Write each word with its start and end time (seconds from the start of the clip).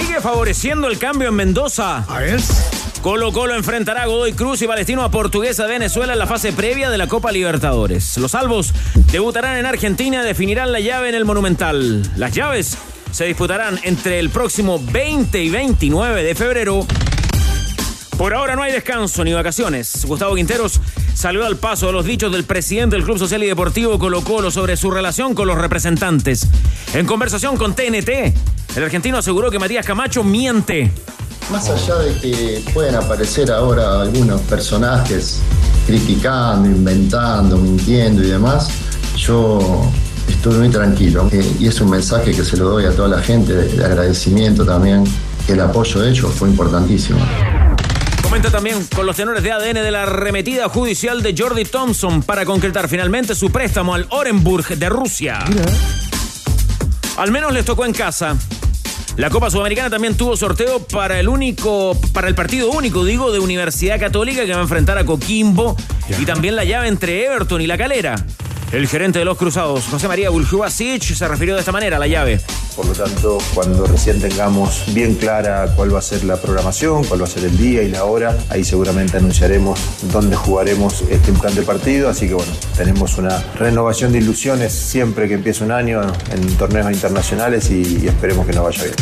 Sigue 0.00 0.20
favoreciendo 0.22 0.88
el 0.88 0.98
cambio 0.98 1.28
en 1.28 1.34
Mendoza. 1.34 1.98
A 2.08 2.20
ver. 2.20 2.40
Colo 3.02 3.32
Colo 3.32 3.54
enfrentará 3.54 4.04
a 4.04 4.06
Godoy 4.06 4.32
Cruz 4.32 4.62
y 4.62 4.66
Palestino 4.66 5.02
a 5.04 5.10
Portuguesa 5.10 5.64
de 5.64 5.72
Venezuela 5.74 6.14
en 6.14 6.18
la 6.18 6.26
fase 6.26 6.54
previa 6.54 6.88
de 6.88 6.96
la 6.96 7.06
Copa 7.06 7.30
Libertadores. 7.30 8.16
Los 8.16 8.30
salvos 8.30 8.72
debutarán 9.12 9.58
en 9.58 9.66
Argentina 9.66 10.22
y 10.22 10.26
definirán 10.26 10.72
la 10.72 10.80
llave 10.80 11.10
en 11.10 11.16
el 11.16 11.26
Monumental. 11.26 12.02
Las 12.16 12.32
llaves 12.32 12.78
se 13.10 13.26
disputarán 13.26 13.78
entre 13.82 14.18
el 14.18 14.30
próximo 14.30 14.80
20 14.90 15.42
y 15.42 15.50
29 15.50 16.22
de 16.22 16.34
febrero. 16.34 16.86
Por 18.16 18.32
ahora 18.32 18.56
no 18.56 18.62
hay 18.62 18.72
descanso 18.72 19.22
ni 19.22 19.34
vacaciones. 19.34 20.06
Gustavo 20.06 20.34
Quinteros 20.34 20.80
salió 21.14 21.44
al 21.44 21.56
paso 21.56 21.86
de 21.86 21.92
los 21.92 22.04
dichos 22.04 22.32
del 22.32 22.44
presidente 22.44 22.96
del 22.96 23.04
Club 23.04 23.18
Social 23.18 23.42
y 23.42 23.46
Deportivo 23.46 23.98
Colo 23.98 24.22
Colo 24.22 24.50
sobre 24.50 24.76
su 24.76 24.90
relación 24.90 25.34
con 25.34 25.46
los 25.48 25.58
representantes. 25.58 26.46
En 26.94 27.06
conversación 27.06 27.56
con 27.56 27.74
TNT, 27.74 28.08
el 28.76 28.84
argentino 28.84 29.18
aseguró 29.18 29.50
que 29.50 29.58
Matías 29.58 29.84
Camacho 29.84 30.24
miente. 30.24 30.90
Más 31.50 31.68
allá 31.68 31.96
de 31.96 32.14
que 32.20 32.62
pueden 32.72 32.94
aparecer 32.94 33.50
ahora 33.50 34.02
algunos 34.02 34.40
personajes 34.42 35.40
criticando, 35.86 36.68
inventando, 36.68 37.56
mintiendo 37.56 38.22
y 38.22 38.26
demás, 38.26 38.68
yo 39.16 39.90
estoy 40.28 40.54
muy 40.58 40.68
tranquilo. 40.68 41.28
Eh, 41.32 41.56
y 41.58 41.66
es 41.66 41.80
un 41.80 41.90
mensaje 41.90 42.32
que 42.32 42.44
se 42.44 42.56
lo 42.56 42.70
doy 42.70 42.84
a 42.84 42.94
toda 42.94 43.08
la 43.08 43.20
gente 43.20 43.52
de, 43.52 43.76
de 43.76 43.84
agradecimiento 43.84 44.64
también. 44.64 45.04
El 45.48 45.60
apoyo 45.60 46.00
de 46.00 46.10
ellos 46.10 46.32
fue 46.32 46.48
importantísimo. 46.48 47.18
Comenta 48.30 48.52
también 48.52 48.86
con 48.94 49.06
los 49.06 49.16
tenores 49.16 49.42
de 49.42 49.50
ADN 49.50 49.82
de 49.82 49.90
la 49.90 50.04
arremetida 50.04 50.68
judicial 50.68 51.20
de 51.20 51.34
Jordi 51.36 51.64
Thompson 51.64 52.22
para 52.22 52.44
concretar 52.44 52.88
finalmente 52.88 53.34
su 53.34 53.50
préstamo 53.50 53.92
al 53.92 54.06
Orenburg 54.10 54.68
de 54.78 54.88
Rusia. 54.88 55.40
Al 57.16 57.32
menos 57.32 57.52
les 57.52 57.64
tocó 57.64 57.84
en 57.84 57.92
casa. 57.92 58.36
La 59.16 59.30
Copa 59.30 59.50
Sudamericana 59.50 59.90
también 59.90 60.16
tuvo 60.16 60.36
sorteo 60.36 60.78
para 60.78 61.18
el 61.18 61.28
único, 61.28 62.00
para 62.12 62.28
el 62.28 62.36
partido 62.36 62.70
único, 62.70 63.04
digo, 63.04 63.32
de 63.32 63.40
Universidad 63.40 63.98
Católica 63.98 64.46
que 64.46 64.52
va 64.52 64.60
a 64.60 64.62
enfrentar 64.62 64.96
a 64.96 65.04
Coquimbo 65.04 65.76
y 66.16 66.24
también 66.24 66.54
la 66.54 66.62
llave 66.62 66.86
entre 66.86 67.26
Everton 67.26 67.60
y 67.60 67.66
La 67.66 67.76
Calera. 67.76 68.14
El 68.72 68.86
gerente 68.86 69.18
de 69.18 69.24
los 69.24 69.36
Cruzados, 69.36 69.86
José 69.86 70.06
María 70.06 70.30
Buljubasic, 70.30 71.02
se 71.02 71.26
refirió 71.26 71.54
de 71.54 71.60
esta 71.60 71.72
manera 71.72 71.96
a 71.96 71.98
la 71.98 72.06
llave. 72.06 72.40
Por 72.76 72.86
lo 72.86 72.92
tanto, 72.92 73.38
cuando 73.52 73.84
recién 73.84 74.20
tengamos 74.20 74.84
bien 74.94 75.16
clara 75.16 75.72
cuál 75.74 75.92
va 75.92 75.98
a 75.98 76.02
ser 76.02 76.22
la 76.22 76.36
programación, 76.36 77.02
cuál 77.02 77.20
va 77.20 77.24
a 77.24 77.28
ser 77.28 77.44
el 77.44 77.58
día 77.58 77.82
y 77.82 77.88
la 77.88 78.04
hora, 78.04 78.38
ahí 78.48 78.62
seguramente 78.62 79.16
anunciaremos 79.16 79.80
dónde 80.12 80.36
jugaremos 80.36 81.02
este 81.10 81.30
importante 81.30 81.62
partido. 81.62 82.08
Así 82.08 82.28
que 82.28 82.34
bueno, 82.34 82.52
tenemos 82.76 83.18
una 83.18 83.42
renovación 83.58 84.12
de 84.12 84.18
ilusiones 84.18 84.72
siempre 84.72 85.26
que 85.26 85.34
empieza 85.34 85.64
un 85.64 85.72
año 85.72 86.02
en 86.32 86.56
torneos 86.56 86.92
internacionales 86.92 87.70
y, 87.72 88.04
y 88.04 88.06
esperemos 88.06 88.46
que 88.46 88.52
nos 88.52 88.64
vaya 88.64 88.84
bien. 88.84 88.94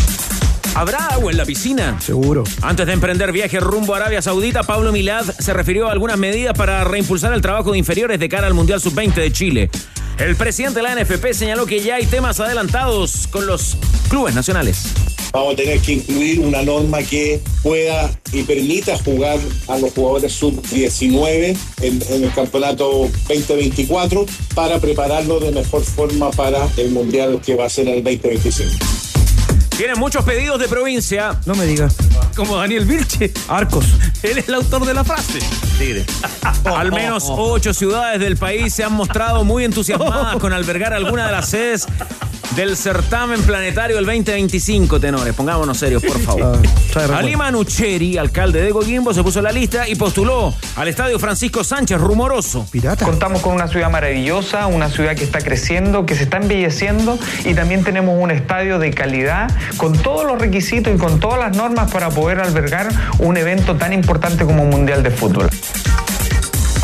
¿Habrá 0.74 1.06
agua 1.08 1.32
en 1.32 1.38
la 1.38 1.44
piscina? 1.44 2.00
Seguro. 2.00 2.44
Antes 2.62 2.86
de 2.86 2.92
emprender 2.92 3.32
viaje 3.32 3.60
rumbo 3.60 3.94
a 3.94 3.98
Arabia 3.98 4.22
Saudita, 4.22 4.62
Pablo 4.62 4.92
Milad 4.92 5.24
se 5.24 5.52
refirió 5.52 5.88
a 5.88 5.92
algunas 5.92 6.18
medidas 6.18 6.56
para 6.56 6.84
reimpulsar 6.84 7.32
el 7.32 7.42
trabajo 7.42 7.72
de 7.72 7.78
inferiores 7.78 8.20
de 8.20 8.28
cara 8.28 8.46
al 8.46 8.54
Mundial 8.54 8.80
Sub-20 8.80 9.14
de 9.14 9.32
Chile. 9.32 9.70
El 10.18 10.34
presidente 10.36 10.80
de 10.80 10.82
la 10.82 10.94
NFP 10.94 11.32
señaló 11.32 11.66
que 11.66 11.80
ya 11.80 11.96
hay 11.96 12.06
temas 12.06 12.40
adelantados 12.40 13.28
con 13.28 13.46
los 13.46 13.76
clubes 14.08 14.34
nacionales. 14.34 14.86
Vamos 15.32 15.52
a 15.52 15.56
tener 15.56 15.78
que 15.80 15.92
incluir 15.92 16.40
una 16.40 16.62
norma 16.62 17.02
que 17.02 17.40
pueda 17.62 18.10
y 18.32 18.42
permita 18.42 18.96
jugar 18.98 19.38
a 19.68 19.78
los 19.78 19.92
jugadores 19.92 20.32
sub-19 20.32 21.56
en, 21.82 22.02
en, 22.10 22.24
el 22.24 22.32
campeonato 22.32 23.08
2024 23.28 24.26
para 24.54 24.80
prepararlo 24.80 25.38
de 25.38 25.52
mejor 25.52 25.82
forma 25.84 26.30
para 26.30 26.66
el 26.76 26.90
Mundial 26.90 27.40
que 27.44 27.54
va 27.54 27.66
a 27.66 27.70
ser 27.70 27.88
el 27.88 28.02
2025. 28.02 28.97
Tienen 29.78 30.00
muchos 30.00 30.24
pedidos 30.24 30.58
de 30.58 30.66
provincia. 30.66 31.38
No 31.46 31.54
me 31.54 31.64
digas. 31.64 31.94
Como 32.34 32.56
Daniel 32.56 32.84
Vilche. 32.84 33.32
Arcos. 33.46 33.84
Él 34.24 34.38
es 34.38 34.48
el 34.48 34.54
autor 34.54 34.84
de 34.84 34.92
la 34.92 35.04
frase. 35.04 35.38
Tigre. 35.78 36.04
Al 36.64 36.90
menos 36.90 37.26
ocho 37.28 37.72
ciudades 37.72 38.18
del 38.18 38.36
país 38.36 38.74
se 38.74 38.82
han 38.82 38.92
mostrado 38.92 39.44
muy 39.44 39.62
entusiasmadas 39.62 40.38
con 40.38 40.52
albergar 40.52 40.92
alguna 40.94 41.26
de 41.26 41.32
las 41.32 41.50
sedes 41.50 41.86
del 42.56 42.76
certamen 42.76 43.42
planetario 43.42 43.96
del 43.96 44.06
2025, 44.06 45.00
tenores. 45.00 45.34
Pongámonos 45.34 45.78
serios, 45.78 46.02
por 46.02 46.18
favor. 46.20 46.58
Alima 47.14 47.50
Nucheri, 47.50 48.18
alcalde 48.18 48.62
de 48.62 48.70
Coquimbo, 48.70 49.14
se 49.14 49.22
puso 49.22 49.38
en 49.38 49.44
la 49.44 49.52
lista 49.52 49.88
y 49.88 49.94
postuló 49.94 50.54
al 50.76 50.88
estadio 50.88 51.18
Francisco 51.18 51.62
Sánchez, 51.62 52.00
rumoroso. 52.00 52.66
Pirata. 52.70 53.04
Contamos 53.04 53.40
con 53.42 53.54
una 53.54 53.68
ciudad 53.68 53.90
maravillosa, 53.90 54.66
una 54.66 54.88
ciudad 54.88 55.14
que 55.14 55.24
está 55.24 55.40
creciendo, 55.40 56.06
que 56.06 56.14
se 56.14 56.24
está 56.24 56.38
embelleciendo 56.38 57.18
y 57.44 57.54
también 57.54 57.84
tenemos 57.84 58.20
un 58.20 58.30
estadio 58.30 58.78
de 58.78 58.90
calidad 58.92 59.50
con 59.76 59.96
todos 59.96 60.26
los 60.26 60.38
requisitos 60.38 60.94
y 60.94 60.98
con 60.98 61.20
todas 61.20 61.38
las 61.38 61.56
normas 61.56 61.90
para 61.92 62.10
poder 62.10 62.40
albergar 62.40 62.88
un 63.18 63.36
evento 63.36 63.76
tan 63.76 63.92
importante 63.92 64.44
como 64.44 64.62
un 64.62 64.70
Mundial 64.70 65.02
de 65.02 65.10
Fútbol. 65.10 65.50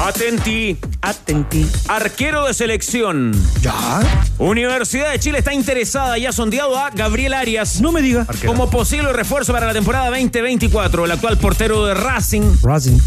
Atenti. 0.04 0.76
Atenti. 1.00 1.66
Arquero 1.88 2.46
de 2.46 2.52
selección. 2.52 3.32
¿Ya? 3.62 4.02
Universidad 4.36 5.10
de 5.10 5.18
Chile 5.18 5.38
está 5.38 5.54
interesada 5.54 6.18
y 6.18 6.26
ha 6.26 6.32
sondeado 6.32 6.76
a 6.76 6.90
Gabriel 6.90 7.32
Arias. 7.32 7.80
No 7.80 7.90
me 7.90 8.02
diga. 8.02 8.26
Como 8.44 8.68
posible 8.68 9.14
refuerzo 9.14 9.54
para 9.54 9.66
la 9.66 9.72
temporada 9.72 10.10
2024. 10.10 11.06
El 11.06 11.10
actual 11.10 11.38
portero 11.38 11.86
de 11.86 11.94
Racing 11.94 12.42
Racing. 12.62 12.98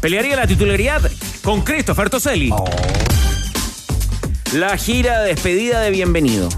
pelearía 0.00 0.34
la 0.34 0.46
titularidad 0.46 1.02
con 1.44 1.60
Christopher 1.60 2.08
Toselli. 2.08 2.48
Oh. 2.50 2.64
La 4.54 4.78
gira 4.78 5.20
de 5.20 5.34
despedida 5.34 5.82
de 5.82 5.90
bienvenido. 5.90 6.48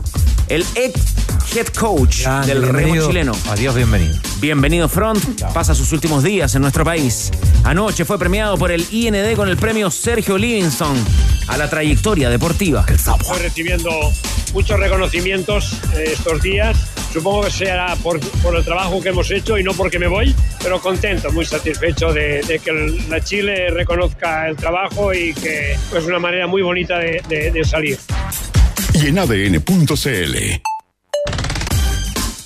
El 0.48 0.64
ex 0.76 1.17
head 1.58 1.66
coach 1.68 2.24
del 2.46 2.62
remo 2.68 3.06
chileno. 3.06 3.32
Adiós, 3.50 3.74
bienvenido. 3.74 4.14
Bienvenido 4.40 4.88
Front, 4.88 5.42
pasa 5.52 5.74
sus 5.74 5.90
últimos 5.92 6.22
días 6.22 6.54
en 6.54 6.62
nuestro 6.62 6.84
país. 6.84 7.32
Anoche 7.64 8.04
fue 8.04 8.18
premiado 8.18 8.56
por 8.56 8.70
el 8.70 8.86
IND 8.92 9.34
con 9.34 9.48
el 9.48 9.56
premio 9.56 9.90
Sergio 9.90 10.38
Livingston 10.38 10.96
a 11.48 11.56
la 11.56 11.68
trayectoria 11.68 12.30
deportiva. 12.30 12.86
Estoy 12.88 13.38
recibiendo 13.42 13.90
muchos 14.52 14.78
reconocimientos 14.78 15.72
eh, 15.96 16.10
estos 16.12 16.40
días. 16.42 16.76
Supongo 17.12 17.40
que 17.42 17.50
será 17.50 17.96
por, 17.96 18.20
por 18.42 18.54
el 18.54 18.64
trabajo 18.64 19.00
que 19.00 19.08
hemos 19.08 19.28
hecho 19.30 19.58
y 19.58 19.64
no 19.64 19.72
porque 19.74 19.98
me 19.98 20.06
voy, 20.06 20.34
pero 20.62 20.80
contento, 20.80 21.32
muy 21.32 21.44
satisfecho 21.44 22.12
de, 22.12 22.42
de 22.42 22.58
que 22.60 22.70
el- 22.70 23.08
la 23.10 23.20
Chile 23.20 23.70
reconozca 23.70 24.46
el 24.48 24.56
trabajo 24.56 25.12
y 25.12 25.32
que 25.34 25.72
es 25.72 26.04
una 26.06 26.18
manera 26.20 26.46
muy 26.46 26.62
bonita 26.62 26.98
de, 26.98 27.20
de- 27.28 27.50
de 27.50 27.64
salir. 27.64 27.98
Y 28.94 29.08
en 29.08 29.18
ADN.cl. 29.18 30.36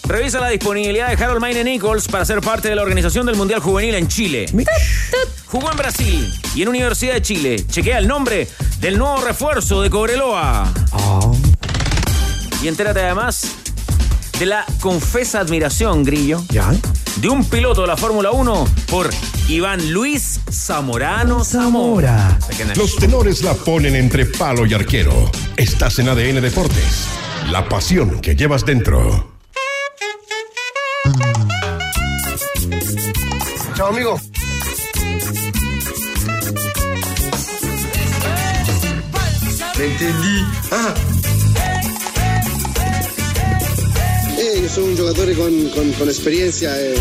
Revisa 0.04 0.40
la 0.40 0.48
disponibilidad 0.48 1.08
de 1.08 1.24
Harold 1.24 1.40
Maine 1.40 1.64
Nichols 1.64 2.06
para 2.08 2.24
ser 2.24 2.40
parte 2.40 2.68
de 2.68 2.74
la 2.74 2.82
organización 2.82 3.24
del 3.24 3.36
Mundial 3.36 3.60
Juvenil 3.60 3.94
en 3.94 4.08
Chile. 4.08 4.46
Jugó 5.46 5.70
en 5.70 5.76
Brasil 5.76 6.34
y 6.54 6.62
en 6.62 6.68
Universidad 6.68 7.14
de 7.14 7.22
Chile. 7.22 7.66
Chequea 7.66 7.98
el 7.98 8.08
nombre 8.08 8.48
del 8.80 8.98
nuevo 8.98 9.22
refuerzo 9.22 9.80
de 9.80 9.90
Cobreloa. 9.90 10.72
Oh. 10.92 11.36
Y 12.62 12.68
entérate 12.68 13.00
además 13.00 13.52
de 14.38 14.46
la 14.46 14.66
confesa 14.80 15.40
admiración, 15.40 16.04
Grillo, 16.04 16.42
¿Ya? 16.50 16.72
De 17.22 17.28
un 17.28 17.44
piloto 17.44 17.82
de 17.82 17.86
la 17.86 17.96
Fórmula 17.96 18.32
1 18.32 18.66
por 18.90 19.08
Iván 19.48 19.92
Luis 19.92 20.40
Zamorano 20.50 21.44
Zamora. 21.44 22.36
Los 22.74 22.96
tenores 22.96 23.42
la 23.44 23.54
ponen 23.54 23.94
entre 23.94 24.26
palo 24.26 24.66
y 24.66 24.74
arquero. 24.74 25.30
Estás 25.56 26.00
en 26.00 26.08
ADN 26.08 26.42
Deportes. 26.42 27.06
La 27.52 27.68
pasión 27.68 28.20
que 28.20 28.34
llevas 28.34 28.66
dentro. 28.66 29.34
Chao, 33.76 33.86
amigo. 33.86 34.20
Me 39.78 39.84
entendí. 39.84 40.44
Ah. 40.72 41.11
Soy 44.68 44.84
un 44.84 44.96
jugador 44.96 45.36
con, 45.36 45.68
con, 45.70 45.92
con 45.92 46.08
experiencia. 46.08 46.70
Eh. 46.78 46.94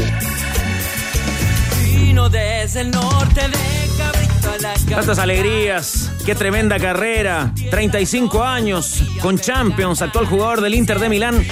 desde 2.29 2.81
el 2.81 2.91
norte 2.91 3.41
de 3.41 3.97
Cabrito 3.97 4.51
a 4.51 4.57
la 4.57 4.73
Tantas 4.95 5.19
alegrías, 5.19 6.11
qué 6.25 6.35
tremenda 6.35 6.79
carrera, 6.79 7.53
35 7.69 8.43
años, 8.43 9.03
con 9.21 9.39
Champions, 9.39 10.01
actual 10.01 10.25
jugador 10.25 10.61
del 10.61 10.75
Inter 10.75 10.99
de 10.99 11.09
Milán 11.09 11.45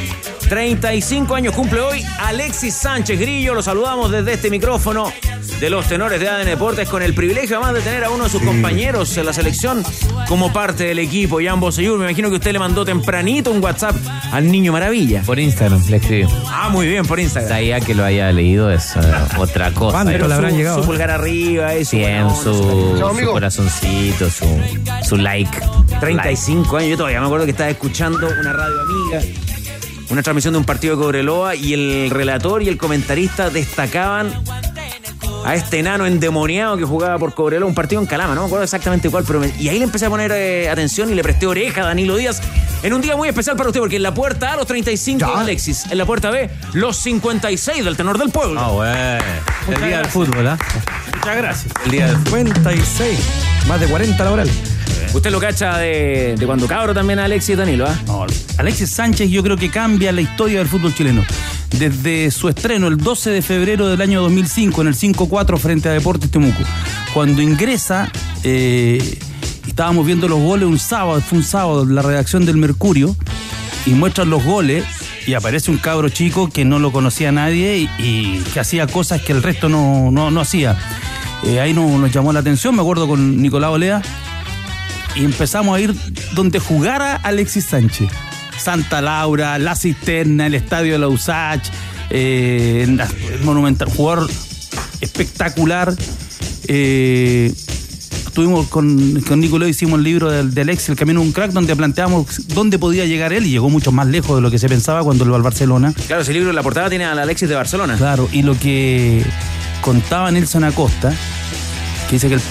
35 0.50 1.36
años 1.36 1.54
cumple 1.54 1.80
hoy 1.80 2.04
Alexis 2.22 2.74
Sánchez 2.74 3.20
Grillo. 3.20 3.54
Lo 3.54 3.62
saludamos 3.62 4.10
desde 4.10 4.34
este 4.34 4.50
micrófono 4.50 5.14
de 5.60 5.70
los 5.70 5.88
tenores 5.88 6.20
de 6.20 6.30
ADN 6.30 6.46
Deportes 6.46 6.88
con 6.88 7.04
el 7.04 7.14
privilegio 7.14 7.58
además 7.58 7.74
de 7.76 7.82
tener 7.82 8.04
a 8.06 8.10
uno 8.10 8.26
de 8.26 8.30
sus 8.30 8.42
compañeros 8.42 9.16
en 9.18 9.26
la 9.26 9.34
selección 9.34 9.84
como 10.28 10.54
parte 10.54 10.86
del 10.86 11.00
equipo, 11.00 11.40
Jan 11.44 11.60
Boseyur. 11.60 11.98
Me 12.00 12.06
imagino 12.06 12.30
que 12.30 12.36
usted 12.36 12.54
le 12.54 12.60
mandó 12.60 12.86
tempranito 12.86 13.52
un 13.52 13.62
WhatsApp 13.62 13.96
al 14.32 14.50
Niño 14.50 14.72
Maravilla. 14.72 15.22
Por 15.26 15.38
Instagram 15.40 15.82
le 15.90 15.98
escribí. 15.98 16.28
Ah, 16.48 16.70
muy 16.70 16.88
bien, 16.88 17.06
por 17.06 17.20
Instagram. 17.20 17.50
Sabía 17.50 17.80
que 17.82 17.94
lo 17.94 18.06
haya 18.06 18.32
leído 18.32 18.72
es 18.72 18.96
eh, 18.96 19.00
otra 19.38 19.72
cosa. 19.72 19.92
¿Cuánto 19.98 20.12
Pero 20.14 20.28
le 20.28 20.34
habrán 20.34 20.52
su, 20.52 20.58
llegado? 20.58 20.80
su 20.80 20.86
pulgar 20.86 21.12
arriba, 21.12 21.74
eso. 21.74 21.98
Bien, 21.98 22.28
su, 22.36 22.98
su 22.98 23.26
corazoncito, 23.26 24.30
su, 24.30 24.46
su 25.04 25.18
like. 25.18 25.60
35 26.00 26.78
años, 26.78 26.90
yo 26.92 26.98
todavía 26.98 27.20
me 27.20 27.26
acuerdo 27.26 27.46
que 27.46 27.52
estaba 27.52 27.70
escuchando 27.70 28.28
una 28.40 28.54
radio 28.54 28.82
amiga, 28.82 29.22
una 30.10 30.24
transmisión 30.24 30.54
de 30.54 30.60
un 30.60 30.66
partido 30.66 30.96
de 30.96 31.02
Cobreloa 31.04 31.56
y 31.56 31.74
el 31.74 32.10
relator 32.10 32.64
y 32.64 32.70
el 32.70 32.78
comentarista 32.78 33.50
destacaban 33.50 34.32
a 35.45 35.56
este 35.56 35.80
enano 35.80 36.06
endemoniado 36.06 36.77
que 36.77 36.83
jugaba 36.83 37.18
por 37.18 37.33
Cobreloa, 37.33 37.68
un 37.68 37.74
partido 37.75 38.01
en 38.01 38.07
Calama, 38.07 38.36
no 38.36 38.41
me 38.41 38.47
acuerdo 38.47 38.63
exactamente 38.63 39.09
cuál, 39.09 39.24
pero 39.25 39.39
me- 39.39 39.51
y 39.59 39.69
ahí 39.69 39.77
le 39.80 39.86
empecé 39.86 40.06
a 40.06 40.09
poner 40.09 40.31
eh, 40.33 40.69
atención 40.69 41.09
y 41.09 41.15
le 41.15 41.24
presté 41.24 41.47
oreja 41.47 41.81
a 41.81 41.86
Danilo 41.86 42.15
Díaz 42.18 42.41
en 42.83 42.94
un 42.94 43.01
día 43.01 43.15
muy 43.15 43.27
especial 43.30 43.56
para 43.57 43.69
usted, 43.69 43.80
porque 43.80 43.95
en 43.97 44.03
la 44.03 44.13
puerta 44.13 44.53
A 44.53 44.56
los 44.57 44.68
35 44.68 45.25
de 45.25 45.33
Alexis, 45.33 45.86
en 45.89 45.97
la 45.97 46.06
puerta 46.06 46.30
B 46.30 46.50
los 46.74 46.97
56 46.97 47.83
del 47.83 47.95
tenor 47.97 48.18
del 48.18 48.30
pueblo. 48.31 48.59
Ah, 48.59 48.69
bueno. 48.69 49.80
El 49.81 49.88
día 49.88 49.97
del 49.97 50.07
fútbol, 50.07 50.47
¿ah? 50.47 50.57
Muchas 51.15 51.38
gracias. 51.38 51.74
El 51.86 51.91
día 51.91 52.07
del 52.07 52.15
fútbol. 52.18 52.39
56. 52.53 53.19
Más 53.68 53.80
de 53.80 53.88
40 53.88 54.24
laborales. 54.24 54.53
Usted 55.13 55.31
lo 55.31 55.39
cacha 55.39 55.77
de, 55.77 56.36
de 56.38 56.45
cuando 56.45 56.68
cabro 56.68 56.94
también 56.94 57.19
a 57.19 57.25
Alexis 57.25 57.50
y 57.50 57.56
Danilo, 57.56 57.88
¿ah? 57.88 57.95
No, 58.06 58.25
Alexis 58.57 58.91
Sánchez 58.91 59.30
yo 59.30 59.41
creo 59.44 59.57
que 59.57 59.69
cambia 59.71 60.12
la 60.12 60.21
historia 60.21 60.59
del 60.59 60.68
fútbol 60.68 60.94
chileno. 60.94 61.24
Desde 61.77 62.31
su 62.31 62.50
estreno 62.50 62.88
el 62.88 62.98
12 62.98 63.30
de 63.30 63.42
febrero 63.42 63.88
del 63.88 64.01
año 64.01 64.21
2005 64.21 64.81
en 64.81 64.88
el 64.88 64.95
5-4 64.95 65.57
frente 65.60 65.88
a 65.89 65.94
Deportes 65.94 66.30
Temuco. 66.31 66.63
Cuando 67.13 67.42
ingresa, 67.42 68.12
eh, 68.44 69.19
estábamos 69.68 70.06
viendo 70.06 70.27
los 70.27 70.39
goles 70.39 70.68
un 70.68 70.80
sábado, 70.80 71.21
fue 71.21 71.38
un 71.38 71.44
sábado, 71.44 71.86
la 71.86 72.01
redacción 72.01 72.45
del 72.45 72.57
Mercurio, 72.57 73.16
y 73.86 73.92
muestran 73.92 74.30
los 74.30 74.44
goles 74.44 74.83
y 75.27 75.36
aparece 75.36 75.69
un 75.71 75.77
cabro 75.77 76.10
chico 76.10 76.50
que 76.50 76.66
no 76.66 76.80
lo 76.80 76.92
conocía 76.92 77.31
nadie 77.31 77.88
y, 78.00 78.39
que 78.54 78.60
hacía 78.60 78.88
cosas 78.88 79.22
que 79.22 79.31
el 79.31 79.44
resto 79.44 79.69
no, 79.69 80.10
no, 80.12 80.31
no 80.31 80.42
hacía. 80.42 80.75
Eh, 81.45 81.60
ahí 81.62 81.74
no- 81.74 81.98
nos 81.98 82.12
llamó 82.12 82.33
la 82.33 82.39
atención, 82.39 82.75
me 82.75 82.81
acuerdo 82.81 83.07
con 83.07 83.42
Nicolás 83.42 83.69
Olea, 83.69 84.01
y 85.15 85.24
empezamos 85.24 85.77
a 85.77 85.80
ir 85.80 85.95
donde 86.33 86.60
jugara 86.60 87.15
Alexis 87.15 87.65
Sánchez. 87.65 88.10
Santa 88.60 89.02
Laura, 89.02 89.58
La 89.58 89.76
Cisterna, 89.76 90.48
el 90.48 90.56
Estadio 90.56 90.94
de 90.94 91.00
la 91.00 91.08
USACH, 91.08 91.70
eh, 92.10 92.86
el 92.88 93.44
Monumental, 93.44 93.90
jugador 93.90 94.30
espectacular. 95.02 95.94
Eh, 96.68 97.54
estuvimos 98.26 98.68
con, 98.68 99.22
con 99.22 99.40
Nicolás, 99.40 99.70
hicimos 99.70 99.98
el 99.98 100.04
libro 100.04 100.30
del, 100.30 100.54
del 100.54 100.70
ex, 100.70 100.90
El 100.90 100.96
Camino 100.96 101.22
de 101.22 101.28
un 101.28 101.34
Crack, 101.34 101.52
donde 101.52 101.76
planteamos 101.76 102.48
dónde 102.48 102.78
podía 102.78 103.06
llegar 103.06 103.34
él 103.34 103.46
y 103.46 103.50
llegó 103.50 103.70
mucho 103.70 103.92
más 103.92 104.08
lejos 104.08 104.36
de 104.36 104.42
lo 104.42 104.52
que 104.52 104.60
se 104.60 104.70
pensaba 104.70 105.04
cuando 105.04 105.24
él 105.24 105.32
va 105.32 105.38
al 105.38 105.44
Barcelona. 105.44 105.94
Claro, 106.08 106.22
ese 106.22 106.34
libro 106.34 106.50
en 106.50 106.56
la 106.56 106.64
portada 106.64 106.90
tiene 106.90 107.06
al 107.06 107.18
Alexis 107.20 107.50
de 107.50 107.56
Barcelona. 107.56 107.96
Claro, 107.98 108.30
y 108.32 108.44
lo 108.44 108.58
que 108.58 109.24
contaba 109.82 110.32
Nelson 110.32 110.64
Acosta, 110.64 111.14
que 112.10 112.16
dice 112.16 112.28
que 112.28 112.36
el- 112.36 112.42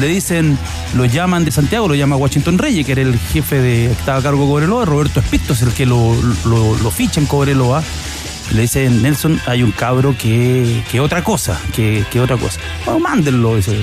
le 0.00 0.06
dicen, 0.06 0.58
lo 0.94 1.04
llaman 1.06 1.44
de 1.44 1.50
Santiago, 1.50 1.88
lo 1.88 1.94
llama 1.94 2.16
Washington 2.16 2.58
Reyes, 2.58 2.84
que 2.86 2.92
era 2.92 3.02
el 3.02 3.18
jefe 3.18 3.56
de, 3.60 3.86
que 3.86 3.92
estaba 3.92 4.18
a 4.18 4.22
cargo 4.22 4.42
de 4.44 4.48
Cobreloa, 4.50 4.84
Roberto 4.84 5.20
Espito 5.20 5.54
es 5.54 5.62
el 5.62 5.72
que 5.72 5.86
lo, 5.86 6.14
lo, 6.44 6.76
lo 6.76 6.90
ficha 6.90 7.20
en 7.20 7.26
Cobreloa. 7.26 7.82
Le 8.52 8.62
dice 8.62 8.88
Nelson, 8.88 9.38
hay 9.46 9.62
un 9.62 9.72
cabro 9.72 10.16
que, 10.16 10.82
que 10.90 11.00
otra 11.00 11.22
cosa, 11.22 11.60
que, 11.76 12.02
que 12.10 12.18
otra 12.18 12.38
cosa. 12.38 12.58
Bueno, 12.86 13.00
mándenlo. 13.00 13.56
dice. 13.56 13.76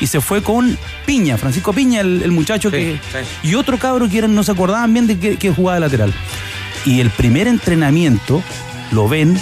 Y 0.00 0.08
se 0.08 0.20
fue 0.20 0.42
con 0.42 0.76
Piña, 1.06 1.36
Francisco 1.38 1.72
Piña, 1.72 2.00
el, 2.00 2.20
el 2.24 2.32
muchacho 2.32 2.72
que. 2.72 2.98
Y 3.44 3.54
otro 3.54 3.78
cabro 3.78 4.08
que 4.08 4.18
eran, 4.18 4.34
no 4.34 4.42
se 4.42 4.50
acordaban 4.50 4.92
bien 4.92 5.06
de 5.06 5.16
que, 5.16 5.36
que 5.36 5.50
jugaba 5.52 5.74
de 5.76 5.80
lateral. 5.82 6.12
Y 6.84 6.98
el 6.98 7.10
primer 7.10 7.46
entrenamiento 7.46 8.42
lo 8.90 9.08
ven 9.08 9.38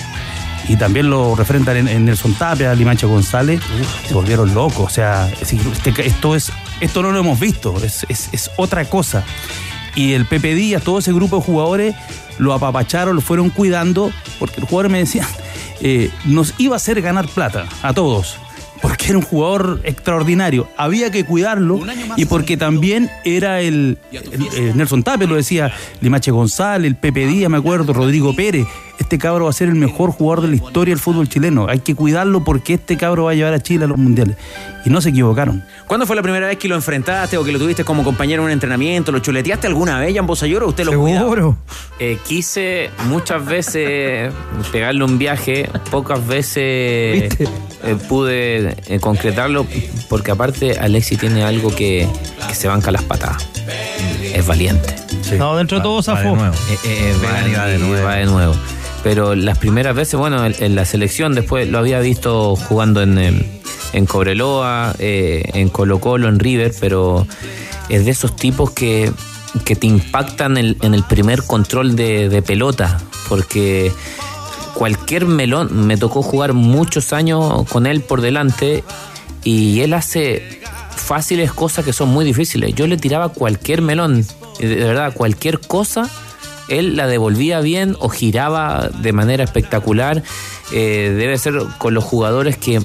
y 0.69 0.77
también 0.77 1.09
lo 1.11 1.35
referentan 1.35 1.77
en, 1.79 1.89
en 1.89 2.05
Nelson 2.05 2.35
Tapia, 2.35 2.75
Limancha 2.75 3.07
González, 3.07 3.61
se 4.07 4.15
volvieron 4.15 4.55
locos. 4.55 4.87
O 4.87 4.91
sea, 4.91 5.31
este- 5.41 6.07
esto 6.07 6.35
es 6.37 6.53
esto 6.81 7.03
no 7.03 7.11
lo 7.11 7.19
hemos 7.21 7.41
visto, 7.41 7.75
es, 7.83 8.05
es- 8.09 8.29
es 8.33 8.51
otra 8.57 8.85
cosa. 8.85 9.25
Y 9.97 10.13
el 10.13 10.27
Pepe 10.27 10.55
Díaz, 10.55 10.83
todo 10.83 10.99
ese 11.01 11.13
grupo 11.13 11.37
de 11.39 11.43
jugadores, 11.43 11.95
lo 12.39 12.53
apapacharon, 12.53 13.17
lo 13.17 13.21
fueron 13.23 13.51
cuidando, 13.51 14.13
porque 14.39 14.61
los 14.61 14.69
jugadores 14.69 14.93
me 14.93 14.99
decían, 14.99 15.27
eh, 15.81 16.11
nos 16.25 16.55
iba 16.59 16.75
a 16.75 16.77
hacer 16.77 17.01
ganar 17.03 17.27
plata 17.29 17.67
a 17.83 17.93
todos. 17.93 18.37
Porque 18.81 19.07
era 19.09 19.19
un 19.19 19.25
jugador 19.25 19.81
extraordinario. 19.83 20.69
Había 20.77 21.11
que 21.11 21.25
cuidarlo 21.25 21.81
y 22.17 22.27
porque 22.27 22.57
también 22.57 23.11
era 23.25 23.61
el, 23.61 23.99
el- 24.13 24.49
el 24.69 24.77
Nelson 24.77 25.03
Tapia, 25.03 25.27
lo 25.27 25.35
decía 25.35 25.73
Limache 26.01 26.31
González, 26.31 26.87
el 26.87 26.95
Pepe 26.95 27.27
Díaz, 27.27 27.51
me 27.51 27.57
acuerdo, 27.57 27.93
Rodrigo 27.93 28.37
Pérez. 28.37 28.69
Este 28.99 29.19
cabro 29.19 29.45
va 29.45 29.51
a 29.51 29.53
ser 29.53 29.69
el 29.69 29.75
mejor 29.75 30.11
jugador 30.11 30.43
de 30.43 30.49
la 30.49 30.57
historia 30.57 30.93
del 30.93 31.01
fútbol 31.01 31.29
chileno. 31.29 31.67
Hay 31.69 31.81
que 31.81 31.95
cuidarlo 31.95 32.45
porque 32.45 32.75
este 32.75 32.97
cabro 32.97 33.25
va 33.25 33.31
a 33.31 33.35
llevar 33.35 33.55
a 33.55 33.61
Chile 33.61 33.85
a 33.85 33.89
los 33.89 33.97
mundiales. 33.97 34.37
Y 34.85 34.91
no 34.91 35.01
se 35.01 35.11
equivocaron. 35.11 35.65
¿Cuándo 35.87 36.07
fue 36.07 36.17
la 36.17 36.23
primera 36.23 36.47
vez 36.47 36.59
que 36.59 36.69
lo 36.69 36.75
enfrentaste 36.75 37.37
o 37.37 37.45
que 37.45 37.53
lo 37.53 37.59
tuviste 37.59 37.85
como 37.85 38.05
compañero 38.05 38.43
en 38.43 38.47
un 38.47 38.53
entrenamiento? 38.53 39.13
¿Lo 39.13 39.21
chuleteaste 39.21 39.67
alguna 39.67 39.99
vez, 39.99 40.15
Jan 40.15 40.27
Bosayoro, 40.27 40.67
o 40.67 40.69
usted 40.71 40.85
lo 40.85 40.99
cuidaba? 40.99 41.57
Eh, 41.99 42.19
quise 42.27 42.91
muchas 43.09 43.45
veces 43.45 44.33
pegarle 44.73 45.05
un 45.05 45.19
viaje, 45.19 45.69
pocas 45.91 46.27
veces 46.27 46.57
eh, 47.83 47.97
pude 48.09 48.77
eh, 48.89 49.01
concretarlo, 49.01 49.67
porque 50.09 50.31
aparte 50.31 50.79
Alexi 50.79 51.17
tiene 51.17 51.45
algo 51.45 51.75
que, 51.75 52.09
que 52.49 52.55
se 52.55 52.69
banca 52.69 52.91
las 52.91 53.03
patadas. 53.03 53.49
Es 54.35 54.47
valiente. 54.47 54.95
No, 55.37 55.57
dentro 55.57 55.79
de 55.79 55.83
todo 55.83 56.03
zafó. 56.03 56.37
Eh, 56.37 56.79
eh, 56.85 57.15
va, 57.23 57.49
y 57.49 57.53
va 57.55 57.67
de 57.67 57.79
nuevo. 57.79 58.05
va 58.05 58.15
de 58.17 58.27
nuevo. 58.27 58.55
Pero 59.03 59.35
las 59.35 59.59
primeras 59.59 59.95
veces, 59.95 60.19
bueno, 60.19 60.45
en, 60.45 60.75
la 60.75 60.85
selección, 60.85 61.35
después 61.35 61.69
lo 61.69 61.79
había 61.79 62.01
visto 62.01 62.57
jugando 62.57 63.01
en, 63.01 63.19
em, 63.19 63.43
en 63.93 64.07
Cobreloa, 64.07 64.95
eh, 64.99 65.43
en 65.55 65.69
Colo 65.69 66.01
Colo, 66.01 66.29
en 66.29 66.39
River, 66.39 66.73
pero 66.81 67.27
es 67.89 68.05
de 68.05 68.11
esos 68.11 68.35
tipos 68.37 68.73
que, 68.73 69.13
que 69.65 69.77
te 69.77 69.87
impactan 69.87 70.57
en, 70.57 70.77
en 70.83 70.95
el 70.95 71.05
primer 71.05 71.45
control 71.45 71.97
de, 71.97 72.29
de 72.29 72.43
pelota, 72.43 72.99
porque 73.29 73.93
cualquier 74.75 75.27
melón, 75.27 75.87
me 75.87 75.97
tocó 75.97 76.23
jugar 76.23 76.53
muchos 76.53 77.13
años 77.13 77.69
con 77.69 77.87
él 77.87 78.01
por 78.01 78.21
delante 78.21 78.85
y 79.43 79.81
él 79.81 79.93
hace 79.93 80.61
fáciles 80.95 81.53
cosas 81.53 81.85
que 81.85 81.93
son 81.93 82.11
muy 82.11 82.25
difíciles. 82.25 82.75
Yo 82.75 82.87
le 82.87 82.97
tiraba 82.97 83.31
cualquier 83.31 83.83
melón, 83.83 84.25
de 84.61 84.75
verdad, 84.77 85.13
cualquier 85.15 85.59
cosa, 85.59 86.09
él 86.69 86.97
la 86.97 87.07
devolvía 87.07 87.61
bien 87.61 87.97
o 87.99 88.09
giraba 88.09 88.91
de 89.01 89.13
manera 89.13 89.45
espectacular. 89.45 90.23
Eh, 90.73 91.15
debe 91.17 91.39
ser 91.39 91.55
con 91.79 91.95
los 91.95 92.05
jugadores 92.05 92.57
que 92.59 92.81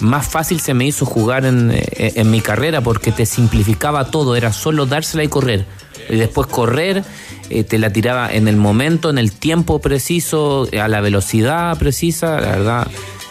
más 0.00 0.26
fácil 0.26 0.60
se 0.60 0.74
me 0.74 0.86
hizo 0.86 1.04
jugar 1.04 1.44
en, 1.44 1.70
eh, 1.72 2.24
mi 2.24 2.40
carrera 2.40 2.80
porque 2.80 3.12
te 3.12 3.26
simplificaba 3.26 4.10
todo, 4.10 4.36
era 4.36 4.52
solo 4.52 4.86
dársela 4.86 5.24
y 5.24 5.28
correr. 5.28 5.66
Y 6.08 6.16
después 6.16 6.46
correr, 6.46 7.04
eh, 7.50 7.64
te 7.64 7.78
la 7.78 7.92
tiraba 7.92 8.32
en 8.32 8.48
el 8.48 8.56
momento, 8.56 9.10
en 9.10 9.18
el 9.18 9.32
tiempo 9.32 9.80
preciso, 9.80 10.68
a 10.80 10.88
la 10.88 11.00
velocidad 11.00 11.78
precisa, 11.78 12.40
la 12.40 12.50
verdad. 12.50 12.86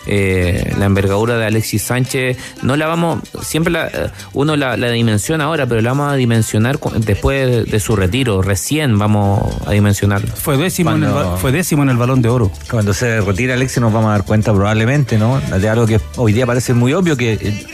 Eh, 0.08 0.74
la 0.78 0.86
envergadura 0.86 1.38
de 1.38 1.46
Alexis 1.46 1.82
Sánchez 1.84 2.38
no 2.62 2.76
la 2.76 2.88
vamos 2.88 3.20
siempre 3.42 3.72
la, 3.72 3.88
eh, 3.88 4.10
uno 4.34 4.56
la, 4.56 4.78
la 4.78 4.90
dimensiona 4.92 5.46
ahora 5.46 5.66
pero 5.66 5.82
la 5.82 5.92
vamos 5.92 6.12
a 6.12 6.16
dimensionar 6.16 6.78
cu- 6.80 6.92
después 6.98 7.70
de, 7.70 7.80
su 7.80 7.96
retiro 7.96 8.42
recién 8.42 8.98
vamos 8.98 9.42
a 9.66 9.72
dimensionarlo 9.72 10.28
Fue 10.36 10.58
décimo, 10.58 10.92
en 10.94 11.04
el, 11.04 11.12
fue 11.40 11.52
décimo 11.52 11.84
en 11.84 11.90
el 11.90 11.98
balón 11.98 12.22
de 12.22 12.30
oro. 12.30 12.52
Cuando 12.70 12.94
se 12.94 13.22
retira 13.22 13.54
Alexis 13.56 13.82
nos 13.82 13.92
vamos 13.94 14.10
a 14.10 14.12
dar 14.14 14.26
cuenta 14.26 14.54
probablemente, 14.54 15.18
¿no? 15.18 15.40
De 15.40 15.70
algo 15.70 15.86
que 15.86 16.00
hoy 16.18 16.34
día 16.34 16.46
parece 16.46 16.74
muy 16.74 16.94
obvio 16.94 17.16
que, 17.18 17.34
eh, 17.34 17.66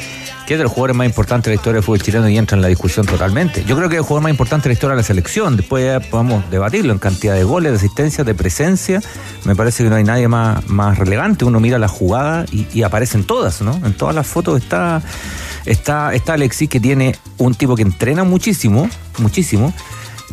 que 0.52 0.56
es 0.56 0.60
de 0.60 0.64
los 0.64 0.74
jugadores 0.74 0.98
más 0.98 1.08
importantes 1.08 1.46
de 1.46 1.52
la 1.52 1.56
historia 1.56 1.76
del 1.76 1.84
fútbol 1.84 2.02
chileno 2.02 2.28
y 2.28 2.38
entra 2.38 2.58
en 2.58 2.62
la 2.62 2.68
discusión 2.68 3.06
totalmente. 3.06 3.64
Yo 3.64 3.78
creo 3.78 3.88
que 3.88 3.96
es 3.96 4.00
el 4.00 4.04
jugador 4.04 4.24
más 4.24 4.32
importante 4.32 4.64
de 4.64 4.72
la 4.72 4.74
historia 4.74 4.96
de 4.98 5.02
la 5.02 5.08
selección. 5.08 5.56
Después 5.56 5.86
ya 5.86 6.02
podemos 6.02 6.50
debatirlo 6.52 6.92
en 6.92 7.00
cantidad 7.00 7.36
de 7.36 7.46
goles, 7.46 7.72
de 7.72 7.78
asistencia, 7.78 8.26
de 8.26 8.36
presencia. 8.36 9.02
Me 9.46 9.56
parece 9.56 9.82
que 9.82 9.90
no 9.90 9.96
hay 9.96 10.04
nadie 10.04 10.28
más, 10.28 10.68
más 10.68 10.98
relevante. 10.98 11.46
Uno 11.46 11.62
mira 11.62 11.80
la 11.80 11.88
jugada 11.88 12.46
y, 12.52 12.84
aparecen 12.84 13.24
todas, 13.24 13.62
¿no? 13.62 13.80
En 13.86 13.94
todas 13.94 14.14
las 14.14 14.28
fotos 14.28 14.62
está, 14.62 15.02
está, 15.66 16.14
está 16.14 16.34
Alexis 16.34 16.68
que 16.68 16.82
tiene 16.82 17.16
un 17.38 17.56
tipo 17.56 17.78
que 17.78 17.84
entrena 17.84 18.26
muchísimo, 18.26 18.90
muchísimo 19.20 19.74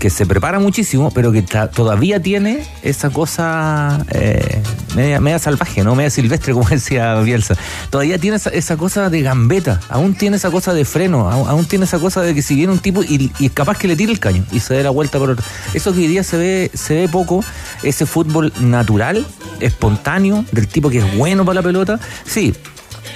que 0.00 0.10
se 0.10 0.26
prepara 0.26 0.58
muchísimo, 0.58 1.12
pero 1.12 1.30
que 1.30 1.42
todavía 1.42 2.20
tiene 2.20 2.64
esa 2.82 3.10
cosa 3.10 4.04
eh, 4.10 4.62
media, 4.98 5.20
media 5.20 5.38
salvaje, 5.38 5.84
¿no? 5.84 5.94
Media 5.94 6.10
silvestre, 6.10 6.52
como 6.54 6.68
decía 6.68 7.14
Bielsa. 7.20 7.54
Todavía 7.90 8.18
tiene 8.18 8.36
esa, 8.36 8.50
esa 8.50 8.76
cosa 8.76 9.08
de 9.10 9.22
gambeta, 9.22 9.80
aún 9.88 10.14
tiene 10.14 10.36
esa 10.36 10.50
cosa 10.50 10.74
de 10.74 10.84
freno, 10.84 11.30
aún, 11.30 11.66
tiene 11.66 11.84
esa 11.84 11.98
cosa 11.98 12.20
de 12.22 12.34
que 12.34 12.42
si 12.42 12.56
viene 12.56 12.72
un 12.72 12.80
tipo 12.80 13.02
y, 13.02 13.30
y 13.38 13.46
es 13.46 13.52
capaz 13.52 13.78
que 13.78 13.86
le 13.86 13.96
tire 13.96 14.10
el 14.10 14.18
caño 14.18 14.44
y 14.50 14.60
se 14.60 14.74
dé 14.74 14.82
la 14.82 14.90
vuelta 14.90 15.18
por 15.18 15.30
otro. 15.30 15.44
Eso 15.72 15.92
que 15.92 16.00
hoy 16.00 16.08
día 16.08 16.24
se 16.24 16.36
ve, 16.36 16.70
se 16.74 16.94
ve 16.94 17.08
poco, 17.08 17.44
ese 17.82 18.06
fútbol 18.06 18.52
natural, 18.60 19.24
espontáneo, 19.60 20.44
del 20.52 20.66
tipo 20.66 20.90
que 20.90 20.98
es 20.98 21.16
bueno 21.16 21.44
para 21.44 21.56
la 21.56 21.62
pelota, 21.62 22.00
sí. 22.24 22.54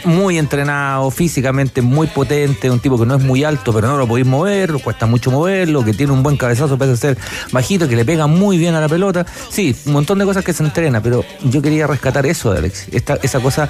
Muy 0.04 0.38
entrenado, 0.38 1.10
físicamente 1.10 1.82
muy 1.82 2.06
potente, 2.08 2.70
un 2.70 2.80
tipo 2.80 2.98
que 2.98 3.06
no 3.06 3.14
es 3.14 3.22
muy 3.22 3.44
alto, 3.44 3.72
pero 3.72 3.88
no 3.88 3.96
lo 3.96 4.06
podéis 4.06 4.26
mover, 4.26 4.72
cuesta 4.82 5.06
mucho 5.06 5.30
moverlo, 5.30 5.84
que 5.84 5.92
tiene 5.92 6.12
un 6.12 6.22
buen 6.22 6.36
cabezazo, 6.36 6.76
pese 6.76 6.92
a 6.92 6.96
ser 6.96 7.18
bajito, 7.52 7.88
que 7.88 7.96
le 7.96 8.04
pega 8.04 8.26
muy 8.26 8.58
bien 8.58 8.74
a 8.74 8.80
la 8.80 8.88
pelota. 8.88 9.24
Sí, 9.50 9.76
un 9.86 9.92
montón 9.92 10.18
de 10.18 10.24
cosas 10.24 10.44
que 10.44 10.52
se 10.52 10.64
entrena, 10.64 11.02
pero 11.02 11.24
yo 11.44 11.62
quería 11.62 11.86
rescatar 11.86 12.26
eso 12.26 12.52
de 12.52 12.58
Alex, 12.58 12.88
esta, 12.92 13.18
esa 13.22 13.40
cosa 13.40 13.68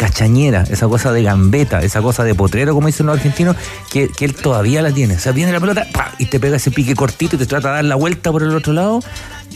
cachañera, 0.00 0.64
esa 0.70 0.88
cosa 0.88 1.12
de 1.12 1.22
gambeta, 1.22 1.80
esa 1.80 2.00
cosa 2.00 2.24
de 2.24 2.34
potrero, 2.34 2.72
como 2.72 2.86
dicen 2.86 3.04
los 3.04 3.18
argentinos, 3.18 3.54
que, 3.90 4.08
él 4.20 4.34
todavía 4.34 4.80
la 4.80 4.92
tiene. 4.92 5.16
O 5.16 5.18
sea, 5.18 5.32
viene 5.32 5.52
la 5.52 5.60
pelota 5.60 5.86
y 6.18 6.24
te 6.24 6.40
pega 6.40 6.56
ese 6.56 6.70
pique 6.70 6.94
cortito 6.94 7.36
y 7.36 7.38
te 7.38 7.44
trata 7.44 7.68
de 7.68 7.74
dar 7.74 7.84
la 7.84 7.96
vuelta 7.96 8.32
por 8.32 8.42
el 8.42 8.54
otro 8.56 8.72
lado. 8.72 9.00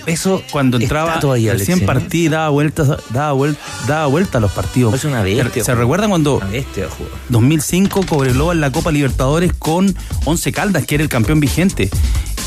Eso 0.07 0.43
Cuando 0.51 0.77
entraba 0.77 1.15
Alex, 1.15 1.59
recién 1.59 1.87
partí, 1.87 2.29
daba 2.29 2.49
vueltas, 2.51 3.03
daba 3.11 3.33
vuelta, 3.33 3.61
daba 3.87 4.07
a 4.39 4.41
los 4.41 4.53
partidos. 4.53 4.95
Es 4.95 5.05
una 5.05 5.23
bestia, 5.23 5.45
¿Se 5.45 5.61
jugador. 5.61 5.79
recuerdan 5.79 6.11
cuando 6.11 6.37
Una 6.37 6.47
bestia, 6.47 6.89
jugador. 6.89 7.19
2005 7.31 8.07
Cobreloa 8.07 8.53
en 8.53 8.61
la 8.61 8.71
Copa 8.71 8.93
Libertadores 8.93 9.53
con 9.53 9.95
Once 10.25 10.53
Caldas, 10.53 10.87
que 10.87 10.97
era 10.97 11.05
el 11.05 11.09
campeón 11.09 11.41
vigente. 11.41 11.91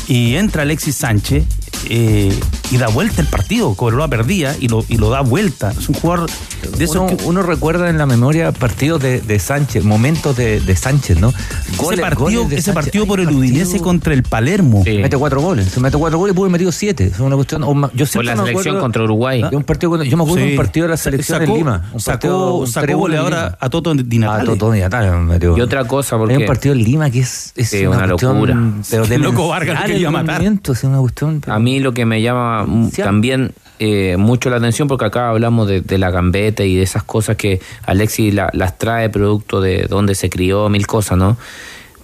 Y 0.06 0.36
entra 0.36 0.62
Alexis 0.62 0.94
Sánchez 0.96 1.44
eh, 1.90 2.38
y 2.70 2.76
da 2.76 2.88
vuelta 2.88 3.20
el 3.22 3.28
partido. 3.28 3.74
Cobreloa 3.74 4.08
perdía 4.08 4.54
y 4.58 4.68
lo, 4.68 4.84
y 4.88 4.96
lo 4.96 5.10
da 5.10 5.20
vuelta. 5.20 5.72
Es 5.78 5.88
un 5.88 5.94
jugador 5.94 6.28
de 6.76 6.84
esos 6.84 6.96
uno, 6.96 7.16
que- 7.16 7.24
uno 7.24 7.42
recuerda 7.42 7.88
en 7.88 7.98
la 7.98 8.06
memoria 8.06 8.52
partidos 8.52 9.02
de, 9.02 9.20
de 9.20 9.38
Sánchez, 9.38 9.84
momentos 9.84 10.36
de, 10.36 10.60
de 10.60 10.76
Sánchez, 10.76 11.18
¿no? 11.20 11.28
ese 11.30 11.96
partido, 12.00 12.44
de 12.44 12.56
ese 12.56 12.62
Sánchez. 12.72 12.74
partido 12.74 13.06
por 13.06 13.20
el 13.20 13.26
partido- 13.26 13.40
Udinese 13.40 13.80
contra 13.80 14.12
el 14.14 14.22
Palermo. 14.22 14.82
Sí. 14.84 14.98
Mete 14.98 15.16
cuatro 15.16 15.40
goles, 15.40 15.68
se 15.68 15.80
mete 15.80 15.96
cuatro 15.96 16.18
goles 16.18 16.32
y 16.32 16.36
pudo 16.36 16.44
haber 16.46 16.52
metido 16.52 16.72
siete. 16.72 17.04
Es 17.06 17.20
una 17.20 17.36
cuestión. 17.36 17.62
yo 17.62 17.66
Por 17.66 18.24
la 18.24 18.32
me 18.34 18.38
selección 18.42 18.50
acuerdo 18.50 18.80
contra 18.80 19.02
Uruguay. 19.04 19.42
un 19.52 19.64
partido, 19.64 20.02
yo 20.04 20.16
me 20.16 20.22
acuerdo 20.22 20.36
de 20.36 20.44
Sí. 20.46 20.50
un 20.52 20.56
partido 20.56 20.84
de 20.86 20.90
la 20.90 20.96
selección 20.96 21.38
Sacó- 21.40 21.52
en 21.52 21.58
Lima. 21.58 21.90
Un 21.92 22.00
sacó, 22.00 22.66
sacó 22.66 22.86
3-1 22.86 22.90
en 22.92 22.98
goleador 22.98 23.30
Lima. 23.30 23.56
a, 23.60 23.64
a 23.66 23.70
Toto 23.70 23.94
Di 23.94 24.16
Ah, 24.16 24.20
Natale. 24.20 24.44
Totó 24.50 24.72
Di 24.72 24.80
Natale 24.80 25.10
me 25.12 25.18
metió. 25.34 25.56
Y 25.56 25.60
otra 25.60 25.84
cosa, 25.86 26.16
porque 26.18 26.34
Hay 26.34 26.40
un 26.42 26.46
partido 26.46 26.74
en 26.74 26.82
Lima 26.84 27.10
que 27.10 27.20
es, 27.20 27.52
es 27.56 27.68
Sí, 27.70 27.86
una, 27.86 27.98
una 27.98 28.06
cuestión, 28.08 28.34
locura. 28.34 28.56
Pero 28.90 29.06
de 29.06 29.18
Loco 29.18 29.48
Vargas 29.48 29.80
lo 29.80 29.86
quería 29.86 30.10
matar. 30.10 30.42
Es 30.42 30.84
una 30.84 30.98
cuestión. 30.98 31.40
pero- 31.40 31.54
A 31.54 31.58
mí 31.58 31.67
lo 31.78 31.92
que 31.92 32.04
me 32.06 32.20
llama 32.22 32.66
Sí. 32.92 33.02
también 33.02 33.52
eh, 33.80 34.16
mucho 34.18 34.50
la 34.50 34.56
atención, 34.56 34.88
porque 34.88 35.04
acá 35.04 35.28
hablamos 35.30 35.68
de, 35.68 35.80
de 35.82 35.98
la 35.98 36.10
gambeta 36.10 36.64
y 36.64 36.74
de 36.74 36.82
esas 36.82 37.04
cosas 37.04 37.36
que 37.36 37.60
Alexis 37.84 38.34
la- 38.34 38.50
las 38.52 38.76
trae 38.76 39.08
producto 39.08 39.60
de 39.60 39.82
donde 39.88 40.14
se 40.16 40.28
crió, 40.30 40.68
mil 40.68 40.86
cosas, 40.86 41.16
¿no? 41.16 41.36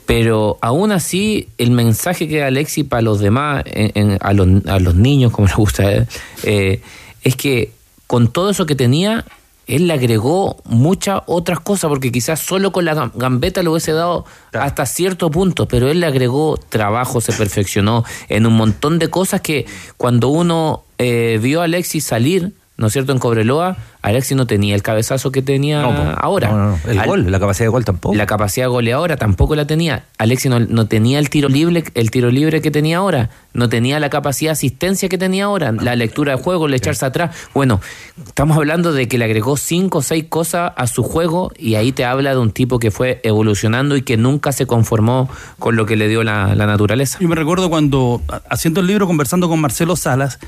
Pero 0.06 0.58
aún 0.60 0.92
así, 0.92 1.48
el 1.58 1.70
mensaje 1.70 2.28
que 2.28 2.38
da 2.38 2.46
Alexis 2.48 2.84
para 2.84 3.02
los 3.02 3.18
demás, 3.20 3.64
en- 3.66 3.90
en- 3.94 4.18
a, 4.20 4.32
los, 4.34 4.46
a 4.66 4.78
los 4.78 4.94
niños, 4.94 5.32
como 5.32 5.48
le 5.48 5.54
gusta 5.54 5.90
él, 5.92 6.06
eh, 6.44 6.80
es 7.24 7.34
que 7.36 7.72
con 8.06 8.28
todo 8.28 8.50
eso 8.50 8.66
que 8.66 8.74
tenía, 8.76 9.24
él 9.66 9.86
le 9.86 9.94
agregó 9.94 10.56
muchas 10.64 11.22
otras 11.26 11.60
cosas, 11.60 11.88
porque 11.88 12.12
quizás 12.12 12.40
solo 12.40 12.72
con 12.72 12.84
la 12.84 12.94
gam- 12.94 13.12
gambeta 13.14 13.62
lo 13.62 13.72
hubiese 13.72 13.92
dado 13.92 14.24
hasta 14.52 14.86
cierto 14.86 15.30
punto, 15.30 15.66
pero 15.66 15.88
él 15.90 16.00
le 16.00 16.06
agregó 16.06 16.58
trabajo, 16.68 17.20
se 17.20 17.32
perfeccionó 17.32 18.04
en 18.28 18.46
un 18.46 18.54
montón 18.54 18.98
de 18.98 19.08
cosas 19.08 19.40
que 19.40 19.66
cuando 19.96 20.28
uno 20.28 20.84
eh, 20.98 21.38
vio 21.42 21.60
a 21.60 21.64
Alexis 21.64 22.04
salir, 22.04 22.52
¿no 22.76 22.88
es 22.88 22.92
cierto?, 22.92 23.12
en 23.12 23.18
Cobreloa, 23.18 23.76
Alexis 24.02 24.36
no 24.36 24.46
tenía 24.46 24.74
el 24.74 24.82
cabezazo 24.82 25.30
que 25.32 25.42
tenía 25.42 25.80
No, 25.82 26.14
ahora. 26.20 26.50
No, 26.50 26.56
no, 26.58 26.68
no. 26.70 26.78
El 26.90 26.98
Al- 26.98 27.06
gol, 27.06 27.30
la 27.30 27.38
capacidad 27.40 27.66
de 27.66 27.70
gol 27.70 27.84
tampoco. 27.84 28.14
la 28.14 28.26
capacidad 28.26 28.68
goleadora 28.68 29.16
tampoco 29.16 29.54
la 29.54 29.66
tenía. 29.66 30.04
Alexis 30.18 30.50
no, 30.50 30.60
no 30.60 30.86
tenía 30.86 31.18
el 31.18 31.30
tiro 31.30 31.48
libre, 31.48 31.84
el 31.94 32.10
tiro 32.10 32.30
libre 32.30 32.60
que 32.60 32.70
tenía 32.70 32.98
ahora, 32.98 33.30
no 33.52 33.68
tenía 33.68 34.00
la 34.00 34.10
capacidad 34.10 34.48
de 34.50 34.52
asistencia 34.54 35.08
que 35.08 35.16
tenía 35.18 35.44
ahora, 35.44 35.72
la 35.72 35.94
lectura 35.96 36.36
de 36.36 36.42
juego, 36.42 36.66
el 36.66 36.74
echarse 36.74 37.06
atrás. 37.06 37.34
Bueno, 37.54 37.80
estamos 38.26 38.56
hablando 38.56 38.92
de 38.92 39.06
que 39.08 39.16
le 39.18 39.24
agregó 39.24 39.56
cinco 39.56 39.98
o 39.98 40.02
seis 40.02 40.24
cosas 40.28 40.72
a 40.76 40.86
su 40.86 41.02
juego 41.04 41.52
y 41.56 41.76
ahí 41.76 41.92
te 41.92 42.04
habla 42.04 42.30
de 42.32 42.38
un 42.38 42.50
tipo 42.50 42.78
que 42.78 42.90
fue 42.90 43.20
evolucionando 43.22 43.96
y 43.96 44.02
que 44.02 44.16
nunca 44.16 44.52
se 44.52 44.66
conformó 44.66 45.30
con 45.58 45.76
lo 45.76 45.86
que 45.86 45.96
le 45.96 46.08
dio 46.08 46.24
la, 46.24 46.54
la 46.54 46.66
naturaleza. 46.66 47.18
Yo 47.20 47.28
me 47.28 47.36
recuerdo 47.36 47.70
cuando, 47.70 48.20
ha- 48.28 48.42
haciendo 48.50 48.80
el 48.80 48.88
libro, 48.88 49.06
conversando 49.06 49.48
con 49.48 49.60
Marcelo 49.60 49.94
Salas, 49.96 50.38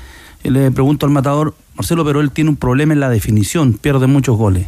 le 0.51 0.71
pregunto 0.71 1.05
al 1.05 1.11
matador, 1.11 1.53
Marcelo, 1.75 2.03
pero 2.05 2.21
él 2.21 2.31
tiene 2.31 2.49
un 2.49 2.55
problema 2.55 2.93
en 2.93 2.99
la 2.99 3.09
definición, 3.09 3.73
pierde 3.73 4.07
muchos 4.07 4.37
goles. 4.37 4.67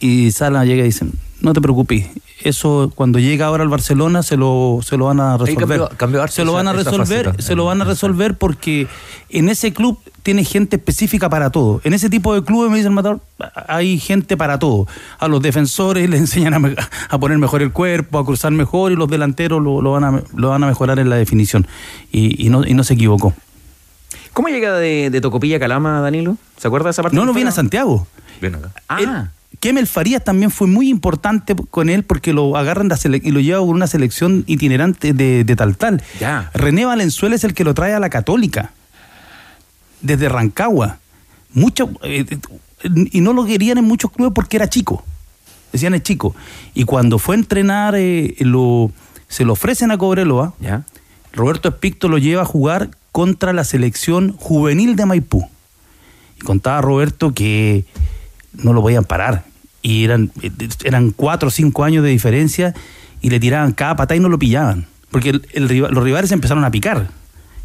Y 0.00 0.30
Salas 0.32 0.66
llega 0.66 0.82
y 0.82 0.86
dice, 0.86 1.06
no 1.40 1.52
te 1.52 1.60
preocupes, 1.60 2.06
eso 2.42 2.90
cuando 2.94 3.18
llega 3.18 3.46
ahora 3.46 3.62
al 3.62 3.68
Barcelona 3.68 4.22
se 4.22 4.36
lo, 4.36 4.80
se 4.82 4.96
lo 4.96 5.06
van 5.06 5.20
a 5.20 5.36
resolver. 5.38 5.80
cambió- 5.96 6.28
se 6.28 6.44
lo 6.44 6.52
van 6.52 6.68
a 6.68 6.72
resolver, 6.72 7.24
faceta. 7.26 7.42
se 7.42 7.54
lo 7.54 7.64
van 7.66 7.82
a 7.82 7.84
resolver 7.84 8.36
porque 8.36 8.88
en 9.28 9.48
ese 9.48 9.72
club 9.72 9.98
tiene 10.22 10.44
gente 10.44 10.76
específica 10.76 11.28
para 11.28 11.50
todo. 11.50 11.80
En 11.84 11.92
ese 11.94 12.10
tipo 12.10 12.34
de 12.34 12.42
clubes, 12.42 12.70
me 12.70 12.76
dice 12.78 12.88
el 12.88 12.94
matador, 12.94 13.20
hay 13.68 13.98
gente 14.00 14.36
para 14.36 14.58
todo. 14.58 14.86
A 15.18 15.28
los 15.28 15.40
defensores 15.40 16.08
les 16.10 16.20
enseñan 16.20 16.76
a 17.08 17.18
poner 17.18 17.38
mejor 17.38 17.62
el 17.62 17.70
cuerpo, 17.72 18.18
a 18.18 18.24
cruzar 18.26 18.50
mejor 18.52 18.90
y 18.92 18.96
los 18.96 19.08
delanteros 19.08 19.62
lo, 19.62 19.80
lo 19.82 19.92
van, 19.92 20.04
a, 20.04 20.22
lo 20.34 20.48
van 20.48 20.64
a 20.64 20.66
mejorar 20.66 20.98
en 20.98 21.10
la 21.10 21.16
definición. 21.16 21.66
Y, 22.10 22.44
y 22.44 22.48
no, 22.48 22.66
y 22.66 22.74
no 22.74 22.82
se 22.82 22.94
equivocó. 22.94 23.34
¿Cómo 24.36 24.48
llega 24.48 24.74
de, 24.76 25.08
de 25.08 25.20
Tocopilla 25.22 25.56
a 25.56 25.60
Calama, 25.60 26.00
Danilo? 26.02 26.36
¿Se 26.58 26.68
acuerda 26.68 26.88
de 26.88 26.90
esa 26.90 27.02
parte? 27.02 27.16
No, 27.16 27.24
no 27.24 27.32
viene 27.32 27.48
a? 27.48 27.52
Santiago. 27.52 28.06
Ven 28.42 28.56
acá. 28.56 28.70
Ah, 28.86 28.98
Él- 29.00 29.30
Kemel 29.60 29.86
Farías 29.86 30.22
también 30.22 30.50
fue 30.50 30.66
muy 30.66 30.90
importante 30.90 31.56
con 31.70 31.88
él 31.88 32.02
porque 32.02 32.34
lo 32.34 32.54
agarran 32.58 32.88
de 32.88 32.94
la 32.96 32.98
sele- 33.00 33.22
y 33.24 33.30
lo 33.30 33.40
lleva 33.40 33.60
por 33.60 33.74
una 33.74 33.86
selección 33.86 34.44
itinerante 34.46 35.14
de, 35.14 35.44
de 35.44 35.56
tal 35.56 35.78
tal. 35.78 36.02
Ya. 36.20 36.50
René 36.52 36.84
Valenzuela 36.84 37.34
es 37.34 37.44
el 37.44 37.54
que 37.54 37.64
lo 37.64 37.72
trae 37.72 37.94
a 37.94 37.98
la 37.98 38.10
Católica. 38.10 38.72
Desde 40.02 40.28
Rancagua. 40.28 40.98
Mucho, 41.54 41.88
eh, 42.02 42.26
y 42.84 43.22
no 43.22 43.32
lo 43.32 43.46
querían 43.46 43.78
en 43.78 43.84
muchos 43.84 44.10
clubes 44.10 44.34
porque 44.34 44.58
era 44.58 44.68
chico. 44.68 45.02
Decían 45.72 45.94
es 45.94 46.02
chico. 46.02 46.36
Y 46.74 46.84
cuando 46.84 47.18
fue 47.18 47.34
a 47.36 47.38
entrenar, 47.38 47.94
eh, 47.96 48.34
lo, 48.40 48.92
se 49.28 49.46
lo 49.46 49.54
ofrecen 49.54 49.90
a 49.90 49.96
Cobreloa. 49.96 50.52
ya. 50.60 50.84
Roberto 51.32 51.70
Espicto 51.70 52.08
lo 52.08 52.18
lleva 52.18 52.42
a 52.42 52.46
jugar 52.46 52.90
contra 53.16 53.54
la 53.54 53.64
selección 53.64 54.34
juvenil 54.36 54.94
de 54.94 55.06
Maipú. 55.06 55.48
Y 56.38 56.40
contaba 56.44 56.82
Roberto 56.82 57.32
que 57.32 57.86
no 58.52 58.74
lo 58.74 58.82
podían 58.82 59.04
parar. 59.04 59.44
Y 59.80 60.04
eran, 60.04 60.30
eran 60.84 61.12
cuatro 61.12 61.48
o 61.48 61.50
cinco 61.50 61.84
años 61.84 62.04
de 62.04 62.10
diferencia 62.10 62.74
y 63.22 63.30
le 63.30 63.40
tiraban 63.40 63.72
cada 63.72 63.96
patada 63.96 64.16
y 64.16 64.20
no 64.20 64.28
lo 64.28 64.38
pillaban. 64.38 64.84
Porque 65.10 65.30
el- 65.30 65.48
el 65.54 65.66
rival- 65.70 65.94
los 65.94 66.04
rivales 66.04 66.30
empezaron 66.30 66.62
a 66.66 66.70
picar. 66.70 67.08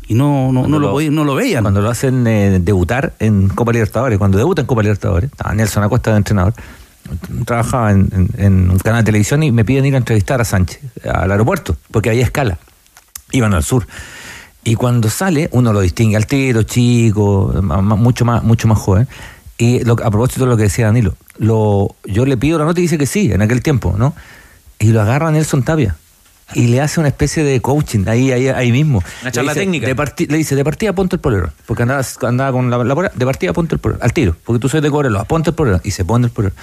Y 0.08 0.14
no, 0.14 0.54
no, 0.54 0.70
no, 0.70 0.80
lo, 0.80 1.02
no 1.12 1.24
lo 1.26 1.36
veían. 1.36 1.64
Cuando 1.66 1.82
lo 1.82 1.90
hacen 1.90 2.26
eh, 2.28 2.60
debutar 2.62 3.12
en 3.20 3.50
Copa 3.50 3.74
Libertadores, 3.74 4.18
cuando 4.20 4.38
debuta 4.38 4.62
en 4.62 4.68
Copa 4.68 4.84
Libertadores, 4.84 5.32
estaba 5.32 5.54
Nelson 5.54 5.84
Acosta 5.84 6.12
de 6.12 6.18
entrenador, 6.18 6.54
trabajaba 7.46 7.92
en, 7.92 8.08
en- 8.14 8.30
en 8.46 8.70
un 8.72 8.80
canal 8.80 9.02
de 9.02 9.06
televisión 9.08 9.44
y 9.44 9.52
me 9.52 9.66
piden 9.66 9.86
ir 9.86 9.96
a 9.96 9.98
entrevistar 9.98 10.40
a 10.40 10.46
Sánchez 10.46 10.80
al 11.04 11.30
aeropuerto, 11.30 11.76
porque 11.92 12.10
había 12.10 12.24
escala. 12.24 12.58
Iban 13.34 13.54
al 13.54 13.64
sur. 13.66 13.86
Y 14.64 14.76
cuando 14.76 15.10
sale, 15.10 15.50
uno 15.54 15.74
lo 15.74 15.82
distingue 15.82 16.16
al 16.18 16.28
tiro, 16.28 16.64
chico, 16.64 17.52
mucho 17.62 18.26
más, 18.26 18.44
mucho 18.44 18.68
más 18.68 18.78
joven. 18.78 19.08
Y 19.58 19.84
lo- 19.84 19.94
a 19.94 20.10
propósito 20.12 20.42
de 20.46 20.52
lo 20.52 20.58
que 20.58 20.64
decía 20.64 20.86
Danilo, 20.88 21.16
lo, 21.38 21.96
yo 22.06 22.26
le 22.26 22.38
pido 22.38 22.60
la 22.60 22.66
nota 22.66 22.80
y 22.80 22.84
dice 22.84 22.98
que 22.98 23.06
sí, 23.06 23.32
en 23.32 23.42
aquel 23.42 23.62
tiempo, 23.64 23.96
¿no? 23.98 24.14
Y 24.80 24.88
lo 24.88 25.02
agarra 25.02 25.32
Nelson 25.32 25.64
Tapia. 25.64 25.96
Y 26.54 26.68
le 26.68 26.82
hace 26.82 27.00
una 27.00 27.10
especie 27.10 27.44
de 27.44 27.62
coaching 27.62 28.06
ahí, 28.08 28.32
ahí, 28.32 28.48
ahí 28.50 28.72
mismo. 28.72 29.04
Una 29.22 29.32
charla 29.32 29.54
Le 29.54 29.60
dice, 29.60 29.66
técnica. 29.66 29.88
de 29.88 29.96
parti- 29.96 30.28
le 30.28 30.38
dice, 30.38 30.56
de 30.56 30.64
partida 30.64 30.94
ponte 30.94 31.16
el 31.16 31.20
polero. 31.20 31.52
Porque 31.66 31.84
andaba, 31.84 32.04
andaba 32.24 32.52
con 32.52 32.70
la, 32.70 32.84
la 32.84 32.96
polera, 32.96 33.14
de 33.16 33.26
partida 33.26 33.54
ponte 33.54 33.76
el 33.76 33.80
polero. 33.80 34.00
Al 34.04 34.14
tiro. 34.14 34.36
Porque 34.44 34.60
tú 34.60 34.70
soy 34.70 34.82
de 34.82 34.90
Cobreloa, 34.92 35.24
ponte 35.26 35.50
el 35.52 35.56
polero. 35.56 35.80
Y 35.84 35.92
se 35.92 36.06
pone 36.06 36.26
el 36.28 36.32
polero. 36.32 36.54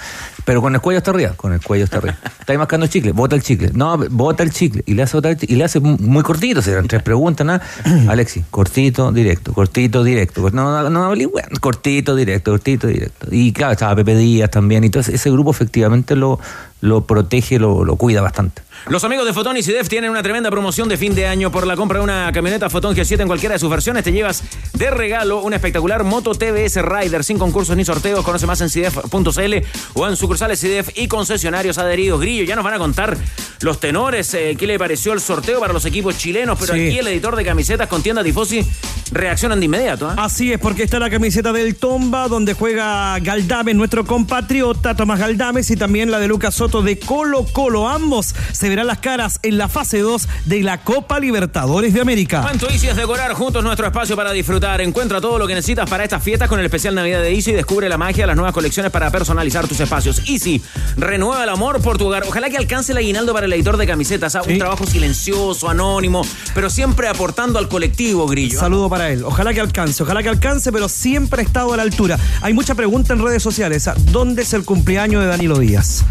Pero 0.45 0.61
con 0.61 0.73
el 0.75 0.81
cuello 0.81 0.97
hasta 0.99 1.11
arriba. 1.11 1.33
Con 1.35 1.53
el 1.53 1.61
cuello 1.61 1.83
hasta 1.85 1.97
arriba. 1.97 2.17
Está 2.39 2.53
ahí 2.53 2.57
mascando 2.57 2.87
chicle. 2.87 3.11
Bota 3.11 3.35
el 3.35 3.41
chicle. 3.43 3.71
No, 3.73 3.97
bota 3.97 4.43
el 4.43 4.51
chicle. 4.51 4.83
Y 4.85 4.93
le 4.93 5.03
hace 5.03 5.17
chicle. 5.21 5.47
Y 5.53 5.55
le 5.55 5.63
hace 5.63 5.79
mu- 5.79 5.97
muy 5.99 6.23
cortito. 6.23 6.61
Se 6.61 6.71
eran 6.71 6.87
tres 6.87 7.03
preguntas, 7.03 7.45
nada. 7.45 7.61
Alexis, 8.09 8.43
cortito, 8.49 9.11
directo. 9.11 9.53
Cortito, 9.53 10.03
directo. 10.03 10.49
No, 10.51 10.89
no, 10.89 10.89
no, 10.89 11.07
bueno, 11.29 11.47
cortito, 11.59 12.15
directo. 12.15 12.51
Cortito, 12.51 12.87
directo. 12.87 13.27
Y 13.31 13.51
claro, 13.53 13.73
estaba 13.73 13.95
Pepe 13.95 14.15
Díaz 14.15 14.49
también. 14.51 14.83
Y 14.83 14.89
todo 14.89 15.01
ese- 15.01 15.15
ese 15.15 15.29
grupo 15.31 15.51
efectivamente 15.51 16.15
lo, 16.15 16.39
lo 16.81 17.01
protege, 17.05 17.59
lo, 17.59 17.83
lo 17.83 17.95
cuida 17.95 18.21
bastante. 18.21 18.61
Los 18.87 19.03
amigos 19.03 19.25
de 19.25 19.33
Fotón 19.33 19.57
y 19.57 19.61
CIDEF 19.63 19.89
tienen 19.89 20.09
una 20.09 20.23
tremenda 20.23 20.49
promoción 20.49 20.87
de 20.87 20.95
fin 20.95 21.13
de 21.13 21.27
año. 21.27 21.51
Por 21.51 21.67
la 21.67 21.75
compra 21.75 21.97
de 21.99 22.03
una 22.05 22.31
camioneta 22.31 22.69
Fotón 22.69 22.95
G7 22.95 23.19
en 23.21 23.27
cualquiera 23.27 23.53
de 23.53 23.59
sus 23.59 23.69
versiones, 23.69 24.05
te 24.05 24.13
llevas 24.13 24.41
de 24.73 24.89
regalo 24.89 25.41
una 25.41 25.57
espectacular 25.57 26.05
Moto 26.05 26.33
TVS 26.33 26.77
Rider 26.81 27.25
sin 27.25 27.37
concursos 27.37 27.75
ni 27.75 27.83
sorteos. 27.83 28.23
Conoce 28.23 28.47
más 28.47 28.61
en 28.61 28.69
CIDEF.cl 28.69 29.53
o 29.95 30.07
en 30.07 30.15
sucursales 30.15 30.61
CIDEF 30.61 30.91
y 30.97 31.09
concesionarios 31.09 31.77
adheridos. 31.77 32.21
Grillo, 32.21 32.45
ya 32.45 32.55
nos 32.55 32.63
van 32.63 32.75
a 32.75 32.77
contar 32.79 33.17
los 33.59 33.81
tenores. 33.81 34.33
eh, 34.33 34.55
¿Qué 34.57 34.65
le 34.65 34.79
pareció 34.79 35.11
el 35.11 35.19
sorteo 35.19 35.59
para 35.59 35.73
los 35.73 35.83
equipos 35.85 36.17
chilenos? 36.17 36.57
Pero 36.57 36.73
Sí. 36.75 36.87
aquí 36.87 36.99
el 36.99 37.07
editor 37.07 37.35
de 37.35 37.43
camisetas 37.43 37.89
con 37.89 38.01
tienda 38.01 38.23
Tifosi 38.23 38.65
reaccionan 39.11 39.59
de 39.59 39.65
inmediato. 39.65 40.09
¿ah? 40.09 40.15
Así 40.17 40.51
es, 40.51 40.59
porque 40.59 40.83
está 40.83 40.99
la 40.99 41.09
camiseta 41.09 41.51
del 41.53 41.75
Tomba, 41.75 42.27
donde 42.27 42.53
juega 42.53 43.17
Galdames, 43.19 43.75
nuestro 43.75 44.05
compatriota 44.05 44.95
Tomás 44.95 45.19
Galdames, 45.19 45.69
y 45.71 45.75
también 45.75 46.11
la 46.11 46.19
de 46.19 46.27
Lucas 46.27 46.55
Soto 46.55 46.81
de 46.81 46.99
Colo 46.99 47.45
Colo. 47.51 47.87
Ambos 47.87 48.35
se 48.51 48.69
verán 48.69 48.87
las 48.87 48.99
caras 48.99 49.39
en 49.43 49.57
la 49.57 49.67
fase 49.67 49.99
2 49.99 50.27
de 50.45 50.63
la 50.63 50.79
Copa 50.79 51.19
Libertadores 51.19 51.93
de 51.93 52.01
América. 52.01 52.41
Cuánto 52.41 52.69
Easy 52.69 52.87
es 52.87 52.95
decorar 52.95 53.33
juntos 53.33 53.63
nuestro 53.63 53.87
espacio 53.87 54.15
para 54.15 54.31
disfrutar. 54.31 54.81
Encuentra 54.81 55.21
todo 55.21 55.37
lo 55.37 55.47
que 55.47 55.55
necesitas 55.55 55.89
para 55.89 56.03
estas 56.03 56.23
fiestas 56.23 56.47
con 56.47 56.59
el 56.59 56.65
especial 56.65 56.95
Navidad 56.95 57.21
de 57.21 57.33
Easy 57.33 57.51
y 57.51 57.53
descubre 57.53 57.89
la 57.89 57.97
magia 57.97 58.23
de 58.23 58.27
las 58.27 58.35
nuevas 58.35 58.53
colecciones 58.53 58.91
para 58.91 59.09
personalizar 59.11 59.67
tus 59.67 59.79
espacios. 59.79 60.21
Easy, 60.27 60.61
renueva 60.97 61.43
el 61.43 61.49
amor 61.49 61.81
por 61.81 61.97
tu 61.97 62.07
hogar. 62.07 62.23
Ojalá 62.27 62.49
que 62.49 62.57
alcance 62.57 62.91
el 62.91 62.97
aguinaldo 62.97 63.33
para 63.33 63.45
el 63.45 63.53
editor 63.53 63.77
de 63.77 63.87
camisetas. 63.87 64.35
¿ah? 64.35 64.41
Un 64.47 64.57
trabajo 64.57 64.85
silencioso, 64.85 65.69
anónimo, 65.69 66.21
pero 66.53 66.69
siempre 66.69 67.07
aportando 67.07 67.59
al 67.59 67.67
colectivo, 67.67 68.27
Grillo. 68.27 68.59
Saludo 68.59 68.89
para 68.89 68.98
Ojalá 69.23 69.53
que 69.53 69.61
alcance, 69.61 70.03
ojalá 70.03 70.21
que 70.21 70.27
alcance, 70.27 70.73
pero 70.73 70.89
siempre 70.89 71.41
ha 71.41 71.45
estado 71.45 71.73
a 71.73 71.77
la 71.77 71.83
altura. 71.83 72.19
Hay 72.41 72.53
mucha 72.53 72.75
pregunta 72.75 73.13
en 73.13 73.23
redes 73.23 73.41
sociales. 73.41 73.89
¿Dónde 74.11 74.41
es 74.41 74.53
el 74.53 74.65
cumpleaños 74.65 75.21
de 75.21 75.27
Danilo 75.27 75.57
Díaz? 75.57 76.03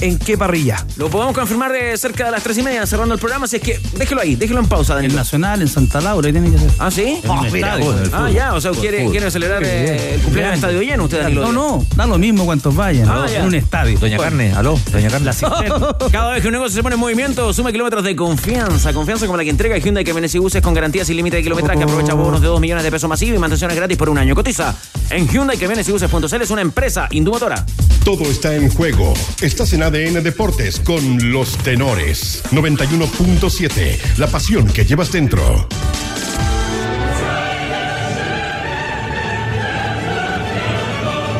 ¿En 0.00 0.18
qué 0.18 0.38
parrilla? 0.38 0.84
Lo 0.96 1.10
podemos 1.10 1.34
confirmar 1.34 1.72
de 1.72 1.96
cerca 1.98 2.24
de 2.24 2.30
las 2.30 2.42
tres 2.42 2.56
y 2.56 2.62
media, 2.62 2.86
cerrando 2.86 3.14
el 3.14 3.20
programa. 3.20 3.44
Así 3.44 3.56
es 3.56 3.62
que 3.62 3.78
déjelo 3.96 4.22
ahí, 4.22 4.34
déjelo 4.34 4.60
en 4.60 4.66
pausa, 4.66 4.94
En 4.94 4.98
Danilo. 5.02 5.16
Nacional, 5.16 5.60
en 5.60 5.68
Santa 5.68 6.00
Laura, 6.00 6.26
ahí 6.26 6.32
tiene 6.32 6.50
que 6.50 6.58
ser. 6.58 6.70
¿Ah, 6.78 6.90
sí? 6.90 7.20
En 7.22 7.30
un 7.30 7.46
estadio. 7.46 7.94
Ah, 8.12 8.30
ya, 8.30 8.54
o 8.54 8.60
sea, 8.60 8.70
quiere, 8.72 9.10
quiere 9.10 9.30
celebrar 9.30 9.62
eh, 9.62 10.14
el 10.14 10.20
cumpleaños 10.22 10.52
en 10.52 10.54
estadio 10.54 10.82
lleno 10.82 11.04
usted, 11.04 11.22
Danilo. 11.22 11.42
No, 11.42 11.52
no, 11.52 11.86
da 11.96 12.06
lo 12.06 12.16
mismo 12.16 12.46
cuantos 12.46 12.74
vayan. 12.74 13.08
Ah, 13.10 13.26
en 13.30 13.44
un 13.44 13.54
estadio. 13.54 13.98
Doña 13.98 14.16
Carne, 14.16 14.52
aló, 14.54 14.80
Doña 14.90 15.10
Carne. 15.10 15.30
Cada 16.12 16.32
vez 16.32 16.40
que 16.40 16.48
un 16.48 16.52
negocio 16.52 16.76
se 16.76 16.82
pone 16.82 16.94
en 16.94 17.00
movimiento, 17.00 17.52
suma 17.52 17.70
kilómetros 17.70 18.02
de 18.02 18.16
confianza. 18.16 18.94
Confianza 18.94 19.26
como 19.26 19.36
la 19.36 19.44
que 19.44 19.50
entrega 19.50 19.76
Hyundai 19.76 20.04
que 20.04 20.10
y 20.32 20.38
buses 20.38 20.62
con 20.62 20.72
garantías 20.72 21.06
sin 21.06 21.16
límite 21.16 21.36
de 21.36 21.42
kilometraje. 21.42 21.82
Aprovecha 21.82 22.14
bonos 22.14 22.40
de 22.40 22.46
2 22.46 22.60
millones 22.60 22.84
de 22.84 22.90
pesos 22.90 23.08
masivos 23.08 23.36
y 23.36 23.38
mantenciones 23.38 23.76
gratis 23.76 23.98
por 23.98 24.08
un 24.08 24.18
año. 24.18 24.34
Cotiza 24.34 24.74
en 25.10 25.28
Hyundai 25.28 25.58
que 25.58 25.66
y 25.66 25.92
buses.cl. 25.92 26.42
Es 26.42 26.50
una 26.50 26.62
empresa 26.62 27.06
indumotora. 27.10 27.64
Todo 28.04 28.24
está 28.24 28.54
en 28.54 28.70
juego. 28.70 29.12
Estás 29.42 29.72
en 29.72 29.82
ADN 29.90 30.22
Deportes 30.22 30.78
con 30.78 31.32
los 31.32 31.56
tenores. 31.58 32.44
91.7. 32.52 34.18
La 34.18 34.28
pasión 34.28 34.68
que 34.68 34.84
llevas 34.84 35.10
dentro. 35.10 35.66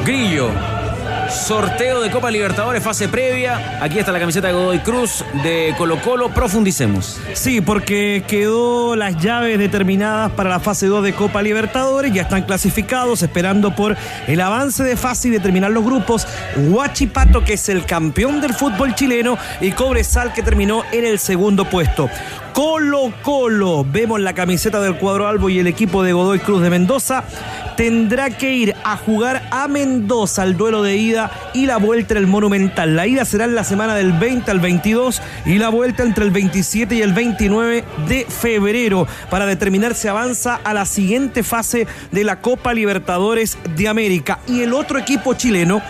Grillo. 0.04 0.69
Sorteo 1.30 2.00
de 2.00 2.10
Copa 2.10 2.30
Libertadores, 2.30 2.82
fase 2.82 3.08
previa. 3.08 3.78
Aquí 3.80 3.98
está 3.98 4.10
la 4.10 4.18
camiseta 4.18 4.48
de 4.48 4.52
Godoy 4.52 4.80
Cruz 4.80 5.24
de 5.44 5.74
Colo 5.78 6.00
Colo. 6.02 6.30
Profundicemos. 6.34 7.20
Sí, 7.34 7.60
porque 7.60 8.24
quedó 8.26 8.96
las 8.96 9.16
llaves 9.16 9.58
determinadas 9.58 10.32
para 10.32 10.50
la 10.50 10.60
fase 10.60 10.86
2 10.86 11.04
de 11.04 11.14
Copa 11.14 11.40
Libertadores, 11.42 12.12
ya 12.12 12.22
están 12.22 12.42
clasificados, 12.42 13.22
esperando 13.22 13.74
por 13.74 13.96
el 14.26 14.40
avance 14.40 14.82
de 14.82 14.96
fase 14.96 15.28
y 15.28 15.30
determinar 15.30 15.70
los 15.70 15.84
grupos. 15.84 16.26
Huachipato, 16.56 17.44
que 17.44 17.52
es 17.52 17.68
el 17.68 17.84
campeón 17.84 18.40
del 18.40 18.52
fútbol 18.52 18.94
chileno, 18.96 19.38
y 19.60 19.70
Cobresal, 19.70 20.32
que 20.32 20.42
terminó 20.42 20.82
en 20.90 21.04
el 21.04 21.20
segundo 21.20 21.64
puesto. 21.64 22.10
Colo 22.52 23.12
Colo, 23.22 23.84
vemos 23.84 24.20
la 24.20 24.34
camiseta 24.34 24.80
del 24.80 24.96
cuadro 24.96 25.26
albo 25.26 25.48
y 25.48 25.58
el 25.58 25.66
equipo 25.66 26.02
de 26.02 26.12
Godoy 26.12 26.38
Cruz 26.40 26.62
de 26.62 26.70
Mendoza, 26.70 27.24
tendrá 27.76 28.30
que 28.30 28.52
ir 28.52 28.74
a 28.84 28.96
jugar 28.96 29.48
a 29.50 29.68
Mendoza 29.68 30.44
el 30.44 30.56
duelo 30.56 30.82
de 30.82 30.96
ida 30.96 31.30
y 31.54 31.66
la 31.66 31.78
vuelta 31.78 32.14
en 32.14 32.18
el 32.18 32.26
Monumental. 32.26 32.96
La 32.96 33.06
ida 33.06 33.24
será 33.24 33.44
en 33.44 33.54
la 33.54 33.64
semana 33.64 33.94
del 33.94 34.12
20 34.12 34.50
al 34.50 34.60
22 34.60 35.22
y 35.46 35.58
la 35.58 35.68
vuelta 35.68 36.02
entre 36.02 36.24
el 36.24 36.30
27 36.30 36.94
y 36.94 37.02
el 37.02 37.12
29 37.12 37.84
de 38.08 38.26
febrero 38.26 39.06
para 39.30 39.46
determinar 39.46 39.94
si 39.94 40.08
avanza 40.08 40.60
a 40.62 40.74
la 40.74 40.84
siguiente 40.84 41.42
fase 41.42 41.86
de 42.10 42.24
la 42.24 42.40
Copa 42.40 42.74
Libertadores 42.74 43.58
de 43.76 43.88
América. 43.88 44.40
Y 44.46 44.60
el 44.60 44.74
otro 44.74 44.98
equipo 44.98 45.34
chileno 45.34 45.82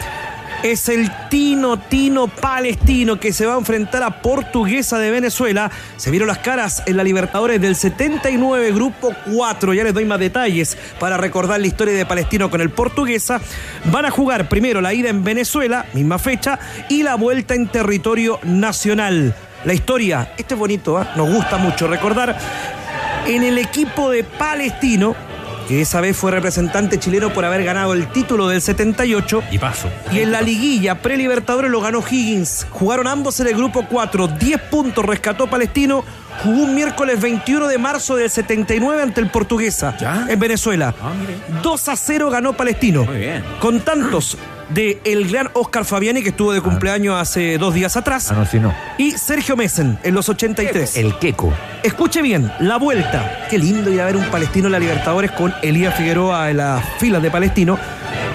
es 0.63 0.89
el 0.89 1.11
Tino 1.29 1.79
Tino 1.79 2.29
Palestino 2.29 3.19
que 3.19 3.33
se 3.33 3.47
va 3.47 3.55
a 3.55 3.59
enfrentar 3.59 4.03
a 4.03 4.23
Portuguesa 4.23 4.99
de 4.99 5.11
Venezuela. 5.11 5.71
Se 5.97 6.11
vieron 6.11 6.29
las 6.29 6.39
caras 6.39 6.83
en 6.87 6.97
la 6.97 7.05
Libertadores 7.05 7.61
del 7.61 7.77
79, 7.77 8.73
grupo 8.73 9.15
4. 9.33 9.75
Ya 9.75 9.85
les 9.85 9.95
doy 9.95 10.05
más 10.05 10.19
detalles 10.19 10.77
para 10.99 11.17
recordar 11.17 11.61
la 11.61 11.67
historia 11.67 11.95
de 11.95 12.07
Palestino 12.07 12.51
con 12.51 12.61
el 12.61 12.71
Portuguesa. 12.71 13.41
Van 13.87 14.05
a 14.05 14.11
jugar 14.11 14.49
primero 14.49 14.81
la 14.81 14.93
ida 14.93 15.09
en 15.09 15.25
Venezuela, 15.25 15.87
misma 15.93 16.19
fecha, 16.19 16.59
y 16.89 17.03
la 17.03 17.15
vuelta 17.15 17.55
en 17.55 17.69
territorio 17.69 18.39
nacional. 18.43 19.35
La 19.65 19.75
historia, 19.75 20.33
esto 20.39 20.55
es 20.55 20.61
bonito, 20.61 20.99
¿ah? 20.99 21.13
nos 21.17 21.33
gusta 21.33 21.59
mucho 21.59 21.87
recordar. 21.87 22.39
En 23.27 23.43
el 23.43 23.59
equipo 23.59 24.11
de 24.11 24.25
Palestino, 24.25 25.15
que 25.71 25.83
esa 25.83 26.01
vez 26.01 26.17
fue 26.17 26.33
representante 26.33 26.99
chileno 26.99 27.33
por 27.33 27.45
haber 27.45 27.63
ganado 27.63 27.93
el 27.93 28.09
título 28.11 28.49
del 28.49 28.61
78. 28.61 29.45
Y 29.53 29.59
paso. 29.59 29.89
Y 30.11 30.19
en 30.19 30.33
la 30.33 30.43
liguilla 30.43 31.01
pre-Libertadores 31.01 31.71
lo 31.71 31.81
ganó 31.81 32.01
Higgins. 32.01 32.67
Jugaron 32.71 33.07
ambos 33.07 33.39
en 33.39 33.47
el 33.47 33.55
grupo 33.55 33.87
4. 33.89 34.27
10 34.27 34.63
puntos 34.63 35.07
rescató 35.07 35.49
Palestino. 35.49 36.03
Jugó 36.43 36.63
un 36.63 36.75
miércoles 36.75 37.21
21 37.21 37.69
de 37.69 37.77
marzo 37.79 38.17
del 38.17 38.31
79 38.31 39.03
ante 39.03 39.21
el 39.21 39.29
Portuguesa 39.31 39.95
en 40.29 40.39
Venezuela. 40.41 40.95
2 41.63 41.89
a 41.89 41.97
0 41.97 42.31
ganó 42.31 42.55
Palestino. 42.55 43.05
Muy 43.05 43.19
bien. 43.19 43.45
Con 43.61 43.81
tantos 43.81 44.39
de 44.71 45.01
el 45.05 45.29
gran 45.31 45.51
Oscar 45.55 45.85
Fabiani, 45.85 46.23
que 46.23 46.29
estuvo 46.31 46.53
de 46.53 46.61
cumpleaños 46.61 47.21
hace 47.21 47.59
dos 47.59 47.75
días 47.75 47.97
atrás, 47.97 48.31
Ah, 48.31 48.35
no, 48.35 48.47
sí, 48.47 48.59
no. 48.61 48.73
y 48.99 49.11
Sergio 49.13 49.57
Messen 49.57 49.99
en 50.05 50.15
los 50.15 50.29
83. 50.29 50.97
El 50.97 51.19
queco. 51.19 51.53
Escuche 51.83 52.23
bien, 52.23 52.51
la 52.61 52.77
vuelta. 52.77 53.47
Qué 53.51 53.59
lindo 53.59 53.91
ir 53.91 54.01
a 54.01 54.07
ver 54.07 54.17
un 54.17 54.25
palestino 54.27 54.67
en 54.69 54.73
la 54.73 54.79
Libertadores 54.79 55.33
con 55.33 55.53
Elías 55.63 55.95
Figueroa 55.97 56.51
en 56.51 56.59
las 56.59 56.85
filas 56.99 57.21
de 57.23 57.31
Palestino. 57.31 57.79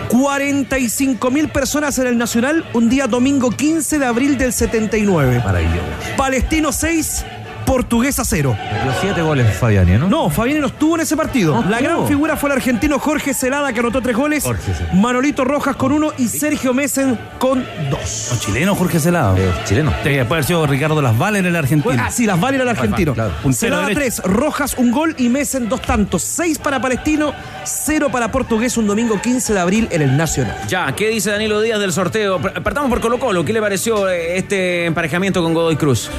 45 0.10 1.32
mil 1.32 1.50
personas 1.50 1.98
en 2.00 2.08
el 2.08 2.18
Nacional 2.18 2.64
un 2.74 2.90
día 2.90 3.08
domingo 3.08 3.50
15 3.50 3.98
de 4.00 4.06
abril 4.06 4.38
del 4.38 4.54
79. 4.54 5.42
Maravilloso. 5.44 5.82
Palestino 6.18 6.72
6, 6.72 7.26
Portuguesa 7.66 8.24
0. 8.26 8.56
Los 8.86 8.96
siete 9.02 9.22
goles 9.22 9.58
Fabiani, 9.58 9.98
¿no? 9.98 10.08
No, 10.08 10.30
Fabiani 10.30 10.60
no 10.62 10.68
estuvo 10.68 10.96
en 10.96 11.02
ese 11.02 11.18
partido. 11.18 11.62
No 11.62 11.70
la 11.70 11.80
gran 11.80 12.08
figura 12.08 12.38
fue 12.38 12.50
el 12.50 12.56
argentino 12.58 13.00
Jorge 13.00 13.34
Celada 13.34 13.74
que 13.74 13.80
anotó 13.80 14.02
tres 14.02 14.16
goles. 14.16 14.44
Jorge, 14.44 14.74
sí. 14.74 14.84
Manolito 14.94 15.44
Rojas 15.44 15.76
con 15.76 15.92
uno 15.92 16.12
y 16.18 16.28
Sergio 16.28 16.74
Messen 16.74 17.18
con 17.40 17.66
dos. 17.90 18.30
No, 18.32 18.40
chileno 18.40 18.76
Jorge 18.76 19.00
Celado. 19.00 19.38
Eh, 19.38 19.52
chileno. 19.66 19.94
Puede 20.04 20.22
haber 20.22 20.44
sido 20.44 20.66
Ricardo 20.68 21.02
Las 21.02 21.18
Vales 21.18 21.40
en 21.40 21.48
el 21.48 21.56
argentino. 21.56 21.96
Ah, 22.02 22.12
sí, 22.12 22.26
las 22.26 22.40
válidas 22.40 22.64
al 22.68 22.70
argentino. 22.78 23.14
claro. 23.14 23.32
Celada 23.52 23.88
derecho. 23.88 24.22
3, 24.22 24.22
Rojas 24.26 24.76
un 24.78 24.92
gol 24.92 25.16
y 25.18 25.30
Messen 25.30 25.68
dos 25.70 25.82
tantos. 25.82 26.22
6 26.24 26.60
para 26.60 26.82
Palestino, 26.82 27.34
0 27.64 28.10
para 28.12 28.32
Portugués 28.32 28.78
un 28.78 28.88
domingo 28.88 29.20
15 29.22 29.54
de 29.54 29.60
abril 29.60 29.88
en 29.92 30.02
el 30.02 30.16
Nacional. 30.18 30.56
Ya, 30.68 30.94
¿qué 30.96 31.10
dice 31.10 31.32
Danilo 31.32 31.62
Díaz 31.62 31.80
del 31.80 31.92
sorteo? 31.92 32.40
Partamos 32.42 32.90
por 32.90 33.02
Colo 33.02 33.20
Colo. 33.20 33.44
¿Qué 33.46 33.54
le 33.54 33.62
pareció 33.62 34.08
eh, 34.10 34.38
este 34.38 34.86
emparejamiento 34.86 35.42
con 35.42 35.54
Godoy 35.54 35.76
Cruz? 35.76 36.10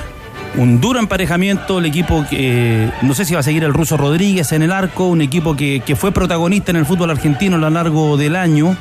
Un 0.56 0.80
duro 0.80 0.98
emparejamiento, 0.98 1.78
el 1.78 1.86
equipo 1.86 2.24
que 2.28 2.84
eh, 2.84 2.92
no 3.02 3.14
sé 3.14 3.24
si 3.24 3.34
va 3.34 3.40
a 3.40 3.42
seguir 3.42 3.62
el 3.64 3.74
ruso 3.74 3.96
Rodríguez 3.96 4.52
en 4.52 4.62
el 4.62 4.72
arco, 4.72 5.06
un 5.06 5.20
equipo 5.20 5.54
que, 5.54 5.82
que 5.84 5.96
fue 5.96 6.12
protagonista 6.12 6.70
en 6.70 6.76
el 6.76 6.86
fútbol 6.86 7.10
argentino 7.10 7.56
a 7.56 7.58
lo 7.58 7.68
largo 7.68 8.16
del 8.16 8.36
año. 8.36 8.76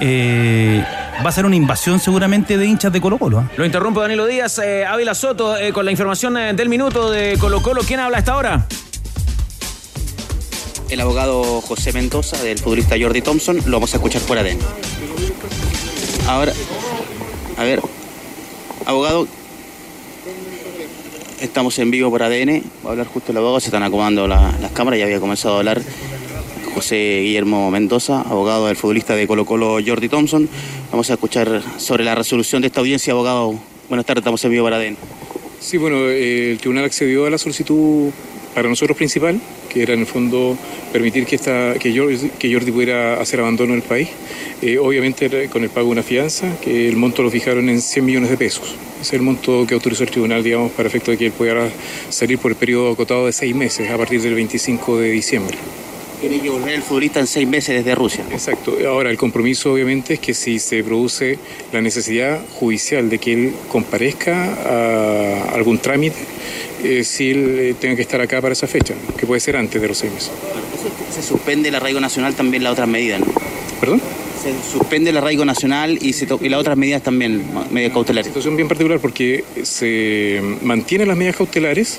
Eh, 0.00 0.82
va 1.24 1.28
a 1.28 1.32
ser 1.32 1.44
una 1.46 1.56
invasión 1.56 2.00
seguramente 2.00 2.56
de 2.56 2.66
hinchas 2.66 2.92
de 2.92 3.00
Colo 3.00 3.18
Colo. 3.18 3.40
¿ah? 3.40 3.50
Lo 3.56 3.64
interrumpo 3.64 4.00
Danilo 4.00 4.26
Díaz, 4.26 4.58
eh, 4.58 4.86
Ávila 4.86 5.14
Soto, 5.14 5.56
eh, 5.56 5.72
con 5.72 5.84
la 5.84 5.90
información 5.90 6.34
del 6.34 6.68
minuto 6.68 7.10
de 7.10 7.36
Colo 7.38 7.62
Colo. 7.62 7.82
¿Quién 7.86 8.00
habla 8.00 8.16
a 8.16 8.20
esta 8.20 8.36
hora? 8.36 8.66
el 10.92 11.00
abogado 11.00 11.62
José 11.62 11.90
Mendoza 11.94 12.36
del 12.42 12.58
futbolista 12.58 12.96
Jordi 13.00 13.22
Thompson. 13.22 13.56
Lo 13.64 13.72
vamos 13.72 13.94
a 13.94 13.96
escuchar 13.96 14.20
fuera 14.20 14.42
de 14.42 14.52
él. 14.52 14.58
Ahora, 16.28 16.52
a 17.56 17.64
ver, 17.64 17.80
abogado, 18.84 19.26
estamos 21.42 21.78
en 21.78 21.90
vivo 21.90 22.10
por 22.10 22.22
ADN. 22.22 22.62
Va 22.84 22.88
a 22.88 22.92
hablar 22.92 23.06
justo 23.06 23.32
el 23.32 23.38
abogado, 23.38 23.60
se 23.60 23.66
están 23.68 23.82
acomodando 23.82 24.26
la- 24.26 24.52
las 24.60 24.72
cámaras. 24.72 24.98
Ya 24.98 25.04
había 25.06 25.20
comenzado 25.20 25.56
a 25.56 25.58
hablar 25.58 25.82
José 26.74 27.20
Guillermo 27.24 27.70
Mendoza, 27.70 28.22
abogado 28.22 28.66
del 28.66 28.76
futbolista 28.76 29.14
de 29.14 29.26
Colo 29.26 29.44
Colo 29.44 29.78
Jordi 29.84 30.08
Thompson. 30.08 30.48
Vamos 30.90 31.10
a 31.10 31.14
escuchar 31.14 31.62
sobre 31.78 32.04
la 32.04 32.14
resolución 32.14 32.62
de 32.62 32.68
esta 32.68 32.80
audiencia, 32.80 33.12
abogado. 33.12 33.54
Buenas 33.88 34.06
tardes, 34.06 34.22
estamos 34.22 34.42
en 34.44 34.50
vivo 34.52 34.64
por 34.64 34.74
ADN. 34.74 34.96
Sí, 35.60 35.76
bueno, 35.76 35.96
eh, 36.08 36.52
el 36.52 36.58
tribunal 36.58 36.84
accedió 36.84 37.26
a 37.26 37.30
la 37.30 37.38
solicitud 37.38 38.10
para 38.54 38.68
nosotros 38.68 38.96
principal, 38.96 39.40
que 39.72 39.82
era 39.82 39.94
en 39.94 40.00
el 40.00 40.06
fondo 40.06 40.56
permitir 40.92 41.24
que, 41.24 41.36
esta, 41.36 41.74
que, 41.78 41.96
Jordi, 41.96 42.30
que 42.38 42.52
Jordi 42.52 42.70
pudiera 42.70 43.20
hacer 43.20 43.40
abandono 43.40 43.72
del 43.72 43.82
país, 43.82 44.08
eh, 44.60 44.78
obviamente 44.78 45.48
con 45.48 45.62
el 45.62 45.70
pago 45.70 45.86
de 45.86 45.92
una 45.92 46.02
fianza, 46.02 46.56
que 46.60 46.88
el 46.88 46.96
monto 46.96 47.22
lo 47.22 47.30
fijaron 47.30 47.68
en 47.68 47.80
100 47.80 48.04
millones 48.04 48.30
de 48.30 48.36
pesos. 48.36 48.74
Ese 49.00 49.08
es 49.08 49.12
el 49.14 49.22
monto 49.22 49.66
que 49.66 49.74
autorizó 49.74 50.04
el 50.04 50.10
tribunal, 50.10 50.42
digamos, 50.42 50.72
para 50.72 50.88
efecto 50.88 51.10
de 51.10 51.18
que 51.18 51.26
él 51.26 51.32
pudiera 51.32 51.68
salir 52.10 52.38
por 52.38 52.52
el 52.52 52.56
periodo 52.56 52.92
acotado 52.92 53.26
de 53.26 53.32
seis 53.32 53.54
meses 53.54 53.90
a 53.90 53.96
partir 53.96 54.20
del 54.20 54.34
25 54.34 54.98
de 54.98 55.10
diciembre. 55.10 55.56
Tiene 56.20 56.38
que 56.38 56.50
volver 56.50 56.74
el 56.74 56.82
futbolista 56.82 57.18
en 57.18 57.26
seis 57.26 57.48
meses 57.48 57.74
desde 57.74 57.96
Rusia. 57.96 58.24
Exacto. 58.30 58.76
Ahora, 58.86 59.10
el 59.10 59.16
compromiso 59.16 59.72
obviamente 59.72 60.14
es 60.14 60.20
que 60.20 60.34
si 60.34 60.60
se 60.60 60.84
produce 60.84 61.36
la 61.72 61.80
necesidad 61.80 62.40
judicial 62.52 63.10
de 63.10 63.18
que 63.18 63.32
él 63.32 63.54
comparezca 63.68 64.54
a 64.54 65.52
algún 65.52 65.78
trámite, 65.78 66.18
eh, 66.82 67.04
si 67.04 67.30
él 67.30 67.56
eh, 67.58 67.74
tenga 67.80 67.96
que 67.96 68.02
estar 68.02 68.20
acá 68.20 68.40
para 68.40 68.52
esa 68.52 68.66
fecha, 68.66 68.94
que 69.16 69.26
puede 69.26 69.40
ser 69.40 69.56
antes 69.56 69.80
de 69.80 69.88
los 69.88 69.98
seis 69.98 70.12
meses. 70.12 70.30
Se 71.14 71.22
suspende 71.22 71.68
el 71.68 71.74
arraigo 71.74 72.00
nacional 72.00 72.34
también 72.34 72.62
la 72.64 72.72
otra 72.72 72.86
medida, 72.86 73.18
¿no? 73.18 73.26
¿Perdón? 73.80 74.00
Se 74.42 74.52
suspende 74.76 75.10
el 75.10 75.16
arraigo 75.16 75.44
nacional 75.44 75.98
y, 76.00 76.12
se 76.14 76.26
y 76.40 76.48
las 76.48 76.60
otras 76.60 76.76
medidas 76.76 77.02
también, 77.02 77.42
medidas 77.70 77.92
cautelares. 77.92 78.26
situación 78.26 78.56
bien 78.56 78.66
particular 78.68 78.98
porque 78.98 79.44
se 79.62 80.40
mantienen 80.62 81.06
las 81.08 81.16
medidas 81.16 81.36
cautelares, 81.36 81.98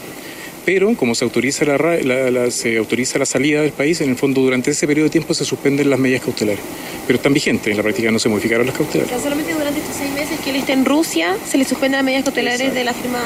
pero 0.65 0.93
como 0.95 1.13
se 1.15 1.23
autoriza 1.25 1.63
la, 1.65 1.77
ra- 1.77 1.97
la- 2.01 2.31
la- 2.31 2.51
se 2.51 2.77
autoriza 2.77 3.17
la 3.19 3.25
salida 3.25 3.61
del 3.61 3.71
país, 3.71 4.01
en 4.01 4.09
el 4.09 4.15
fondo 4.17 4.41
durante 4.41 4.71
ese 4.71 4.87
periodo 4.87 5.05
de 5.05 5.11
tiempo 5.11 5.33
se 5.33 5.45
suspenden 5.45 5.89
las 5.89 5.99
medidas 5.99 6.21
cautelares. 6.21 6.61
Pero 7.07 7.17
están 7.17 7.33
vigentes, 7.33 7.69
en 7.71 7.77
la 7.77 7.83
práctica 7.83 8.11
no 8.11 8.19
se 8.19 8.27
modificaron 8.29 8.65
las 8.65 8.75
cautelares. 8.75 9.11
Que 10.43 10.49
él 10.49 10.57
está 10.57 10.73
en 10.73 10.85
Rusia 10.85 11.37
se 11.45 11.57
le 11.57 11.63
suspenden 11.63 11.99
las 11.99 12.05
medidas 12.05 12.23
cautelares 12.25 12.73
de 12.73 12.83
la 12.83 12.93
firma. 12.93 13.19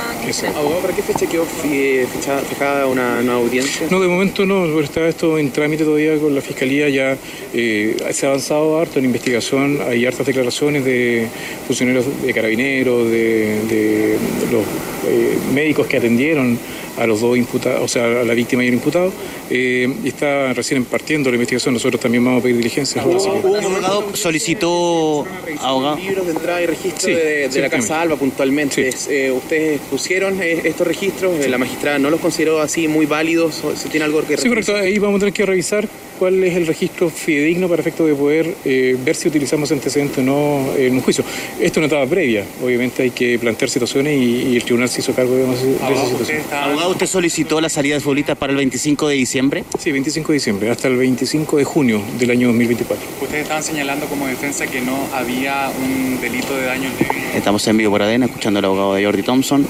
Abogado, 0.56 0.82
¿para 0.82 0.96
qué 0.96 1.02
fecha 1.02 1.26
quedó 1.26 1.46
fijada 1.46 2.86
una 2.86 3.22
nueva 3.22 3.42
audiencia? 3.42 3.88
No, 3.90 4.00
de 4.00 4.08
momento 4.08 4.46
no, 4.46 4.80
está 4.80 5.08
esto 5.08 5.38
en 5.38 5.52
trámite 5.52 5.84
todavía 5.84 6.18
con 6.20 6.36
la 6.36 6.42
Fiscalía, 6.42 6.90
ya 6.90 7.18
eh, 7.54 7.98
se 8.12 8.26
ha 8.26 8.30
avanzado 8.30 8.80
harto 8.80 9.00
en 9.00 9.06
investigación, 9.06 9.80
hay 9.88 10.06
hartas 10.06 10.26
declaraciones 10.26 10.86
de 10.86 11.28
funcionarios 11.66 12.06
de 12.22 12.34
carabineros, 12.34 13.10
de, 13.10 13.62
de 13.66 14.18
los 14.52 14.64
eh, 15.08 15.38
médicos 15.54 15.88
que 15.88 15.98
atendieron 15.98 16.60
a 16.98 17.08
los 17.08 17.22
dos 17.22 17.38
imputados, 17.38 17.82
o 17.82 17.88
sea, 17.88 18.22
a 18.22 18.24
la 18.24 18.34
víctima 18.34 18.64
y 18.64 18.68
el 18.68 18.74
imputado, 18.76 19.12
eh, 19.50 19.88
y 20.04 20.08
está 20.08 20.54
recién 20.54 20.86
partiendo 20.86 21.30
la 21.30 21.36
investigación, 21.36 21.74
nosotros 21.74 22.02
también 22.02 22.24
vamos 22.24 22.40
a 22.40 22.44
pedir 22.44 22.58
diligencias. 22.58 23.06
¿El 23.06 23.12
abogado 23.12 24.16
solicitó, 24.16 25.26
abogado? 25.62 25.96
Libros 25.98 26.26
de 26.26 26.32
entrada 26.32 26.62
y 26.62 26.66
registro 26.66 27.08
Sí, 27.08 27.14
de, 27.14 27.24
de 27.24 27.52
sí, 27.52 27.60
la 27.60 27.70
Casa 27.70 28.02
Alba 28.02 28.16
puntualmente. 28.16 28.90
Eh, 29.10 29.32
¿Ustedes 29.32 29.80
pusieron 29.90 30.42
eh, 30.42 30.62
estos 30.64 30.88
registros? 30.88 31.40
Eh, 31.40 31.48
¿La 31.50 31.58
magistrada 31.58 32.00
no 32.00 32.10
los 32.10 32.20
consideró 32.20 32.62
así 32.62 32.88
muy 32.88 33.06
válidos? 33.06 33.64
¿O 33.64 33.76
¿Se 33.76 33.90
tiene 33.90 34.06
algo 34.06 34.26
que 34.26 34.38
Sí, 34.38 34.50
correcto. 34.50 34.76
Ahí 34.76 34.98
vamos 35.00 35.18
a 35.18 35.20
tener 35.20 35.34
que 35.34 35.46
revisar 35.46 35.88
cuál 36.18 36.44
es 36.44 36.56
el 36.56 36.68
registro 36.68 37.10
fidedigno 37.10 37.68
para 37.68 37.82
efecto 37.82 38.06
de 38.06 38.14
poder 38.16 38.54
eh, 38.66 38.96
ver 39.04 39.16
si 39.16 39.28
utilizamos 39.28 39.72
antecedentes 39.72 40.18
o 40.18 40.22
no 40.24 40.74
en 40.78 40.94
un 40.94 41.02
juicio. 41.02 41.24
Esto 41.60 41.66
es 41.66 41.78
una 41.78 41.88
etapa 41.88 42.06
previa. 42.08 42.44
Obviamente 42.64 43.04
hay 43.04 43.12
que 43.12 43.38
plantear 43.40 43.70
situaciones 43.70 44.18
y, 44.18 44.50
y 44.50 44.56
el 44.56 44.64
tribunal 44.64 44.90
se 44.90 45.02
hizo 45.02 45.14
cargo 45.14 45.36
de, 45.36 45.46
de 45.46 45.54
esa 45.94 46.06
situación. 46.08 46.42
Abogado, 46.52 46.92
¿usted 46.92 47.06
solicitó 47.08 47.62
la 47.62 47.70
salida 47.70 47.96
de 47.96 48.02
futbolistas 48.02 48.38
para 48.38 48.52
el 48.52 48.58
25 48.58 49.08
de 49.08 49.16
diciembre? 49.16 49.64
Sí, 49.80 49.92
25 49.92 50.28
de 50.32 50.34
diciembre, 50.34 50.70
hasta 50.70 50.88
el 50.88 50.98
25 50.98 51.58
de 51.58 51.64
junio 51.64 52.02
del 52.20 52.32
año 52.32 52.48
2024. 52.48 53.06
Ustedes 53.22 53.44
estaban 53.44 53.64
señalando 53.64 54.06
como 54.08 54.28
defensa 54.28 54.68
que 54.68 54.82
no 54.82 54.98
había 55.14 55.70
un 55.84 56.20
delito 56.22 56.56
de 56.56 56.66
daño 56.66 56.90
leve. 57.00 57.38
Estamos 57.38 57.66
en 57.68 57.78
vivo 57.78 57.92
por 57.92 58.02
ADN, 58.02 58.24
escuchando 58.24 58.60
al 58.60 58.66
abogado 58.66 58.96
de 58.96 59.06
Jordi 59.06 59.24
Thompson. 59.24 59.66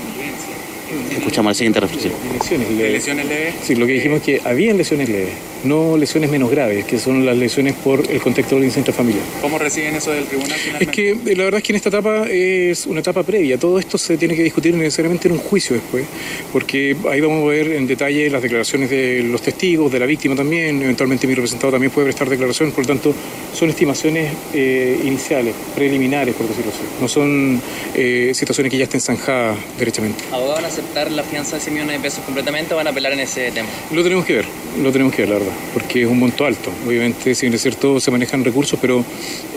Escuchamos 1.12 1.50
la 1.50 1.54
siguiente 1.56 1.80
reflexión. 1.82 2.14
Lesiones 2.34 2.70
leves. 2.72 2.94
¿Lesiones 2.94 3.26
leves? 3.26 3.56
Sí, 3.64 3.76
lo 3.76 3.86
que 3.86 3.94
dijimos 3.94 4.18
es 4.20 4.24
que 4.24 4.42
habían 4.48 4.78
lesiones 4.78 5.10
leves, 5.10 5.34
no 5.64 5.98
lesiones 5.98 6.30
menos 6.30 6.50
graves, 6.50 6.86
que 6.86 6.98
son 7.00 7.26
las 7.26 7.38
lesiones 7.38 7.74
por 7.76 8.10
el 8.10 8.22
contexto 8.22 8.56
del 8.56 8.66
incendio 8.66 8.94
familiar. 8.94 9.24
¿Cómo 9.42 9.58
reciben 9.58 9.96
eso 9.96 10.12
del 10.12 10.26
tribunal 10.26 10.52
Es 10.54 10.62
finalmente? 10.62 10.92
que 10.92 11.12
eh, 11.32 11.36
la 11.36 11.44
verdad 11.46 11.60
es 11.60 11.64
que 11.64 11.72
en 11.74 11.76
esta 11.78 11.90
etapa 11.90 12.26
es 12.30 12.86
una 12.86 13.00
etapa 13.00 13.24
previa. 13.24 13.58
Todo 13.58 13.80
esto 13.80 13.98
se 13.98 14.18
tiene 14.18 14.36
que 14.36 14.44
discutir 14.44 14.74
necesariamente 14.76 15.28
en 15.28 15.34
un 15.34 15.40
juicio 15.40 15.76
después, 15.76 16.06
porque 16.52 16.96
ahí 17.10 17.22
vamos 17.22 17.44
a 17.44 17.48
ver 17.48 17.72
en 17.74 17.88
detalle 17.88 18.30
las 18.30 18.42
declaraciones 18.42 18.90
de 18.90 19.24
los 19.24 19.42
testigos, 19.42 19.92
de 19.92 20.00
la 20.00 20.06
víctima 20.06 20.36
también. 20.36 20.82
Eventualmente 20.82 21.28
mi 21.28 21.34
representado 21.36 21.72
también 21.72 21.92
puede 21.92 22.06
prestar 22.06 22.30
declaraciones, 22.30 22.74
por 22.74 22.84
lo 22.86 22.88
tanto 22.88 23.14
son 23.54 23.70
estimaciones 23.70 24.32
eh, 24.54 25.00
iniciales, 25.04 25.54
preliminares, 25.76 26.36
por 26.36 26.48
decirlo 26.48 26.72
así. 26.72 26.82
No 27.02 27.08
son 27.08 27.62
eh, 27.96 28.32
situaciones 28.34 28.72
que 28.72 28.78
ya 28.78 28.84
estén 28.86 29.02
zanjadas 29.02 29.58
derechamente. 29.80 30.24
¿Abogado 30.32 30.56
van 30.56 30.66
a 30.66 30.68
aceptar 30.68 31.12
la 31.12 31.24
fianza 31.24 31.56
de 31.56 31.62
100 31.62 31.74
millones 31.74 31.98
de 31.98 32.02
pesos 32.04 32.24
completamente 32.24 32.74
o 32.74 32.78
van 32.78 32.88
a 32.88 32.92
apelar 32.92 33.14
en 33.14 33.20
ese 33.22 33.52
tema? 33.52 33.68
Lo 33.92 34.04
tenemos 34.04 34.26
que 34.26 34.36
ver, 34.36 34.46
lo 34.82 34.92
tenemos 34.92 35.14
que 35.14 35.24
ver, 35.24 35.30
la 35.30 35.38
verdad, 35.40 35.47
porque 35.74 36.04
es 36.04 36.08
un 36.08 36.20
monto 36.20 36.46
alto. 36.46 36.72
Obviamente, 36.86 37.36
si 37.36 37.46
bien 37.46 37.54
es 37.54 37.62
cierto, 37.62 38.00
se 38.00 38.12
manejan 38.12 38.44
recursos, 38.44 38.80
pero 38.82 39.04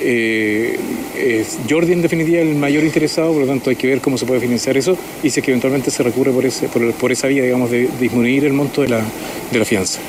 eh, 0.00 0.78
Jordi 1.68 1.92
en 1.92 2.02
definitiva 2.02 2.40
el 2.40 2.54
mayor 2.54 2.84
interesado, 2.84 3.32
por 3.32 3.42
lo 3.42 3.46
tanto 3.46 3.70
hay 3.70 3.76
que 3.76 3.86
ver 3.86 4.00
cómo 4.00 4.18
se 4.18 4.26
puede 4.26 4.40
financiar 4.40 4.76
eso 4.76 4.96
y 5.22 5.30
si 5.30 5.40
es 5.40 5.44
que 5.44 5.50
eventualmente 5.50 5.90
se 5.90 6.02
recurre 6.02 6.32
por, 6.32 6.44
ese, 6.46 6.68
por, 6.68 7.12
esa 7.12 7.26
vía, 7.28 7.42
digamos, 7.42 7.70
de 7.70 7.88
disminuir 8.00 8.44
el 8.44 8.52
monto 8.52 8.82
de 8.82 8.88
la, 8.88 9.04
de 9.50 9.58
la 9.58 9.64
fianza. 9.64 10.00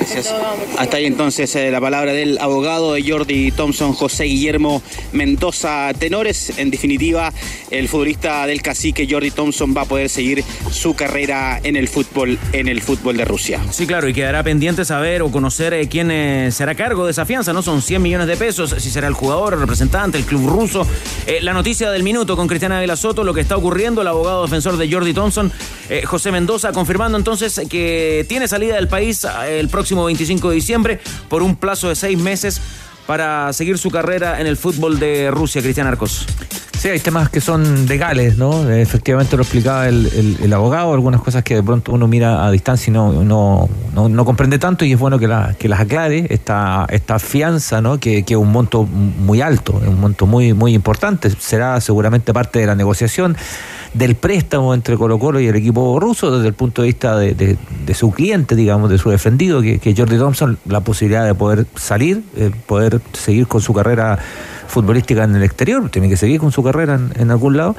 Gracias. 0.00 0.34
Hasta 0.78 0.96
ahí 0.96 1.04
entonces 1.04 1.54
eh, 1.56 1.70
la 1.70 1.80
palabra 1.80 2.12
del 2.12 2.38
abogado 2.38 2.94
de 2.94 3.08
Jordi 3.08 3.52
Thompson, 3.52 3.92
José 3.92 4.24
Guillermo 4.24 4.82
Mendoza 5.12 5.92
Tenores. 5.98 6.58
En 6.58 6.70
definitiva, 6.70 7.32
el 7.70 7.88
futbolista 7.88 8.46
del 8.46 8.62
cacique 8.62 9.06
Jordi 9.08 9.30
Thompson 9.30 9.74
va 9.76 9.82
a 9.82 9.84
poder 9.84 10.08
seguir 10.08 10.42
su 10.70 10.94
carrera 10.94 11.60
en 11.62 11.76
el 11.76 11.86
fútbol, 11.86 12.38
en 12.52 12.68
el 12.68 12.80
fútbol 12.80 13.16
de 13.16 13.24
Rusia. 13.24 13.60
Sí, 13.70 13.86
claro, 13.86 14.08
y 14.08 14.14
quedará 14.14 14.42
pendiente 14.42 14.84
saber 14.84 15.22
o 15.22 15.30
conocer 15.30 15.74
eh, 15.74 15.88
quién 15.88 16.10
eh, 16.10 16.50
será 16.50 16.74
cargo 16.74 17.04
de 17.04 17.12
esa 17.12 17.26
fianza, 17.26 17.52
¿no? 17.52 17.62
Son 17.62 17.82
100 17.82 18.00
millones 18.00 18.26
de 18.26 18.36
pesos, 18.36 18.74
si 18.78 18.90
será 18.90 19.06
el 19.06 19.14
jugador, 19.14 19.54
el 19.54 19.60
representante, 19.60 20.16
el 20.16 20.24
club 20.24 20.48
ruso. 20.48 20.86
Eh, 21.26 21.40
la 21.42 21.52
noticia 21.52 21.90
del 21.90 22.02
minuto 22.02 22.36
con 22.36 22.46
Cristiana 22.46 22.78
Ávila 22.78 22.96
Soto, 22.96 23.24
lo 23.24 23.34
que 23.34 23.40
está 23.40 23.56
ocurriendo, 23.56 24.02
el 24.02 24.08
abogado 24.08 24.42
defensor 24.42 24.76
de 24.76 24.90
Jordi 24.90 25.12
Thompson, 25.12 25.52
eh, 25.88 26.02
José 26.04 26.32
Mendoza, 26.32 26.72
confirmando 26.72 27.18
entonces 27.18 27.60
que 27.68 28.24
tiene 28.28 28.48
salida 28.48 28.76
del 28.76 28.88
país 28.88 29.26
el 29.48 29.68
próximo 29.68 29.89
25 29.96 30.48
de 30.50 30.54
diciembre 30.54 31.00
por 31.28 31.42
un 31.42 31.56
plazo 31.56 31.88
de 31.88 31.96
seis 31.96 32.18
meses 32.18 32.60
para 33.06 33.52
seguir 33.52 33.76
su 33.78 33.90
carrera 33.90 34.40
en 34.40 34.46
el 34.46 34.56
fútbol 34.56 34.98
de 35.00 35.30
Rusia, 35.30 35.60
Cristian 35.62 35.86
Arcos. 35.86 36.26
Sí, 36.78 36.88
hay 36.88 37.00
temas 37.00 37.28
que 37.28 37.42
son 37.42 37.86
legales, 37.86 38.38
¿no? 38.38 38.70
Efectivamente 38.70 39.36
lo 39.36 39.42
explicaba 39.42 39.86
el, 39.88 40.06
el- 40.06 40.36
el 40.44 40.52
abogado, 40.54 40.94
algunas 40.94 41.20
cosas 41.20 41.42
que 41.44 41.56
de 41.56 41.62
pronto 41.62 41.92
uno 41.92 42.06
mira 42.08 42.46
a 42.46 42.50
distancia 42.50 42.90
y 42.90 42.94
no, 42.94 43.22
no, 43.22 43.68
no, 43.94 44.08
no 44.08 44.24
comprende 44.24 44.58
tanto 44.58 44.86
y 44.86 44.92
es 44.92 44.98
bueno 44.98 45.18
que, 45.18 45.28
la- 45.28 45.54
que 45.58 45.68
las 45.68 45.80
aclare. 45.80 46.26
Esta, 46.30 46.86
esta 46.88 47.18
fianza, 47.18 47.82
¿no? 47.82 47.98
Que, 48.00 48.22
que 48.22 48.32
es 48.34 48.40
un 48.40 48.50
monto 48.50 48.84
muy 48.84 49.42
alto, 49.42 49.72
un 49.86 50.00
monto 50.00 50.26
muy, 50.26 50.54
muy 50.54 50.72
importante, 50.72 51.28
será 51.38 51.78
seguramente 51.82 52.32
parte 52.32 52.60
de 52.60 52.66
la 52.66 52.74
negociación 52.74 53.36
del 53.94 54.14
préstamo 54.14 54.72
entre 54.72 54.96
Colo 54.96 55.18
Colo 55.18 55.40
y 55.40 55.48
el 55.48 55.56
equipo 55.56 55.98
ruso 55.98 56.30
desde 56.30 56.48
el 56.48 56.54
punto 56.54 56.82
de 56.82 56.88
vista 56.88 57.16
de, 57.16 57.58
su 57.94 58.12
cliente, 58.12 58.54
digamos, 58.54 58.90
de 58.90 58.98
su 58.98 59.10
defendido, 59.10 59.60
que, 59.62 59.78
que 59.78 59.94
Jordi 59.96 60.16
Thompson, 60.16 60.58
la 60.66 60.80
posibilidad 60.80 61.24
de 61.24 61.34
poder 61.34 61.66
salir, 61.74 62.22
eh, 62.36 62.50
poder 62.66 63.00
seguir 63.12 63.46
con 63.46 63.60
su 63.60 63.74
carrera 63.74 64.18
futbolística 64.68 65.24
en 65.24 65.34
el 65.34 65.42
exterior, 65.42 65.90
tiene 65.90 66.08
que 66.08 66.16
seguir 66.16 66.38
con 66.40 66.52
su 66.52 66.62
carrera 66.62 66.94
en, 66.94 67.10
en 67.16 67.30
algún 67.32 67.56
lado, 67.56 67.74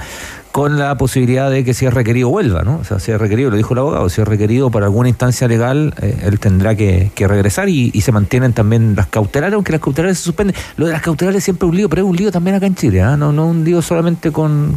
con 0.52 0.78
la 0.78 0.96
posibilidad 0.98 1.50
de 1.50 1.64
que 1.64 1.74
si 1.74 1.86
es 1.86 1.94
requerido 1.94 2.30
vuelva, 2.30 2.64
¿no? 2.64 2.78
O 2.78 2.84
sea, 2.84 3.00
si 3.00 3.12
es 3.12 3.20
requerido, 3.20 3.50
lo 3.50 3.56
dijo 3.56 3.74
el 3.74 3.80
abogado, 3.80 4.10
si 4.10 4.22
es 4.22 4.28
requerido 4.28 4.70
para 4.70 4.88
alguna 4.88 5.08
instancia 5.08 5.48
legal, 5.48 5.94
eh, 6.02 6.24
él 6.26 6.40
tendrá 6.40 6.76
que, 6.76 7.12
regresar 7.16 7.70
y, 7.70 7.92
se 8.02 8.12
mantienen 8.12 8.52
también 8.52 8.96
las 8.96 9.08
cautelares, 9.08 9.54
aunque 9.54 9.72
las 9.72 9.82
cautelares 9.82 10.18
se 10.18 10.24
suspenden. 10.24 10.56
Lo 10.76 10.88
de 10.88 10.92
las 10.92 11.04
cautelares 11.04 11.44
siempre 11.44 11.68
es 11.68 11.70
un 11.70 11.78
lío, 11.78 11.88
pero 11.88 12.02
es 12.02 12.08
un 12.10 12.16
lío 12.16 12.32
también 12.32 12.56
acá 12.56 12.66
en 12.66 12.74
Chile, 12.74 13.02
¿ah? 13.02 13.16
no, 13.16 13.32
no 13.32 13.48
un 13.48 13.64
lío 13.64 13.82
solamente 13.82 14.32
con, 14.32 14.76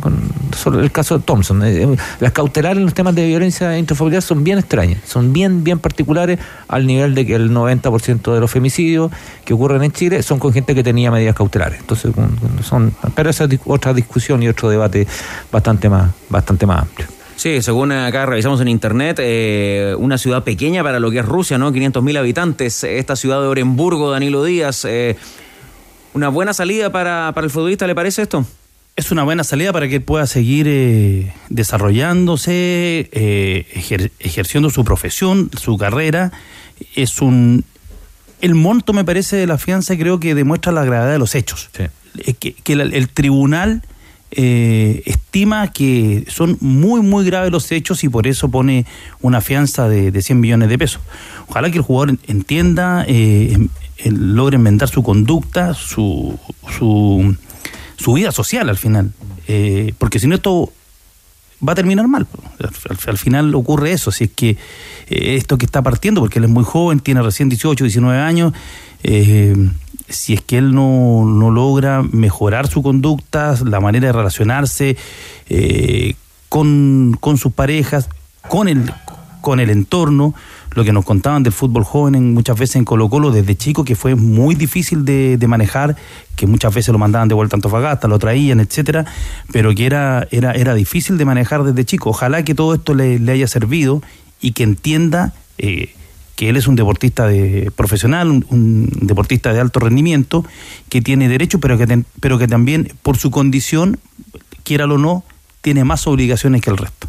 solo 0.54 0.80
el 0.80 0.92
caso 0.92 1.18
de 1.18 1.24
Thompson. 1.24 1.64
Eh, 1.64 1.82
eh, 1.82 1.96
las 2.20 2.32
cautelares 2.32 2.78
en 2.78 2.84
los 2.84 2.94
temas 2.94 3.14
de 3.14 3.26
violencia 3.26 3.76
intrafamiliar 3.78 4.22
son 4.22 4.44
bien 4.44 4.58
extrañas, 4.58 5.00
son 5.06 5.32
bien, 5.32 5.64
bien 5.64 5.78
particulares 5.78 6.38
al 6.68 6.86
nivel 6.86 7.14
de 7.14 7.26
que 7.26 7.34
el 7.34 7.50
90% 7.50 8.34
de 8.34 8.40
los 8.40 8.50
femicidios 8.50 9.10
que 9.44 9.54
ocurren 9.54 9.82
en 9.82 9.90
Chile 9.90 10.22
son 10.22 10.38
con 10.38 10.52
gente 10.52 10.74
que 10.74 10.82
tenía 10.84 11.10
medidas 11.10 11.34
cautelares. 11.34 11.80
Entonces, 11.80 12.12
son, 12.62 12.92
pero 13.14 13.30
esa 13.30 13.44
es 13.44 13.58
otra 13.64 13.94
discusión 13.94 14.42
y 14.42 14.48
otro 14.48 14.68
debate 14.68 15.06
bastante 15.50 15.63
más, 15.88 16.12
bastante 16.28 16.66
más 16.66 16.82
amplio. 16.82 17.08
Sí, 17.36 17.60
según 17.62 17.90
acá 17.92 18.26
revisamos 18.26 18.60
en 18.60 18.68
internet, 18.68 19.18
eh, 19.20 19.94
una 19.98 20.18
ciudad 20.18 20.44
pequeña 20.44 20.82
para 20.84 21.00
lo 21.00 21.10
que 21.10 21.18
es 21.18 21.24
Rusia, 21.26 21.58
¿no? 21.58 21.72
500.000 21.72 22.16
habitantes. 22.18 22.84
Esta 22.84 23.16
ciudad 23.16 23.40
de 23.40 23.48
Orenburgo, 23.48 24.10
Danilo 24.10 24.44
Díaz. 24.44 24.84
eh, 24.84 25.16
una 26.14 26.28
buena 26.28 26.54
salida 26.54 26.92
para, 26.92 27.32
para 27.34 27.44
el 27.46 27.50
futbolista, 27.50 27.86
¿le 27.88 27.94
parece 27.96 28.22
esto? 28.22 28.46
Es 28.94 29.10
una 29.10 29.24
buena 29.24 29.42
salida 29.42 29.72
para 29.72 29.88
que 29.88 29.96
él 29.96 30.02
pueda 30.02 30.28
seguir 30.28 30.66
eh, 30.68 31.32
desarrollándose, 31.48 33.08
eh, 33.12 33.66
ejer- 33.74 34.12
ejerciendo 34.20 34.70
su 34.70 34.84
profesión, 34.84 35.50
su 35.60 35.76
carrera. 35.76 36.30
Es 36.94 37.20
un. 37.20 37.64
El 38.40 38.54
monto, 38.54 38.92
me 38.92 39.04
parece, 39.04 39.36
de 39.36 39.46
la 39.46 39.58
fianza 39.58 39.96
creo 39.96 40.20
que 40.20 40.34
demuestra 40.34 40.70
la 40.70 40.84
gravedad 40.84 41.10
de 41.12 41.18
los 41.18 41.34
hechos. 41.34 41.70
Que, 42.38 42.52
que 42.52 42.72
el, 42.74 42.94
el 42.94 43.08
tribunal 43.08 43.82
eh, 44.36 45.02
estima 45.06 45.72
que 45.72 46.24
son 46.28 46.56
muy, 46.60 47.00
muy 47.02 47.24
graves 47.24 47.50
los 47.52 47.70
hechos 47.72 48.04
y 48.04 48.08
por 48.08 48.26
eso 48.26 48.48
pone 48.50 48.86
una 49.20 49.40
fianza 49.40 49.88
de, 49.88 50.10
de 50.10 50.22
100 50.22 50.40
millones 50.40 50.68
de 50.68 50.78
pesos. 50.78 51.00
Ojalá 51.48 51.70
que 51.70 51.78
el 51.78 51.82
jugador 51.82 52.18
entienda, 52.26 53.04
eh, 53.08 53.68
logre 54.06 54.56
enmendar 54.56 54.88
su 54.88 55.02
conducta, 55.02 55.74
su, 55.74 56.38
su, 56.78 58.12
vida 58.12 58.32
social 58.32 58.68
al 58.68 58.76
final. 58.78 59.12
Eh, 59.48 59.92
porque 59.98 60.18
si 60.18 60.26
no 60.26 60.34
esto 60.34 60.72
va 61.66 61.72
a 61.72 61.76
terminar 61.76 62.06
mal. 62.08 62.26
Al, 62.58 62.70
al- 62.90 62.98
al 63.06 63.18
final 63.18 63.54
ocurre 63.54 63.92
eso, 63.92 64.10
si 64.10 64.24
es 64.24 64.30
que 64.34 64.50
eh, 64.50 65.36
esto 65.36 65.56
que 65.58 65.64
está 65.66 65.82
partiendo, 65.82 66.20
porque 66.20 66.38
él 66.38 66.44
es 66.44 66.50
muy 66.50 66.64
joven, 66.64 67.00
tiene 67.00 67.22
recién 67.22 67.48
18, 67.48 67.84
19 67.84 68.18
años, 68.18 68.52
eh, 69.02 69.54
si 70.08 70.34
es 70.34 70.40
que 70.42 70.58
él 70.58 70.74
no, 70.74 71.24
no 71.24 71.50
logra 71.50 72.02
mejorar 72.02 72.66
su 72.68 72.82
conducta, 72.82 73.54
la 73.64 73.80
manera 73.80 74.08
de 74.08 74.12
relacionarse 74.12 74.96
eh, 75.48 76.14
con, 76.48 77.16
con 77.20 77.38
sus 77.38 77.52
parejas, 77.52 78.08
con 78.48 78.68
el, 78.68 78.92
con 79.40 79.60
el 79.60 79.70
entorno, 79.70 80.34
lo 80.74 80.82
que 80.84 80.92
nos 80.92 81.04
contaban 81.04 81.42
del 81.44 81.52
fútbol 81.52 81.84
joven 81.84 82.16
en- 82.16 82.34
muchas 82.34 82.58
veces 82.58 82.76
en 82.76 82.84
Colo 82.84 83.08
Colo 83.08 83.30
desde 83.30 83.56
chico, 83.56 83.84
que 83.84 83.94
fue 83.94 84.14
muy 84.16 84.54
difícil 84.56 85.04
de, 85.04 85.36
de 85.38 85.46
manejar, 85.48 85.96
que 86.36 86.46
muchas 86.48 86.74
veces 86.74 86.92
lo 86.92 86.98
mandaban 86.98 87.28
de 87.28 87.34
vuelta 87.34 87.54
a 87.54 87.58
Antofagasta, 87.58 88.08
lo 88.08 88.18
traían, 88.18 88.58
etcétera, 88.60 89.04
pero 89.52 89.72
que 89.74 89.86
era, 89.86 90.26
era, 90.32 90.52
era 90.52 90.74
difícil 90.74 91.16
de 91.16 91.24
manejar 91.24 91.62
desde 91.62 91.84
chico. 91.84 92.10
Ojalá 92.10 92.42
que 92.44 92.54
todo 92.54 92.74
esto 92.74 92.92
le, 92.94 93.18
le 93.20 93.32
haya 93.32 93.46
servido 93.46 94.02
y 94.40 94.50
que 94.52 94.64
entienda 94.64 95.32
eh, 95.58 95.94
que 96.36 96.48
él 96.48 96.56
es 96.56 96.66
un 96.66 96.74
deportista 96.76 97.26
de, 97.26 97.70
profesional, 97.76 98.28
un, 98.30 98.44
un 98.50 98.88
deportista 99.02 99.52
de 99.52 99.60
alto 99.60 99.78
rendimiento, 99.80 100.44
que 100.88 101.00
tiene 101.00 101.28
derecho, 101.28 101.60
pero 101.60 101.78
que, 101.78 101.86
ten- 101.86 102.06
pero 102.20 102.38
que 102.38 102.48
también 102.48 102.92
por 103.02 103.16
su 103.16 103.30
condición, 103.30 103.98
quiéralo 104.64 104.96
o 104.96 104.98
no, 104.98 105.24
tiene 105.60 105.82
más 105.84 106.06
obligaciones 106.06 106.60
que 106.60 106.68
el 106.68 106.76
resto. 106.76 107.06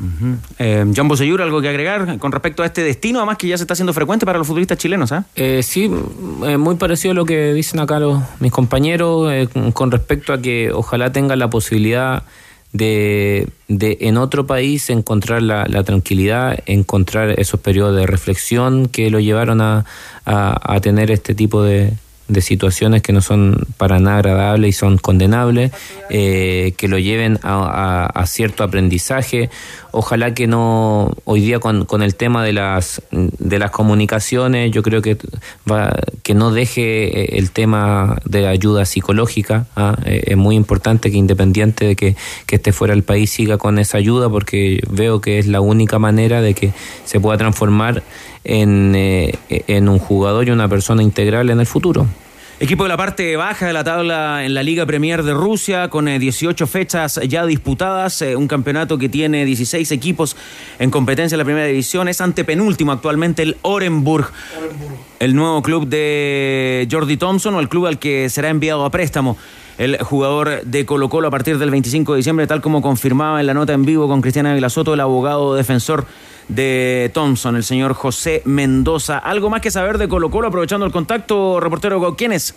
Eh, 0.59 0.85
John 0.95 1.09
Boseyur, 1.09 1.41
¿algo 1.41 1.59
que 1.61 1.67
agregar 1.67 2.17
con 2.19 2.31
respecto 2.31 2.63
a 2.63 2.65
este 2.67 2.83
destino? 2.83 3.19
Además 3.19 3.37
que 3.37 3.47
ya 3.49 3.57
se 3.57 3.63
está 3.65 3.73
haciendo 3.73 3.91
frecuente 3.93 4.25
para 4.25 4.37
los 4.37 4.47
futbolistas 4.47 4.77
chilenos, 4.77 5.11
¿ah? 5.11 5.25
Eh, 5.35 5.61
sí, 5.61 5.91
eh, 6.45 6.55
muy 6.57 6.75
parecido 6.75 7.11
a 7.11 7.15
lo 7.15 7.25
que 7.25 7.51
dicen 7.53 7.81
acá 7.81 7.99
los, 7.99 8.23
mis 8.39 8.53
compañeros 8.53 9.29
eh, 9.33 9.49
con- 9.51 9.71
con 9.73 9.91
respecto 9.91 10.31
a 10.31 10.41
que 10.41 10.71
ojalá 10.71 11.11
tenga 11.11 11.35
la 11.35 11.49
posibilidad 11.49 12.23
de, 12.77 13.47
de 13.67 13.97
en 14.01 14.17
otro 14.17 14.45
país 14.45 14.89
encontrar 14.89 15.41
la, 15.41 15.65
la 15.67 15.83
tranquilidad, 15.83 16.59
encontrar 16.65 17.39
esos 17.39 17.59
periodos 17.59 17.95
de 17.95 18.05
reflexión 18.05 18.87
que 18.87 19.09
lo 19.09 19.19
llevaron 19.19 19.61
a, 19.61 19.85
a- 20.25 20.73
a 20.75 20.79
tener 20.81 21.09
este 21.11 21.33
tipo 21.35 21.63
de, 21.63 21.93
de 22.27 22.41
situaciones 22.41 23.01
que 23.01 23.13
no 23.13 23.21
son 23.21 23.67
para 23.77 23.99
nada 23.99 24.17
agradables 24.17 24.69
y 24.69 24.73
son 24.73 24.97
condenables, 24.97 25.71
eh, 26.09 26.73
que 26.77 26.87
lo 26.87 26.97
lleven 26.97 27.39
a, 27.43 28.23
cierto 28.25 28.63
aprendizaje. 28.63 29.49
Ojalá 29.91 30.33
que 30.33 30.47
no, 30.47 31.13
hoy 31.23 31.41
día 31.41 31.59
con, 31.59 31.85
con 31.85 32.01
el 32.01 32.15
tema 32.15 32.43
de 32.43 32.53
las, 32.53 33.01
de 33.11 33.59
las 33.59 33.71
comunicaciones, 33.71 34.71
yo 34.71 34.81
creo 34.81 35.01
que, 35.01 35.17
va, 35.71 35.95
que 36.23 36.33
no 36.33 36.51
deje 36.51 37.35
eh, 37.35 37.37
el 37.37 37.51
tema 37.51 38.17
de 38.25 38.47
ayuda 38.47 38.85
psicológica. 38.85 39.67
¿ah? 39.75 39.95
Eh, 40.05 40.23
Es 40.27 40.37
muy 40.37 40.55
importante 40.55 41.11
que 41.11 41.17
independiente 41.17 41.85
de 41.85 41.95
que, 41.95 42.15
que 42.47 42.55
esté 42.55 42.73
fuera 42.73 42.93
del 42.93 43.03
país 43.03 43.29
siga 43.29 43.57
con 43.57 43.77
esa 43.77 43.97
ayuda 43.97 44.29
porque 44.29 44.81
veo 44.89 45.21
que 45.21 45.37
es 45.39 45.47
la 45.47 45.61
única 45.61 45.99
manera 45.99 46.41
de 46.41 46.55
que 46.55 46.73
se 47.05 47.19
pueda 47.19 47.37
transformar 47.37 48.03
en, 48.43 48.93
en 49.49 49.89
un 49.89 49.97
jugador 49.97 50.47
y 50.47 50.51
una 50.51 50.67
persona 50.67 51.01
integral 51.01 51.49
en 51.49 51.59
el 51.59 51.65
futuro. 51.65 52.07
Equipo 52.57 52.83
de 52.83 52.89
la 52.89 52.95
parte 52.95 53.35
baja 53.35 53.67
de 53.67 53.73
la 53.73 53.83
tabla 53.83 54.45
en 54.45 54.53
la 54.53 54.63
Liga 54.63 54.85
Premier 54.85 55.23
de 55.23 55.33
Rusia, 55.33 55.89
con 55.89 56.07
eh, 56.07 56.19
18 56.19 56.65
fechas 56.67 57.19
ya 57.27 57.45
disputadas, 57.45 58.21
eh, 58.21 58.37
un 58.37 58.47
campeonato 58.47 58.97
que 58.97 59.09
tiene 59.09 59.43
16 59.43 59.91
equipos 59.91 60.37
en 60.79 60.89
competencia 60.89 61.35
en 61.35 61.39
la 61.39 61.43
primera 61.43 61.65
división, 61.65 62.07
es 62.07 62.21
antepenúltimo 62.21 62.93
actualmente 62.93 63.43
el 63.43 63.57
Orenburg, 63.61 64.31
el 65.19 65.35
nuevo 65.35 65.61
club 65.61 65.85
de 65.87 66.87
Jordi 66.89 67.17
Thompson 67.17 67.55
o 67.55 67.59
el 67.59 67.67
club 67.67 67.87
al 67.87 67.99
que 67.99 68.29
será 68.29 68.49
enviado 68.49 68.85
a 68.85 68.89
préstamo 68.89 69.37
el 69.77 69.97
jugador 69.97 70.61
de 70.63 70.85
Colo 70.85 71.09
Colo 71.09 71.27
a 71.27 71.31
partir 71.31 71.57
del 71.57 71.71
25 71.71 72.13
de 72.13 72.17
diciembre, 72.17 72.47
tal 72.47 72.61
como 72.61 72.81
confirmaba 72.81 73.41
en 73.41 73.47
la 73.47 73.53
nota 73.53 73.73
en 73.73 73.83
vivo 73.83 74.07
con 74.07 74.21
Cristiana 74.21 74.53
Vilasoto, 74.53 74.93
el 74.93 75.01
abogado 75.01 75.55
defensor 75.55 76.05
de 76.47 77.11
Thompson, 77.13 77.55
el 77.55 77.63
señor 77.63 77.93
José 77.93 78.41
Mendoza. 78.45 79.17
¿Algo 79.17 79.49
más 79.49 79.61
que 79.61 79.71
saber 79.71 79.97
de 79.97 80.07
Colo 80.07 80.29
Colo 80.29 80.47
aprovechando 80.47 80.85
el 80.85 80.91
contacto, 80.91 81.59
reportero? 81.59 82.15
¿Quién 82.15 82.31
es? 82.31 82.55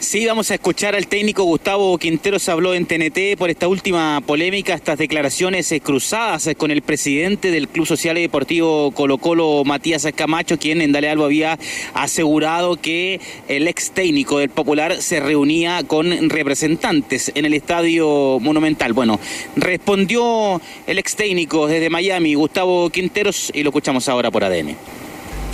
Sí, 0.00 0.24
vamos 0.24 0.50
a 0.50 0.54
escuchar 0.54 0.96
al 0.96 1.06
técnico 1.08 1.44
Gustavo 1.44 1.98
Quinteros 1.98 2.48
habló 2.48 2.72
en 2.72 2.86
TNT 2.86 3.36
por 3.38 3.50
esta 3.50 3.68
última 3.68 4.22
polémica, 4.26 4.72
estas 4.72 4.96
declaraciones 4.96 5.70
eh, 5.72 5.80
cruzadas 5.82 6.46
eh, 6.46 6.54
con 6.54 6.70
el 6.70 6.80
presidente 6.80 7.50
del 7.50 7.68
Club 7.68 7.86
Social 7.86 8.16
y 8.16 8.22
Deportivo 8.22 8.92
Colo 8.92 9.18
Colo, 9.18 9.62
Matías 9.62 10.06
Camacho, 10.16 10.58
quien 10.58 10.80
en 10.80 10.92
Dale 10.92 11.10
Albo 11.10 11.26
había 11.26 11.58
asegurado 11.92 12.76
que 12.76 13.20
el 13.46 13.68
ex 13.68 13.90
técnico 13.90 14.38
del 14.38 14.48
Popular 14.48 15.02
se 15.02 15.20
reunía 15.20 15.82
con 15.86 16.30
representantes 16.30 17.30
en 17.34 17.44
el 17.44 17.52
Estadio 17.52 18.38
Monumental. 18.40 18.94
Bueno, 18.94 19.20
respondió 19.54 20.62
el 20.86 20.98
ex 20.98 21.14
técnico 21.14 21.66
desde 21.66 21.90
Miami, 21.90 22.32
Gustavo 22.34 22.88
Quinteros, 22.88 23.52
y 23.52 23.62
lo 23.62 23.68
escuchamos 23.68 24.08
ahora 24.08 24.30
por 24.30 24.44
ADN. 24.44 24.76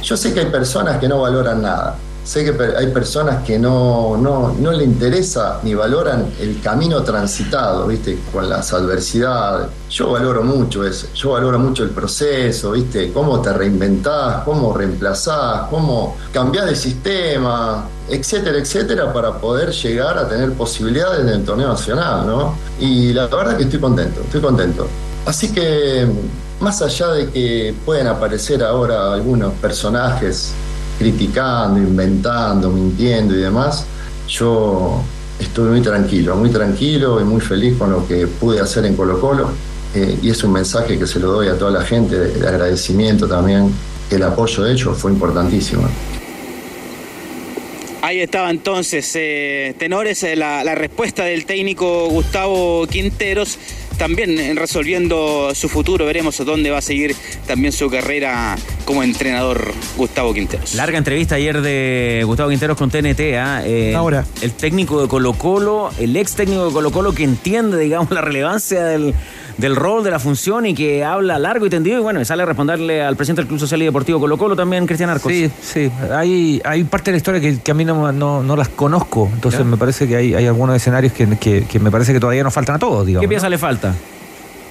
Yo 0.04 0.16
sé 0.16 0.32
que 0.32 0.40
hay 0.40 0.46
personas 0.46 1.00
que 1.00 1.08
no 1.08 1.20
valoran 1.20 1.62
nada. 1.62 1.98
Sé 2.26 2.44
que 2.44 2.60
hay 2.76 2.88
personas 2.88 3.44
que 3.44 3.56
no, 3.56 4.16
no, 4.16 4.52
no 4.58 4.72
le 4.72 4.82
interesa 4.82 5.60
ni 5.62 5.74
valoran 5.74 6.28
el 6.40 6.60
camino 6.60 7.04
transitado, 7.04 7.86
¿viste? 7.86 8.18
Con 8.32 8.48
las 8.48 8.72
adversidades. 8.72 9.68
Yo 9.88 10.10
valoro 10.10 10.42
mucho 10.42 10.84
eso. 10.84 11.06
Yo 11.14 11.30
valoro 11.30 11.60
mucho 11.60 11.84
el 11.84 11.90
proceso, 11.90 12.72
¿viste? 12.72 13.12
Cómo 13.12 13.40
te 13.40 13.52
reinventás, 13.52 14.42
cómo 14.42 14.76
reemplazás, 14.76 15.68
cómo 15.70 16.16
cambiás 16.32 16.66
de 16.66 16.74
sistema, 16.74 17.84
etcétera, 18.08 18.58
etcétera, 18.58 19.12
para 19.12 19.38
poder 19.38 19.70
llegar 19.70 20.18
a 20.18 20.28
tener 20.28 20.52
posibilidades 20.54 21.20
en 21.20 21.28
el 21.28 21.44
torneo 21.44 21.68
nacional, 21.68 22.26
¿no? 22.26 22.56
Y 22.80 23.12
la 23.12 23.28
verdad 23.28 23.56
que 23.56 23.62
estoy 23.62 23.78
contento, 23.78 24.22
estoy 24.22 24.40
contento. 24.40 24.88
Así 25.26 25.52
que, 25.52 26.08
más 26.58 26.82
allá 26.82 27.06
de 27.12 27.30
que 27.30 27.72
pueden 27.84 28.08
aparecer 28.08 28.64
ahora 28.64 29.12
algunos 29.12 29.52
personajes 29.54 30.52
criticando, 30.98 31.78
inventando, 31.78 32.70
mintiendo 32.70 33.34
y 33.34 33.38
demás, 33.38 33.84
yo 34.28 35.02
estoy 35.38 35.70
muy 35.70 35.82
tranquilo, 35.82 36.36
muy 36.36 36.50
tranquilo 36.50 37.20
y 37.20 37.24
muy 37.24 37.40
feliz 37.40 37.76
con 37.76 37.90
lo 37.90 38.06
que 38.06 38.26
pude 38.26 38.60
hacer 38.60 38.86
en 38.86 38.96
Colo 38.96 39.20
Colo. 39.20 39.50
Eh, 39.94 40.18
y 40.22 40.30
es 40.30 40.42
un 40.44 40.52
mensaje 40.52 40.98
que 40.98 41.06
se 41.06 41.20
lo 41.20 41.32
doy 41.32 41.48
a 41.48 41.58
toda 41.58 41.70
la 41.70 41.82
gente 41.82 42.18
de, 42.18 42.28
de 42.38 42.48
agradecimiento 42.48 43.26
también. 43.26 43.72
El 44.10 44.22
apoyo 44.22 44.64
de 44.64 44.72
ellos 44.72 44.96
fue 44.98 45.10
importantísimo. 45.12 45.88
Ahí 48.06 48.20
estaba 48.20 48.50
entonces, 48.52 49.10
eh, 49.16 49.74
tenores, 49.78 50.22
eh, 50.22 50.36
la, 50.36 50.62
respuesta 50.76 51.24
del 51.24 51.44
técnico 51.44 52.08
Gustavo 52.08 52.86
Quinteros, 52.86 53.58
también 53.98 54.56
resolviendo 54.56 55.52
su 55.56 55.68
futuro, 55.68 56.06
veremos 56.06 56.36
dónde 56.44 56.70
va 56.70 56.78
a 56.78 56.82
seguir 56.82 57.16
también 57.48 57.72
su 57.72 57.90
carrera 57.90 58.54
como 58.86 59.02
entrenador 59.02 59.72
Gustavo 59.98 60.32
Quinteros. 60.32 60.74
Larga 60.74 60.96
entrevista 60.96 61.34
ayer 61.34 61.60
de 61.60 62.22
Gustavo 62.24 62.48
Quinteros 62.48 62.78
con 62.78 62.88
TNT. 62.90 63.20
¿ah? 63.38 63.60
Eh, 63.66 63.94
Ahora. 63.94 64.24
El 64.40 64.52
técnico 64.52 65.02
de 65.02 65.08
Colo 65.08 65.34
Colo, 65.34 65.90
el 65.98 66.16
ex 66.16 66.34
técnico 66.34 66.66
de 66.68 66.72
Colo 66.72 66.90
Colo 66.92 67.12
que 67.12 67.24
entiende, 67.24 67.76
digamos, 67.78 68.10
la 68.12 68.20
relevancia 68.22 68.84
del, 68.84 69.12
del 69.58 69.76
rol, 69.76 70.04
de 70.04 70.10
la 70.12 70.18
función 70.20 70.64
y 70.66 70.74
que 70.74 71.04
habla 71.04 71.38
largo 71.38 71.66
y 71.66 71.70
tendido. 71.70 71.98
Y 71.98 72.02
bueno, 72.02 72.20
y 72.20 72.24
sale 72.24 72.44
a 72.44 72.46
responderle 72.46 73.02
al 73.02 73.16
presidente 73.16 73.42
del 73.42 73.48
Club 73.48 73.58
Social 73.60 73.82
y 73.82 73.84
Deportivo 73.86 74.20
Colo 74.20 74.38
Colo 74.38 74.54
también, 74.56 74.86
Cristian 74.86 75.10
Arcos. 75.10 75.30
Sí, 75.32 75.50
sí. 75.60 75.90
Hay, 76.14 76.62
hay 76.64 76.84
parte 76.84 77.10
de 77.10 77.12
la 77.12 77.16
historia 77.18 77.40
que, 77.40 77.58
que 77.60 77.70
a 77.72 77.74
mí 77.74 77.84
no, 77.84 78.12
no, 78.12 78.42
no 78.42 78.56
las 78.56 78.68
conozco. 78.68 79.28
Entonces 79.34 79.58
¿Ya? 79.60 79.64
me 79.66 79.76
parece 79.76 80.06
que 80.06 80.14
hay, 80.16 80.34
hay 80.34 80.46
algunos 80.46 80.76
escenarios 80.76 81.12
que, 81.12 81.26
que- 81.38 81.64
que 81.66 81.78
me 81.80 81.90
parece 81.90 82.12
que 82.12 82.20
todavía 82.20 82.44
nos 82.44 82.54
faltan 82.54 82.76
a 82.76 82.78
todos, 82.78 83.04
digamos. 83.04 83.22
¿Qué 83.24 83.28
pieza 83.28 83.48
le 83.48 83.58
falta? 83.58 83.94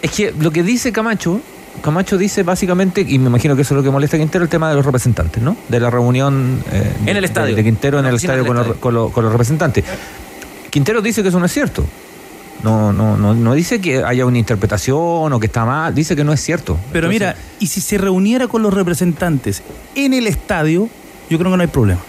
Es 0.02 0.12
que 0.12 0.34
lo 0.40 0.52
que 0.52 0.64
dice 0.64 0.92
Camacho, 0.94 1.42
Camacho 1.82 2.18
dice 2.18 2.44
básicamente, 2.44 3.02
y 3.08 3.20
me 3.20 3.28
imagino 3.28 3.56
que 3.56 3.62
eso 3.62 3.74
es 3.74 3.78
lo 3.78 3.84
que 3.84 3.92
molesta 3.92 4.18
a 4.18 4.20
Quintero, 4.20 4.44
el 4.44 4.50
tema 4.50 4.70
de 4.70 4.76
los 4.76 4.86
representantes, 4.86 5.42
¿no? 5.44 5.56
De 5.70 5.80
la 5.80 5.90
reunión 5.92 6.64
eh, 6.72 6.92
En 7.06 7.18
el 7.18 7.24
estadio. 7.26 7.56
De, 7.56 7.64
Quintero 7.64 8.00
en 8.00 8.06
el 8.08 8.16
estadio, 8.16 8.46
con, 8.46 8.56
los, 8.56 8.66
estadio. 8.66 8.82
con 8.82 8.94
los- 8.94 9.12
con 9.12 9.24
los 9.24 9.32
representantes. 9.32 9.86
Quintero 10.72 11.02
dice 11.02 11.22
que 11.22 11.30
eso 11.30 11.40
no 11.40 11.46
es 11.46 11.52
cierto. 11.54 11.86
No, 12.64 12.92
no, 12.92 13.16
no, 13.18 13.36
no 13.36 13.54
dice 13.54 13.80
que 13.80 14.04
haya 14.04 14.26
una 14.26 14.40
interpretación 14.40 15.32
o 15.32 15.40
que 15.40 15.46
está 15.46 15.66
mal, 15.66 15.94
dice 15.94 16.16
que 16.16 16.24
no 16.24 16.34
es 16.34 16.42
cierto. 16.42 16.78
Pero 16.92 17.08
Entonces, 17.12 17.36
mira, 17.38 17.46
y 17.60 17.68
si 17.68 17.82
se 17.82 17.98
reuniera 18.00 18.48
con 18.48 18.64
los 18.64 18.74
representantes 18.74 19.62
en 19.94 20.14
el 20.16 20.26
estadio, 20.26 20.90
yo 21.30 21.38
creo 21.38 21.52
que 21.52 21.58
no 21.58 21.62
hay 21.62 21.68
problema. 21.68 22.02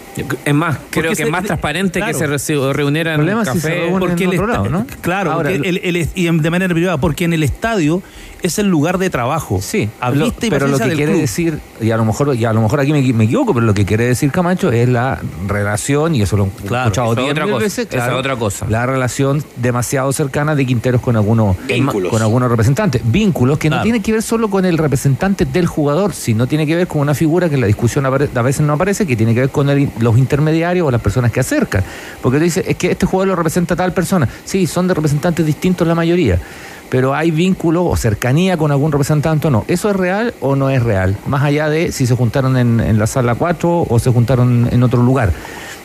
Es 0.45 0.53
más, 0.53 0.77
creo 0.89 1.13
que 1.13 1.23
es 1.23 1.29
más 1.29 1.43
transparente 1.43 1.99
claro. 1.99 2.13
que 2.17 2.39
se 2.39 2.53
re- 2.55 2.73
reuniera 2.73 3.13
en 3.15 3.27
es 3.27 3.47
si 3.49 3.59
se 3.59 3.67
café. 3.67 3.69
reúnen 3.81 3.99
porque 3.99 4.23
en 4.23 4.29
el 4.31 4.35
otro 4.39 4.47
lado, 4.47 4.69
¿no? 4.69 4.85
Claro, 5.01 5.31
Ahora, 5.31 5.49
porque 5.51 5.69
el- 5.69 5.77
el- 5.95 6.09
y 6.15 6.25
de 6.29 6.49
manera 6.49 6.73
privada, 6.73 6.97
porque 6.97 7.25
en 7.25 7.33
el 7.33 7.43
estadio 7.43 8.01
es 8.43 8.59
el 8.59 8.67
lugar 8.67 8.99
de 8.99 9.09
trabajo. 9.09 9.59
Sí, 9.61 9.89
a 9.99 10.11
lo- 10.11 10.31
pero 10.39 10.67
lo 10.67 10.77
que 10.77 10.83
quiere 10.89 11.05
club. 11.11 11.21
decir, 11.21 11.59
y 11.81 11.89
a 11.91 11.97
lo 11.97 12.05
mejor, 12.05 12.35
y 12.35 12.45
a 12.45 12.53
lo 12.53 12.61
mejor 12.61 12.79
aquí 12.79 12.91
me, 12.93 13.01
me 13.13 13.23
equivoco, 13.23 13.53
pero 13.53 13.65
lo 13.65 13.73
que 13.73 13.83
quiere 13.85 14.05
decir 14.05 14.31
Camacho 14.31 14.71
es 14.71 14.87
la 14.87 15.19
relación, 15.47 16.13
y 16.13 16.21
eso 16.21 16.37
lo 16.37 16.45
he 16.45 16.67
Claro, 16.67 16.85
escuchado 16.89 17.07
otra 17.09 17.23
mil 17.45 17.53
cosa, 17.53 17.63
veces, 17.63 17.87
esa 17.91 18.07
es 18.07 18.13
otra 18.13 18.35
cosa. 18.35 18.67
La 18.69 18.85
relación 18.85 19.43
demasiado 19.55 20.13
cercana 20.13 20.55
de 20.55 20.65
Quinteros 20.67 21.01
con 21.01 21.15
algunos 21.15 21.57
Vínculos. 21.67 22.11
con 22.11 22.21
algunos 22.21 22.49
representantes. 22.49 23.01
Vínculos 23.05 23.57
que 23.57 23.69
no 23.69 23.75
Claro. 23.77 23.83
tiene 23.83 24.01
que 24.01 24.11
ver 24.11 24.21
solo 24.21 24.49
con 24.49 24.65
el 24.65 24.77
representante 24.77 25.45
del 25.45 25.65
jugador, 25.65 26.13
sino 26.13 26.45
tiene 26.47 26.67
que 26.67 26.75
ver 26.75 26.87
con 26.87 27.01
una 27.01 27.15
figura 27.15 27.49
que 27.49 27.55
en 27.55 27.61
la 27.61 27.67
discusión 27.67 28.05
a 28.05 28.09
veces 28.41 28.61
no 28.61 28.73
aparece, 28.73 29.07
que 29.07 29.15
tiene 29.15 29.33
que 29.33 29.39
ver 29.41 29.49
con 29.49 29.69
el- 29.69 29.89
los 30.07 30.17
intermediarios 30.17 30.87
o 30.87 30.91
las 30.91 31.01
personas 31.01 31.31
que 31.31 31.41
acercan. 31.41 31.83
Porque 32.21 32.39
dice, 32.39 32.63
es 32.65 32.77
que 32.77 32.91
este 32.91 33.05
jugador 33.05 33.27
lo 33.29 33.35
representa 33.35 33.75
tal 33.75 33.91
persona. 33.93 34.27
Sí, 34.45 34.65
son 34.65 34.87
de 34.87 34.93
representantes 34.93 35.45
distintos 35.45 35.85
la 35.87 35.95
mayoría. 35.95 36.39
Pero 36.89 37.13
hay 37.13 37.31
vínculo 37.31 37.83
o 37.85 37.97
cercanía 37.97 38.55
con 38.55 38.71
algún 38.71 38.91
representante 38.93 39.47
o 39.47 39.51
no. 39.51 39.65
¿Eso 39.67 39.89
es 39.89 39.95
real 39.97 40.33
o 40.39 40.55
no 40.55 40.69
es 40.69 40.81
real? 40.81 41.17
Más 41.27 41.43
allá 41.43 41.69
de 41.69 41.91
si 41.91 42.07
se 42.07 42.15
juntaron 42.15 42.55
en, 42.55 42.97
la 42.97 43.07
sala 43.07 43.35
4 43.35 43.87
o 43.89 43.99
se 43.99 44.09
juntaron 44.09 44.69
en 44.71 44.81
otro 44.83 45.03
lugar. 45.03 45.33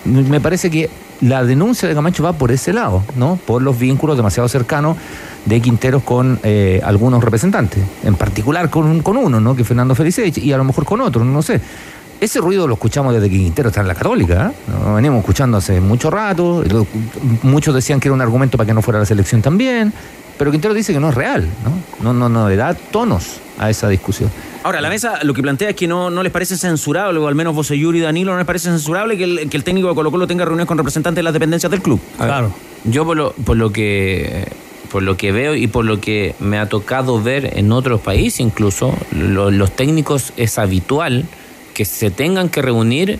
Me 0.05 0.41
parece 0.41 0.71
que 0.71 0.89
la 1.21 1.45
denuncia 1.45 1.89
de 1.89 1.95
Camacho 1.95 2.23
va 2.23 2.35
por 2.35 2.53
ese 2.53 2.73
lado, 2.73 3.03
¿no? 3.17 3.37
Por 3.45 3.63
los 3.63 3.79
vínculos 3.79 4.17
demasiado 4.17 4.49
cercanos 4.49 4.97
de 5.45 5.61
Quinteros 5.61 6.05
con 6.05 6.39
eh, 6.45 6.81
algunos 6.85 7.23
representantes, 7.23 7.83
en 8.05 8.15
particular 8.15 8.71
con, 8.71 9.03
con 9.03 9.17
uno, 9.17 9.41
¿no? 9.41 9.57
Que 9.57 9.65
Fernando 9.65 9.97
Felicevich, 9.97 10.39
y 10.39 10.53
a 10.53 10.57
lo 10.57 10.65
mejor 10.65 10.85
con 10.85 11.01
otro, 11.01 11.25
no 11.25 11.43
sé. 11.43 11.61
Ese 12.23 12.41
ruido 12.41 12.69
lo 12.69 12.75
escuchamos 12.75 13.13
desde 13.13 13.29
que 13.29 13.37
Quintero 13.37 13.71
está 13.71 13.81
en 13.81 13.89
la 13.89 13.97
Católica, 13.97 14.53
¿eh? 14.53 14.71
Lo 14.85 14.95
venimos 14.95 15.19
escuchando 15.19 15.57
hace 15.57 15.81
mucho 15.81 16.09
rato, 16.09 16.63
lo- 16.71 16.87
muchos 17.43 17.75
decían 17.75 17.99
que 17.99 18.07
era 18.07 18.15
un 18.15 18.21
argumento 18.21 18.57
para 18.57 18.65
que 18.69 18.73
no 18.75 18.81
fuera 18.81 19.01
la 19.01 19.07
selección 19.07 19.43
también, 19.43 19.93
pero 20.39 20.53
Quintero 20.53 20.73
dice 20.73 20.93
que 20.93 21.01
no 21.01 21.09
es 21.09 21.17
real, 21.17 21.49
¿no? 21.65 22.13
No, 22.13 22.17
no, 22.17 22.29
no 22.29 22.49
le 22.49 22.55
da 22.55 22.75
tonos 22.75 23.41
a 23.59 23.71
esa 23.71 23.89
discusión. 23.89 24.31
Ahora, 24.63 24.81
la 24.81 24.89
mesa 24.89 25.19
lo 25.25 25.35
que 25.35 25.43
plantea 25.43 25.71
es 25.71 25.75
que 25.75 25.89
no, 25.89 26.11
no 26.11 26.23
les 26.23 26.31
parece 26.31 26.57
censurable, 26.57 27.19
o 27.19 27.27
al 27.27 27.35
menos 27.35 27.57
vos, 27.57 27.69
Yuri 27.71 27.99
y 27.99 28.03
Danilo, 28.03 28.31
no 28.31 28.39
les 28.39 28.47
parece 28.47 28.69
censurable 28.71 29.19
que 29.19 29.25
el, 29.25 29.51
que 29.51 29.57
el 29.57 29.65
técnico 29.65 29.89
de 29.89 29.95
Colo 29.97 30.13
Colo 30.13 30.29
tenga 30.29 30.45
reuniones 30.45 30.69
con 30.69 30.79
representantes 30.79 31.17
de 31.17 31.23
las 31.25 31.33
dependencias 31.33 31.73
del 31.73 31.83
club. 31.83 32.01
Claro. 32.19 32.53
Yo 32.85 33.05
por 33.05 33.17
lo, 33.17 33.33
por 33.33 33.57
lo 33.57 33.73
que 33.73 34.47
por 34.93 35.03
lo 35.03 35.17
que 35.17 35.33
veo 35.33 35.57
y 35.57 35.67
por 35.67 35.85
lo 35.87 36.01
que 36.01 36.35
me 36.39 36.59
ha 36.59 36.69
tocado 36.69 37.21
ver 37.21 37.59
en 37.59 37.73
otros 37.73 38.01
países 38.01 38.39
incluso, 38.41 38.95
lo- 39.11 39.51
los 39.51 39.75
técnicos 39.75 40.33
es 40.37 40.59
habitual 40.59 41.25
que 41.75 41.85
se 41.85 42.11
tengan 42.11 42.49
que 42.49 42.63
reunir 42.63 43.19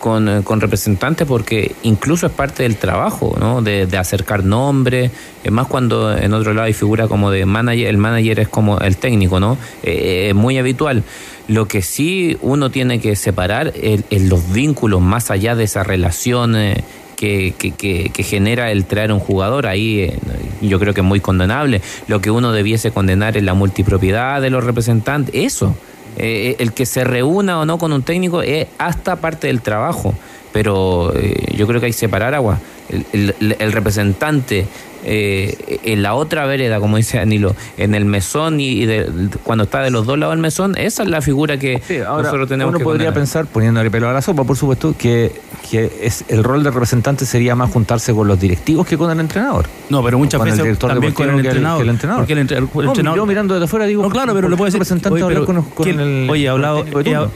con, 0.00 0.28
eh, 0.28 0.40
con 0.44 0.60
representantes 0.60 1.26
porque 1.26 1.74
incluso 1.82 2.26
es 2.26 2.32
parte 2.32 2.62
del 2.64 2.76
trabajo, 2.76 3.34
¿no? 3.40 3.62
De, 3.62 3.86
de 3.86 3.96
acercar 3.96 4.44
nombres, 4.44 5.10
es 5.42 5.50
más 5.52 5.66
cuando 5.66 6.14
en 6.16 6.34
otro 6.34 6.52
lado 6.52 6.66
hay 6.66 6.74
figura 6.74 7.08
como 7.08 7.30
de 7.30 7.46
manager, 7.46 7.86
el 7.86 7.96
manager 7.96 8.40
es 8.40 8.48
como 8.48 8.78
el 8.80 8.96
técnico, 8.98 9.40
¿no? 9.40 9.56
Eh, 9.82 10.26
es 10.28 10.34
muy 10.34 10.58
habitual. 10.58 11.02
Lo 11.48 11.66
que 11.68 11.80
sí 11.82 12.36
uno 12.42 12.70
tiene 12.70 13.00
que 13.00 13.16
separar 13.16 13.72
es, 13.74 14.02
los 14.10 14.52
vínculos 14.52 15.00
más 15.00 15.30
allá 15.30 15.54
de 15.54 15.64
esa 15.64 15.82
relación 15.84 16.56
eh, 16.56 16.84
que, 17.16 17.54
que, 17.56 17.70
que- 17.70 18.10
que 18.12 18.22
genera 18.24 18.70
el 18.72 18.84
traer 18.86 19.12
un 19.12 19.20
jugador, 19.20 19.66
ahí 19.66 20.00
eh, 20.00 20.18
yo 20.60 20.78
creo 20.80 20.92
que 20.92 21.00
es 21.00 21.06
muy 21.06 21.20
condenable. 21.20 21.80
Lo 22.08 22.20
que 22.20 22.30
uno 22.30 22.52
debiese 22.52 22.90
condenar 22.90 23.36
es 23.38 23.42
la 23.42 23.54
multipropiedad 23.54 24.42
de 24.42 24.50
los 24.50 24.64
representantes, 24.64 25.34
eso. 25.34 25.74
Eh, 26.16 26.56
el 26.58 26.72
que 26.72 26.86
se 26.86 27.04
reúna 27.04 27.60
o 27.60 27.64
no 27.64 27.78
con 27.78 27.92
un 27.92 28.02
técnico 28.02 28.42
es 28.42 28.68
hasta 28.78 29.16
parte 29.16 29.48
del 29.48 29.60
trabajo, 29.60 30.14
pero 30.52 31.12
eh, 31.16 31.54
yo 31.56 31.66
creo 31.66 31.80
que 31.80 31.86
hay 31.86 31.92
que 31.92 31.98
separar 31.98 32.34
agua. 32.34 32.58
El, 32.88 33.06
el- 33.40 33.56
el 33.58 33.72
representante 33.72 34.66
eh, 35.06 35.80
en 35.84 36.02
la 36.02 36.14
otra 36.14 36.46
vereda, 36.46 36.80
como 36.80 36.96
dice 36.96 37.18
Danilo, 37.18 37.54
en 37.76 37.94
el 37.94 38.04
mesón 38.06 38.58
y, 38.60 38.68
y 38.82 38.86
de- 38.86 39.06
cuando 39.42 39.64
está 39.64 39.82
de 39.82 39.90
los 39.90 40.06
dos 40.06 40.18
lados 40.18 40.32
del 40.34 40.40
mesón, 40.40 40.74
esa 40.78 41.02
es 41.02 41.08
la 41.10 41.20
figura 41.20 41.58
que 41.58 41.82
Ahora, 42.06 42.22
nosotros 42.24 42.48
tenemos 42.48 42.70
uno 42.70 42.78
que 42.78 42.84
podría 42.84 43.06
condenar. 43.08 43.14
pensar, 43.14 43.46
poniéndole 43.46 43.90
pelo 43.90 44.08
a 44.08 44.12
la 44.14 44.22
sopa, 44.22 44.44
por 44.44 44.56
supuesto, 44.56 44.94
que, 44.96 45.32
que 45.70 45.90
es, 46.02 46.24
el 46.28 46.42
rol 46.42 46.62
del 46.64 46.72
representante 46.72 47.26
sería 47.26 47.54
más 47.54 47.70
juntarse 47.70 48.14
con 48.14 48.26
los 48.28 48.40
directivos 48.40 48.86
que 48.86 48.96
con 48.96 49.10
el 49.10 49.20
entrenador. 49.20 49.66
No, 49.90 50.02
pero 50.02 50.16
muchas 50.18 50.38
Con 50.38 50.48
el 50.48 50.52
veces 50.52 50.64
director 50.64 50.90
también 50.90 51.12
con 51.12 51.28
el 51.28 51.38
el- 51.40 51.46
entrenador. 51.46 51.78
que 51.78 51.82
el 51.82 51.88
entrenador. 51.90 52.20
Porque 52.22 52.32
el, 52.32 52.38
entre- 52.38 52.56
el 52.58 52.64
No, 52.72 52.82
entrenador- 52.82 53.16
yo 53.16 53.26
mirando 53.26 53.54
desde 53.54 53.64
afuera 53.64 53.84
digo, 53.86 54.02
No, 54.02 54.08
claro, 54.10 54.32
pero 54.34 54.46
¿por 54.46 54.50
le 54.50 54.54
qué 54.54 54.58
puedo 54.58 54.66
el 54.68 54.72
decir. 54.72 54.80
representante 54.80 55.14
oye, 55.14 55.22
hablar 55.24 55.42
pero 55.44 55.46
con, 55.62 55.70
con 55.70 55.84
¿quién- 55.84 56.00
el. 56.00 56.30
oye, 56.30 56.44
he 56.44 56.48
con 56.50 56.60
el 56.60 56.64
hablado, 56.64 56.84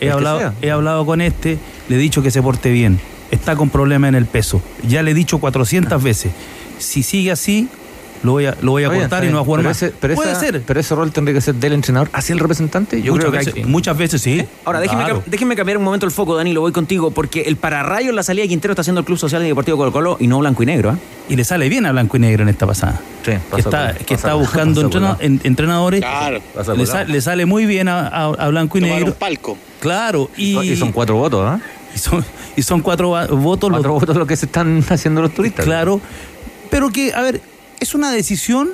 he, 0.00 0.06
El 0.06 0.12
hablado, 0.12 0.52
he 0.62 0.70
hablado 0.70 1.04
con 1.06 1.20
este, 1.20 1.58
le 1.88 1.96
he 1.96 1.98
dicho 1.98 2.22
que 2.22 2.30
se 2.30 2.40
porte 2.40 2.70
bien. 2.70 2.98
Está 3.30 3.56
con 3.56 3.70
problemas 3.70 4.08
en 4.08 4.14
el 4.14 4.26
peso. 4.26 4.62
Ya 4.86 5.02
le 5.02 5.10
he 5.10 5.14
dicho 5.14 5.38
400 5.38 6.02
veces. 6.02 6.32
Si 6.78 7.02
sigue 7.02 7.30
así, 7.30 7.68
lo 8.22 8.32
voy 8.32 8.46
a, 8.46 8.56
lo 8.62 8.72
voy 8.72 8.82
a 8.82 8.86
Está 8.86 8.98
cortar 9.00 9.18
está 9.22 9.26
y 9.26 9.30
no 9.30 9.36
va 9.36 9.42
a 9.42 9.44
jugar 9.44 9.60
pero 9.60 9.68
más. 9.70 9.82
Ese, 9.82 9.94
pero 10.00 10.14
Puede 10.14 10.30
esa- 10.32 10.40
ser. 10.40 10.62
Pero 10.62 10.80
ese 10.80 10.94
rol 10.94 11.12
tendría 11.12 11.34
que 11.34 11.40
ser 11.40 11.54
del 11.56 11.72
entrenador 11.74 12.08
hacia 12.12 12.32
el 12.32 12.38
representante. 12.40 13.00
Yo 13.02 13.12
muchas, 13.12 13.20
creo 13.28 13.32
que 13.32 13.38
veces, 13.46 13.54
hay- 13.54 13.64
muchas 13.64 13.96
veces 13.98 14.22
sí. 14.22 14.44
Ahora, 14.64 14.80
déjeme, 14.80 15.04
Claro. 15.04 15.20
cam- 15.22 15.30
déjeme 15.30 15.54
cambiar 15.56 15.76
un 15.78 15.84
momento 15.84 16.06
el 16.06 16.12
foco, 16.12 16.34
Danilo, 16.36 16.60
voy 16.60 16.72
contigo, 16.72 17.10
porque 17.10 17.42
el 17.42 17.56
pararrayo 17.56 18.10
en 18.10 18.16
la 18.16 18.22
salida 18.22 18.42
de 18.42 18.48
Quintero 18.48 18.72
está 18.72 18.80
haciendo 18.80 19.00
el 19.00 19.04
Club 19.06 19.18
Social 19.18 19.44
y 19.44 19.48
Deportivo 19.48 19.76
Colo 19.76 19.92
Colo 19.92 20.16
y 20.20 20.26
no 20.26 20.38
blanco 20.38 20.62
y 20.62 20.66
negro. 20.66 20.90
¿ah? 20.90 20.98
Y 21.28 21.36
le 21.36 21.44
sale 21.44 21.68
bien 21.68 21.84
a 21.86 21.92
blanco 21.92 22.16
y 22.16 22.20
negro 22.20 22.42
en 22.42 22.48
esta 22.48 22.66
pasada. 22.66 23.00
Sí, 23.24 23.32
que 23.32 23.38
pasa 23.50 23.58
está, 23.58 23.86
por- 23.88 23.96
que 23.98 24.14
pasa 24.14 24.14
está 24.14 24.34
buscando 24.34 24.80
entrenadores. 25.20 26.00
Claro. 26.00 26.40
Le, 26.56 26.64
lado. 26.64 26.86
sa- 26.86 27.04
le 27.04 27.20
sale 27.20 27.46
muy 27.46 27.66
bien 27.66 27.88
a, 27.88 28.06
a- 28.08 28.24
a 28.26 28.48
blanco 28.48 28.78
y 28.78 28.80
Tomar 28.80 28.96
negro. 28.96 29.12
un 29.12 29.18
palco. 29.18 29.58
Claro. 29.80 30.30
Y, 30.36 30.58
Y 30.58 30.76
son 30.76 30.92
cuatro 30.92 31.16
votos, 31.16 31.44
¿ah? 31.46 31.60
Y 31.94 31.98
son, 31.98 32.24
y 32.56 32.62
son 32.62 32.80
cuatro 32.80 33.08
votos. 33.36 33.70
los- 33.70 33.82
votos 33.86 34.16
lo 34.16 34.26
que 34.26 34.36
se 34.36 34.46
están 34.46 34.84
haciendo 34.88 35.22
los 35.22 35.32
turistas. 35.34 35.64
Claro, 35.64 36.00
pero 36.70 36.90
que, 36.90 37.12
a 37.14 37.22
ver, 37.22 37.40
es 37.80 37.94
una 37.94 38.10
decisión 38.12 38.68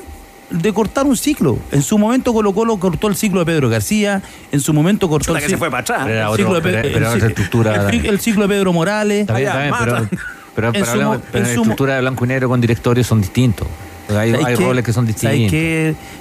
de 0.51 0.73
cortar 0.73 1.07
un 1.07 1.17
ciclo. 1.17 1.59
En 1.73 1.83
su 1.83 1.97
momento 1.99 2.33
Colo 2.33 2.53
Colo 2.53 2.77
cortó 2.79 3.09
el 3.09 3.17
ciclo 3.17 3.41
de 3.41 3.47
Pedro 3.47 3.69
García, 3.71 4.23
en 4.53 4.61
su 4.61 4.73
momento 4.73 5.09
cortó 5.09 5.27
Chuta, 5.27 5.39
el 5.39 5.45
que 5.45 5.49
se 5.51 5.57
ciclo- 5.57 5.59
fue 5.59 5.71
para 5.71 5.81
atrás. 5.83 6.01
Pero 6.05 6.31
el 6.33 6.37
ciclo 6.37 6.55
de 6.55 6.61
pero- 6.63 6.83
Pe- 6.83 6.91
pero 6.91 7.13
el 7.13 7.23
estructura. 7.23 7.89
el, 7.91 8.07
el 8.07 8.21
ciclo 8.21 8.43
de 8.43 8.49
Pedro 8.49 8.73
Morales. 8.73 9.21
Está 9.23 9.35
bien, 9.37 9.49
está 9.49 9.61
bien, 9.63 9.75
Allá, 9.75 10.09
pero, 10.55 10.69
En 10.73 10.85
su 10.85 10.91
hablamos- 10.93 11.19
en 11.33 11.43
la 11.43 11.49
su 11.49 11.61
estructura 11.61 11.95
de 11.97 12.01
blanco 12.03 12.25
y 12.25 12.29
negro 12.29 12.49
con 12.49 12.61
directorios 12.61 13.07
son 13.07 13.21
distintos. 13.21 13.67
Hay, 14.09 14.33
¿Sabes 14.33 14.47
hay 14.47 14.55
roles 14.57 14.85
que 14.85 14.93
son 14.93 15.07
distintos. 15.07 15.53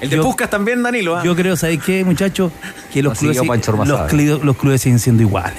El 0.01 0.09
de 0.09 0.17
Puscas 0.17 0.49
también, 0.49 0.81
Danilo. 0.81 1.17
¿ah? 1.17 1.21
Yo 1.23 1.35
creo, 1.35 1.55
¿sabes 1.57 1.79
qué, 1.83 2.03
muchachos? 2.05 2.51
Que 2.93 3.03
los 3.03 3.19
clubes, 3.19 4.43
los 4.43 4.55
clubes 4.57 4.81
siguen 4.81 4.99
siendo 4.99 5.21
iguales. 5.21 5.53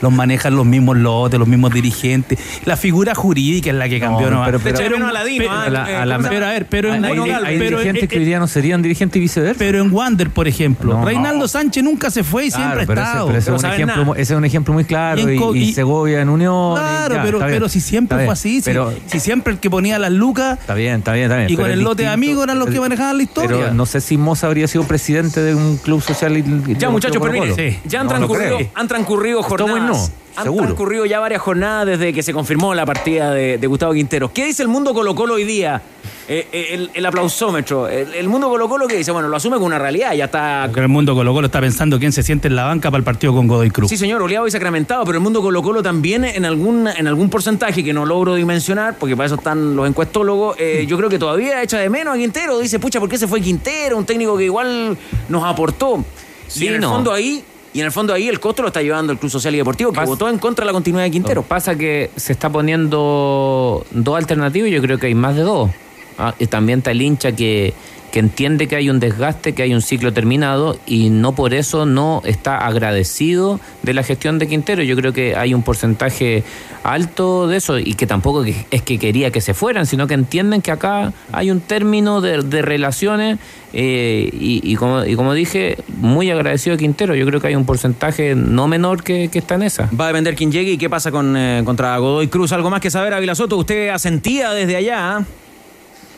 Los 0.00 0.12
manejan 0.12 0.54
los 0.56 0.64
mismos 0.66 0.96
lotes, 0.96 1.38
los 1.38 1.48
mismos 1.48 1.72
dirigentes. 1.72 2.38
La 2.64 2.76
figura 2.76 3.14
jurídica 3.14 3.70
es 3.70 3.76
la 3.76 3.88
que 3.88 3.98
cambió. 4.00 4.30
No, 4.30 4.44
pero- 4.44 4.58
pero- 4.60 4.78
pero- 4.78 6.46
a 6.46 6.50
ver, 6.50 6.66
pero 6.66 6.94
en- 6.94 7.04
Hay, 7.04 7.18
hay- 7.18 7.58
pero- 7.58 7.78
dirigentes 7.78 8.04
eh, 8.04 8.08
que 8.08 8.18
hoy 8.18 8.24
día 8.24 8.38
no 8.38 8.46
serían 8.46 8.82
dirigentes 8.82 9.16
y 9.16 9.20
viceversa. 9.20 9.58
Pero 9.58 9.80
en 9.80 9.92
Wander, 9.92 10.30
por 10.30 10.46
ejemplo, 10.48 10.94
No. 10.94 11.04
Reinaldo 11.04 11.48
Sánchez 11.48 11.82
nunca 11.82 12.10
se 12.10 12.22
fue 12.24 12.46
y 12.46 12.50
Claro, 12.50 12.74
siempre 12.76 13.00
ha 13.00 13.02
ese- 13.02 13.10
estado. 13.10 13.26
pero 13.26 13.38
ese, 13.38 13.44
Pero 13.46 13.56
es 13.56 13.64
un 13.64 13.70
ejemplo, 13.70 14.14
ese 14.14 14.32
es 14.32 14.38
un 14.38 14.44
ejemplo 14.44 14.74
muy 14.74 14.84
claro. 14.84 15.20
Y 15.20 15.22
en 15.22 15.56
Y, 15.56 15.58
y 15.58 15.72
Segovia 15.72 16.20
en 16.20 16.28
Unión. 16.28 16.76
y 16.76 16.80
Claro, 16.80 17.14
ya, 17.16 17.22
pero, 17.22 17.38
pero 17.40 17.68
si 17.68 17.80
siempre 17.80 18.16
está 18.16 18.16
fue 18.16 18.22
bien. 18.24 18.32
así, 18.32 18.58
si, 18.60 18.64
Pero, 18.64 18.92
si 19.06 19.20
siempre 19.20 19.52
el 19.52 19.58
que 19.58 19.70
ponía 19.70 19.98
las 19.98 20.12
lucas 20.12 20.58
Está 20.60 20.74
bien, 20.74 20.96
está 20.98 21.12
bien, 21.12 21.24
está 21.26 21.36
bien. 21.38 21.50
y 21.50 21.56
con 21.56 21.70
el 21.70 21.80
lote 21.82 22.02
de 22.04 22.08
amigos 22.08 22.44
eran 22.44 22.58
los 22.58 22.68
que 22.68 22.80
manejaban 22.80 23.16
la 23.16 23.22
historia. 23.22 23.56
Pero 23.56 23.74
no 23.74 23.86
sé 23.86 24.00
si 24.00 24.16
Moza 24.16 24.46
habría 24.46 24.68
sido 24.68 24.84
presidente 24.84 25.40
de 25.40 25.54
un 25.54 25.76
club 25.78 26.02
social. 26.02 26.42
Ya, 26.78 26.90
muchachos, 26.90 27.18
pero 27.20 27.32
miren, 27.32 27.54
Sí. 27.56 27.78
ya 27.84 28.00
han 28.00 28.88
transcurrido 28.88 29.42
jornadas. 29.42 29.87
No, 29.88 30.08
han 30.36 30.44
seguro. 30.44 30.64
transcurrido 30.66 31.04
ya 31.06 31.18
varias 31.18 31.42
jornadas 31.42 31.86
desde 31.86 32.12
que 32.12 32.22
se 32.22 32.32
confirmó 32.32 32.74
la 32.74 32.86
partida 32.86 33.32
de, 33.32 33.58
de 33.58 33.66
Gustavo 33.66 33.92
Quintero. 33.92 34.32
¿Qué 34.32 34.44
dice 34.44 34.62
el 34.62 34.68
mundo 34.68 34.94
Colo 34.94 35.14
Colo 35.14 35.34
hoy 35.34 35.44
día? 35.44 35.82
Eh, 36.30 36.46
eh, 36.52 36.66
el, 36.72 36.90
el 36.92 37.06
aplausómetro. 37.06 37.88
El, 37.88 38.14
el 38.14 38.28
mundo 38.28 38.48
Colo 38.48 38.68
Colo 38.68 38.86
que 38.86 38.96
dice, 38.96 39.10
bueno, 39.10 39.28
lo 39.28 39.36
asume 39.36 39.56
con 39.56 39.64
una 39.64 39.78
realidad, 39.78 40.12
ya 40.12 40.26
está. 40.26 40.64
Porque 40.66 40.82
el 40.82 40.88
mundo 40.88 41.14
Colo 41.14 41.32
Colo 41.32 41.46
está 41.46 41.60
pensando 41.60 41.98
quién 41.98 42.12
se 42.12 42.22
siente 42.22 42.48
en 42.48 42.54
la 42.54 42.64
banca 42.64 42.90
para 42.90 42.98
el 42.98 43.04
partido 43.04 43.32
con 43.34 43.48
Godoy 43.48 43.70
Cruz. 43.70 43.88
Sí, 43.88 43.96
señor, 43.96 44.22
oleado 44.22 44.46
y 44.46 44.50
sacramentado, 44.50 45.04
pero 45.04 45.16
el 45.18 45.24
mundo 45.24 45.40
Colo 45.42 45.62
Colo 45.62 45.82
también 45.82 46.24
en 46.24 46.44
algún, 46.44 46.86
en 46.86 47.06
algún 47.08 47.30
porcentaje 47.30 47.82
que 47.82 47.92
no 47.92 48.04
logro 48.06 48.34
dimensionar, 48.34 48.96
porque 48.98 49.16
para 49.16 49.26
eso 49.26 49.36
están 49.36 49.74
los 49.74 49.88
encuestólogos, 49.88 50.56
eh, 50.60 50.84
yo 50.86 50.96
creo 50.98 51.08
que 51.08 51.18
todavía 51.18 51.62
echa 51.62 51.78
de 51.78 51.88
menos 51.90 52.14
a 52.14 52.18
Quintero. 52.18 52.58
Dice, 52.58 52.78
pucha, 52.78 53.00
¿por 53.00 53.08
qué 53.08 53.18
se 53.18 53.26
fue 53.26 53.40
Quintero? 53.40 53.96
Un 53.96 54.04
técnico 54.04 54.36
que 54.36 54.44
igual 54.44 54.96
nos 55.30 55.42
aportó. 55.44 56.04
Sí, 56.46 56.64
y 56.64 56.68
en 56.68 56.74
el 56.74 56.82
fondo 56.84 57.12
ahí, 57.12 57.42
y 57.72 57.80
en 57.80 57.86
el 57.86 57.92
fondo 57.92 58.14
ahí 58.14 58.28
el 58.28 58.40
costo 58.40 58.62
lo 58.62 58.68
está 58.68 58.82
llevando 58.82 59.12
el 59.12 59.18
Club 59.18 59.30
Social 59.30 59.54
y 59.54 59.58
Deportivo, 59.58 59.92
que 59.92 60.00
votó 60.04 60.28
en 60.28 60.38
contra 60.38 60.64
de 60.64 60.66
la 60.66 60.72
continuidad 60.72 61.04
de 61.04 61.10
Quintero. 61.10 61.42
Pasa 61.42 61.76
que 61.76 62.10
se 62.16 62.32
está 62.32 62.50
poniendo 62.50 63.86
dos 63.90 64.16
alternativas 64.16 64.70
y 64.70 64.72
yo 64.72 64.80
creo 64.80 64.98
que 64.98 65.06
hay 65.06 65.14
más 65.14 65.36
de 65.36 65.42
dos. 65.42 65.70
Ah, 66.18 66.34
y 66.38 66.46
también 66.46 66.80
está 66.80 66.90
el 66.90 67.00
hincha 67.00 67.32
que, 67.32 67.72
que 68.10 68.20
entiende 68.20 68.68
que 68.68 68.76
hay 68.76 68.90
un 68.90 69.00
desgaste, 69.00 69.52
que 69.52 69.62
hay 69.62 69.74
un 69.74 69.82
ciclo 69.82 70.12
terminado 70.12 70.78
y 70.86 71.10
no 71.10 71.34
por 71.34 71.54
eso 71.54 71.86
no 71.86 72.22
está 72.24 72.58
agradecido 72.58 73.60
de 73.82 73.94
la 73.94 74.02
gestión 74.02 74.38
de 74.38 74.48
Quintero. 74.48 74.82
Yo 74.82 74.96
creo 74.96 75.12
que 75.12 75.36
hay 75.36 75.54
un 75.54 75.62
porcentaje 75.62 76.42
alto 76.84 77.48
de 77.48 77.58
eso 77.58 77.78
y 77.78 77.94
que 77.94 78.06
tampoco 78.06 78.44
es 78.44 78.82
que 78.82 78.98
quería 78.98 79.30
que 79.30 79.40
se 79.40 79.52
fueran, 79.52 79.86
sino 79.86 80.06
que 80.06 80.14
entienden 80.14 80.62
que 80.62 80.70
acá 80.70 81.12
hay 81.32 81.50
un 81.50 81.60
término 81.60 82.20
de, 82.20 82.62
relaciones 82.62 83.38
eh, 83.72 84.30
y, 84.32 84.60
y 84.64 84.76
como, 84.76 85.04
y 85.04 85.14
como 85.14 85.34
dije, 85.34 85.76
muy 85.98 86.30
agradecido 86.30 86.76
de 86.76 86.80
Quintero. 86.80 87.14
Yo 87.14 87.26
creo 87.26 87.40
que 87.40 87.48
hay 87.48 87.56
un 87.56 87.66
porcentaje 87.66 88.34
no 88.34 88.68
menor 88.68 89.02
que, 89.02 89.28
que 89.28 89.38
está 89.38 89.56
en 89.56 89.62
esa. 89.64 89.90
Va 89.98 90.04
a 90.04 90.08
depender 90.08 90.34
quién 90.34 90.50
llegue 90.50 90.72
y 90.72 90.78
qué 90.78 90.88
pasa 90.88 91.10
con, 91.10 91.36
eh, 91.36 91.62
contra 91.64 91.96
Godoy 91.98 92.28
Cruz. 92.28 92.52
¿Algo 92.52 92.70
más 92.70 92.80
que 92.80 92.90
saber, 92.90 93.12
Ávila 93.12 93.34
Soto? 93.34 93.56
Usted 93.58 93.90
asentía 93.90 94.52
desde 94.52 94.76
allá. 94.76 95.16
¿ah? 95.16 95.24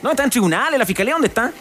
No, 0.03 0.11
está 0.11 0.25
en 0.25 0.31
tribunales, 0.31 0.79
la 0.79 0.87
fiscalía, 0.87 1.15
¿dónde 1.15 1.29
está? 1.29 1.53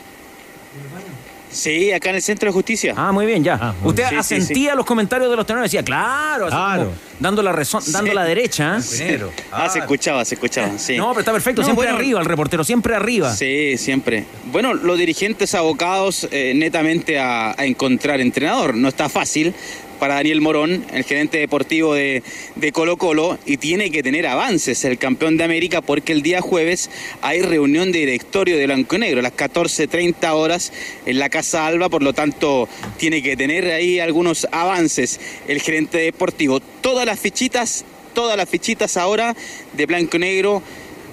Sí, 1.52 1.92
acá 1.92 2.12
en 2.12 2.18
el 2.18 2.22
Centro 2.22 2.48
de 2.48 2.54
Justicia. 2.54 2.94
Ah, 2.96 3.12
muy 3.12 3.26
bien, 3.26 3.44
ya. 3.44 3.74
Usted 3.84 4.04
Sí, 4.04 4.10
sí, 4.10 4.16
asentía 4.16 4.76
los 4.76 4.86
comentarios 4.86 5.30
de 5.30 5.36
los 5.36 5.46
tenores, 5.48 5.72
decía, 5.72 5.84
claro, 5.84 6.48
Claro. 6.48 6.92
dando 7.20 7.42
la 7.42 7.52
razón, 7.52 7.82
dando 7.88 8.14
la 8.14 8.24
derecha. 8.24 8.78
¿eh? 8.78 9.20
Ah, 9.52 9.68
se 9.70 9.80
escuchaba, 9.80 10.24
se 10.26 10.36
escuchaba, 10.36 10.78
sí. 10.78 10.96
No, 10.98 11.10
pero 11.10 11.22
está 11.22 11.32
perfecto, 11.32 11.62
No, 11.62 11.66
siempre 11.66 11.86
bueno, 11.88 11.98
arriba, 11.98 12.20
el 12.20 12.26
reportero, 12.26 12.64
siempre 12.64 12.96
arriba. 12.96 13.34
Sí, 13.34 13.78
siempre. 13.78 14.26
Bueno, 14.52 14.74
los 14.76 14.98
dirigentes 14.98 15.56
abocados 15.56 16.28
eh, 16.32 16.54
netamente 16.56 17.18
a, 17.20 17.52
a 17.60 17.66
encontrar 17.66 18.22
entrenador. 18.22 18.76
No 18.76 18.88
está 18.88 19.10
fácil 19.10 19.54
para 20.00 20.16
Daniel 20.16 20.42
Morón, 20.42 20.86
el 20.94 21.04
gerente 21.04 21.38
deportivo 21.38 21.94
de, 21.94 22.24
de 22.56 22.72
Colo 22.72 22.98
Colo, 22.98 23.38
y 23.46 23.58
tiene 23.58 23.92
que 23.92 24.02
tener 24.02 24.26
avances 24.26 24.84
el 24.86 24.98
campeón 24.98 25.38
de 25.38 25.44
América 25.44 25.82
porque 25.82 26.14
el 26.14 26.22
día 26.22 26.42
jueves 26.42 26.90
hay 27.22 27.42
reunión 27.42 27.92
de 27.92 28.00
directorio 28.00 28.58
de 28.58 28.66
Blanco 28.66 28.96
y 28.96 29.00
Negro 29.00 29.20
a 29.20 29.24
las 29.24 29.36
14.30 29.36 30.32
horas 30.34 30.72
en 31.06 31.20
la 31.20 31.30
Casa 31.30 31.68
Alba, 31.68 31.90
por 31.90 32.02
lo 32.02 32.14
tanto 32.14 32.68
tiene 32.98 33.22
que 33.22 33.36
tener 33.38 33.66
ahí 33.72 34.00
algunos 34.00 34.48
avances 34.52 35.20
el 35.48 35.62
gerente 35.62 35.98
deportivo. 35.98 36.60
Todas 36.60 37.06
las 37.06 37.20
fichitas, 37.20 37.86
todas 38.14 38.38
las 38.38 38.50
fichitas 38.50 38.98
ahora 38.98 39.36
de 39.74 39.86
Blanco 39.86 40.18
y 40.18 40.20
Negro 40.20 40.64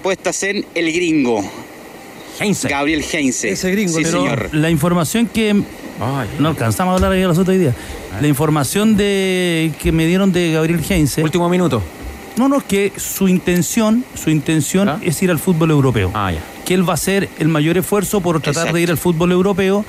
puestas 0.01 0.43
en 0.43 0.65
el 0.73 0.91
gringo. 0.91 1.43
Gabriel 2.69 3.03
Heinze. 3.11 3.49
Ese 3.49 3.71
gringo, 3.71 3.97
Sí, 3.97 4.03
Pero 4.03 4.21
señor. 4.23 4.49
La 4.53 4.69
información 4.69 5.27
que. 5.27 5.55
No 6.39 6.49
alcanzamos 6.49 6.91
a 7.01 7.05
hablar 7.05 7.19
las 7.27 7.37
otras 7.37 7.55
hoy 7.55 7.59
día. 7.59 7.75
La 8.21 8.27
información 8.27 8.97
de 8.97 9.71
que 9.79 9.91
me 9.91 10.05
dieron 10.05 10.31
de 10.31 10.51
Gabriel 10.51 10.81
Heinze. 10.87 11.23
Último 11.23 11.49
minuto. 11.49 11.81
No, 12.37 12.47
no, 12.47 12.59
que 12.59 12.93
su 12.97 13.27
intención, 13.27 14.03
su 14.13 14.29
intención 14.29 14.99
es 15.01 15.21
ir 15.23 15.31
al 15.31 15.39
fútbol 15.39 15.71
europeo. 15.71 16.11
Ah, 16.13 16.31
ya. 16.31 16.39
Que 16.65 16.75
él 16.75 16.87
va 16.87 16.93
a 16.93 16.95
hacer 16.95 17.29
el 17.39 17.47
mayor 17.47 17.77
esfuerzo 17.77 18.21
por 18.21 18.39
tratar 18.41 18.73
de 18.73 18.81
ir 18.81 18.91
al 18.91 18.97
fútbol 18.97 19.31
europeo 19.31 19.83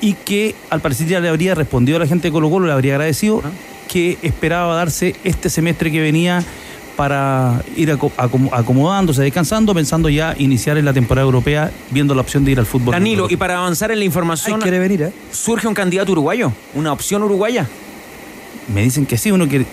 y 0.00 0.12
que 0.12 0.54
al 0.68 0.80
parecer 0.80 1.06
ya 1.06 1.20
le 1.20 1.28
habría 1.28 1.54
respondido 1.54 1.96
a 1.96 2.00
la 2.00 2.06
gente 2.06 2.28
de 2.28 2.32
Colo 2.32 2.50
Colo, 2.50 2.66
le 2.66 2.72
habría 2.72 2.94
agradecido 2.94 3.42
que 3.88 4.18
esperaba 4.22 4.76
darse 4.76 5.16
este 5.24 5.48
semestre 5.48 5.90
que 5.90 6.00
venía 6.00 6.44
para 6.96 7.62
ir 7.76 7.90
aco- 7.92 8.12
acom- 8.16 8.48
acomodándose, 8.52 9.22
descansando, 9.22 9.74
pensando 9.74 10.08
ya 10.08 10.34
iniciar 10.38 10.78
en 10.78 10.84
la 10.86 10.92
temporada 10.94 11.24
europea, 11.26 11.70
viendo 11.90 12.14
la 12.14 12.22
opción 12.22 12.44
de 12.44 12.52
ir 12.52 12.58
al 12.58 12.66
fútbol. 12.66 12.92
Danilo, 12.92 13.26
y 13.28 13.36
para 13.36 13.58
avanzar 13.58 13.90
en 13.90 13.98
la 13.98 14.04
información. 14.04 14.60
quiere 14.60 14.78
venir, 14.78 15.02
¿eh? 15.02 15.12
¿Surge 15.30 15.68
un 15.68 15.74
candidato 15.74 16.12
uruguayo? 16.12 16.52
¿Una 16.74 16.92
opción 16.92 17.22
uruguaya? 17.22 17.66
Me 18.72 18.82
dicen 18.82 19.04
que 19.06 19.16
sí, 19.18 19.30
uno 19.30 19.46
que 19.48 19.64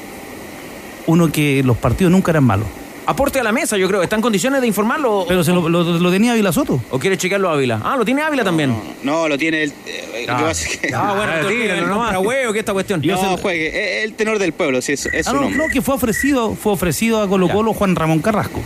uno 1.05 1.31
que 1.31 1.63
los 1.63 1.77
partidos 1.77 2.11
nunca 2.11 2.31
eran 2.31 2.43
malos. 2.43 2.67
Aporte 3.05 3.39
a 3.39 3.43
la 3.43 3.51
mesa, 3.51 3.77
yo 3.77 3.87
creo. 3.87 4.01
¿Está 4.01 4.15
en 4.15 4.21
condiciones 4.21 4.61
de 4.61 4.67
informarlo? 4.67 5.25
Pero 5.27 5.43
se 5.43 5.51
lo, 5.51 5.67
lo- 5.67 5.83
lo 5.83 6.11
tenía 6.11 6.31
Ávila 6.31 6.51
Soto. 6.53 6.81
¿O 6.89 6.99
quiere 6.99 7.17
chequearlo 7.17 7.49
Ávila? 7.49 7.81
Ah, 7.83 7.95
lo 7.97 8.05
tiene 8.05 8.21
Ávila 8.21 8.43
también. 8.43 8.73
No, 9.03 9.27
lo 9.27 9.37
tiene 9.37 9.63
el. 9.63 9.71
eh, 9.85 10.25
lo 10.27 10.37
que 10.37 10.43
pasa 10.43 10.67
es 10.69 10.77
que- 10.77 10.93
Ah, 10.95 11.13
bueno, 11.15 11.47
tíralo 11.49 11.87
nomás. 11.87 12.17
huevo, 12.17 12.53
¿qué 12.53 12.59
esta 12.59 12.71
cuestión? 12.73 13.01
No, 13.03 13.37
juegue. 13.37 13.99
Es 13.99 14.05
el 14.05 14.13
tenor 14.13 14.39
del 14.39 14.53
pueblo, 14.53 14.81
sí, 14.81 14.93
es, 14.93 15.05
es 15.07 15.27
Ah, 15.27 15.31
su 15.31 15.35
no, 15.35 15.41
nombre. 15.43 15.57
no, 15.57 15.67
que 15.73 15.81
fue 15.81 15.95
ofrecido, 15.95 16.55
fue 16.55 16.71
ofrecido 16.73 17.21
a 17.21 17.27
Colo 17.27 17.49
Colo 17.49 17.73
Juan 17.73 17.95
Ramón 17.95 18.19
Carrasco. 18.19 18.61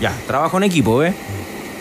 Ya, 0.00 0.12
trabajo 0.28 0.56
en 0.58 0.62
equipo, 0.62 1.02
¿eh? 1.02 1.12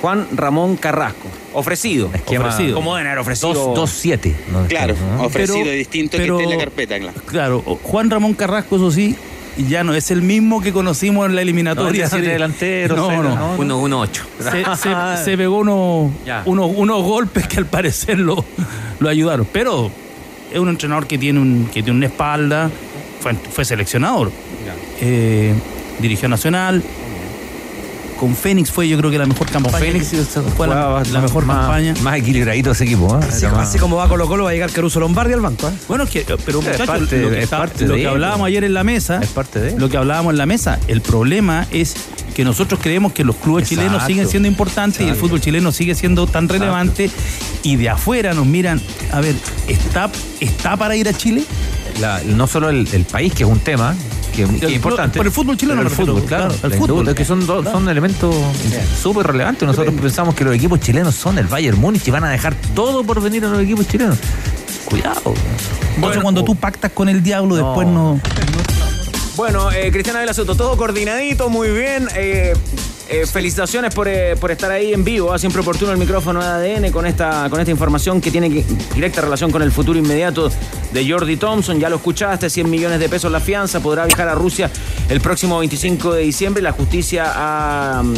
Juan 0.01 0.27
Ramón 0.35 0.77
Carrasco. 0.77 1.27
Ofrecido. 1.53 2.09
Esquema- 2.13 2.47
ofrecido. 2.47 2.75
¿Cómo 2.75 2.95
deben 2.95 3.07
haber 3.07 3.19
ofrecido? 3.19 3.73
2-7. 3.75 4.35
Claro, 4.67 4.95
ofrecido 5.19 5.59
Pero- 5.63 5.71
distinto 5.71 6.17
pero- 6.17 6.37
que 6.37 6.43
esté 6.43 6.53
en 6.53 6.59
la 6.59 6.63
carpeta, 6.65 6.99
claro. 6.99 7.21
Claro, 7.27 7.61
Juan 7.83 8.09
Ramón 8.09 8.33
Carrasco, 8.33 8.75
eso 8.77 8.91
sí, 8.91 9.15
ya 9.57 9.83
no 9.83 9.93
es 9.93 10.11
el 10.11 10.21
mismo 10.21 10.61
que 10.61 10.71
conocimos 10.73 11.25
en 11.27 11.35
la 11.35 11.41
eliminatoria. 11.41 12.03
No, 12.05 12.09
siete 12.09 12.25
de- 12.27 12.33
delanteros, 12.33 12.97
No, 12.97 13.07
cero, 13.09 13.23
no. 13.23 13.57
no, 13.57 13.63
no. 13.79 14.05
1-1-8. 14.05 14.09
Se, 14.39 14.63
se- 15.17 15.23
se 15.23 15.37
pegó 15.37 15.59
unos, 15.59 16.11
Ya. 16.25 16.43
unos, 16.45 16.71
unos 16.75 17.03
golpes 17.03 17.47
que 17.47 17.57
al 17.57 17.65
parecer 17.65 18.19
lo, 18.19 18.43
lo 18.99 19.09
ayudaron. 19.09 19.47
Pero 19.51 19.91
es 20.53 20.59
un 20.59 20.69
entrenador 20.69 21.07
que 21.07 21.17
tiene, 21.17 21.39
un, 21.39 21.65
que 21.73 21.81
tiene 21.83 21.97
una 21.97 22.05
espalda, 22.07 22.69
fue, 23.19 23.33
fue 23.33 23.65
seleccionador. 23.65 24.31
Eh, 25.01 25.53
dirigió 25.99 26.27
Nacional. 26.29 26.83
Con 28.19 28.35
Fénix 28.35 28.71
fue 28.71 28.87
yo 28.87 28.97
creo 28.97 29.11
que 29.11 29.17
la 29.17 29.25
mejor 29.27 29.47
campaña. 29.49 29.77
Fénix 29.77 30.07
fue 30.55 30.67
la, 30.67 31.03
mejor 31.21 31.45
más, 31.45 31.57
campaña. 31.59 31.93
Más 32.01 32.17
equilibradito 32.17 32.71
ese 32.71 32.85
equipo. 32.85 33.15
¿eh? 33.15 33.25
Así, 33.29 33.45
Era 33.45 33.53
más- 33.55 33.69
así 33.69 33.77
como 33.79 33.95
va 33.97 34.07
Colo 34.09 34.27
Colo, 34.27 34.43
va 34.45 34.49
a 34.49 34.53
llegar 34.53 34.71
Caruso 34.71 34.99
Lombardi 34.99 35.33
al 35.33 35.41
banco. 35.41 35.67
¿eh? 35.67 35.71
Bueno, 35.87 36.05
es 36.05 36.09
que, 36.09 36.21
pero 36.45 36.59
Es 36.59 36.65
muchachos, 36.65 36.87
parte- 36.87 37.21
lo 37.21 37.29
que, 37.29 37.43
es 37.43 37.49
parte 37.49 37.87
lo 37.87 37.93
de 37.93 38.01
que 38.01 38.07
hablábamos 38.07 38.47
ayer 38.47 38.63
en 38.63 38.73
la 38.73 38.83
mesa, 38.83 39.19
Es 39.21 39.29
parte 39.29 39.59
de 39.59 39.69
él. 39.69 39.75
lo 39.77 39.89
que 39.89 39.97
hablábamos 39.97 40.31
en 40.31 40.37
la 40.37 40.45
mesa, 40.45 40.79
el 40.87 41.01
problema 41.01 41.67
es 41.71 41.95
que 42.35 42.43
nosotros 42.43 42.79
creemos 42.81 43.13
que 43.13 43.23
los 43.23 43.35
clubes 43.35 43.63
Exacto. 43.63 43.83
chilenos 43.83 44.05
siguen 44.07 44.27
siendo 44.27 44.47
importantes 44.47 45.01
y 45.01 45.09
el 45.09 45.15
fútbol 45.15 45.41
chileno 45.41 45.71
sigue 45.71 45.95
siendo 45.95 46.27
tan 46.27 46.47
relevante 46.49 47.09
y 47.63 47.75
de 47.77 47.89
afuera 47.89 48.33
nos 48.33 48.45
miran, 48.45 48.81
a 49.11 49.21
ver, 49.21 49.35
¿está, 49.67 50.09
está 50.39 50.75
para 50.77 50.95
ir 50.95 51.07
a 51.07 51.13
Chile? 51.13 51.43
la- 51.99 52.21
no 52.23 52.45
solo 52.45 52.69
el, 52.69 52.87
el 52.93 53.05
país, 53.05 53.33
que 53.33 53.41
es 53.43 53.49
un 53.49 53.59
tema 53.59 53.95
que, 54.45 54.59
que 54.59 54.65
es 54.67 54.71
importante. 54.73 55.17
por 55.17 55.25
el 55.25 55.31
fútbol 55.31 55.57
chileno 55.57 55.81
el 55.81 55.89
fútbol, 55.89 56.23
claro. 56.23 56.47
claro, 56.49 56.67
el 56.73 56.79
fútbol. 56.79 56.89
industria, 56.99 57.15
que 57.15 57.25
son, 57.25 57.45
do- 57.45 57.63
son 57.63 57.89
elementos 57.89 58.35
súper 59.01 59.27
relevantes. 59.27 59.67
Nosotros 59.67 59.93
pensamos 59.99 60.33
que 60.35 60.43
los 60.45 60.55
equipos 60.55 60.79
chilenos 60.79 61.15
son 61.15 61.37
el 61.37 61.47
Bayern 61.47 61.79
Múnich 61.79 62.07
y 62.07 62.11
van 62.11 62.23
a 62.23 62.29
dejar 62.29 62.55
todo 62.75 63.03
por 63.03 63.21
venir 63.21 63.43
a 63.45 63.49
los 63.49 63.61
equipos 63.61 63.87
chilenos. 63.87 64.17
Cuidado. 64.85 65.33
Entonces 65.95 66.21
cuando 66.21 66.43
tú 66.45 66.55
pactas 66.55 66.91
con 66.93 67.09
el 67.09 67.21
diablo, 67.23 67.55
después 67.55 67.87
no... 67.87 68.19
Bueno, 69.35 69.71
eh, 69.71 69.91
Cristiana 69.91 70.19
Vela 70.19 70.33
Soto, 70.33 70.55
todo 70.55 70.75
coordinadito, 70.77 71.49
muy 71.49 71.69
bien. 71.69 72.07
Eh, 72.15 72.53
eh, 73.09 73.25
felicitaciones 73.25 73.93
por, 73.93 74.07
eh, 74.07 74.35
por 74.39 74.51
estar 74.51 74.71
ahí 74.71 74.93
en 74.93 75.03
vivo. 75.03 75.31
¿ah? 75.33 75.39
Siempre 75.39 75.61
oportuno 75.61 75.91
el 75.91 75.97
micrófono 75.97 76.41
de 76.41 76.47
ADN 76.77 76.91
con 76.91 77.05
esta, 77.05 77.49
con 77.49 77.59
esta 77.59 77.71
información 77.71 78.19
que 78.21 78.31
tiene 78.31 78.49
que- 78.49 78.65
directa 78.95 79.21
relación 79.21 79.51
con 79.51 79.61
el 79.61 79.71
futuro 79.71 79.97
inmediato 79.97 80.51
de 80.91 81.09
Jordi 81.09 81.37
Thompson. 81.37 81.79
Ya 81.79 81.89
lo 81.89 81.97
escuchaste, 81.97 82.49
100 82.49 82.69
millones 82.69 82.99
de 82.99 83.09
pesos 83.09 83.31
la 83.31 83.39
fianza. 83.39 83.79
Podrá 83.79 84.05
viajar 84.05 84.27
a 84.29 84.35
Rusia 84.35 84.69
el 85.09 85.21
próximo 85.21 85.59
25 85.59 86.13
de 86.13 86.21
diciembre. 86.23 86.61
La 86.61 86.71
justicia 86.71 87.31
ha 87.35 88.03
mm, 88.03 88.13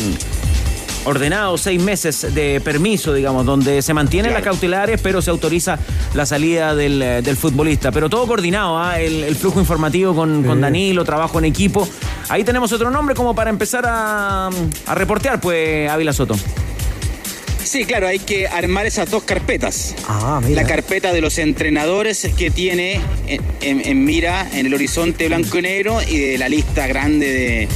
ordenado 1.06 1.58
seis 1.58 1.82
meses 1.82 2.34
de 2.36 2.62
permiso, 2.62 3.14
digamos, 3.14 3.46
donde 3.46 3.82
se 3.82 3.94
mantienen 3.94 4.34
las 4.34 4.44
cautelares, 4.44 5.00
pero 5.02 5.22
se 5.22 5.30
autoriza 5.30 5.80
la 6.14 6.26
salida 6.26 6.76
del, 6.76 7.02
eh, 7.02 7.22
del 7.22 7.38
futbolista. 7.38 7.92
Pero 7.92 8.10
todo 8.10 8.28
coordinado, 8.28 8.78
¿ah? 8.78 9.00
el, 9.00 9.24
el 9.24 9.36
flujo 9.36 9.60
informativo 9.60 10.14
con, 10.14 10.44
con 10.44 10.62
Danilo, 10.62 11.04
trabajo 11.06 11.40
en 11.40 11.46
equipo. 11.46 11.88
Ahí 12.30 12.43
tenemos 12.43 12.71
otro 12.71 12.91
nombre 12.91 13.15
como 13.15 13.34
para 13.36 13.49
empezar 13.49 13.86
a, 13.88 14.49
a 14.86 14.95
reportear, 14.95 15.41
pues, 15.41 15.89
Ávila 15.89 16.13
Soto. 16.13 16.36
Sí, 17.63 17.86
claro, 17.86 18.07
hay 18.07 18.19
que 18.19 18.47
armar 18.47 18.86
esas 18.86 19.11
dos 19.11 19.23
carpetas. 19.23 19.93
Ah, 20.07 20.41
La 20.49 20.63
carpeta 20.63 21.11
de 21.13 21.21
los 21.21 21.38
entrenadores 21.38 22.27
que 22.38 22.49
tiene 22.49 22.99
en, 23.27 23.41
en- 23.61 23.82
en 23.86 24.05
mira 24.05 24.47
en 24.53 24.65
el 24.65 24.73
horizonte 24.73 25.27
blanco 25.27 25.59
y 25.59 25.61
negro 25.63 25.99
y 26.01 26.17
de 26.17 26.38
la 26.38 26.49
lista 26.49 26.88
grande 26.88 27.27
de, 27.32 27.67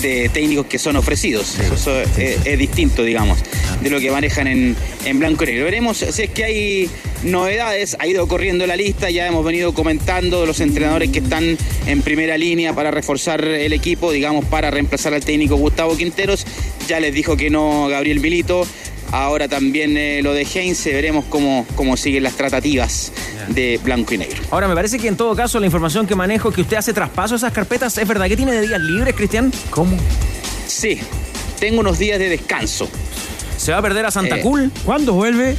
de 0.00 0.28
técnicos 0.28 0.66
que 0.66 0.78
son 0.78 0.96
ofrecidos. 0.96 1.58
Eso, 1.58 1.74
eso 1.74 2.00
es, 2.00 2.46
es 2.46 2.58
distinto, 2.58 3.02
digamos, 3.02 3.38
de 3.82 3.90
lo 3.90 4.00
que 4.00 4.10
manejan 4.10 4.46
en, 4.46 4.76
en 5.04 5.18
blanco 5.18 5.44
y 5.44 5.48
negro. 5.48 5.64
Veremos 5.64 5.98
si 5.98 6.22
es 6.22 6.30
que 6.30 6.44
hay 6.44 6.90
novedades. 7.22 7.96
Ha 7.98 8.06
ido 8.06 8.26
corriendo 8.28 8.66
la 8.66 8.76
lista, 8.76 9.10
ya 9.10 9.26
hemos 9.26 9.44
venido 9.44 9.72
comentando 9.74 10.46
los 10.46 10.60
entrenadores 10.60 11.10
que 11.10 11.18
están 11.18 11.56
en 11.86 12.02
primera 12.02 12.38
línea 12.38 12.74
para 12.74 12.90
reforzar 12.90 13.44
el 13.44 13.72
equipo, 13.72 14.12
digamos, 14.12 14.44
para 14.44 14.70
reemplazar 14.70 15.14
al 15.14 15.24
técnico 15.24 15.56
Gustavo 15.56 15.96
Quinteros. 15.96 16.46
Ya 16.86 17.00
les 17.00 17.12
dijo 17.12 17.36
que 17.36 17.50
no 17.50 17.88
Gabriel 17.88 18.20
Milito. 18.20 18.66
Ahora 19.10 19.48
también 19.48 19.96
eh, 19.96 20.20
lo 20.22 20.34
de 20.34 20.42
Heinze, 20.44 20.92
veremos 20.92 21.24
cómo, 21.28 21.66
cómo 21.74 21.96
siguen 21.96 22.22
las 22.24 22.34
tratativas 22.34 23.12
de 23.48 23.80
blanco 23.82 24.12
y 24.14 24.18
negro. 24.18 24.42
Ahora, 24.50 24.68
me 24.68 24.74
parece 24.74 24.98
que 24.98 25.08
en 25.08 25.16
todo 25.16 25.34
caso 25.34 25.58
la 25.58 25.66
información 25.66 26.06
que 26.06 26.14
manejo 26.14 26.50
es 26.50 26.54
que 26.54 26.60
usted 26.60 26.76
hace 26.76 26.92
traspaso 26.92 27.34
a 27.34 27.36
esas 27.38 27.52
carpetas. 27.52 27.96
¿Es 27.96 28.06
verdad 28.06 28.26
que 28.28 28.36
tiene 28.36 28.52
de 28.52 28.66
días 28.66 28.80
libres, 28.80 29.14
Cristian? 29.14 29.50
¿Cómo? 29.70 29.96
Sí, 30.66 31.00
tengo 31.58 31.80
unos 31.80 31.98
días 31.98 32.18
de 32.18 32.28
descanso. 32.28 32.88
¿Se 33.56 33.72
va 33.72 33.78
a 33.78 33.82
perder 33.82 34.04
a 34.06 34.10
Santa 34.10 34.36
Eh, 34.36 34.42
Cool? 34.42 34.70
¿Cuándo 34.84 35.14
vuelve? 35.14 35.56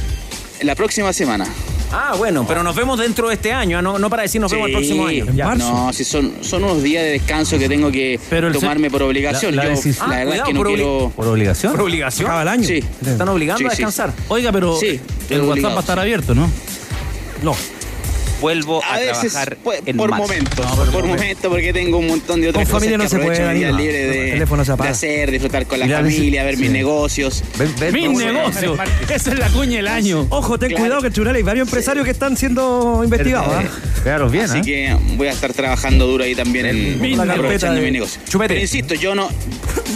La 0.62 0.74
próxima 0.74 1.12
semana. 1.12 1.46
Ah, 1.92 2.14
bueno, 2.16 2.44
pero 2.46 2.62
nos 2.62 2.76
vemos 2.76 2.98
dentro 3.00 3.28
de 3.28 3.34
este 3.34 3.52
año, 3.52 3.78
¿ah? 3.78 3.82
no, 3.82 3.98
no 3.98 4.08
para 4.08 4.22
decir 4.22 4.40
nos 4.40 4.52
vemos 4.52 4.68
el 4.68 4.72
próximo 4.74 5.06
año. 5.06 5.26
No, 5.56 5.92
si 5.92 6.04
son, 6.04 6.32
son 6.40 6.62
unos 6.64 6.82
días 6.82 7.02
de 7.02 7.10
descanso 7.10 7.58
que 7.58 7.68
tengo 7.68 7.90
que 7.90 8.18
tomarme 8.52 8.90
por 8.90 9.02
obligación. 9.02 9.56
la- 9.56 9.64
la 9.64 9.70
Yo, 9.70 9.76
decisión- 9.76 10.08
la 10.08 10.14
Ah, 10.16 10.18
verdad 10.18 10.34
es 10.36 10.40
cuidado, 10.42 10.46
que 10.46 10.52
no 10.54 10.58
por 10.60 10.66
obli- 10.68 10.74
quiero. 10.76 11.12
¿Por 11.16 11.26
obligación? 11.28 11.72
¿Por 11.72 11.80
obligación? 11.82 12.26
Acaba 12.26 12.42
el 12.42 12.48
año. 12.48 12.68
Sí. 12.68 12.84
¿Te 13.02 13.10
están 13.10 13.28
obligando 13.28 13.58
Sí, 13.58 13.64
a 13.66 13.70
sí, 13.70 13.76
descansar? 13.76 14.12
Oiga, 14.28 14.52
pero 14.52 14.76
Sí, 14.78 14.86
el 14.86 15.40
WhatsApp 15.40 15.50
obligado, 15.50 15.74
va 15.74 15.78
a 15.78 15.80
estar 15.80 15.96
sí. 15.96 16.00
abierto, 16.00 16.34
¿no? 16.34 16.50
No. 17.42 17.56
Vuelvo 18.40 18.82
a, 18.82 18.94
A 18.94 18.98
veces, 18.98 19.32
trabajar 19.32 19.56
pues, 19.62 19.82
en 19.86 19.96
por 19.96 20.10
marzo. 20.10 20.26
momentos, 20.26 20.66
por 20.90 21.04
momentos, 21.04 21.50
porque 21.50 21.72
tengo 21.72 21.98
un 21.98 22.06
montón 22.06 22.40
de 22.40 22.48
otras 22.48 22.64
Con 22.68 22.72
familia 22.80 22.96
no 22.98 23.04
cosas 23.04 23.18
que 23.20 23.26
se 23.26 23.42
puede, 23.42 23.54
mis 23.54 23.76
libres 23.76 24.04
El 24.06 24.12
de, 24.12 24.30
teléfono 24.32 24.64
se 24.64 24.72
apaga. 24.72 24.88
de 24.90 24.92
hacer, 24.94 25.30
disfrutar 25.30 25.66
con 25.66 25.78
la 25.80 25.88
familia, 25.88 26.44
ver 26.44 26.56
mis 26.56 26.70
negocios. 26.70 27.42
Ven- 27.58 27.74
ven- 27.78 27.94
¡Mi 27.94 28.06
vamos 28.06 28.22
a- 28.22 28.32
negocio! 28.32 28.78
Esa 29.14 29.32
es 29.32 29.38
la 29.38 29.48
cuña 29.50 29.76
del 29.76 29.88
año. 29.88 30.26
Ojo, 30.30 30.58
ten 30.58 30.70
Claro. 30.70 30.82
cuidado 30.84 31.00
que 31.02 31.06
en 31.08 31.12
tribunal 31.12 31.36
hay 31.36 31.42
varios 31.42 31.68
empresarios 31.68 32.04
que 32.04 32.10
están 32.12 32.36
siendo 32.36 33.02
investigados. 33.04 33.52
¿ah? 33.54 33.62
Quedaros 34.02 34.32
bien, 34.32 34.44
Así 34.44 34.58
¿eh? 34.58 34.62
que 34.62 34.96
voy 35.16 35.28
a 35.28 35.32
estar 35.32 35.52
trabajando 35.52 36.06
duro 36.06 36.24
ahí 36.24 36.34
también 36.34 36.66
en 36.66 37.00
Mi 37.00 37.14
aprovechando 37.14 37.80
de- 37.80 37.86
mi 37.86 37.90
negocio. 37.90 38.20
Chupete. 38.28 38.48
Pero 38.54 38.60
insisto, 38.62 38.94
yo 38.94 39.14
no, 39.14 39.28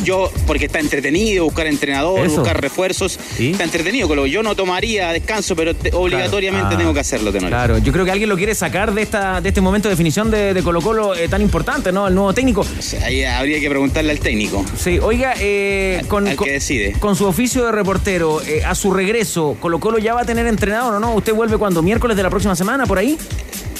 yo, 0.05 0.31
porque 0.47 0.67
está 0.67 0.79
entretenido, 0.81 1.45
buscar 1.45 1.67
entrenador, 1.67 2.27
Eso. 2.27 2.37
buscar 2.37 2.61
refuerzos, 2.61 3.19
¿Sí? 3.37 3.53
está 3.53 3.65
entretenido, 3.65 4.07
Colo. 4.09 4.27
Yo 4.27 4.43
no 4.43 4.55
tomaría 4.55 5.11
descanso, 5.13 5.57
pero 5.57 5.75
te- 5.75 5.91
obligatoriamente 5.95 6.75
Ah. 6.75 6.79
tengo 6.79 6.93
que 6.93 7.01
hacerlo, 7.01 7.33
Tenorio. 7.33 7.49
Claro, 7.49 7.79
yo 7.79 7.93
creo 7.93 8.05
que 8.05 8.11
alguien 8.11 8.29
lo 8.29 8.34
quiere 8.37 8.55
sacar 8.55 8.95
de 8.95 9.03
esta 9.03 9.41
de 9.41 9.49
este 9.49 9.61
momento 9.61 9.89
de 9.89 9.95
definición 9.95 10.31
de, 10.31 10.55
de 10.55 10.63
Colo 10.63 10.81
Colo 10.81 11.15
eh, 11.15 11.29
tan 11.29 11.43
importante, 11.43 11.93
¿no? 11.93 12.09
El 12.09 12.15
nuevo 12.15 12.33
técnico. 12.33 12.67
Ahí 13.05 13.25
habría 13.25 13.61
que 13.61 13.69
preguntarle 13.69 14.13
al 14.13 14.21
técnico. 14.21 14.65
Sí, 14.77 14.99
oiga, 14.99 15.35
eh, 15.41 16.03
con, 16.09 16.27
al 16.27 16.37
que 16.37 16.53
decide. 16.53 16.93
con 17.01 17.17
su 17.17 17.27
oficio 17.27 17.65
de 17.65 17.73
reportero, 17.73 18.41
eh, 18.43 18.65
a 18.65 18.75
su 18.75 18.93
regreso, 18.93 19.57
Colo 19.61 19.81
Colo 19.81 19.99
ya 19.99 20.15
va 20.15 20.23
a 20.23 20.25
tener 20.25 20.47
entrenador 20.47 20.95
o 20.95 21.01
no? 21.01 21.15
¿Usted 21.15 21.35
vuelve 21.35 21.57
cuando? 21.59 21.83
¿Miércoles 21.83 22.17
de 22.17 22.23
la 22.23 22.31
próxima 22.31 22.57
semana, 22.57 22.87
por 22.87 22.99
ahí? 22.99 23.19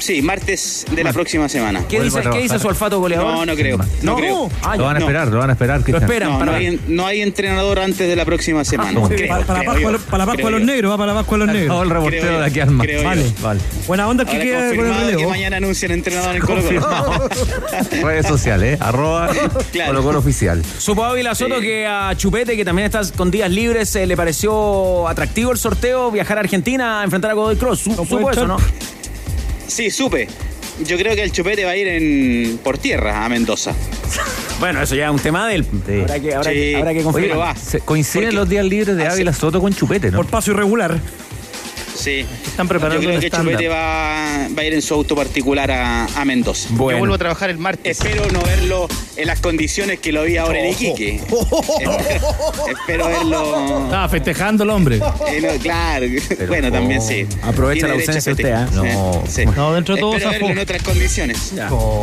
Sí, 0.05 0.21
martes 0.21 0.85
de 0.91 1.03
la 1.03 1.15
próxima 1.15 1.49
semana. 1.49 1.87
¿Qué, 1.89 1.99
dice, 1.99 2.19
a 2.19 2.31
¿qué 2.31 2.39
dice 2.41 2.59
su 2.59 2.67
olfato 2.69 3.01
goleador? 3.01 3.33
No, 3.33 3.47
no 3.47 3.55
creo. 3.55 3.79
No, 4.03 4.17
creo. 4.17 4.51
Ah, 4.63 4.77
Lo 4.77 4.85
van 4.85 4.97
a 4.97 4.99
no. 5.01 5.07
esperar, 5.07 5.29
lo 5.29 5.39
van 5.39 5.49
a 5.49 5.53
esperar, 5.55 5.83
Lo 5.89 5.97
esperan 5.97 6.33
No, 6.33 6.39
para 6.39 6.53
no 6.53 6.59
hay, 6.59 6.81
no 6.89 7.07
hay 7.07 7.23
entrenador 7.23 7.79
antes 7.79 8.07
de 8.07 8.15
la 8.15 8.27
próxima 8.27 8.65
semana. 8.65 8.93
¿cómo? 8.93 9.09
Creo, 9.09 9.29
Para, 9.29 9.47
para 9.47 9.59
la 9.65 9.73
creo 9.73 9.91
Pascua, 9.93 10.11
para 10.11 10.19
la 10.19 10.27
Pascua 10.31 10.51
de 10.51 10.59
los 10.59 10.67
negros, 10.67 10.93
va 10.93 10.97
para 10.99 11.13
la 11.15 11.19
Pascua 11.21 11.39
de 11.39 11.47
los 11.47 11.55
Todo 11.55 11.83
el 11.83 11.89
negros. 11.89 11.89
reportero 11.89 12.27
Creo 12.27 12.41
de 12.41 12.47
aquí 12.47 12.61
al 12.61 12.71
mar. 12.71 12.87
yo. 12.87 13.03
Vale, 13.03 13.33
vale. 13.41 13.61
Buena 13.87 14.09
onda 14.09 14.25
que 14.27 14.39
queda 14.39 14.59
con 14.59 14.65
el 14.69 14.77
confirmado 14.77 15.07
que 15.07 15.13
relevo. 15.13 15.31
mañana 15.31 15.57
anuncian 15.57 15.93
entrenador 15.93 16.37
en 16.37 16.43
Colo 16.43 16.63
Colo. 16.63 17.29
Redes 18.03 18.27
sociales, 18.27 18.75
¿eh? 18.75 18.79
Arroba 18.83 19.31
Claro. 19.73 19.93
Colo 19.93 20.03
Colo 20.03 20.19
Oficial. 20.19 20.63
Supo 20.79 21.03
Ávila 21.03 21.35
Soto 21.35 21.61
que 21.61 21.87
a 21.87 22.13
Chupete, 22.15 22.57
que 22.57 22.65
también 22.67 22.85
está 22.87 23.01
con 23.17 23.31
días 23.31 23.51
libres, 23.51 23.97
eh, 23.97 24.07
le 24.07 24.17
pareció 24.19 25.09
atractivo 25.09 25.51
el 25.53 25.57
sorteo, 25.59 26.11
viajar 26.11 26.37
a 26.37 26.41
Argentina 26.41 27.01
a 27.01 27.05
enfrentar 27.05 27.31
a 27.31 27.35
Godoy 27.35 27.57
Cruz. 27.57 27.81
Su- 27.81 27.95
supo 27.95 28.31
eso. 28.31 28.47
¿no? 28.47 28.59
Sí, 29.67 29.91
supe. 29.91 30.29
Yo 30.85 30.97
creo 30.97 31.15
que 31.15 31.23
el 31.23 31.31
chupete 31.31 31.65
va 31.65 31.71
a 31.73 31.77
ir 31.77 31.87
en, 31.87 32.59
por 32.63 32.79
tierra 32.79 33.25
a 33.25 33.29
Mendoza. 33.29 33.73
Bueno, 34.59 34.83
eso 34.83 34.95
ya 34.95 35.07
es 35.07 35.11
un 35.13 35.19
tema 35.19 35.49
del. 35.49 35.65
Habrá 36.03 36.21
que, 36.21 36.35
habrá, 36.35 36.51
que- 36.53 36.71
Sí. 36.71 36.75
habrá 36.75 36.93
que 36.95 37.05
Oye, 37.05 37.29
va. 37.35 37.55
Coinciden 37.85 38.35
los 38.35 38.49
días 38.49 38.65
libres 38.65 38.97
de 38.97 39.07
Ávila 39.07 39.33
Soto 39.33 39.61
con 39.61 39.73
Chupete, 39.73 40.11
¿no? 40.11 40.17
Por 40.19 40.27
paso 40.27 40.51
irregular. 40.53 40.99
Sí. 41.95 42.27
Están 42.47 42.69
preparando 42.69 43.01
Yo 43.03 43.09
creo 43.09 43.21
que. 43.21 43.31
Chupete 43.31 43.69
va, 43.69 44.49
va 44.57 44.63
a 44.63 44.65
ir 44.65 44.75
en 44.75 44.83
su 44.83 44.95
auto 44.95 45.15
particular 45.15 45.71
a, 45.71 46.07
a 46.07 46.25
Mendoza. 46.25 46.69
Bueno. 46.73 46.97
Yo 46.97 46.99
vuelvo 47.01 47.15
a 47.15 47.19
trabajar 47.19 47.51
el 47.51 47.59
martes. 47.59 47.99
Espero 47.99 48.25
no 48.33 48.41
verlo 48.43 48.89
en 49.17 49.27
las 49.27 49.41
condiciones 49.41 50.01
que 50.01 50.13
lo 50.13 50.25
vi 50.25 50.37
ahora 50.37 50.59
en 50.61 50.71
Iquique. 50.73 51.17
espero, 51.17 51.97
espero 52.69 53.07
verlo. 53.09 53.85
Estaba 53.85 54.09
festejando 54.09 54.65
el 54.65 54.71
hombre. 54.71 54.97
eh, 54.97 55.41
no, 55.41 55.63
claro, 55.63 56.07
bueno, 56.49 56.71
también 56.73 57.01
sí. 57.01 57.27
Aprovecha 57.43 57.87
la 57.87 57.95
ausencia 57.95 58.31
a 58.31 58.35
usted. 58.35 58.53
¿ah? 58.53 58.69
Sí, 59.27 59.43
sí. 59.43 59.47
No, 59.57 59.73
dentro 59.75 59.95
de 59.95 60.01
todo 60.01 60.15
Espero 60.15 60.31
verlo 60.33 60.49
en 60.51 60.59
otras 60.59 60.83
condiciones. 60.83 61.53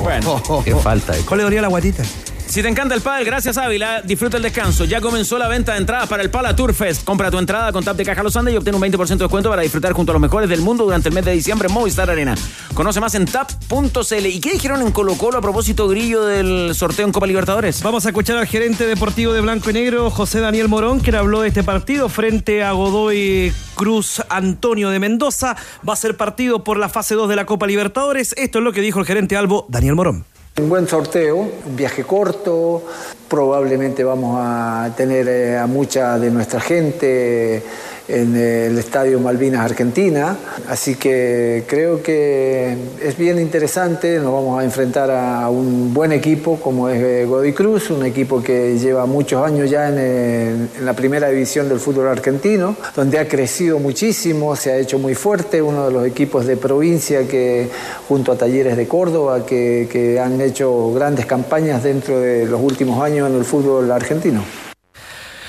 Bueno. 0.01 0.41
Qué 0.63 0.75
falta. 0.75 1.17
eh. 1.17 1.21
¿Cuál 1.25 1.39
le 1.39 1.43
dolía 1.43 1.61
la 1.61 1.67
guatita? 1.67 2.03
Si 2.51 2.61
te 2.61 2.67
encanta 2.67 2.93
el 2.93 2.99
pádel, 2.99 3.23
gracias 3.23 3.57
Ávila, 3.57 4.01
disfruta 4.01 4.35
el 4.35 4.43
descanso. 4.43 4.83
Ya 4.83 4.99
comenzó 4.99 5.37
la 5.37 5.47
venta 5.47 5.71
de 5.71 5.77
entradas 5.77 6.09
para 6.09 6.21
el 6.21 6.29
Pala 6.29 6.53
Tour 6.53 6.73
Fest. 6.73 7.05
Compra 7.05 7.31
tu 7.31 7.37
entrada 7.37 7.71
con 7.71 7.81
Tap 7.81 7.95
de 7.95 8.03
Caja 8.03 8.23
Los 8.23 8.35
Andes 8.35 8.53
y 8.53 8.57
obtén 8.57 8.75
un 8.75 8.81
20% 8.81 9.07
de 9.07 9.15
descuento 9.15 9.49
para 9.49 9.61
disfrutar 9.61 9.93
junto 9.93 10.11
a 10.11 10.15
los 10.15 10.21
mejores 10.21 10.49
del 10.49 10.59
mundo 10.59 10.83
durante 10.83 11.07
el 11.07 11.15
mes 11.15 11.23
de 11.23 11.31
diciembre 11.31 11.69
en 11.69 11.73
Movistar 11.73 12.09
Arena. 12.09 12.35
Conoce 12.73 12.99
más 12.99 13.15
en 13.15 13.23
tap.cl. 13.23 14.25
¿Y 14.25 14.41
qué 14.41 14.51
dijeron 14.51 14.81
en 14.81 14.91
Colo 14.91 15.15
Colo 15.15 15.37
a 15.37 15.41
propósito, 15.41 15.87
Grillo, 15.87 16.25
del 16.25 16.75
sorteo 16.75 17.05
en 17.05 17.13
Copa 17.13 17.25
Libertadores? 17.25 17.81
Vamos 17.83 18.05
a 18.05 18.09
escuchar 18.09 18.35
al 18.35 18.47
gerente 18.47 18.85
deportivo 18.85 19.31
de 19.31 19.39
Blanco 19.39 19.69
y 19.69 19.73
Negro, 19.73 20.09
José 20.09 20.41
Daniel 20.41 20.67
Morón, 20.67 20.99
quien 20.99 21.15
habló 21.15 21.43
de 21.43 21.47
este 21.47 21.63
partido 21.63 22.09
frente 22.09 22.63
a 22.63 22.73
Godoy 22.73 23.53
Cruz 23.75 24.21
Antonio 24.27 24.89
de 24.89 24.99
Mendoza. 24.99 25.55
Va 25.87 25.93
a 25.93 25.95
ser 25.95 26.17
partido 26.17 26.65
por 26.65 26.77
la 26.77 26.89
fase 26.89 27.15
2 27.15 27.29
de 27.29 27.37
la 27.37 27.45
Copa 27.45 27.65
Libertadores. 27.65 28.35
Esto 28.37 28.59
es 28.59 28.65
lo 28.65 28.73
que 28.73 28.81
dijo 28.81 28.99
el 28.99 29.05
gerente 29.05 29.37
Albo, 29.37 29.65
Daniel 29.69 29.95
Morón. 29.95 30.25
Un 30.57 30.67
buen 30.67 30.85
sorteo, 30.85 31.37
un 31.37 31.75
viaje 31.77 32.03
corto, 32.03 32.83
probablemente 33.29 34.03
vamos 34.03 34.37
a 34.37 34.91
tener 34.97 35.27
eh, 35.29 35.57
a 35.57 35.65
mucha 35.65 36.19
de 36.19 36.29
nuestra 36.29 36.59
gente 36.59 37.63
en 38.11 38.35
el 38.35 38.77
Estadio 38.77 39.19
Malvinas 39.19 39.61
Argentina, 39.61 40.37
así 40.67 40.95
que 40.95 41.63
creo 41.67 42.03
que 42.03 42.75
es 43.01 43.17
bien 43.17 43.39
interesante, 43.39 44.17
nos 44.19 44.33
vamos 44.33 44.59
a 44.59 44.63
enfrentar 44.63 45.09
a 45.11 45.49
un 45.49 45.93
buen 45.93 46.11
equipo 46.11 46.59
como 46.59 46.89
es 46.89 47.01
eh, 47.01 47.25
Godoy 47.25 47.53
Cruz, 47.53 47.89
un 47.89 48.05
equipo 48.05 48.43
que 48.43 48.77
lleva 48.77 49.05
muchos 49.05 49.45
años 49.45 49.69
ya 49.69 49.89
en, 49.89 49.97
el- 49.97 50.69
la 50.85 50.93
primera 50.93 51.29
división 51.29 51.69
del 51.69 51.79
fútbol 51.79 52.07
argentino, 52.07 52.75
donde 52.95 53.19
ha 53.19 53.27
crecido 53.27 53.79
muchísimo, 53.79 54.55
se 54.55 54.71
ha 54.71 54.77
hecho 54.77 54.99
muy 54.99 55.15
fuerte, 55.15 55.61
uno 55.61 55.85
de 55.87 55.91
los 55.93 56.05
equipos 56.05 56.45
de 56.45 56.57
provincia 56.57 57.27
que 57.27 57.69
junto 58.07 58.31
a 58.31 58.35
Talleres 58.37 58.75
de 58.77 58.87
Córdoba 58.87 59.45
que 59.45 60.19
han 60.23 60.41
hecho 60.41 60.91
grandes 60.93 61.25
campañas 61.25 61.83
dentro 61.83 62.19
de 62.19 62.45
los 62.45 62.61
últimos 62.61 63.01
años 63.03 63.29
en 63.29 63.37
el 63.37 63.45
fútbol 63.45 63.91
argentino. 63.91 64.70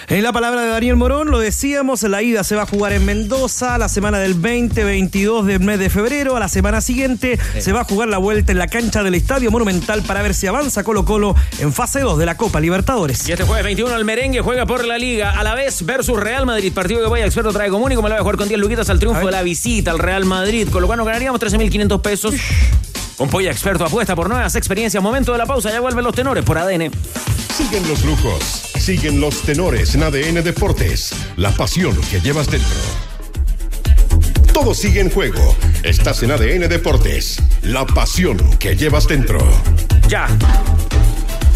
En 0.09 0.23
la 0.23 0.33
palabra 0.33 0.63
de 0.63 0.69
Daniel 0.69 0.97
Morón, 0.97 1.31
lo 1.31 1.39
decíamos, 1.39 2.03
la 2.03 2.23
ida 2.23 2.43
se 2.45 2.57
va 2.57 2.63
a 2.63 2.67
jugar 2.67 2.93
en 2.93 3.05
Mendoza 3.05 3.79
la 3.79 3.89
semana 3.89 4.19
del 4.19 4.37
20-22 4.37 5.45
del 5.45 5.61
mes 5.61 5.79
de 5.79 5.91
febrero. 5.91 6.37
A 6.37 6.41
la 6.41 6.49
semana 6.49 6.81
siguiente 6.81 7.39
se 7.59 7.73
va 7.73 7.83
a 7.83 7.85
jugar 7.85 8.09
la 8.09 8.19
vuelta 8.19 8.53
en 8.53 8.59
la 8.59 8.67
cancha 8.67 9.03
del 9.03 9.15
Estadio 9.15 9.51
Monumental 9.51 10.03
para 10.03 10.23
ver 10.23 10.35
si 10.35 10.49
avanza 10.49 10.83
Colo 10.83 11.05
Colo 11.05 11.37
en 11.61 11.73
fase 11.73 12.01
2 12.01 12.19
de 12.19 12.27
la 12.27 12.37
Copa 12.37 12.61
Libertadores. 12.61 13.29
Y 13.29 13.33
este 13.33 13.45
jueves 13.45 13.65
21 13.65 13.95
el 13.97 14.05
merengue 14.05 14.41
juega 14.41 14.67
por 14.67 14.85
la 14.85 14.99
Liga 14.99 15.39
a 15.39 15.45
la 15.45 15.55
vez 15.55 15.85
versus 15.87 16.19
Real 16.19 16.47
Madrid. 16.47 16.73
Partido 16.73 17.01
que 17.01 17.09
Vaya 17.09 17.25
Experto 17.25 17.53
trae 17.53 17.71
común 17.71 17.93
y 17.93 17.95
como 17.95 18.09
le 18.09 18.15
va 18.15 18.21
a 18.21 18.23
jugar 18.23 18.37
con 18.37 18.49
10 18.49 18.61
luquitas 18.61 18.91
al 18.91 18.99
triunfo 18.99 19.25
de 19.25 19.33
la 19.33 19.43
visita 19.43 19.93
al 19.93 19.99
Real 19.99 20.25
Madrid. 20.25 20.69
Con 20.69 20.83
lo 20.83 20.89
cual 20.89 20.99
nos 20.99 21.07
ganaríamos 21.07 21.41
13.500 21.41 22.03
pesos. 22.03 22.35
Con 23.23 23.31
Polla 23.31 23.53
Experto 23.53 23.85
apuesta 23.85 24.17
por 24.17 24.29
nuevas 24.29 24.57
experiencias. 24.57 25.01
Momento 25.01 25.31
de 25.31 25.39
la 25.39 25.47
pausa. 25.47 25.71
Ya 25.71 25.79
vuelven 25.79 26.03
los 26.03 26.13
tenores 26.13 26.45
por 26.45 26.59
ADN. 26.59 26.91
Siguen 27.57 27.87
los 27.87 28.05
lujos, 28.05 28.43
siguen 28.81 29.21
los 29.21 29.43
tenores 29.43 29.95
en 29.95 30.03
ADN 30.03 30.43
Deportes, 30.43 31.15
la 31.37 31.53
pasión 31.53 31.95
que 32.11 32.21
llevas 32.21 32.51
dentro. 32.51 32.69
Todo 34.53 34.75
sigue 34.75 35.03
en 35.03 35.11
juego. 35.11 35.57
Estás 35.85 36.25
en 36.25 36.33
ADN 36.33 36.69
Deportes, 36.69 37.41
la 37.63 37.87
pasión 37.87 38.39
que 38.59 38.75
llevas 38.75 39.07
dentro. 39.07 39.39
Ya. 40.09 40.27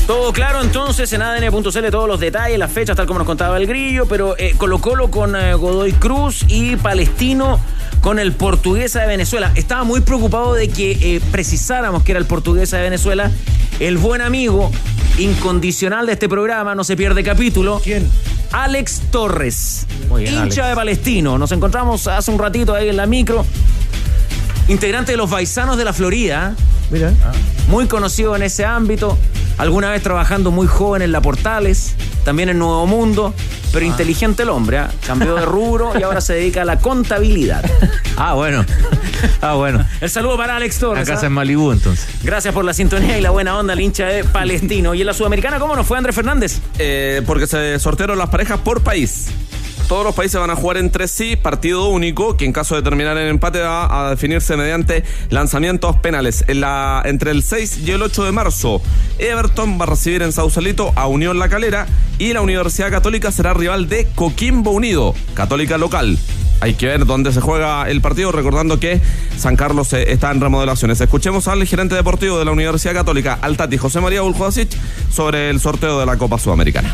Todo 0.07 0.33
claro 0.33 0.63
entonces 0.63 1.13
en 1.13 1.23
ADN.cl, 1.23 1.91
todos 1.91 2.07
los 2.07 2.21
detalles, 2.21 2.59
las 2.61 2.71
fechas, 2.71 2.97
tal 2.97 3.07
como 3.07 3.19
nos 3.19 3.27
contaba 3.27 3.57
el 3.57 3.67
grillo, 3.67 4.07
pero 4.07 4.37
eh, 4.39 4.55
Colo 4.57 4.79
Colo 4.81 5.11
con 5.11 5.35
eh, 5.35 5.55
Godoy 5.55 5.93
Cruz 5.95 6.45
y 6.47 6.77
Palestino 6.77 7.59
con 8.03 8.21
el 8.21 8.31
Portuguesa 8.33 9.01
de 9.01 9.09
Venezuela. 9.09 9.51
Estaba 9.57 9.83
muy 9.83 10.01
preocupado 10.03 10.55
de 10.55 10.69
que 10.69 10.93
eh, 10.93 11.21
precisáramos 11.33 12.05
que 12.05 12.13
era 12.13 12.21
el 12.21 12.27
Portuguesa 12.27 12.77
de 12.77 12.85
Venezuela. 12.85 13.33
El 13.81 13.99
buen 13.99 14.21
amigo 14.23 14.71
incondicional 15.19 16.07
de 16.07 16.13
este 16.13 16.29
programa, 16.29 16.77
no 16.77 16.85
se 16.85 16.97
pierde 16.97 17.25
capítulo. 17.25 17.81
¿Quién? 17.83 18.09
Alex 18.53 19.03
Torres, 19.11 19.89
Muy 20.09 20.23
bien, 20.23 20.35
hincha 20.35 20.63
Alex. 20.63 20.69
de 20.69 20.75
Palestino. 20.77 21.37
Nos 21.37 21.51
encontramos 21.51 22.07
hace 22.07 22.31
un 22.31 22.39
ratito 22.39 22.75
ahí 22.75 22.89
en 22.89 22.97
la 22.97 23.07
micro. 23.07 23.45
Integrante 24.69 25.13
de 25.13 25.19
los 25.19 25.29
Baisanos 25.29 25.77
de 25.77 25.85
la 25.85 25.93
Florida. 25.93 26.55
Mira. 26.93 27.13
Muy 27.69 27.87
conocido 27.87 28.37
en 28.37 28.45
ese 28.45 28.65
ámbito. 28.65 29.19
Alguna 29.59 29.91
vez 29.91 30.03
trabajando 30.03 30.51
muy 30.51 30.67
joven 30.67 31.03
en 31.03 31.13
La 31.13 31.23
Portales, 31.23 31.95
también 32.25 32.51
en 32.51 32.59
Nuevo 32.59 32.87
Mundo, 32.87 33.35
pero 33.73 33.87
inteligente 33.87 34.43
el 34.43 34.51
hombre, 34.51 34.79
¿ah? 34.79 34.91
cambió 35.07 35.35
de 35.35 35.47
rubro 35.47 35.93
y 35.99 36.03
ahora 36.03 36.21
se 36.21 36.35
dedica 36.35 36.63
a 36.63 36.65
la 36.65 36.79
contabilidad. 36.79 37.65
Ah, 38.19 38.33
bueno. 38.33 38.65
Ah, 39.43 39.57
bueno. 39.57 39.85
El 40.01 40.09
saludo 40.09 40.39
para 40.39 40.57
Alex 40.57 40.79
Torres. 40.79 41.07
Acá 41.07 41.21
¿ah? 41.23 41.27
en 41.27 41.33
Malibú, 41.33 41.71
entonces. 41.71 42.07
Gracias 42.23 42.55
por 42.55 42.65
la 42.65 42.73
sintonía 42.73 43.19
y 43.19 43.21
la 43.21 43.29
buena 43.29 43.59
onda, 43.59 43.75
el 43.75 43.81
hincha 43.81 44.07
de 44.07 44.25
Palestino. 44.25 44.95
Y 44.95 45.03
en 45.03 45.07
la 45.07 45.13
Sudamericana, 45.13 45.59
¿cómo 45.59 45.77
nos 45.77 45.87
fue 45.87 45.99
Andrés 45.99 46.17
Fernández? 46.17 46.61
Eh, 46.79 47.21
porque 47.27 47.47
se 47.47 47.79
sortearon 47.79 48.17
las 48.17 48.31
parejas 48.31 48.59
por 48.61 48.81
país. 48.81 49.27
Todos 49.89 50.05
los 50.05 50.17
países 50.17 50.41
van 50.41 50.51
a 50.51 50.57
jugar 50.57 50.79
entre 50.79 51.07
sí, 51.07 51.37
partido 51.37 51.87
único, 51.87 52.37
que 52.37 52.45
en 52.45 52.53
caso 52.53 52.75
de 52.75 52.83
terminar 52.83 53.17
en 53.19 53.29
empate 53.29 53.61
va 53.61 54.07
a 54.07 54.11
definirse 54.11 54.57
mediante 54.57 55.05
lanzamientos 55.31 55.95
penales. 55.99 56.45
En 56.49 56.61
la, 56.61 57.03
entre 57.05 57.31
el 57.31 57.45
6 57.45 57.83
y 57.87 57.93
el 57.93 58.03
8 58.03 58.25
de 58.25 58.33
marzo, 58.33 58.83
Everton 59.21 59.79
va 59.79 59.85
a 59.85 59.87
recibir 59.87 60.23
en 60.23 60.33
Sausalito 60.33 60.93
a 60.97 61.07
Unión 61.07 61.39
La 61.39 61.49
Calera 61.49 61.87
y 62.19 62.33
la 62.33 62.41
Universidad 62.41 62.91
Católica 62.91 63.31
será 63.31 63.55
rival 63.55 63.89
de 63.89 64.09
Coquimbo 64.13 64.73
Unido, 64.73 65.15
Católica 65.35 65.79
local. 65.79 66.19
hay 66.61 66.75
que 66.75 66.87
ver 66.87 67.07
dónde 67.07 67.33
se 67.33 67.41
juega 67.41 67.89
el 67.89 68.01
partido, 68.01 68.33
recordando 68.33 68.81
que 68.81 69.01
San 69.39 69.55
Carlos 69.55 69.93
eh, 69.93 70.11
está 70.11 70.33
en 70.33 70.41
remodelaciones. 70.41 71.01
Escuchemos 71.01 71.47
al 71.47 71.65
gerente 71.65 71.95
deportivo 71.95 72.41
de 72.41 72.45
la 72.45 72.51
Universidad 72.51 72.93
Católica, 72.93 73.39
Altati 73.41 73.77
José 73.77 74.01
María 74.01 74.23
Buljovasic, 74.23 74.69
sobre 75.13 75.49
el 75.49 75.61
sorteo 75.61 76.01
de 76.01 76.07
la 76.07 76.17
Copa 76.17 76.41
Sudamericana. 76.41 76.93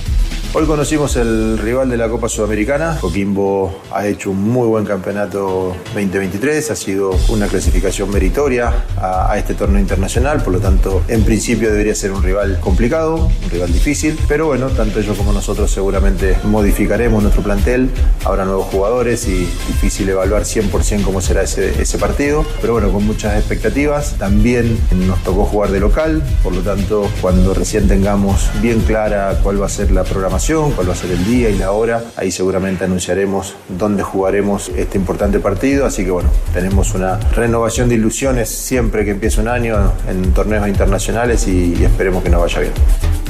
Hoy 0.54 0.66
conocimos 0.66 1.16
el 1.16 1.56
rival 1.56 1.88
de 1.88 1.96
la 1.96 2.10
Copa 2.10 2.28
Sudamericana. 2.28 2.98
Coquimbo 3.00 3.74
ha 3.90 4.06
hecho 4.06 4.32
un 4.32 4.50
muy 4.50 4.68
buen 4.68 4.84
campeonato 4.84 5.74
2023, 5.94 6.70
ha 6.70 6.76
sido 6.76 7.16
una 7.30 7.46
clasificación 7.46 8.10
meritoria 8.10 8.84
a, 8.98 9.34
este 9.38 9.54
torneo 9.54 9.80
internacional, 9.80 10.42
por 10.42 10.52
lo 10.52 10.60
tanto, 10.60 11.04
en 11.08 11.24
principio 11.24 11.70
debería 11.70 11.94
ser 11.94 12.12
un 12.12 12.22
rival 12.22 12.60
complicado, 12.60 13.30
un 13.42 13.50
rival 13.50 13.72
difícil, 13.72 14.18
pero 14.28 14.44
bueno, 14.44 14.68
tanto 14.68 15.00
ellos 15.00 15.16
como 15.16 15.32
nosotros 15.32 15.70
seguramente 15.70 16.36
modificaremos 16.44 17.22
nuestro 17.22 17.42
plantel, 17.42 17.88
habrá 18.22 18.44
nuevos 18.44 18.66
jugadores 18.66 19.26
y 19.28 19.48
difícil 19.68 20.10
evaluar 20.10 20.42
100% 20.42 21.02
cómo 21.02 21.22
será 21.22 21.44
ese, 21.44 21.80
ese 21.80 21.96
partido, 21.96 22.44
pero 22.60 22.74
bueno, 22.74 22.92
con 22.92 23.06
muchas 23.06 23.38
expectativas. 23.38 24.16
También 24.18 24.78
nos 24.90 25.22
tocó 25.22 25.46
jugar 25.46 25.70
de 25.70 25.80
local, 25.80 26.22
por 26.42 26.54
lo 26.54 26.60
tanto, 26.60 27.08
cuando 27.22 27.54
recién 27.54 27.88
tengamos 27.88 28.50
bien 28.60 28.80
clara 28.80 29.40
cuál 29.42 29.62
va 29.62 29.64
a 29.64 29.70
ser 29.70 29.90
la 29.90 30.04
programación, 30.04 30.41
cuál 30.50 30.88
va 30.88 30.92
a 30.92 30.96
ser 30.96 31.12
el 31.12 31.24
día 31.24 31.50
y 31.50 31.56
la 31.56 31.70
hora. 31.70 32.02
Ahí 32.16 32.32
seguramente 32.32 32.84
anunciaremos 32.84 33.54
dónde 33.68 34.02
jugaremos 34.02 34.70
este 34.76 34.98
importante 34.98 35.38
partido. 35.38 35.86
Así 35.86 36.04
que 36.04 36.10
bueno, 36.10 36.30
tenemos 36.52 36.94
una 36.94 37.16
renovación 37.36 37.88
de 37.88 37.94
ilusiones 37.94 38.48
siempre 38.48 39.04
que 39.04 39.12
empieza 39.12 39.40
un 39.40 39.48
año 39.48 39.92
en 40.08 40.32
torneos 40.32 40.66
internacionales 40.66 41.46
y, 41.46 41.74
y 41.78 41.84
esperemos 41.84 42.24
que 42.24 42.30
nos 42.30 42.40
vaya 42.40 42.58
bien. 42.58 42.72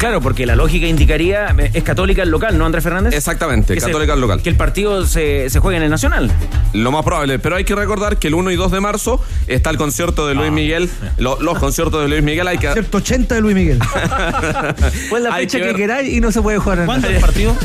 Claro, 0.02 0.20
porque 0.20 0.46
la 0.46 0.56
lógica 0.56 0.84
indicaría, 0.88 1.54
es 1.72 1.84
católica 1.84 2.24
el 2.24 2.30
local, 2.30 2.58
¿no, 2.58 2.66
Andrés 2.66 2.82
Fernández? 2.82 3.14
Exactamente, 3.14 3.76
católica 3.76 4.14
el 4.14 4.20
local. 4.20 4.42
Que 4.42 4.48
el 4.48 4.56
partido 4.56 5.06
se, 5.06 5.48
se 5.48 5.60
juegue 5.60 5.76
en 5.76 5.84
el 5.84 5.90
Nacional. 5.90 6.28
Lo 6.72 6.90
más 6.90 7.04
probable, 7.04 7.38
pero 7.38 7.54
hay 7.54 7.62
que 7.64 7.76
recordar 7.76 8.16
que 8.16 8.26
el 8.26 8.34
1 8.34 8.50
y 8.50 8.56
2 8.56 8.72
de 8.72 8.80
marzo 8.80 9.22
está 9.46 9.70
el 9.70 9.76
concierto 9.76 10.26
de 10.26 10.34
Luis 10.34 10.50
Miguel, 10.50 10.90
lo- 11.18 11.40
los 11.40 11.56
conciertos 11.60 12.02
de 12.02 12.08
Luis 12.08 12.20
Miguel. 12.24 12.48
Hay 12.48 12.58
que... 12.58 12.72
180 12.72 13.36
de 13.36 13.40
Luis 13.42 13.54
Miguel. 13.54 13.78
Pues 15.08 15.22
la 15.22 15.34
Hay 15.34 15.44
fecha 15.48 15.58
que 15.58 15.68
que, 15.70 15.74
queráis 15.76 16.12
y 16.12 16.20
no 16.20 16.32
se 16.32 16.42
puede 16.42 16.58
jugar 16.58 16.80
en 16.80 16.86
¿Cuándo 16.86 17.06
el 17.06 17.14
el 17.14 17.20
partido? 17.20 17.56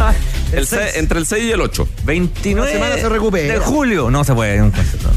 El 0.52 0.68
se- 0.68 1.00
entre 1.00 1.18
el 1.18 1.26
6 1.26 1.44
y 1.44 1.52
el 1.52 1.62
8. 1.62 1.88
29 2.06 2.62
Una 2.62 2.72
semana 2.72 3.02
se 3.02 3.10
recupera. 3.10 3.52
de 3.56 3.60
julio. 3.60 4.12
No 4.12 4.24
se 4.24 4.36
puede. 4.36 4.62
un 4.62 4.70
concierto. 4.70 5.10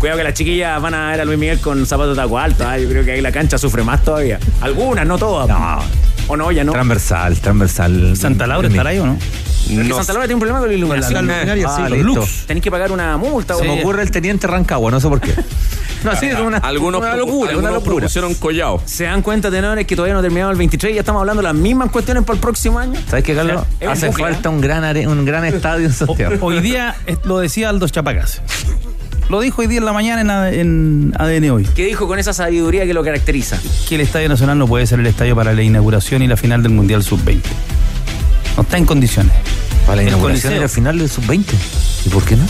Cuidado 0.00 0.18
que 0.18 0.24
las 0.24 0.34
chiquillas 0.34 0.82
van 0.82 0.94
a 0.94 1.10
ver 1.12 1.20
a 1.20 1.24
Luis 1.24 1.38
Miguel 1.38 1.60
con 1.60 1.86
zapatos 1.86 2.16
de 2.16 2.22
agua 2.22 2.42
alta. 2.44 2.72
ah, 2.72 2.78
Yo 2.78 2.88
creo 2.88 3.04
que 3.04 3.12
ahí 3.12 3.20
la 3.20 3.30
cancha 3.30 3.58
sufre 3.58 3.84
más 3.84 4.02
todavía. 4.02 4.40
Algunas, 4.60 5.06
no 5.06 5.16
todas. 5.18 5.48
No. 5.48 5.78
O 6.28 6.36
no, 6.36 6.50
ya 6.52 6.64
no. 6.64 6.72
Transversal, 6.72 7.38
transversal. 7.40 8.16
¿Santa 8.16 8.46
Laura 8.46 8.68
estará 8.68 8.90
ahí 8.90 8.98
o 8.98 9.06
no? 9.06 9.18
No 9.70 9.96
Santa 9.96 10.12
Laura 10.12 10.26
tiene 10.26 10.34
un 10.34 10.40
problema 10.40 10.58
con 10.60 10.68
la 10.68 10.74
iluminación. 10.74 11.26
la 11.26 11.34
luminaria, 11.34 11.66
Ah, 11.68 11.86
sí. 11.88 11.94
los 11.96 11.98
lux. 12.04 12.44
Tenéis 12.46 12.62
que 12.62 12.70
pagar 12.70 12.92
una 12.92 13.16
multa. 13.16 13.54
Se 13.54 13.62
o- 13.62 13.64
me 13.64 13.80
ocurre 13.80 14.02
el 14.02 14.10
teniente 14.10 14.46
Rancagua, 14.46 14.90
no 14.90 15.00
sé 15.00 15.08
por 15.08 15.20
qué. 15.20 15.32
No, 16.04 16.14
sí, 16.16 16.26
es 16.26 16.38
una, 16.38 16.58
Algunos, 16.58 17.00
una 17.00 17.16
locura, 17.16 17.50
algunos 17.50 17.70
una 17.70 17.78
locura. 17.78 17.96
propusieron. 17.96 18.34
¿Se 18.84 19.04
dan 19.04 19.22
cuenta, 19.22 19.50
tenores, 19.50 19.86
que 19.86 19.96
todavía 19.96 20.12
no 20.14 20.20
terminamos 20.20 20.52
el 20.52 20.58
23 20.58 20.92
y 20.92 20.94
ya 20.96 21.00
estamos 21.00 21.20
hablando 21.20 21.40
de 21.40 21.48
las 21.48 21.54
mismas 21.54 21.90
cuestiones 21.90 22.24
para 22.24 22.34
el 22.34 22.40
próximo 22.42 22.78
año? 22.78 23.00
¿Sabes 23.08 23.24
qué, 23.24 23.34
Carlos? 23.34 23.62
Hace 23.88 24.12
falta 24.12 24.50
un 24.50 24.60
gran, 24.60 24.84
are- 24.84 25.06
un 25.06 25.24
gran 25.24 25.46
estadio 25.46 25.86
en 25.86 25.92
Santiago. 25.94 26.36
Hoy 26.42 26.60
día 26.60 26.94
eh, 27.06 27.16
lo 27.24 27.38
decía 27.38 27.70
Aldo 27.70 27.88
Chapacase. 27.88 28.42
Lo 29.30 29.40
dijo 29.40 29.62
hoy 29.62 29.66
día 29.68 29.78
en 29.78 29.84
la 29.86 29.92
mañana 29.92 30.50
en, 30.50 31.12
ADN 31.18 31.50
hoy. 31.50 31.66
¿Qué 31.74 31.86
dijo 31.86 32.06
con 32.06 32.18
esa 32.18 32.32
sabiduría 32.32 32.84
que 32.84 32.92
lo 32.94 33.02
caracteriza? 33.02 33.58
Que 33.88 33.94
el 33.94 34.02
Estadio 34.02 34.28
Nacional 34.28 34.58
no 34.58 34.66
puede 34.68 34.86
ser 34.86 35.00
el 35.00 35.06
estadio 35.06 35.34
para 35.34 35.52
la 35.54 35.62
inauguración 35.62 36.22
y 36.22 36.26
la 36.28 36.36
final 36.36 36.62
del 36.62 36.72
Mundial 36.72 37.02
Sub-20. 37.02 37.40
No 38.56 38.62
está 38.62 38.76
en 38.76 38.84
condiciones. 38.84 39.32
Para 39.86 39.96
la 39.96 40.02
El 40.02 40.08
inauguración 40.08 40.52
Coliseo. 40.52 40.58
y 40.58 40.62
la 40.62 40.68
final 40.68 40.98
del 40.98 41.10
sub-20. 41.10 41.44
¿Y 42.06 42.08
por 42.10 42.24
qué 42.24 42.36
no? 42.36 42.44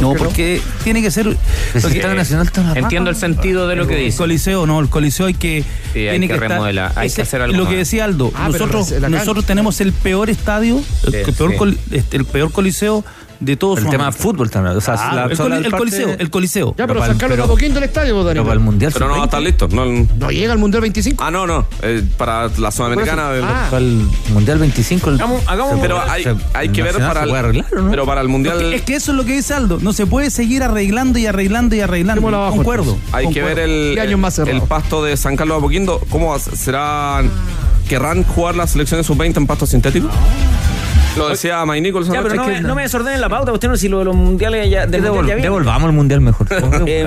No, 0.00 0.14
porque 0.14 0.62
tiene 0.82 1.02
que 1.02 1.10
ser. 1.10 1.26
El 1.26 1.36
porque- 1.82 1.98
Estadio 1.98 2.14
Nacional 2.16 2.50
Entiendo 2.74 3.10
el 3.10 3.16
sentido 3.16 3.68
de 3.68 3.76
lo 3.76 3.86
que 3.86 3.98
El 3.98 4.04
dice. 4.06 4.16
coliseo, 4.18 4.66
no, 4.66 4.80
el 4.80 4.88
coliseo 4.88 5.26
hay 5.26 5.34
que. 5.34 5.62
Sí, 5.92 5.98
hay 6.08 6.18
tiene 6.18 6.26
que 6.28 6.36
remodelar, 6.36 6.92
hay 6.96 7.08
ese- 7.08 7.16
que 7.16 7.22
hacer 7.22 7.42
algo 7.42 7.56
Lo 7.58 7.68
que 7.68 7.76
decía 7.76 8.04
Aldo, 8.06 8.32
Ah, 8.34 8.48
nosotros, 8.50 8.92
nosotros 9.10 9.44
tenemos 9.44 9.80
el 9.82 9.92
peor 9.92 10.30
estadio, 10.30 10.80
el, 11.04 11.24
Sí, 11.24 11.32
peor, 11.32 11.50
sí. 11.52 11.56
col- 11.58 11.78
este, 11.90 12.16
el 12.16 12.24
peor 12.24 12.50
coliseo 12.50 13.04
de 13.40 13.56
todos 13.56 13.78
El 13.78 13.88
tema 13.88 14.06
de 14.06 14.12
fútbol 14.12 14.50
también. 14.50 14.76
O 14.76 14.80
sea, 14.80 14.94
Ah, 14.98 15.14
la 15.14 15.24
el, 15.24 15.36
coli- 15.38 15.56
el 15.56 15.62
parte- 15.64 15.76
coliseo, 15.78 16.10
el 16.18 16.30
coliseo. 16.30 16.68
Ya, 16.76 16.86
pero 16.86 17.00
Pero 17.00 17.00
Carlos 17.00 17.18
pero- 17.18 17.34
está 17.34 17.46
poquito 17.48 17.78
el 17.78 17.84
estadio, 17.84 18.14
vos, 18.16 18.26
Pero 18.28 18.42
para 18.42 18.54
el 18.54 18.60
Mundial 18.60 18.92
Pero 18.92 19.06
no 19.08 19.12
va 19.12 19.16
a 19.18 19.22
sub-20. 19.22 19.24
estar 19.26 19.42
listo. 19.42 19.68
No, 19.68 20.06
No 20.18 20.30
llega 20.30 20.52
al 20.52 20.58
Mundial 20.58 20.82
25. 20.82 21.24
ah, 21.24 21.30
no, 21.30 21.46
no. 21.46 21.66
eh, 21.82 22.02
para 22.18 22.48
la 22.58 22.70
Sudamericana. 22.70 23.30
del- 23.30 23.44
Ah. 23.44 23.66
Para 23.70 23.78
el 23.82 24.06
Mundial 24.32 24.58
25. 24.58 25.10
el- 25.10 25.16
Hagamos- 25.16 25.42
hagamos- 25.46 25.74
se- 25.76 25.80
Pero 25.80 26.00
hay, 26.10 26.22
se- 26.24 26.34
hay 26.54 26.66
el 26.68 26.72
que 26.72 26.82
ver 26.82 26.92
para 26.98 27.12
se 27.14 27.24
el, 27.24 27.28
puede 27.30 27.40
arreglar, 27.40 27.74
¿o 27.74 27.82
no? 27.82 27.90
Pero 27.90 28.06
para 28.06 28.20
el 28.20 28.28
Mundial. 28.28 28.60
Es 28.74 28.82
que 28.82 28.94
eso 28.96 29.12
es 29.12 29.16
lo 29.16 29.24
que 29.24 29.32
dice 29.32 29.54
Aldo. 29.54 29.78
No 29.80 29.92
se 29.92 30.06
puede 30.06 30.30
seguir 30.30 30.62
arreglando 30.62 31.18
y 31.18 31.26
arreglando 31.26 31.74
y 31.74 31.80
arreglando. 31.80 32.28
Abajo, 32.28 32.56
Concuerdo. 32.56 32.98
Hay 33.12 33.28
que 33.30 33.42
ver 33.42 33.58
el, 33.58 33.98
años 33.98 34.20
más 34.20 34.38
el 34.38 34.60
pasto 34.62 35.02
de 35.02 35.16
San 35.16 35.36
Carlos 35.36 35.56
de 35.56 35.58
Apoquindo. 35.60 36.00
¿Cómo 36.10 36.28
va- 36.28 36.38
será? 36.38 37.22
¿Querrán 37.88 38.22
jugar 38.22 38.54
las 38.54 38.70
selecciones 38.70 39.06
sub-20 39.06 39.36
en 39.40 39.46
pasto 39.48 39.66
sintético? 39.66 40.08
Lo 41.16 41.28
decía 41.28 41.64
Mike 41.66 41.80
Nicholson. 41.80 42.14
Ya, 42.14 42.22
pero 42.22 42.34
no, 42.36 42.46
me, 42.46 42.60
no 42.60 42.74
me 42.74 42.82
desordenen 42.82 43.20
la 43.20 43.28
pauta, 43.28 43.52
usted 43.52 43.68
no 43.68 43.76
si 43.76 43.88
lo 43.88 43.98
de 43.98 44.04
los 44.06 44.14
mundiales 44.16 44.70
ya, 44.70 44.86
del 44.86 45.02
Devol- 45.02 45.16
mundial 45.16 45.26
ya 45.26 45.34
viene. 45.34 45.42
devolvamos 45.42 45.88
el 45.90 45.94
Mundial 45.96 46.20
mejor. 46.20 46.46
Eh, 46.86 47.04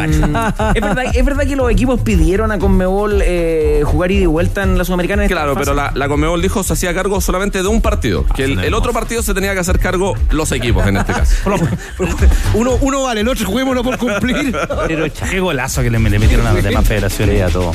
es, 0.76 0.82
verdad, 0.82 1.06
es 1.14 1.26
verdad 1.26 1.44
que 1.48 1.56
los 1.56 1.72
equipos 1.72 2.00
pidieron 2.02 2.52
a 2.52 2.60
Conmebol 2.60 3.22
eh, 3.24 3.82
jugar 3.86 4.12
ida 4.12 4.24
y 4.24 4.26
vuelta 4.26 4.62
en 4.64 4.78
la 4.78 4.84
Sudamericana. 4.86 5.24
en 5.24 5.30
Claro, 5.30 5.56
pero 5.56 5.74
la, 5.74 5.92
la 5.96 6.08
Conmebol 6.08 6.42
dijo 6.42 6.64
se 6.64 6.74
hacía 6.74 6.94
cargo 6.94 7.20
solamente 7.22 7.62
de 7.62 7.68
un 7.68 7.82
partido. 7.82 8.26
Que 8.36 8.44
el, 8.44 8.60
el 8.60 8.74
otro 8.74 8.94
partido 8.94 9.22
se 9.24 9.34
tenía 9.34 9.54
que 9.54 9.60
hacer 9.60 9.80
cargo 9.80 10.16
los 10.32 10.52
equipos 10.52 10.86
en 10.88 10.98
este 10.98 11.14
caso. 11.14 11.36
Uno, 12.54 12.72
uno 12.82 13.04
vale, 13.04 13.22
el 13.22 13.28
otro 13.28 13.46
juguémoslo 13.46 13.84
por 13.84 13.98
cumplir. 13.98 14.56
Pero 14.88 15.06
qué 15.30 15.40
golazo 15.40 15.82
que 15.82 15.90
le, 15.90 16.00
le 16.00 16.20
metieron 16.20 16.46
a 16.46 16.54
las 16.54 16.64
demás 16.64 16.88
federaciones 16.88 17.38
y 17.38 17.42
a 17.42 17.48
todo. 17.50 17.72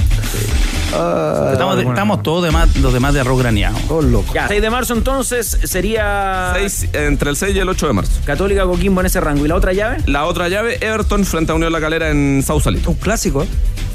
Estamos, 1.52 1.76
de- 1.76 1.82
estamos 1.82 2.22
todos 2.22 2.44
demás, 2.44 2.74
los 2.76 2.92
demás 2.92 3.14
de 3.14 3.20
arroz 3.20 3.38
graneado. 3.38 3.76
Locos. 4.02 4.32
Ya, 4.34 4.48
6 4.48 4.62
de 4.62 4.70
marzo 4.70 4.94
entonces 4.94 5.58
sería 5.64 6.54
entre 6.92 7.30
el 7.30 7.36
6 7.36 7.54
y 7.54 7.58
el 7.58 7.68
8 7.68 7.86
de 7.86 7.92
marzo. 7.92 8.12
Católica 8.24 8.64
Coquimbo 8.64 9.00
en 9.00 9.06
ese 9.06 9.20
rango. 9.20 9.44
¿Y 9.44 9.48
la 9.48 9.54
otra 9.54 9.72
llave? 9.72 9.98
La 10.06 10.24
otra 10.24 10.48
llave, 10.48 10.78
Everton 10.80 11.24
frente 11.24 11.52
a 11.52 11.54
Unión 11.54 11.72
La 11.72 11.80
Calera 11.80 12.10
en 12.10 12.42
Sausalito. 12.44 12.90
Un 12.90 12.96
clásico, 12.96 13.42
¿eh? 13.42 13.48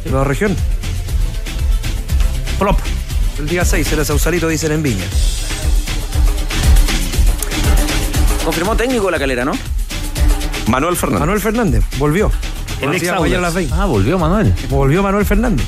De 0.05 0.11
la 0.11 0.23
región. 0.23 0.55
Plop. 2.59 2.79
El 3.39 3.47
día 3.49 3.65
6 3.65 3.91
era 3.91 4.05
Sausalito, 4.05 4.47
dicen 4.47 4.71
en 4.71 4.83
Viña. 4.83 5.05
Confirmó 8.45 8.75
técnico 8.75 9.09
la 9.09 9.17
calera, 9.17 9.45
¿no? 9.45 9.53
Manuel 10.67 10.95
Fernández. 10.95 11.19
Manuel 11.21 11.39
Fernández, 11.41 11.83
volvió. 11.97 12.31
El 12.81 12.93
ex 12.95 13.07
a 13.09 13.19
las 13.19 13.53
20. 13.53 13.73
Ah, 13.77 13.85
volvió 13.85 14.19
Manuel. 14.19 14.53
Volvió 14.69 15.01
Manuel 15.01 15.25
Fernández. 15.25 15.65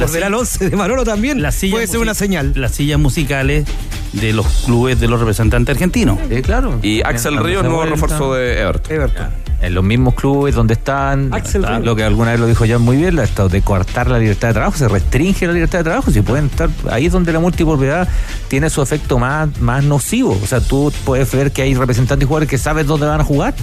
La 0.00 0.06
Volverá 0.06 0.26
el 0.28 0.34
11 0.34 0.70
de 0.70 0.76
Manolo 0.76 1.04
también. 1.04 1.38
Sillas 1.52 1.72
Puede 1.74 1.86
ser 1.86 1.98
una 2.00 2.14
señal. 2.14 2.52
Las 2.56 2.72
sillas 2.72 2.98
musicales 2.98 3.64
de 4.12 4.32
los 4.32 4.46
clubes 4.64 4.98
de 4.98 5.06
los 5.08 5.20
representantes 5.20 5.74
argentinos. 5.74 6.18
Sí, 6.28 6.42
claro. 6.42 6.78
Y 6.82 7.02
Axel 7.02 7.36
Ríos, 7.38 7.62
nuevo 7.64 7.84
refuerzo 7.84 8.34
de 8.34 8.60
Everton. 8.60 8.92
Everton. 8.96 9.26
En 9.62 9.74
los 9.74 9.84
mismos 9.84 10.14
clubes 10.14 10.54
donde 10.54 10.72
están. 10.74 11.32
Axel 11.34 11.60
está- 11.62 11.74
Ríos. 11.74 11.84
lo 11.84 11.94
que 11.94 12.02
alguna 12.02 12.30
vez 12.30 12.40
lo 12.40 12.46
dijo 12.46 12.64
ya 12.64 12.78
muy 12.78 12.96
bien, 12.96 13.14
la- 13.16 13.24
esto 13.24 13.48
de 13.50 13.60
coartar 13.60 14.08
la 14.08 14.18
libertad 14.18 14.48
de 14.48 14.54
trabajo, 14.54 14.76
se 14.78 14.88
restringe 14.88 15.46
la 15.46 15.52
libertad 15.52 15.78
de 15.80 15.84
trabajo. 15.84 16.10
Si 16.10 16.22
pueden 16.22 16.46
estar. 16.46 16.70
Ahí 16.90 17.06
es 17.06 17.12
donde 17.12 17.30
la 17.32 17.40
multipropiedad 17.40 18.08
tiene 18.48 18.70
su 18.70 18.80
efecto 18.80 19.18
más, 19.18 19.60
más 19.60 19.84
nocivo. 19.84 20.38
O 20.42 20.46
sea, 20.46 20.60
tú 20.60 20.90
puedes 21.04 21.30
ver 21.32 21.52
que 21.52 21.60
hay 21.62 21.74
representantes 21.74 22.24
y 22.24 22.26
jugadores 22.26 22.48
que 22.48 22.56
saben 22.58 22.86
dónde 22.86 23.06
van 23.06 23.20
a 23.20 23.24
jugar 23.24 23.54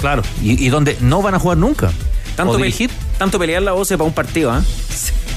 Claro. 0.00 0.22
y, 0.40 0.64
y 0.64 0.68
donde 0.68 0.96
no 1.00 1.20
van 1.20 1.34
a 1.34 1.40
jugar 1.40 1.58
nunca. 1.58 1.90
Tanto, 2.36 2.54
o 2.54 2.58
pe- 2.58 2.88
tanto 3.18 3.38
pelear 3.38 3.60
la 3.62 3.72
voz 3.72 3.88
para 3.88 4.04
un 4.04 4.12
partido, 4.14 4.50
¿ah? 4.52 4.62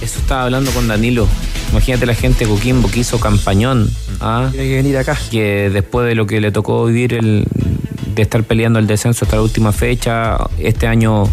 Eso 0.04 0.20
estaba 0.20 0.44
hablando 0.44 0.72
con 0.72 0.88
Danilo. 0.88 1.28
Imagínate 1.72 2.06
la 2.06 2.14
gente 2.14 2.46
de 2.46 2.52
Coquimbo 2.52 2.92
que 2.92 3.00
hizo 3.00 3.20
campañón. 3.20 3.90
¿ah? 4.20 4.50
Tiene 4.52 4.68
que 4.68 4.76
venir 4.76 4.98
acá. 4.98 5.18
que 5.32 5.70
después 5.70 6.06
de 6.08 6.16
lo 6.16 6.28
que 6.28 6.42
le 6.42 6.52
tocó 6.52 6.86
vivir 6.86 7.14
el, 7.14 7.46
de 8.14 8.22
estar 8.22 8.44
peleando 8.44 8.80
el 8.80 8.88
descenso 8.88 9.24
hasta 9.26 9.38
la 9.38 9.42
última 9.44 9.72
fecha, 9.72 10.38
este 10.60 10.88
año 10.88 11.24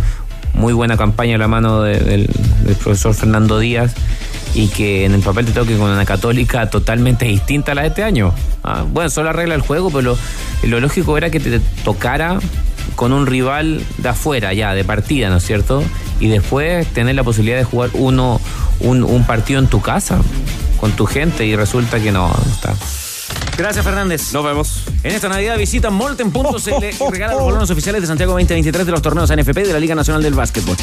muy 0.55 0.73
buena 0.73 0.97
campaña 0.97 1.35
a 1.35 1.39
la 1.39 1.49
mano 1.49 1.83
de- 1.83 1.99
del, 1.99 2.27
del 2.65 2.75
profesor 2.77 3.13
Fernando 3.15 3.59
Díaz 3.59 3.93
y 4.55 4.69
que 4.69 5.05
en 5.05 5.15
el 5.15 5.21
papel 5.21 5.47
te 5.47 5.53
toque 5.53 5.77
con 5.77 5.91
una 5.91 6.05
católica 6.05 6.69
totalmente 6.71 7.25
distinta 7.25 7.73
a 7.73 7.75
la 7.75 7.83
de 7.83 7.89
este 7.89 8.03
año. 8.05 8.33
Ah, 8.65 8.85
bueno, 8.89 9.11
solo 9.11 9.31
arregla 9.31 9.55
el 9.57 9.61
juego, 9.63 9.91
pero 9.91 10.03
lo, 10.63 10.69
lo 10.69 10.81
lógico 10.81 11.17
era 11.19 11.31
que 11.31 11.39
te 11.41 11.61
tocara 11.85 12.39
con 13.01 13.15
un 13.15 13.27
rival 13.27 13.83
de 13.97 14.11
afuera 14.11 14.53
ya, 14.53 14.75
de 14.75 14.85
partida, 14.85 15.31
¿no 15.31 15.39
es 15.39 15.47
cierto? 15.47 15.83
Y 16.21 16.29
después 16.29 16.87
tener 16.89 17.15
la 17.15 17.25
posibilidad 17.25 17.57
de 17.57 17.65
jugar 17.65 17.89
uno 17.95 18.39
un, 18.81 19.05
un 19.05 19.25
partido 19.25 19.59
en 19.59 19.69
tu 19.69 19.81
casa, 19.81 20.21
con 20.79 20.93
tu 20.93 21.07
gente, 21.07 21.47
y 21.47 21.57
resulta 21.57 21.99
que 21.99 22.13
no, 22.13 22.29
no 22.29 22.53
está. 22.53 22.75
Gracias, 23.57 23.85
Fernández. 23.85 24.33
Nos 24.33 24.45
vemos. 24.45 24.83
En 25.03 25.13
esta 25.15 25.29
Navidad 25.29 25.59
visita 25.59 25.91
molten.cl 25.91 26.85
y 26.85 26.93
regala 27.11 27.35
los 27.35 27.45
balones 27.45 27.71
oficiales 27.71 28.01
de 28.01 28.07
Santiago 28.07 28.33
2023 28.33 28.87
de 28.87 28.93
los 28.93 29.03
torneos 29.03 29.31
NFP 29.31 29.55
de 29.67 29.73
la 29.73 29.79
Liga 29.81 29.95
Nacional 29.95 30.23
del 30.23 30.35
Básquetbol. 30.35 30.77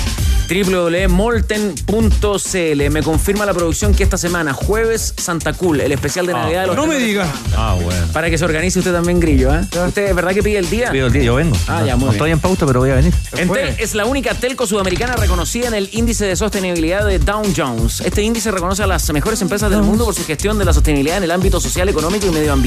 www.molten.cl 0.49 2.89
Me 2.91 3.03
confirma 3.03 3.45
la 3.45 3.53
producción 3.53 3.93
que 3.95 4.03
esta 4.03 4.17
semana, 4.17 4.53
jueves, 4.53 5.13
Santa 5.17 5.53
Cool, 5.53 5.81
el 5.81 5.91
especial 5.91 6.27
de 6.27 6.33
Navidad 6.33 6.61
de 6.61 6.67
los 6.67 6.75
No 6.75 6.83
me 6.83 6.89
torneos. 6.93 7.07
diga. 7.07 7.27
Ah, 7.55 7.75
bueno. 7.81 8.05
Para 8.13 8.29
que 8.29 8.37
se 8.37 8.45
organice 8.45 8.77
usted 8.79 8.93
también, 8.93 9.19
Grillo. 9.19 9.53
¿eh? 9.55 9.61
¿Usted 9.87 10.09
es 10.09 10.15
verdad 10.15 10.33
que 10.33 10.43
pide 10.43 10.59
el 10.59 10.69
día? 10.69 10.91
Pido 10.91 11.07
el 11.07 11.13
día, 11.13 11.23
yo 11.23 11.35
vengo. 11.35 11.55
Ah, 11.67 11.83
ya, 11.85 11.95
muy 11.95 12.05
no 12.05 12.11
bien. 12.11 12.13
estoy 12.13 12.31
en 12.31 12.39
pauta, 12.39 12.65
pero 12.67 12.79
voy 12.79 12.91
a 12.91 12.95
venir. 12.95 13.13
Entel 13.35 13.75
es 13.79 13.95
la 13.95 14.05
única 14.05 14.33
telco 14.35 14.67
sudamericana 14.67 15.15
reconocida 15.15 15.67
en 15.67 15.73
el 15.73 15.89
índice 15.93 16.25
de 16.25 16.35
sostenibilidad 16.35 17.05
de 17.05 17.17
Dow 17.19 17.43
Jones. 17.55 18.01
Este 18.01 18.21
índice 18.21 18.51
reconoce 18.51 18.83
a 18.83 18.87
las 18.87 19.11
mejores 19.11 19.41
empresas 19.41 19.69
del 19.71 19.81
mundo 19.81 20.05
por 20.05 20.13
su 20.13 20.23
gestión 20.25 20.59
de 20.59 20.65
la 20.65 20.73
sostenibilidad 20.73 21.17
en 21.17 21.23
el 21.23 21.31
ámbito 21.31 21.59
social, 21.59 21.89
económico 21.89 22.27
y 22.27 22.31
medioambiental. 22.31 22.66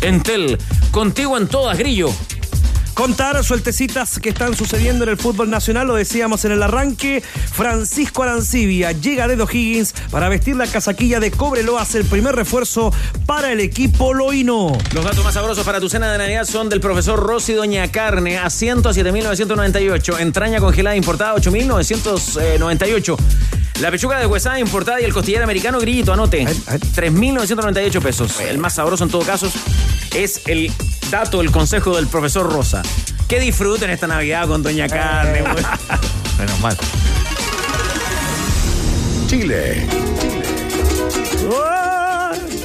Entel, 0.00 0.58
contigo 0.90 1.36
en 1.36 1.46
todas, 1.48 1.76
Grillo. 1.78 2.10
Contar 2.94 3.42
sueltecitas 3.42 4.18
que 4.20 4.28
están 4.28 4.54
sucediendo 4.54 5.04
en 5.04 5.10
el 5.10 5.16
fútbol 5.16 5.48
nacional, 5.48 5.86
lo 5.86 5.94
decíamos 5.94 6.44
en 6.44 6.52
el 6.52 6.62
arranque. 6.62 7.22
Francisco 7.22 8.22
Arancibia 8.22 8.92
llega 8.92 9.26
de 9.26 9.42
O'Higgins 9.42 9.94
para 10.10 10.28
vestir 10.28 10.56
la 10.56 10.66
casaquilla 10.66 11.18
de 11.18 11.30
Cobreloas, 11.30 11.94
el 11.94 12.04
primer 12.04 12.36
refuerzo 12.36 12.92
para 13.24 13.50
el 13.50 13.60
equipo 13.60 14.12
loíno. 14.12 14.76
Los 14.92 15.04
datos 15.04 15.24
más 15.24 15.34
sabrosos 15.34 15.64
para 15.64 15.80
tu 15.80 15.88
cena 15.88 16.12
de 16.12 16.18
Navidad 16.18 16.44
son 16.44 16.68
del 16.68 16.80
profesor 16.80 17.18
Rossi 17.18 17.54
Doña 17.54 17.90
Carne, 17.90 18.38
asiento 18.38 18.90
a 18.90 18.92
7.998, 18.92 20.20
entraña 20.20 20.60
congelada 20.60 20.94
importada 20.94 21.34
8.998. 21.36 23.16
La 23.80 23.90
pechuga 23.90 24.18
de 24.18 24.26
huesada 24.26 24.60
importada 24.60 25.00
y 25.00 25.04
el 25.04 25.12
costillar 25.12 25.42
americano 25.42 25.80
grillito, 25.80 26.12
anote. 26.12 26.44
3.998 26.44 28.02
pesos. 28.02 28.38
El 28.40 28.58
más 28.58 28.74
sabroso 28.74 29.02
en 29.04 29.10
todo 29.10 29.22
caso 29.22 29.50
es 30.14 30.42
el 30.46 30.70
dato, 31.12 31.42
el 31.42 31.50
consejo 31.50 31.94
del 31.96 32.06
profesor 32.06 32.50
Rosa. 32.50 32.82
Que 33.28 33.38
disfruten 33.38 33.90
esta 33.90 34.06
Navidad 34.06 34.48
con 34.48 34.62
Doña 34.62 34.88
Carne. 34.88 35.42
güey. 35.42 35.64
Menos 36.38 36.60
mal. 36.60 36.76
Chile. 39.26 39.86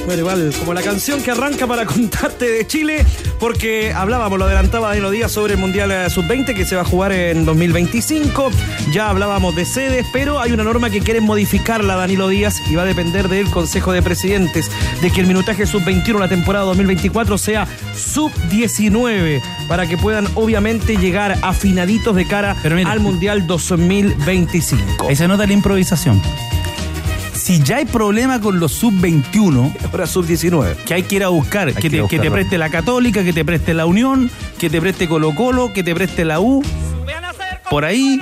Bueno, 0.06 0.20
igual, 0.20 0.54
como 0.58 0.72
la 0.72 0.80
canción 0.80 1.22
que 1.22 1.30
arranca 1.30 1.66
para 1.66 1.84
contarte 1.84 2.50
de 2.50 2.66
Chile, 2.66 3.04
porque 3.38 3.92
hablábamos, 3.92 4.38
lo 4.38 4.44
adelantaba 4.44 4.88
Danilo 4.88 5.10
Díaz 5.10 5.32
sobre 5.32 5.54
el 5.54 5.60
Mundial 5.60 5.90
eh, 5.90 6.10
Sub-20 6.10 6.54
que 6.54 6.64
se 6.64 6.76
va 6.76 6.82
a 6.82 6.84
jugar 6.84 7.12
en 7.12 7.44
2025. 7.44 8.50
Ya 8.92 9.10
hablábamos 9.10 9.54
de 9.54 9.64
sedes, 9.64 10.06
pero 10.12 10.40
hay 10.40 10.52
una 10.52 10.64
norma 10.64 10.90
que 10.90 11.00
quieren 11.00 11.24
modificarla, 11.24 11.96
Danilo 11.96 12.28
Díaz, 12.28 12.60
y 12.70 12.74
va 12.74 12.82
a 12.82 12.86
depender 12.86 13.28
del 13.28 13.50
Consejo 13.50 13.92
de 13.92 14.02
Presidentes, 14.02 14.70
de 15.00 15.10
que 15.10 15.20
el 15.20 15.26
minutaje 15.26 15.66
Sub-21 15.66 16.18
la 16.18 16.28
temporada 16.28 16.64
2024 16.66 17.38
sea 17.38 17.66
Sub-19, 17.94 19.40
para 19.68 19.86
que 19.86 19.96
puedan 19.96 20.26
obviamente 20.34 20.96
llegar 20.96 21.38
afinaditos 21.42 22.14
de 22.16 22.26
cara 22.26 22.56
al 22.86 23.00
Mundial 23.00 23.46
2025. 23.46 25.08
Ahí 25.08 25.16
se 25.16 25.28
nota 25.28 25.46
la 25.46 25.52
improvisación. 25.52 26.20
Si 27.38 27.62
ya 27.62 27.76
hay 27.76 27.84
problema 27.84 28.40
con 28.40 28.58
los 28.58 28.72
sub-21, 28.72 29.72
ahora 29.92 30.08
sub-19, 30.08 30.74
que 30.84 30.94
hay 30.94 31.04
que 31.04 31.16
ir 31.16 31.24
a 31.24 31.28
buscar, 31.28 31.72
que, 31.72 31.88
que 31.88 31.88
te, 31.88 32.20
que 32.20 32.30
preste 32.32 32.58
la 32.58 32.68
Católica, 32.68 33.22
que 33.22 33.32
te 33.32 33.44
preste 33.44 33.74
la 33.74 33.86
Unión, 33.86 34.28
que 34.58 34.68
te 34.68 34.80
preste 34.80 35.08
Colo 35.08 35.32
Colo, 35.36 35.72
que 35.72 35.84
te 35.84 35.94
preste 35.94 36.24
la 36.24 36.40
U, 36.40 36.64
por 37.70 37.84
ahí, 37.84 38.20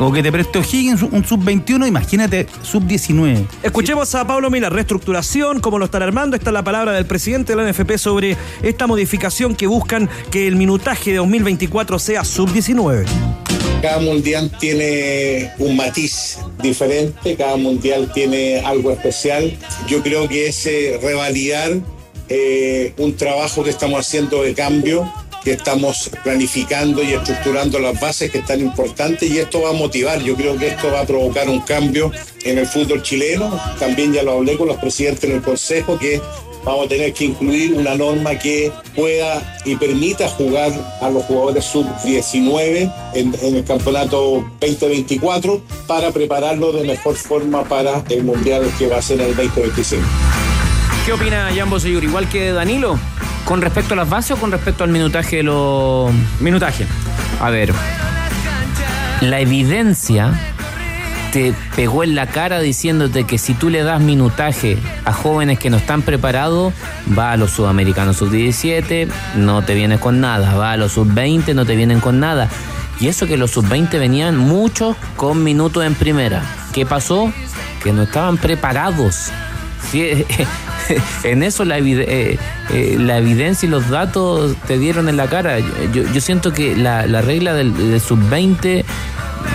o 0.00 0.12
que 0.12 0.20
te 0.20 0.32
preste 0.32 0.58
O'Higgins, 0.58 1.02
un 1.02 1.24
sub-21, 1.24 1.86
imagínate, 1.86 2.48
sub-19. 2.62 3.46
Escuchemos 3.62 4.12
a 4.16 4.26
Pablo 4.26 4.50
Mila, 4.50 4.68
reestructuración, 4.68 5.60
cómo 5.60 5.78
lo 5.78 5.84
están 5.84 6.02
armando. 6.02 6.34
Esta 6.34 6.50
es 6.50 6.54
la 6.54 6.64
palabra 6.64 6.90
del 6.90 7.06
presidente 7.06 7.54
de 7.54 7.62
la 7.62 7.70
NFP 7.70 7.98
sobre 7.98 8.36
esta 8.62 8.88
modificación 8.88 9.54
que 9.54 9.68
buscan 9.68 10.10
que 10.32 10.48
el 10.48 10.56
minutaje 10.56 11.12
de 11.12 11.18
2024 11.18 12.00
sea 12.00 12.24
sub-19. 12.24 13.06
Cada 13.84 14.00
mundial 14.00 14.50
tiene 14.58 15.52
un 15.58 15.76
matiz 15.76 16.38
diferente, 16.62 17.36
cada 17.36 17.58
mundial 17.58 18.10
tiene 18.14 18.60
algo 18.60 18.90
especial. 18.90 19.54
Yo 19.86 20.02
creo 20.02 20.26
que 20.26 20.46
es 20.46 20.64
revalidar 21.02 21.70
eh, 22.30 22.94
un 22.96 23.14
trabajo 23.14 23.62
que 23.62 23.68
estamos 23.68 24.00
haciendo 24.00 24.42
de 24.42 24.54
cambio, 24.54 25.12
que 25.44 25.52
estamos 25.52 26.10
planificando 26.22 27.02
y 27.02 27.12
estructurando 27.12 27.78
las 27.78 28.00
bases 28.00 28.30
que 28.30 28.38
es 28.38 28.46
tan 28.46 28.60
importantes 28.60 29.30
y 29.30 29.36
esto 29.36 29.60
va 29.60 29.68
a 29.68 29.74
motivar. 29.74 30.22
Yo 30.22 30.34
creo 30.34 30.56
que 30.56 30.68
esto 30.68 30.90
va 30.90 31.00
a 31.00 31.06
provocar 31.06 31.50
un 31.50 31.60
cambio 31.60 32.10
en 32.42 32.56
el 32.56 32.66
fútbol 32.66 33.02
chileno. 33.02 33.60
También 33.78 34.14
ya 34.14 34.22
lo 34.22 34.32
hablé 34.32 34.56
con 34.56 34.66
los 34.66 34.78
presidentes 34.78 35.28
del 35.28 35.42
Consejo 35.42 35.98
que 35.98 36.22
vamos 36.64 36.86
a 36.86 36.88
tener 36.88 37.12
que 37.12 37.26
incluir 37.26 37.74
una 37.74 37.94
norma 37.94 38.38
que 38.38 38.72
pueda 38.96 39.58
y 39.64 39.76
permita 39.76 40.28
jugar 40.28 40.72
a 41.00 41.10
los 41.10 41.24
jugadores 41.24 41.64
sub-19 41.64 42.92
en, 43.14 43.34
el 43.42 43.64
campeonato 43.64 44.44
2024 44.60 45.60
para 45.86 46.10
prepararlo 46.10 46.72
de 46.72 46.84
mejor 46.84 47.14
forma 47.16 47.64
para 47.64 48.02
el 48.08 48.24
mundial 48.24 48.70
que 48.78 48.88
va 48.88 48.98
a 48.98 49.02
ser 49.02 49.20
el 49.20 49.34
2025. 49.36 50.02
¿Qué 51.04 51.12
opina 51.12 51.50
Jambo 51.54 51.78
Seyur? 51.78 52.02
¿Igual 52.02 52.28
que 52.28 52.52
Danilo? 52.52 52.98
¿Con 53.44 53.60
respecto 53.60 53.92
a 53.92 53.96
las 53.98 54.08
bases 54.08 54.32
o 54.32 54.36
con 54.36 54.50
respecto 54.50 54.84
al 54.84 54.90
minutaje 54.90 55.36
de 55.36 55.42
los. 55.42 56.10
Minutaje. 56.40 56.86
A 57.40 57.50
ver. 57.50 57.74
La 59.20 59.40
evidencia 59.40 60.53
te 61.34 61.52
pegó 61.74 62.04
en 62.04 62.14
la 62.14 62.28
cara 62.28 62.60
diciéndote 62.60 63.24
que 63.24 63.38
si 63.38 63.54
tú 63.54 63.68
le 63.68 63.82
das 63.82 64.00
minutaje 64.00 64.78
a 65.04 65.12
jóvenes 65.12 65.58
que 65.58 65.68
no 65.68 65.78
están 65.78 66.02
preparados, 66.02 66.72
va 67.18 67.32
a 67.32 67.36
los 67.36 67.50
sudamericanos 67.50 68.18
sub-17, 68.18 69.08
no 69.34 69.62
te 69.62 69.74
vienes 69.74 69.98
con 69.98 70.20
nada, 70.20 70.54
va 70.54 70.70
a 70.70 70.76
los 70.76 70.92
sub-20, 70.92 71.52
no 71.56 71.66
te 71.66 71.74
vienen 71.74 71.98
con 71.98 72.20
nada. 72.20 72.48
Y 73.00 73.08
eso 73.08 73.26
que 73.26 73.36
los 73.36 73.50
sub-20 73.50 73.98
venían 73.98 74.36
muchos 74.36 74.96
con 75.16 75.42
minutos 75.42 75.84
en 75.84 75.96
primera. 75.96 76.40
¿Qué 76.72 76.86
pasó? 76.86 77.32
Que 77.82 77.92
no 77.92 78.04
estaban 78.04 78.36
preparados. 78.36 79.30
Sí, 79.90 80.24
en 81.24 81.42
eso 81.42 81.64
eh, 81.64 82.38
eh, 82.70 82.96
la 82.96 83.18
evidencia 83.18 83.66
y 83.66 83.70
los 83.70 83.90
datos 83.90 84.54
te 84.68 84.78
dieron 84.78 85.08
en 85.08 85.16
la 85.16 85.26
cara. 85.26 85.58
Yo, 85.58 86.04
yo 86.12 86.20
siento 86.20 86.52
que 86.52 86.76
la, 86.76 87.08
la 87.08 87.22
regla 87.22 87.54
del, 87.54 87.76
del 87.76 88.00
sub-20 88.00 88.84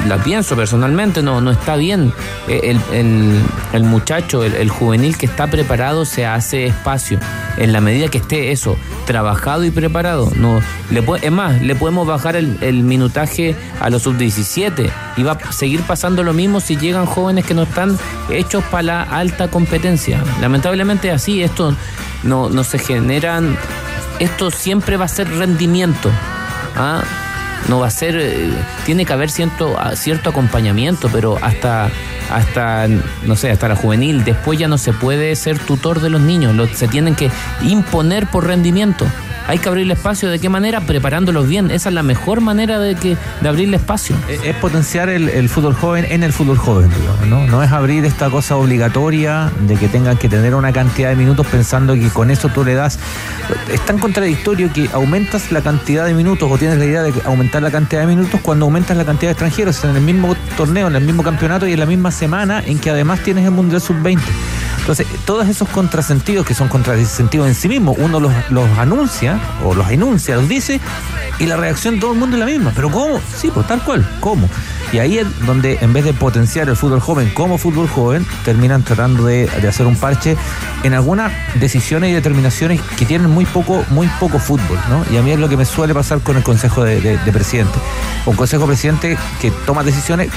la 0.08 0.18
pienso 0.18 0.56
personalmente, 0.56 1.22
no, 1.22 1.42
no 1.42 1.52
está 1.52 1.76
bien. 1.76 2.14
Eh, 2.48 2.76
El, 2.92 3.42
el- 3.74 3.84
muchacho, 3.84 4.44
el, 4.44 4.70
juvenil 4.70 5.18
que 5.18 5.26
está 5.26 5.48
preparado 5.48 6.06
se 6.06 6.26
hace 6.26 6.66
espacio. 6.66 7.20
En 7.58 7.74
la 7.74 7.82
medida 7.82 8.08
que 8.08 8.18
esté 8.20 8.52
eso, 8.52 8.78
trabajado 9.06 9.66
y 9.66 9.72
preparado. 9.72 10.32
No, 10.36 10.62
le 10.92 11.02
puede- 11.02 11.26
es 11.26 11.32
más, 11.32 11.62
le 11.62 11.76
podemos 11.76 12.08
bajar 12.08 12.36
el, 12.36 12.84
minutaje 12.84 13.56
a 13.82 13.90
los 13.90 14.04
sub-17 14.04 14.90
y 15.18 15.24
va 15.24 15.34
a 15.44 15.52
seguir 15.52 15.82
pasando 15.82 16.24
lo 16.24 16.34
mismo 16.34 16.60
si 16.60 16.78
llegan 16.78 17.06
jóvenes 17.06 17.46
que 17.46 17.54
no 17.54 17.64
están 17.64 17.98
hechos 18.30 18.64
para 18.66 18.84
la 18.84 19.02
alta 19.04 19.50
competencia. 19.50 20.24
Lamentablemente 20.42 21.12
así, 21.12 21.44
esto 21.44 21.76
no, 22.24 22.50
no 22.50 22.64
se 22.64 22.80
generan, 22.80 23.58
esto 24.20 24.52
siempre 24.52 24.98
va 24.98 25.06
a 25.06 25.10
ser 25.10 25.30
rendimiento. 25.30 26.10
¿ah? 26.76 27.02
No 27.68 27.80
va 27.80 27.88
a 27.88 27.92
ser, 27.92 28.16
eh, 28.20 28.50
tiene 28.86 29.06
que 29.06 29.14
haber 29.14 29.30
cierto, 29.30 29.76
cierto 29.96 30.30
acompañamiento, 30.30 31.10
pero 31.12 31.38
hasta, 31.42 31.90
hasta, 32.32 32.88
no 32.88 33.36
sé, 33.36 33.52
hasta 33.52 33.68
la 33.68 33.76
juvenil, 33.76 34.24
después 34.24 34.58
ya 34.58 34.68
no 34.68 34.78
se 34.78 34.94
puede 34.94 35.36
ser 35.36 35.60
tutor 35.60 36.00
de 36.00 36.10
los 36.10 36.22
niños, 36.22 36.56
lo- 36.56 36.68
se 36.68 36.88
tienen 36.88 37.16
que 37.16 37.30
imponer 37.62 38.28
por 38.28 38.48
rendimiento. 38.48 39.06
Hay 39.50 39.58
que 39.58 39.68
abrirle 39.68 39.96
espacio, 39.96 40.30
¿de 40.30 40.38
qué 40.38 40.48
manera? 40.48 40.82
Preparándolos 40.82 41.48
bien, 41.48 41.72
esa 41.72 41.90
es 41.90 41.96
la 41.96 42.04
mejor 42.04 42.40
manera 42.40 42.78
de, 42.78 42.94
que, 42.94 43.18
de 43.42 43.50
abrirle 43.50 43.78
espacio. 43.78 44.16
Es, 44.28 44.44
es 44.44 44.56
potenciar 44.58 45.10
el, 45.10 45.28
el 45.28 45.50
fútbol 45.50 45.74
joven 45.74 46.06
en 46.08 46.22
el 46.22 46.32
fútbol 46.32 46.56
joven, 46.56 46.92
digamos, 46.92 47.26
¿no? 47.26 47.48
No 47.48 47.64
es 47.64 47.72
abrir 47.72 48.06
esta 48.06 48.30
cosa 48.30 48.58
obligatoria 48.58 49.52
de 49.62 49.76
que 49.76 49.88
tengan 49.88 50.18
que 50.18 50.30
tener 50.30 50.54
una 50.54 50.72
cantidad 50.72 51.10
de 51.10 51.16
minutos 51.16 51.48
pensando 51.48 51.96
que 51.96 52.10
con 52.10 52.30
eso 52.30 52.50
tú 52.50 52.64
le 52.64 52.76
das. 52.76 53.00
Es 53.74 53.84
tan 53.88 53.98
contradictorio 53.98 54.72
que 54.72 54.88
aumentas 54.94 55.52
la 55.52 55.64
cantidad 55.64 56.06
de 56.06 56.14
minutos 56.14 56.48
o 56.52 56.56
tienes 56.60 56.78
la 56.78 56.86
idea 56.86 57.02
de 57.02 57.12
aumentar 57.26 57.64
la 57.64 57.72
cantidad 57.72 58.02
de 58.02 58.08
minutos 58.08 58.40
cuando 58.44 58.66
aumentas 58.66 58.96
la 58.98 59.06
cantidad 59.06 59.30
de 59.30 59.32
extranjeros 59.32 59.84
en 59.84 59.96
el 59.96 60.02
mismo 60.04 60.36
torneo, 60.58 60.90
en 60.90 60.96
el 60.96 61.04
mismo 61.04 61.24
campeonato 61.24 61.68
y 61.68 61.74
en 61.74 61.80
la 61.80 61.88
misma 61.88 62.12
semana 62.12 62.62
en 62.64 62.78
que 62.78 62.92
además 62.92 63.22
tienes 63.22 63.46
el 63.46 63.52
Mundial 63.52 63.82
Sub-20. 63.82 64.20
Entonces, 64.90 65.06
todos 65.24 65.48
esos 65.48 65.70
contrasentidos 65.70 66.48
que 66.48 66.56
son 66.56 66.68
contrasentidos 66.68 67.48
en 67.48 67.54
sí 67.54 67.70
mismos, 67.70 67.96
uno 68.00 68.20
los, 68.20 68.34
los 68.50 68.68
anuncia 68.80 69.40
o 69.64 69.76
los 69.76 69.88
enuncia, 69.92 70.36
los 70.36 70.50
dice, 70.50 70.82
y 71.38 71.46
la 71.46 71.58
reacción 71.58 71.94
de 71.94 72.02
todo 72.02 72.14
el 72.14 72.18
mundo 72.18 72.36
es 72.36 72.40
la 72.40 72.48
misma. 72.48 72.72
¿Pero 72.76 72.90
cómo? 72.90 73.22
Sí, 73.38 73.52
pues 73.54 73.68
tal 73.68 73.84
cual, 73.84 74.04
¿cómo? 74.20 74.50
Y 74.92 74.98
ahí 75.00 75.20
es 75.20 75.28
donde 75.46 75.78
en 75.82 75.94
vez 75.94 76.04
de 76.04 76.14
potenciar 76.14 76.68
el 76.68 76.76
fútbol 76.76 77.00
joven 77.00 77.30
como 77.34 77.58
fútbol 77.58 77.88
joven, 77.88 78.26
terminan 78.44 78.82
tratando 78.84 79.26
de, 79.26 79.46
de 79.62 79.68
hacer 79.68 79.86
un 79.86 79.96
parche 79.96 80.36
en 80.84 80.94
algunas 80.96 81.32
decisiones 81.56 82.10
y 82.10 82.14
determinaciones 82.14 82.82
que 82.98 83.06
tienen 83.06 83.30
muy 83.30 83.46
poco, 83.46 83.86
muy 83.90 84.08
poco 84.20 84.40
fútbol, 84.40 84.80
¿no? 84.90 85.06
Y 85.14 85.18
a 85.18 85.22
mí 85.22 85.32
es 85.32 85.40
lo 85.40 85.48
que 85.48 85.58
me 85.58 85.66
suele 85.66 85.94
pasar 85.94 86.22
con 86.22 86.38
el 86.38 86.44
Consejo 86.44 86.84
de, 86.84 87.00
de, 87.02 87.18
de 87.18 87.32
Presidente. 87.32 87.78
Un 88.26 88.36
Consejo 88.36 88.64
de 88.64 88.68
Presidente 88.70 89.18
que 89.40 89.52
toma 89.66 89.84
decisiones 89.84 90.30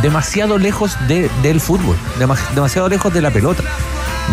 demasiado 0.00 0.56
lejos 0.58 0.96
de- 1.06 1.30
del 1.42 1.60
fútbol, 1.60 1.96
demas- 2.18 2.54
demasiado 2.54 2.88
lejos 2.88 3.12
de 3.12 3.20
la 3.20 3.30
pelota. 3.30 3.62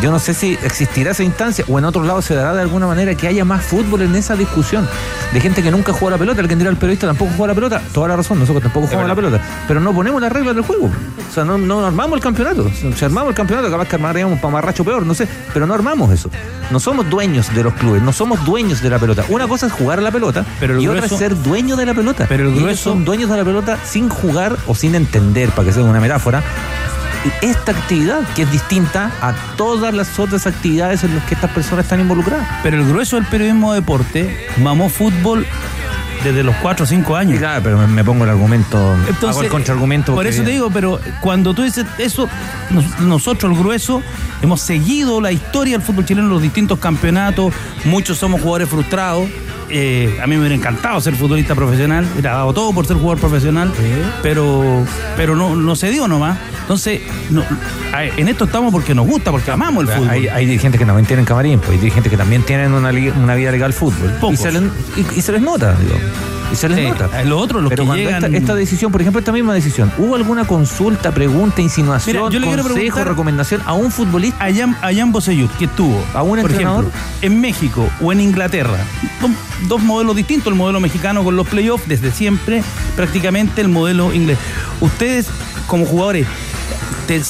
Yo 0.01 0.11
no 0.11 0.19
sé 0.19 0.33
si 0.33 0.53
existirá 0.63 1.11
esa 1.11 1.23
instancia 1.23 1.65
o 1.67 1.79
en 1.79 1.85
otros 1.85 2.05
lados 2.05 2.25
se 2.25 2.35
dará 2.35 2.53
de 2.53 2.61
alguna 2.61 2.85
manera 2.85 3.15
que 3.15 3.27
haya 3.27 3.45
más 3.45 3.63
fútbol 3.63 4.01
en 4.01 4.15
esa 4.15 4.35
discusión 4.35 4.87
de 5.33 5.39
gente 5.39 5.63
que 5.63 5.71
nunca 5.71 5.93
juega 5.93 6.11
la 6.11 6.19
pelota. 6.19 6.41
El 6.41 6.47
que 6.47 6.55
dirá 6.55 6.69
el 6.69 6.77
periodista 6.77 7.07
tampoco 7.07 7.31
juega 7.35 7.53
la 7.53 7.55
pelota. 7.55 7.81
Toda 7.93 8.09
la 8.09 8.15
razón, 8.17 8.39
nosotros 8.39 8.61
tampoco 8.61 8.87
jugamos 8.87 9.07
la 9.07 9.15
pelota. 9.15 9.41
Pero 9.67 9.79
no 9.79 9.93
ponemos 9.93 10.21
las 10.21 10.31
reglas 10.31 10.55
del 10.55 10.63
juego. 10.63 10.87
O 10.87 11.33
sea, 11.33 11.45
no, 11.45 11.57
no 11.57 11.85
armamos 11.85 12.17
el 12.17 12.23
campeonato. 12.23 12.69
Si 12.69 13.05
armamos 13.05 13.29
el 13.29 13.35
campeonato, 13.35 13.71
capaz 13.71 13.87
que 13.87 13.95
armaríamos 13.95 14.39
para 14.39 14.51
marracho 14.53 14.83
peor, 14.83 15.05
no 15.05 15.13
sé. 15.13 15.27
Pero 15.53 15.65
no 15.65 15.73
armamos 15.73 16.11
eso. 16.11 16.29
No 16.71 16.79
somos 16.79 17.09
dueños 17.09 17.53
de 17.53 17.63
los 17.63 17.73
clubes, 17.73 18.01
no 18.01 18.11
somos 18.11 18.43
dueños 18.45 18.81
de 18.81 18.89
la 18.89 18.99
pelota. 18.99 19.23
Una 19.29 19.47
cosa 19.47 19.67
es 19.67 19.73
jugar 19.73 19.99
a 19.99 20.01
la 20.01 20.11
pelota 20.11 20.45
Pero 20.59 20.79
y 20.81 20.87
otra 20.87 21.05
es 21.05 21.11
ser 21.11 21.41
dueño 21.41 21.75
de 21.75 21.85
la 21.85 21.93
pelota. 21.93 22.25
Pero 22.27 22.49
el 22.49 22.55
Y 22.55 22.63
ellos 22.63 22.79
son 22.79 23.05
dueños 23.05 23.29
de 23.29 23.37
la 23.37 23.45
pelota 23.45 23.77
sin 23.83 24.09
jugar 24.09 24.57
o 24.67 24.75
sin 24.75 24.95
entender, 24.95 25.49
para 25.51 25.67
que 25.67 25.73
sea 25.73 25.83
una 25.83 25.99
metáfora, 25.99 26.43
esta 27.41 27.71
actividad 27.71 28.21
que 28.35 28.43
es 28.43 28.51
distinta 28.51 29.11
a 29.21 29.33
todas 29.57 29.93
las 29.93 30.17
otras 30.19 30.45
actividades 30.47 31.03
en 31.03 31.15
las 31.15 31.23
que 31.25 31.35
estas 31.35 31.51
personas 31.51 31.85
están 31.85 31.99
involucradas. 31.99 32.47
Pero 32.63 32.77
el 32.77 32.87
grueso 32.87 33.15
del 33.15 33.25
periodismo 33.25 33.73
de 33.73 33.79
deporte 33.81 34.47
mamó 34.61 34.89
fútbol 34.89 35.45
desde 36.23 36.43
los 36.43 36.55
4 36.55 36.83
o 36.83 36.87
5 36.87 37.15
años. 37.15 37.37
Claro, 37.39 37.61
pero 37.63 37.77
me, 37.77 37.85
me 37.87 38.03
pongo 38.03 38.23
el 38.23 38.29
argumento, 38.31 38.77
hago 38.77 39.07
Entonces, 39.07 39.43
el 39.43 39.49
contraargumento. 39.49 40.15
Por 40.15 40.25
eso 40.25 40.43
te 40.43 40.49
digo, 40.51 40.71
pero 40.71 40.99
cuando 41.21 41.53
tú 41.53 41.61
dices 41.63 41.85
eso, 41.99 42.27
nos- 42.71 42.99
nosotros, 42.99 43.51
el 43.51 43.57
grueso, 43.59 44.01
hemos 44.41 44.61
seguido 44.61 45.21
la 45.21 45.31
historia 45.31 45.77
del 45.77 45.85
fútbol 45.85 46.05
chileno 46.05 46.27
en 46.27 46.33
los 46.33 46.41
distintos 46.41 46.79
campeonatos. 46.79 47.53
Muchos 47.83 48.17
somos 48.17 48.41
jugadores 48.41 48.69
frustrados. 48.69 49.29
Eh, 49.69 50.19
a 50.21 50.27
mí 50.27 50.35
me 50.35 50.39
hubiera 50.41 50.55
encantado 50.55 51.01
ser 51.01 51.15
futbolista 51.15 51.55
profesional, 51.55 52.07
hubiera 52.13 52.33
dado 52.33 52.53
todo 52.53 52.71
por 52.73 52.85
ser 52.85 52.97
jugador 52.97 53.19
profesional, 53.19 53.71
pero, 54.21 54.85
pero 55.17 55.35
no, 55.35 55.55
no 55.55 55.75
se 55.75 55.89
dio 55.89 56.07
nomás. 56.07 56.37
Entonces, 56.61 57.01
no- 57.31 57.43
en 58.17 58.27
esto 58.27 58.45
estamos 58.45 58.71
porque 58.71 58.93
nos 58.93 59.05
gusta, 59.07 59.31
porque 59.31 59.49
amamos 59.51 59.83
el 59.87 59.89
fútbol. 59.93 60.09
Hay, 60.09 60.27
hay 60.27 60.45
dirigentes 60.45 60.77
que 60.79 60.85
también 60.85 61.05
tienen 61.05 61.25
camarín, 61.25 61.59
pues 61.59 61.71
hay 61.71 61.77
dirigentes 61.77 62.09
que 62.11 62.17
también 62.17 62.43
tienen 62.43 62.73
una, 62.73 62.89
una 62.89 63.35
vida 63.35 63.51
legal 63.51 63.73
fútbol. 63.73 64.11
Y 64.17 64.19
Pocos. 64.21 64.39
se, 64.39 64.51
les, 64.51 64.61
y, 64.97 65.19
y 65.19 65.21
se 65.21 65.31
les 65.31 65.41
nota, 65.41 65.75
digo. 65.79 65.95
Y 66.55 66.57
se 66.57 66.69
les 66.69 66.77
Sí, 66.77 66.83
nota. 66.85 67.23
Los 67.25 67.47
Pero 67.69 67.85
que 67.91 67.97
llegan... 67.97 68.23
esta, 68.23 68.37
esta 68.37 68.55
decisión, 68.55 68.91
por 68.91 69.01
ejemplo, 69.01 69.19
esta 69.19 69.33
misma 69.33 69.53
decisión, 69.53 69.91
¿hubo 69.97 70.15
alguna 70.15 70.45
consulta, 70.45 71.11
pregunta, 71.11 71.61
insinuación, 71.61 72.15
Mira, 72.15 72.29
yo 72.29 72.39
le 72.39 72.47
quiero 72.47 72.63
consejo, 72.63 73.03
recomendación 73.03 73.61
a 73.65 73.73
un 73.73 73.91
futbolista? 73.91 74.43
a 74.43 74.53
Jan, 74.53 74.77
a 74.81 74.93
Jan 74.93 75.11
Bosellur, 75.11 75.49
que 75.51 75.65
estuvo, 75.65 76.01
¿A 76.13 76.23
un 76.23 76.39
por 76.39 76.51
entrenador? 76.51 76.85
ejemplo, 76.85 77.01
en 77.21 77.41
México 77.41 77.89
o 78.01 78.13
en 78.13 78.21
Inglaterra, 78.21 78.77
dos, 79.21 79.31
dos 79.67 79.81
modelos 79.81 80.15
distintos, 80.15 80.47
el 80.47 80.55
modelo 80.57 80.79
mexicano 80.79 81.23
con 81.25 81.35
los 81.35 81.45
playoffs 81.47 81.87
desde 81.87 82.11
siempre, 82.11 82.63
prácticamente 82.95 83.59
el 83.61 83.67
modelo 83.67 84.13
inglés. 84.13 84.37
Ustedes, 84.79 85.27
como 85.67 85.85
jugadores, 85.85 86.25
te- 87.07 87.21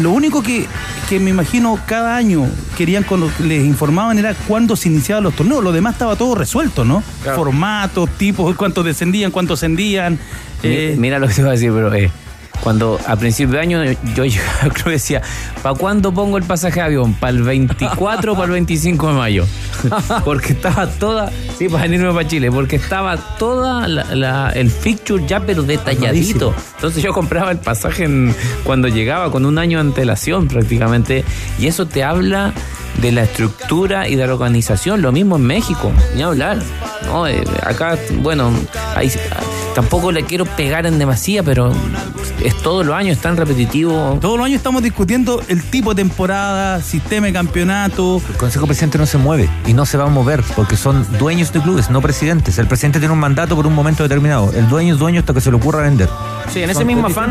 lo 0.00 0.10
único 0.10 0.42
que, 0.42 0.66
que 1.08 1.18
me 1.20 1.30
imagino 1.30 1.78
cada 1.86 2.16
año 2.16 2.46
querían 2.76 3.02
cuando 3.04 3.30
les 3.40 3.64
informaban 3.64 4.18
era 4.18 4.34
cuándo 4.34 4.76
se 4.76 4.88
iniciaban 4.88 5.24
los 5.24 5.34
torneos, 5.34 5.62
lo 5.62 5.72
demás 5.72 5.94
estaba 5.94 6.16
todo 6.16 6.34
resuelto, 6.34 6.84
¿no? 6.84 7.02
Formatos, 7.36 8.08
tipos, 8.18 8.54
cuántos 8.56 8.84
descendían, 8.84 9.30
cuántos 9.30 9.58
ascendían. 9.60 10.18
Eh, 10.62 10.96
Mira 10.98 11.18
lo 11.18 11.28
que 11.28 11.34
te 11.34 11.42
voy 11.42 11.50
a 11.50 11.52
decir, 11.52 11.70
pero 11.72 11.92
eh, 11.94 12.10
cuando 12.62 12.98
a 13.06 13.16
principio 13.16 13.54
de 13.54 13.60
año 13.60 13.82
yo 14.14 14.24
llegaba, 14.24 14.68
decía, 14.86 15.22
¿para 15.62 15.74
cuándo 15.74 16.12
pongo 16.12 16.36
el 16.38 16.44
pasaje 16.44 16.76
de 16.80 16.86
avión? 16.86 17.14
¿Para 17.14 17.30
el 17.30 17.42
24 17.42 18.32
o 18.32 18.34
para 18.34 18.46
el 18.46 18.52
25 18.52 19.08
de 19.08 19.14
mayo? 19.14 19.46
Porque 20.24 20.52
estaba 20.52 20.86
toda, 20.88 21.30
sí, 21.58 21.68
para 21.68 21.84
venirme 21.84 22.12
para 22.12 22.26
Chile, 22.26 22.50
porque 22.50 22.76
estaba 22.76 23.16
toda 23.16 23.86
la- 23.88 24.14
la- 24.14 24.50
el 24.50 24.70
fixture 24.70 25.24
ya 25.26 25.40
pero 25.40 25.62
detalladito. 25.62 26.54
Entonces 26.76 27.02
yo 27.02 27.12
compraba 27.12 27.50
el 27.52 27.58
pasaje 27.58 28.04
en- 28.04 28.34
cuando 28.64 28.88
llegaba 28.88 29.30
con 29.30 29.46
un 29.46 29.58
año 29.58 29.78
de 29.78 29.82
antelación 29.88 30.48
prácticamente 30.48 31.24
y 31.58 31.66
eso 31.68 31.86
te 31.86 32.02
habla 32.04 32.52
de 33.00 33.12
la 33.12 33.22
estructura 33.22 34.08
y 34.08 34.16
de 34.16 34.26
la 34.26 34.32
organización, 34.34 35.00
lo 35.02 35.12
mismo 35.12 35.36
en 35.36 35.42
México, 35.42 35.92
ni 36.16 36.22
hablar. 36.22 36.58
¿no? 37.06 37.26
Eh, 37.28 37.44
acá, 37.64 37.96
bueno, 38.22 38.50
ahí, 38.96 39.10
tampoco 39.78 40.10
le 40.10 40.24
quiero 40.24 40.44
pegar 40.44 40.86
en 40.86 40.98
demasía, 40.98 41.44
pero 41.44 41.72
es 42.42 42.56
todos 42.62 42.84
los 42.84 42.96
años, 42.96 43.16
es 43.16 43.22
tan 43.22 43.36
repetitivo. 43.36 44.18
Todos 44.20 44.36
los 44.36 44.44
años 44.44 44.56
estamos 44.56 44.82
discutiendo 44.82 45.40
el 45.46 45.62
tipo 45.62 45.94
de 45.94 46.02
temporada, 46.02 46.82
sistema 46.82 47.28
de 47.28 47.32
campeonato. 47.32 48.20
El 48.28 48.36
Consejo 48.36 48.66
Presidente 48.66 48.98
no 48.98 49.06
se 49.06 49.18
mueve 49.18 49.48
y 49.68 49.74
no 49.74 49.86
se 49.86 49.96
va 49.96 50.06
a 50.06 50.08
mover 50.08 50.42
porque 50.56 50.76
son 50.76 51.06
dueños 51.20 51.52
de 51.52 51.60
clubes, 51.60 51.90
no 51.90 52.00
presidentes. 52.00 52.58
El 52.58 52.66
presidente 52.66 52.98
tiene 52.98 53.14
un 53.14 53.20
mandato 53.20 53.54
por 53.54 53.68
un 53.68 53.74
momento 53.76 54.02
determinado. 54.02 54.50
El 54.52 54.68
dueño 54.68 54.94
es 54.94 54.98
dueño 54.98 55.20
hasta 55.20 55.32
que 55.32 55.40
se 55.40 55.48
le 55.48 55.56
ocurra 55.58 55.82
vender. 55.82 56.08
Sí, 56.52 56.60
en 56.60 56.70
ese 56.70 56.84
mismo 56.84 57.06
afán, 57.06 57.30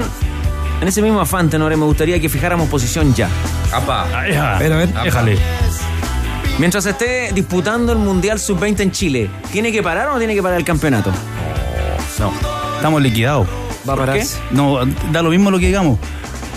en 0.82 0.88
ese 0.88 1.02
mismo 1.02 1.20
afán, 1.20 1.50
Tenore, 1.50 1.76
me 1.76 1.84
gustaría 1.84 2.18
que 2.22 2.30
fijáramos 2.30 2.70
posición 2.70 3.14
ya. 3.14 3.28
Apa. 3.74 4.04
A 4.04 4.22
ver, 4.58 4.72
a 4.72 4.78
ver, 4.78 4.94
déjale. 5.04 5.38
Mientras 6.60 6.86
esté 6.86 7.34
disputando 7.34 7.92
el 7.92 8.00
Mundial 8.00 8.40
Sub-20 8.40 8.80
en 8.80 8.92
Chile, 8.92 9.30
¿tiene 9.52 9.70
que 9.70 9.84
parar 9.84 10.08
o 10.08 10.14
no 10.14 10.18
tiene 10.18 10.34
que 10.34 10.42
parar 10.42 10.58
el 10.58 10.66
campeonato? 10.66 11.12
No, 12.20 12.32
estamos 12.76 13.02
liquidados. 13.02 13.48
¿Va 13.88 13.94
a 13.94 13.96
¿Por 13.96 14.06
parar? 14.06 14.20
No, 14.52 14.80
da 15.12 15.22
lo 15.22 15.30
mismo 15.30 15.52
lo 15.52 15.60
que 15.60 15.68
digamos. 15.68 16.00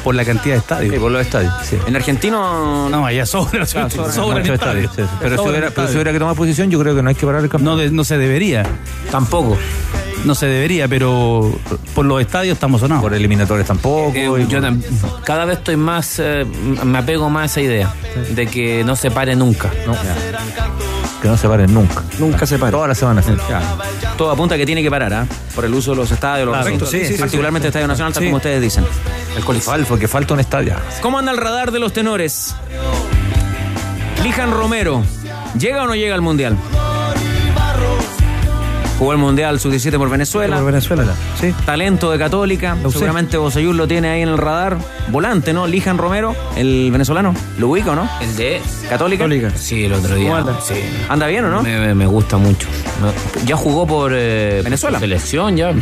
Por 0.05 0.15
la 0.15 0.25
cantidad 0.25 0.55
de 0.55 0.61
estadios. 0.61 0.95
Sí, 0.95 0.99
por 0.99 1.13
los 1.13 1.21
estadios. 1.21 1.53
Sí. 1.63 1.77
En 1.87 1.95
argentino. 1.95 2.89
No, 2.89 3.05
allá 3.05 3.27
sobra, 3.27 3.67
sobra, 3.67 3.91
sobra. 3.91 4.13
sobra 4.13 4.41
estadios. 4.41 4.59
estadios, 4.59 4.93
sí, 4.97 5.03
sí. 5.03 5.09
Pero, 5.21 5.31
si 5.31 5.37
Sobra 5.37 5.51
hubiera, 5.51 5.61
pero 5.61 5.69
si 5.69 5.69
estadios. 5.69 5.95
hubiera 5.95 6.13
que 6.13 6.19
tomar 6.19 6.37
posición, 6.37 6.71
yo 6.71 6.79
creo 6.81 6.95
que 6.97 7.03
no 7.03 7.09
hay 7.11 7.15
que 7.15 7.27
parar 7.27 7.43
el 7.45 7.51
campeonato. 7.51 7.77
No, 7.77 7.83
de- 7.83 7.91
no 7.91 8.05
se 8.05 8.17
debería. 8.17 8.65
Tampoco. 9.11 9.59
No 10.25 10.35
se 10.35 10.47
debería, 10.47 10.89
pero 10.89 11.55
por 11.95 12.07
los 12.07 12.21
estadios 12.21 12.55
estamos 12.55 12.81
sonados. 12.81 13.03
Por 13.03 13.13
eliminatorios 13.15 13.67
tampoco. 13.69 14.13
Eh, 14.17 14.47
yo 14.49 14.61
por- 14.61 15.23
cada 15.23 15.45
vez 15.45 15.59
estoy 15.59 15.77
más, 15.77 16.19
eh, 16.19 16.47
me 16.85 16.99
apego 16.99 17.29
más 17.31 17.43
a 17.43 17.47
esa 17.47 17.61
idea 17.61 17.95
de 18.31 18.47
que 18.47 18.83
no 18.85 18.97
se 18.97 19.11
pare 19.11 19.37
nunca. 19.37 19.71
no, 19.87 19.95
que 21.21 21.29
no 21.29 21.37
se 21.37 21.49
paren 21.49 21.73
nunca. 21.73 22.03
Nunca 22.19 22.47
se 22.47 22.59
para. 22.59 22.73
Todas 22.73 22.89
las 22.89 22.99
semanas. 22.99 23.27
Todo 24.17 24.31
apunta 24.31 24.57
que 24.57 24.67
tiene 24.67 24.83
que 24.83 24.91
parar, 24.91 25.13
¿ah? 25.13 25.27
Por 25.55 25.65
el 25.65 25.75
uso 25.75 25.91
de 25.93 25.97
los 25.99 26.11
estadios, 26.11 26.47
los 26.47 26.89
Sí, 26.91 27.01
sí, 27.05 27.13
sí, 27.15 27.19
particularmente 27.19 27.67
el 27.67 27.71
Estadio 27.71 27.87
Nacional, 27.89 28.13
tal 28.13 28.23
Sí. 28.23 28.27
como 28.29 28.37
ustedes 28.37 28.61
dicen. 28.63 28.85
El 29.37 29.45
Coliseo. 29.45 29.73
Fal- 29.75 29.85
porque 29.87 30.09
falta 30.09 30.35
un 30.35 30.41
estadio. 30.41 30.75
¿Cómo 31.03 31.19
anda 31.19 31.33
el 31.33 31.39
radar 31.39 31.71
de 31.73 31.79
los 31.79 31.93
tenores? 31.93 32.55
Lijan 34.23 34.51
Romero, 34.51 35.03
¿llega 35.59 35.83
o 35.83 35.87
no 35.87 35.95
llega 35.95 36.15
al 36.15 36.21
Mundial? 36.21 36.57
Jugó 39.01 39.13
el 39.13 39.19
Mundial 39.19 39.59
Sub-17 39.59 39.97
por 39.97 40.11
Venezuela. 40.11 40.57
Por 40.57 40.67
Venezuela, 40.67 41.07
sí. 41.41 41.55
Talento 41.65 42.11
de 42.11 42.19
Católica. 42.19 42.77
Lo. 42.83 42.91
Seguramente 42.91 43.39
Bosayur 43.39 43.75
lo 43.75 43.89
tiene 43.89 44.11
ahí 44.11 44.21
en 44.21 44.29
el 44.29 44.37
radar. 44.37 44.77
Volante, 45.09 45.55
¿no? 45.55 45.67
Lijan 45.67 45.97
Romero, 45.97 46.37
el 46.55 46.91
venezolano. 46.93 47.35
¿Lo 47.57 47.71
ubica 47.71 47.93
o 47.93 47.95
no? 47.95 48.07
El 48.21 48.37
de 48.37 48.61
Católica. 48.91 49.25
Católica. 49.25 49.51
Sí, 49.57 49.87
el 49.87 49.95
otro 49.95 50.17
día. 50.17 50.25
¿Cómo 50.29 50.37
anda? 50.37 50.61
Sí. 50.61 50.75
¿Anda 51.09 51.29
bien 51.29 51.47
o 51.47 51.51
no? 51.51 51.63
Me 51.63 52.07
gusta 52.07 52.37
mucho. 52.37 52.69
Ya 53.47 53.57
jugó 53.57 53.87
por 53.87 54.13
eh, 54.15 54.61
Venezuela. 54.63 54.99
por 54.99 55.09
selección, 55.09 55.57
ya. 55.57 55.73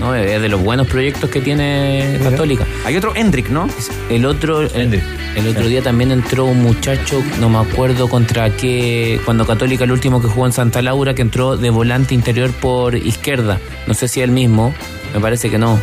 No, 0.00 0.14
es 0.14 0.40
de 0.40 0.48
los 0.48 0.62
buenos 0.62 0.86
proyectos 0.86 1.30
que 1.30 1.40
tiene 1.40 2.18
Católica. 2.22 2.64
Hay 2.84 2.96
otro 2.96 3.14
Hendrik, 3.14 3.48
¿no? 3.50 3.68
El 4.08 4.24
otro, 4.26 4.62
el, 4.62 5.02
el 5.36 5.48
otro 5.48 5.66
día 5.66 5.82
también 5.82 6.10
entró 6.10 6.44
un 6.44 6.62
muchacho, 6.62 7.22
no 7.40 7.48
me 7.48 7.58
acuerdo 7.58 8.08
contra 8.08 8.50
qué, 8.56 9.20
cuando 9.24 9.46
Católica, 9.46 9.84
el 9.84 9.92
último 9.92 10.20
que 10.20 10.28
jugó 10.28 10.46
en 10.46 10.52
Santa 10.52 10.82
Laura, 10.82 11.14
que 11.14 11.22
entró 11.22 11.56
de 11.56 11.70
volante 11.70 12.14
interior 12.14 12.50
por 12.52 12.94
izquierda. 12.94 13.58
No 13.86 13.94
sé 13.94 14.08
si 14.08 14.20
es 14.20 14.24
el 14.24 14.30
mismo, 14.32 14.74
me 15.14 15.20
parece 15.20 15.50
que 15.50 15.58
no. 15.58 15.78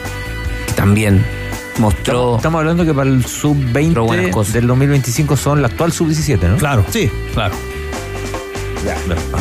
También 0.75 1.23
mostró. 1.80 2.38
Estamos 2.38 2.59
hablando 2.59 2.86
que 2.86 2.93
para 2.93 3.09
el 3.09 3.23
Pero 3.23 4.05
buenas 4.05 4.25
sub-20 4.25 4.32
cosas. 4.32 4.53
del 4.53 4.67
2025 4.67 5.38
son 5.38 5.61
la 5.61 5.67
actual 5.67 5.91
sub-17, 5.91 6.41
¿no? 6.49 6.57
Claro, 6.57 6.86
sí, 6.89 7.09
claro. 7.34 7.55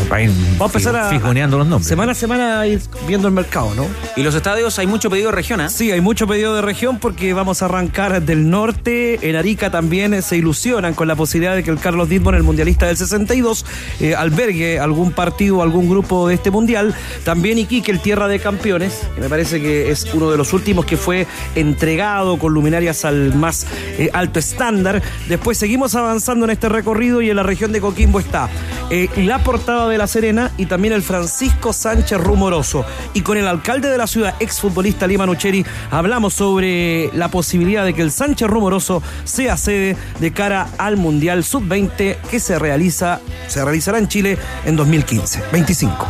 Para 0.09 0.23
ir 0.23 0.31
Vamos 0.59 0.61
a 0.61 0.65
empezar 0.79 0.97
a- 0.97 1.11
fijoneando 1.11 1.59
los 1.59 1.67
nombres. 1.67 1.89
Semana 1.89 2.13
a 2.13 2.15
semana 2.15 2.67
ir 2.67 2.81
viendo 3.07 3.29
el 3.29 3.35
mercado, 3.35 3.75
¿no? 3.75 3.87
Y 4.17 4.23
los 4.23 4.35
estadios, 4.35 4.79
hay 4.79 4.87
mucho 4.87 5.11
pedido 5.11 5.31
de 5.31 5.37
región, 5.37 5.61
¿ah? 5.61 5.69
Sí, 5.69 5.91
hay 5.93 6.01
mucho 6.01 6.27
pedido 6.27 6.55
de 6.55 6.63
región 6.63 6.99
porque 6.99 7.33
vamos 7.33 7.63
a 7.63 7.67
arrancar 7.67 8.23
del 8.23 8.49
norte. 8.51 9.29
En 9.29 9.37
Arica 9.37 9.71
también 9.71 10.15
eh, 10.15 10.23
se 10.23 10.37
ilusionan 10.37 10.95
con 10.95 11.09
la 11.09 11.17
posibilidad 11.17 11.55
de 11.55 11.63
que 11.63 11.71
el 11.71 11.79
Carlos 11.79 12.09
Ditmon, 12.09 12.35
el 12.35 12.43
mundialista 12.43 12.87
del 12.87 12.97
62, 12.97 13.65
eh, 14.01 14.15
albergue 14.15 14.79
algún 14.79 15.13
partido, 15.13 15.63
algún 15.63 15.89
grupo 15.89 16.29
de 16.29 16.35
este 16.35 16.51
mundial. 16.51 16.95
También 17.25 17.59
Iquique, 17.59 17.91
el 17.91 18.01
Tierra 18.01 18.29
de 18.29 18.39
Campeones, 18.39 19.01
que 19.15 19.21
me 19.21 19.29
parece 19.29 19.61
que 19.61 19.91
es 19.91 20.07
uno 20.15 20.31
de 20.31 20.37
los 20.39 20.53
últimos 20.53 20.85
que 20.87 20.97
fue 20.97 21.27
entregado 21.55 22.39
con 22.39 22.53
luminarias 22.55 23.05
al 23.05 23.35
más 23.35 23.67
eh, 23.99 24.11
alto 24.13 24.39
estándar. 24.39 25.03
Después 25.29 25.59
seguimos 25.59 25.95
avanzando 25.95 26.45
en 26.45 26.51
este 26.53 26.69
recorrido 26.69 27.21
y 27.23 27.31
en 27.31 27.37
la 27.37 27.43
región 27.43 27.73
de 27.73 27.81
Coquimbo 27.81 28.21
está 28.21 28.49
eh, 28.91 29.09
la 29.37 29.45
portada 29.45 29.87
de 29.91 29.99
La 29.99 30.07
Serena 30.07 30.51
y 30.57 30.64
también 30.64 30.95
el 30.95 31.03
Francisco 31.03 31.74
Sánchez 31.74 32.18
Rumoroso. 32.18 32.87
Y 33.12 33.20
con 33.20 33.37
el 33.37 33.47
alcalde 33.47 33.91
de 33.91 33.99
la 33.99 34.07
ciudad, 34.07 34.34
exfutbolista 34.41 35.07
Lima 35.07 35.26
Nucheri, 35.26 35.62
hablamos 35.91 36.32
sobre 36.32 37.11
la 37.12 37.28
posibilidad 37.28 37.84
de 37.84 37.93
que 37.93 38.01
el 38.01 38.11
Sánchez 38.11 38.49
Rumoroso 38.49 39.03
sea 39.24 39.59
sede 39.59 39.95
de 40.20 40.32
cara 40.32 40.68
al 40.78 40.97
Mundial 40.97 41.45
Sub-20 41.45 42.16
que 42.30 42.41
se 42.41 42.59
realiza, 42.59 43.20
se 43.47 43.62
realizará 43.62 43.99
en 43.99 44.09
Chile 44.09 44.39
en 44.64 44.74
2015. 44.74 45.43
25. 45.53 46.07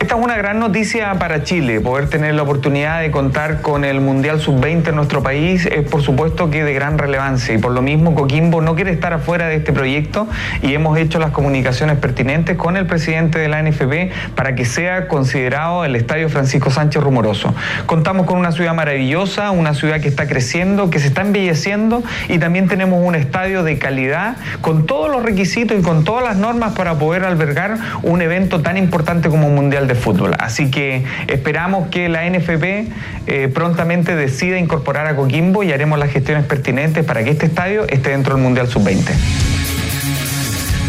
esta 0.00 0.16
es 0.16 0.24
una 0.24 0.36
gran 0.38 0.58
noticia 0.58 1.12
para 1.18 1.42
Chile, 1.42 1.80
poder 1.80 2.08
tener 2.08 2.34
la 2.34 2.42
oportunidad 2.42 3.02
de 3.02 3.10
contar 3.10 3.60
con 3.60 3.84
el 3.84 4.00
Mundial 4.00 4.40
Sub-20 4.40 4.88
en 4.88 4.96
nuestro 4.96 5.22
país 5.22 5.66
es 5.66 5.86
por 5.86 6.00
supuesto 6.00 6.50
que 6.50 6.64
de 6.64 6.72
gran 6.72 6.96
relevancia 6.96 7.54
y 7.54 7.58
por 7.58 7.72
lo 7.72 7.82
mismo 7.82 8.14
Coquimbo 8.14 8.62
no 8.62 8.74
quiere 8.74 8.92
estar 8.92 9.12
afuera 9.12 9.48
de 9.48 9.56
este 9.56 9.74
proyecto 9.74 10.26
y 10.62 10.72
hemos 10.72 10.96
hecho 10.96 11.18
las 11.18 11.32
comunicaciones 11.32 11.98
pertinentes 11.98 12.56
con 12.60 12.76
el 12.76 12.86
presidente 12.86 13.38
de 13.38 13.48
la 13.48 13.62
NFP 13.62 14.34
para 14.36 14.54
que 14.54 14.66
sea 14.66 15.08
considerado 15.08 15.86
el 15.86 15.96
Estadio 15.96 16.28
Francisco 16.28 16.70
Sánchez 16.70 17.02
Rumoroso. 17.02 17.54
Contamos 17.86 18.26
con 18.26 18.38
una 18.38 18.52
ciudad 18.52 18.74
maravillosa, 18.74 19.50
una 19.50 19.72
ciudad 19.72 20.00
que 20.00 20.08
está 20.08 20.28
creciendo, 20.28 20.90
que 20.90 20.98
se 20.98 21.08
está 21.08 21.22
embelleciendo 21.22 22.02
y 22.28 22.38
también 22.38 22.68
tenemos 22.68 23.00
un 23.02 23.14
estadio 23.14 23.64
de 23.64 23.78
calidad 23.78 24.36
con 24.60 24.84
todos 24.84 25.10
los 25.10 25.22
requisitos 25.22 25.78
y 25.78 25.82
con 25.82 26.04
todas 26.04 26.22
las 26.22 26.36
normas 26.36 26.74
para 26.74 26.98
poder 26.98 27.24
albergar 27.24 27.78
un 28.02 28.20
evento 28.20 28.60
tan 28.60 28.76
importante 28.76 29.30
como 29.30 29.48
un 29.48 29.54
Mundial 29.54 29.88
de 29.88 29.94
Fútbol. 29.94 30.34
Así 30.38 30.70
que 30.70 31.04
esperamos 31.28 31.88
que 31.88 32.10
la 32.10 32.28
NFP 32.28 32.88
eh, 33.26 33.50
prontamente 33.54 34.16
decida 34.16 34.58
incorporar 34.58 35.06
a 35.06 35.16
Coquimbo 35.16 35.62
y 35.62 35.72
haremos 35.72 35.98
las 35.98 36.10
gestiones 36.10 36.44
pertinentes 36.44 37.06
para 37.06 37.24
que 37.24 37.30
este 37.30 37.46
estadio 37.46 37.88
esté 37.88 38.10
dentro 38.10 38.34
del 38.34 38.42
Mundial 38.42 38.68
Sub-20. 38.68 39.49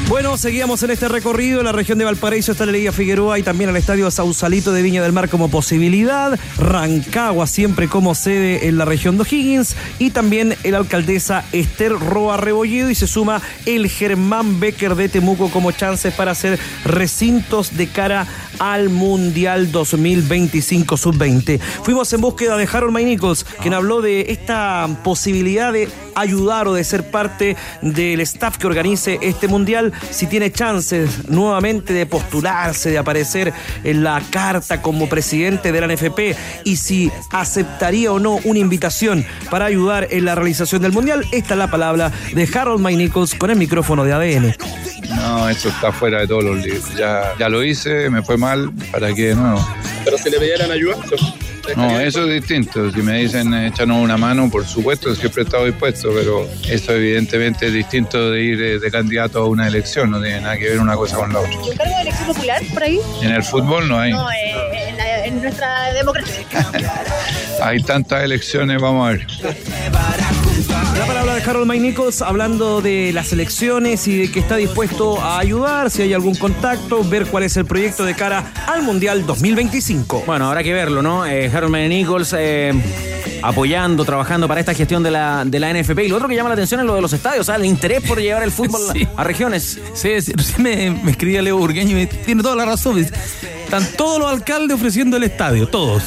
Bueno, 0.08 0.38
seguíamos 0.38 0.84
en 0.84 0.92
este 0.92 1.08
recorrido. 1.08 1.60
En 1.60 1.66
la 1.66 1.72
región 1.72 1.98
de 1.98 2.06
Valparaíso 2.06 2.52
está 2.52 2.66
la 2.66 2.72
Liga 2.74 2.92
Figueroa 2.92 3.40
y 3.40 3.44
también 3.44 3.70
el 3.70 3.76
Estadio 3.78 4.12
Sausalito 4.12 4.72
de 4.72 4.82
Viña 4.82 5.02
del 5.02 5.14
Mar 5.14 5.30
como 5.30 5.50
posibilidad. 5.50 6.38
Rancagua 6.58 7.48
siempre 7.48 7.88
como 7.88 8.14
sede 8.14 8.68
en 8.68 8.78
la 8.78 8.86
región 8.86 9.18
de 9.18 9.24
O'Higgins. 9.24 9.76
Y 10.00 10.12
también 10.12 10.56
el 10.64 10.76
alcaldesa 10.76 11.46
Esther 11.54 11.94
Roa 11.94 12.38
Rebolledo. 12.38 12.90
Y 12.90 12.96
se 12.96 13.08
suma 13.08 13.42
el 13.66 13.90
Germán 13.90 14.60
Becker 14.60 14.96
de 14.96 15.10
Temuco 15.10 15.50
como 15.50 15.72
chances 15.72 16.14
para 16.14 16.32
hacer 16.32 16.60
recintos 16.84 17.78
de 17.78 17.88
cara 17.88 18.28
al 18.60 18.90
Mundial 18.90 19.72
2025 19.72 20.98
Sub-20. 20.98 21.60
Fuimos 21.84 22.14
en 22.14 22.22
búsqueda 22.22 22.58
de 22.58 22.70
Harold 22.72 22.94
May 22.94 23.06
Nichols, 23.06 23.44
quien 23.62 23.74
habló 23.74 24.02
de 24.02 24.28
esta 24.30 24.88
posibilidad 25.04 25.74
de 25.74 25.90
ayudar 26.16 26.68
o 26.68 26.74
de 26.74 26.84
ser 26.84 27.10
parte 27.10 27.56
del 27.82 28.22
staff 28.22 28.58
que 28.58 28.68
organice 28.68 29.18
este 29.22 29.48
mundial, 29.48 29.94
si 30.10 30.28
tiene 30.28 30.52
chances 30.52 31.30
nuevamente 31.30 31.94
de 31.94 32.06
postularse, 32.06 32.90
de 32.90 32.98
aparecer 32.98 33.54
en 33.84 34.04
la 34.04 34.22
carta 34.30 34.82
como 34.82 35.08
presidente 35.08 35.72
de 35.72 35.82
la 35.82 35.88
NFP 35.88 36.36
y 36.64 36.76
si 36.78 37.12
aceptaría 37.32 38.12
o 38.12 38.20
no 38.20 38.40
una 38.44 38.60
invitación 38.60 39.26
para 39.50 39.66
ayudar 39.66 40.08
en 40.12 40.26
la 40.26 40.36
realización 40.36 40.82
del 40.82 40.92
mundial. 40.92 41.26
Esta 41.32 41.54
es 41.54 41.58
la 41.58 41.70
palabra 41.70 42.12
de 42.34 42.50
Harold 42.54 42.82
May 42.82 42.96
Nichols 42.96 43.36
con 43.36 43.52
el 43.52 43.58
micrófono 43.58 44.04
de 44.04 44.14
ADN. 44.14 44.56
No, 45.16 45.50
eso 45.50 45.70
está 45.70 45.92
fuera 45.92 46.22
de 46.22 46.28
todos 46.28 46.44
los 46.44 46.58
libros. 46.58 46.96
Ya, 46.98 47.34
ya 47.38 47.50
lo 47.50 47.64
hice, 47.64 48.10
me 48.10 48.22
fue 48.24 48.38
mal, 48.38 48.72
¿para 48.92 49.14
qué 49.14 49.30
de 49.30 49.36
nuevo? 49.36 49.66
Pero 50.04 50.18
si 50.18 50.30
le 50.30 50.40
pidieran 50.40 50.72
ayuda, 50.72 50.96
No, 51.76 52.00
eso 52.00 52.26
es 52.28 52.34
distinto. 52.42 52.92
Si 52.92 53.02
me 53.02 53.20
dicen 53.20 53.54
échanos 53.54 54.02
una 54.04 54.18
mano, 54.18 54.50
por 54.50 54.66
supuesto, 54.66 55.14
siempre 55.16 55.44
he 55.44 55.46
estado 55.46 55.66
dispuesto, 55.66 56.10
pero 56.14 56.48
esto 56.70 56.94
evidentemente 56.94 57.68
es 57.68 57.74
distinto 57.74 58.32
de 58.32 58.42
ir 58.42 58.62
eh, 58.62 58.80
de 58.80 58.92
candidato 58.92 59.40
a 59.40 59.48
una 59.48 59.68
elección, 59.68 60.12
no 60.12 60.22
tiene 60.22 60.42
nada 60.42 60.58
que 60.58 60.70
ver 60.70 60.80
una 60.80 60.96
cosa 60.96 61.18
con 61.18 61.32
la 61.34 61.40
otra. 61.40 61.54
¿Y 61.54 61.70
un 61.70 61.76
cargo 61.78 61.96
de 61.96 62.02
elección 62.02 62.28
popular 62.28 62.62
por 62.74 62.84
ahí? 62.84 63.00
En 63.22 63.32
el 63.32 63.44
fútbol 63.44 63.88
no 63.88 64.00
hay. 64.00 64.12
No, 64.12 64.30
eh, 64.32 64.90
en, 64.90 64.98
la- 64.98 65.26
en 65.26 65.42
nuestra 65.42 65.94
democracia. 65.94 66.46
Hay 67.64 67.80
tantas 67.84 68.24
elecciones, 68.24 68.82
vamos 68.82 69.08
a 69.08 69.12
ver. 69.12 69.28
La 70.98 71.06
palabra 71.08 71.36
de 71.36 71.42
Harold 71.42 71.66
May 71.68 71.80
Nichols 71.80 72.22
hablando 72.22 72.82
de 72.82 73.12
las 73.14 73.32
elecciones 73.34 74.08
y 74.08 74.18
de 74.18 74.32
que 74.32 74.40
está 74.40 74.56
dispuesto 74.58 75.20
a 75.22 75.40
ayudar, 75.40 75.90
si 75.90 76.04
hay 76.04 76.14
algún 76.14 76.36
contacto, 76.36 77.04
ver 77.04 77.26
cuál 77.28 77.44
es 77.44 77.58
el 77.58 77.66
proyecto 77.66 78.04
de 78.06 78.14
cara 78.16 78.52
al 78.68 78.84
Mundial 78.84 79.26
2025. 79.26 80.24
Bueno, 80.26 80.48
habrá 80.48 80.64
que 80.64 80.74
verlo, 80.74 81.02
¿no? 81.02 81.26
Eh, 81.26 81.50
Harold 81.54 81.72
May 81.72 81.90
Nichols 81.90 82.36
eh, 82.38 82.72
apoyando, 83.42 84.06
trabajando 84.06 84.48
para 84.48 84.60
esta 84.60 84.74
gestión 84.74 85.02
de 85.02 85.12
la, 85.12 85.44
de 85.46 85.60
la 85.60 85.74
NFP. 85.74 86.00
Y 86.06 86.08
lo 86.10 86.18
otro 86.18 86.28
que 86.28 86.36
llama 86.36 86.50
la 86.50 86.54
atención 86.54 86.80
es 86.82 86.86
lo 86.86 86.94
de 86.96 87.02
los 87.02 87.14
estadios, 87.14 87.48
¿sabes? 87.48 87.62
El 87.62 87.68
interés 87.68 88.02
por 88.04 88.20
llevar 88.22 88.44
el 88.44 88.52
fútbol 88.52 88.82
Sí. 88.94 89.08
a 89.18 89.24
regiones. 89.24 89.80
Sí, 89.94 90.22
sí, 90.22 90.34
me, 90.60 90.92
me 90.92 91.12
escribía 91.12 91.42
Leo 91.42 91.58
Burgueño 91.58 91.92
y 91.92 91.96
me 91.96 92.06
tiene 92.08 92.44
toda 92.44 92.56
la 92.56 92.66
razón. 92.66 93.00
Están 93.00 93.88
todos 93.98 94.20
los 94.20 94.30
alcaldes 94.32 94.76
ofreciendo 94.76 95.18
el 95.18 95.24
estadio, 95.24 95.68
todos. 95.68 96.04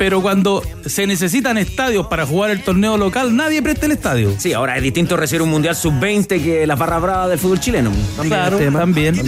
Pero 0.00 0.22
cuando 0.22 0.62
se 0.86 1.06
necesitan 1.06 1.58
estadios 1.58 2.06
para 2.06 2.24
jugar 2.24 2.50
el 2.50 2.62
torneo 2.62 2.96
local, 2.96 3.36
nadie 3.36 3.60
presta 3.60 3.84
el 3.84 3.92
estadio. 3.92 4.34
Sí, 4.38 4.54
ahora 4.54 4.78
es 4.78 4.82
distinto 4.82 5.14
recibir 5.14 5.42
un 5.42 5.50
Mundial 5.50 5.76
Sub-20 5.76 6.42
que 6.42 6.66
las 6.66 6.78
barras 6.78 7.02
bravas 7.02 7.28
del 7.28 7.38
fútbol 7.38 7.60
chileno. 7.60 7.92
Claro, 8.22 8.58
también, 8.72 9.20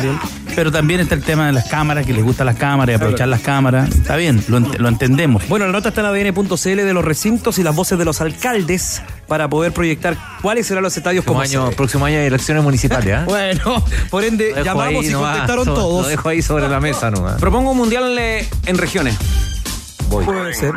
Pero 0.56 0.72
también 0.72 1.00
está 1.00 1.14
el 1.14 1.20
tema 1.22 1.44
de 1.44 1.52
las 1.52 1.68
cámaras, 1.68 2.06
que 2.06 2.14
les 2.14 2.24
gustan 2.24 2.46
las 2.46 2.56
cámaras 2.56 2.94
y 2.94 2.96
aprovechar 2.96 3.28
las 3.28 3.42
cámaras. 3.42 3.90
Está 3.94 4.16
bien, 4.16 4.42
lo, 4.48 4.60
ent- 4.60 4.78
lo 4.78 4.88
entendemos. 4.88 5.46
Bueno, 5.46 5.66
la 5.66 5.72
nota 5.72 5.90
está 5.90 6.00
en 6.00 6.06
ADN.cl 6.06 6.56
de 6.86 6.94
los 6.94 7.04
recintos 7.04 7.58
y 7.58 7.62
las 7.62 7.76
voces 7.76 7.98
de 7.98 8.06
los 8.06 8.22
alcaldes 8.22 9.02
para 9.28 9.48
poder 9.50 9.72
proyectar 9.72 10.16
cuáles 10.40 10.66
serán 10.68 10.84
los 10.84 10.96
estadios 10.96 11.22
como 11.26 11.40
Próximo 11.40 11.64
año, 11.64 11.68
sede. 11.68 11.76
próximo 11.76 12.06
año 12.06 12.18
hay 12.18 12.26
elecciones 12.28 12.62
municipales, 12.64 13.14
¿ah? 13.14 13.24
Bueno, 13.26 13.84
por 14.08 14.24
ende, 14.24 14.54
llamamos 14.64 15.04
ahí 15.04 15.06
y 15.06 15.12
nomás, 15.12 15.32
contestaron 15.36 15.64
todos. 15.66 16.02
Lo 16.04 16.08
dejo 16.08 16.28
ahí 16.30 16.40
sobre 16.40 16.66
la 16.66 16.80
mesa 16.80 17.10
nomás. 17.10 17.38
Propongo 17.38 17.72
un 17.72 17.76
Mundial 17.76 18.16
eh, 18.18 18.48
en 18.64 18.78
regiones. 18.78 19.18
Voy. 20.12 20.24
Puede 20.24 20.54
ser. 20.54 20.72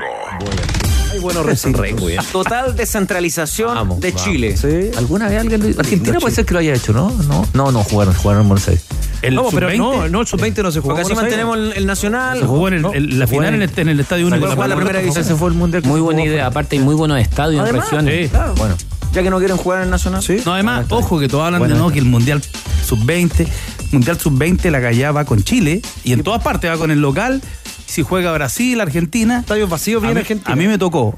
Hay 1.12 1.20
buenos 1.20 1.46
recintos. 1.46 1.86
Total 2.32 2.76
descentralización 2.76 4.00
de 4.00 4.12
vamos. 4.12 4.24
Chile. 4.24 4.58
Sí. 4.58 4.92
¿Alguna 4.98 5.28
vez 5.28 5.40
alguien 5.42 5.62
lo- 5.74 5.80
Argentina 5.80 6.20
puede 6.20 6.34
ser 6.36 6.46
que 6.46 6.54
lo 6.54 6.60
haya 6.60 6.74
hecho, 6.74 6.94
¿no? 6.94 7.10
No, 7.28 7.46
no, 7.54 7.72
no 7.72 7.84
jugaron, 7.84 8.14
jugaron 8.14 8.44
en 8.44 8.50
Buenos 8.50 8.68
Aires. 8.68 8.86
El 9.22 9.36
No, 9.36 9.48
pero 9.52 9.70
sub-20 9.70 9.78
no, 9.78 10.08
no, 10.10 10.22
el 10.22 10.28
sub-20 10.28 10.64
no 10.64 10.72
se 10.72 10.80
jugó. 10.82 10.96
Porque 10.96 11.02
así 11.04 11.12
en 11.12 11.16
Buenos 11.16 11.34
Aires. 11.34 11.46
mantenemos 11.46 11.58
el, 11.58 11.82
el 11.82 11.86
nacional. 11.88 12.40
se 12.40 12.46
jugó 12.46 12.68
en 12.68 12.74
el- 12.76 12.86
el- 12.94 13.20
la 13.20 13.28
final 13.28 13.54
en 13.56 13.62
el, 13.62 13.72
en 13.76 13.90
el 13.90 14.00
Estadio 14.00 14.28
Único. 14.28 14.46
La 14.48 14.76
primera 14.76 15.00
división. 15.00 15.24
Ese 15.24 15.36
fue 15.36 15.50
el 15.50 15.56
mundial. 15.56 15.82
que 15.84 15.90
Muy 15.90 15.98
se 16.00 16.04
buena 16.04 16.20
jugó 16.22 16.32
idea. 16.32 16.46
Aparte, 16.48 16.76
hay 16.78 16.82
muy 16.84 16.96
buenos 16.96 17.20
estadios 17.20 17.60
en 17.62 17.66
Además, 17.70 17.90
regiones. 17.90 18.30
Sí. 18.32 18.38
Bueno, 18.58 18.76
Ya 19.14 19.24
que 19.24 19.30
no 19.30 19.40
quieren 19.40 19.58
jugar 19.58 19.80
en 19.80 19.86
el 19.86 19.90
nacional. 19.92 20.22
Sí. 20.22 20.42
No, 20.46 20.54
además, 20.54 20.86
ojo 20.90 21.20
que 21.20 21.28
todos 21.30 21.46
hablan 21.46 21.60
Bueno, 21.60 21.76
de 21.76 21.80
no, 21.82 21.90
que 21.92 22.00
el 22.00 22.06
Mundial 22.06 22.42
Sub-20, 22.86 23.48
Mundial 23.92 24.20
Sub-20, 24.20 24.70
la 24.70 24.80
Gallá 24.80 25.12
va 25.12 25.26
con 25.26 25.42
Chile 25.44 25.82
y 26.04 26.14
en 26.14 26.22
todas 26.24 26.44
partes 26.44 26.70
va 26.70 26.78
con 26.78 26.92
el 26.92 27.00
local. 27.02 27.42
Si 27.86 28.04
juega 28.04 28.32
Brasil, 28.34 28.80
Argentina. 28.82 29.40
Estadios 29.40 29.70
vacíos, 29.70 30.04
A 30.04 30.08
bien 30.08 30.16
mí, 30.16 30.20
Argentina. 30.22 30.54
a 30.54 30.56
mí 30.56 30.68
me 30.68 30.78
tocó, 30.78 31.18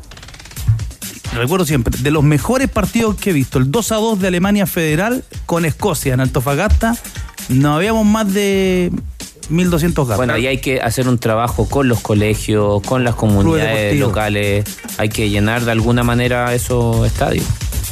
recuerdo 1.34 1.66
siempre, 1.66 1.98
de 2.00 2.12
los 2.12 2.24
mejores 2.24 2.70
partidos 2.70 3.16
que 3.16 3.30
he 3.32 3.34
visto, 3.34 3.58
el 3.60 3.72
2 3.72 3.92
a 3.92 3.96
2 3.96 4.20
de 4.20 4.28
Alemania 4.28 4.66
Federal 4.68 5.24
con 5.46 5.66
Escocia 5.66 6.14
en 6.14 6.20
Antofagasta, 6.20 6.98
no 7.50 7.76
habíamos 7.76 8.06
más 8.06 8.34
de 8.34 8.92
1200 9.50 10.08
gatos. 10.08 10.18
Bueno, 10.18 10.34
ahí 10.34 10.48
hay 10.48 10.58
que 10.60 10.82
hacer 10.82 11.08
un 11.08 11.18
trabajo 11.18 11.70
con 11.70 11.88
los 11.88 12.02
colegios, 12.02 12.82
con 12.84 13.04
las 13.04 13.16
comunidades 13.16 13.98
locales. 14.00 14.66
Hay 14.98 15.10
que 15.10 15.30
llenar 15.30 15.64
de 15.64 15.72
alguna 15.72 16.04
manera 16.04 16.54
esos 16.54 17.06
estadios. 17.08 17.46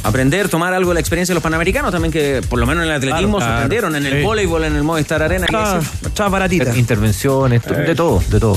Aprender, 0.06 0.48
tomar 0.48 0.72
algo 0.72 0.90
de 0.90 0.94
la 0.94 1.00
experiencia 1.00 1.32
de 1.32 1.36
los 1.36 1.42
panamericanos 1.42 1.90
también, 1.90 2.12
que 2.12 2.40
por 2.48 2.58
lo 2.60 2.66
menos 2.66 2.84
en 2.84 2.90
el 2.90 2.96
atletismo 2.96 3.38
Claro, 3.38 3.52
sorprendieron, 3.52 3.96
en 3.96 4.06
el 4.06 4.12
sí. 4.18 4.22
voleibol, 4.22 4.64
en 4.64 4.76
el 4.76 4.82
Movistar 4.84 5.20
Arena. 5.22 5.46
Está, 5.46 5.80
está 6.06 6.28
baratita. 6.28 6.76
intervenciones, 6.76 7.62
de 7.64 7.94
todo, 7.94 8.22
de 8.30 8.38
todo. 8.40 8.56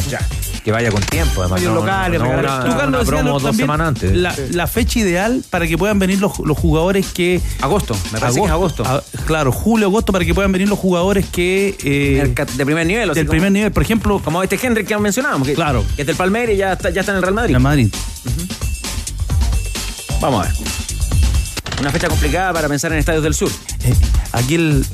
Que 0.64 0.72
vaya 0.72 0.92
con 0.92 1.02
tiempo, 1.02 1.42
además. 1.42 1.62
No- 1.64 1.76
locales, 1.76 2.20
no 2.22 2.30
una, 2.30 2.64
Tú, 2.66 2.78
Carlos, 2.78 3.08
promo 3.08 3.40
dos 3.40 3.56
semanas 3.56 3.88
antes. 3.88 4.14
La, 4.16 4.36
la 4.52 4.68
fecha 4.68 5.00
ideal 5.00 5.42
para 5.50 5.66
que 5.66 5.78
puedan 5.78 5.98
venir 6.00 6.20
los, 6.20 6.38
los 6.40 6.58
jugadores 6.58 7.08
que. 7.14 7.42
Agosto, 7.62 7.96
me 8.12 8.20
parece 8.20 8.40
que 8.42 8.46
es 8.46 8.52
agosto. 8.52 8.84
a- 8.86 9.02
claro, 9.26 9.52
julio, 9.52 9.88
agosto, 9.88 10.12
para 10.12 10.26
que 10.26 10.34
puedan 10.36 10.52
venir 10.52 10.68
los 10.70 10.78
jugadores 10.78 11.26
que. 11.32 11.76
eh, 11.84 12.22
El 12.22 12.36
de 12.58 12.66
primer 12.66 12.86
nivel. 12.86 13.10
así 13.10 13.20
del 13.20 13.26
como- 13.28 13.32
primer 13.32 13.52
nivel, 13.52 13.72
por 13.72 13.82
ejemplo, 13.84 14.20
Como 14.24 14.44
este 14.44 14.60
Hendrik 14.62 14.86
que 14.88 14.98
mencionábamos. 14.98 15.48
Que, 15.48 15.54
Claro. 15.56 15.84
Que 15.96 16.02
es 16.04 16.08
del 16.08 16.16
Palmeiras 16.16 16.54
y 16.54 16.58
ya 16.58 16.74
está, 16.74 16.90
ya 16.92 17.00
está 17.02 17.14
en 17.14 17.18
el 17.18 17.24
Real 17.24 17.34
Madrid. 17.34 17.52
Real 17.54 17.62
Madrid. 17.64 17.94
Vamos 20.22 20.46
a 20.46 20.50
ver. 20.50 20.58
Una 21.80 21.92
fecha 21.92 22.10
complicada 22.10 22.52
para 22.52 22.68
pensar 22.68 22.92
en 22.92 23.00
estadios 23.00 23.24
del 23.24 23.34
sur. 23.34 23.50
Eh, 23.86 23.94
aquí 24.34 24.56
el, 24.56 24.86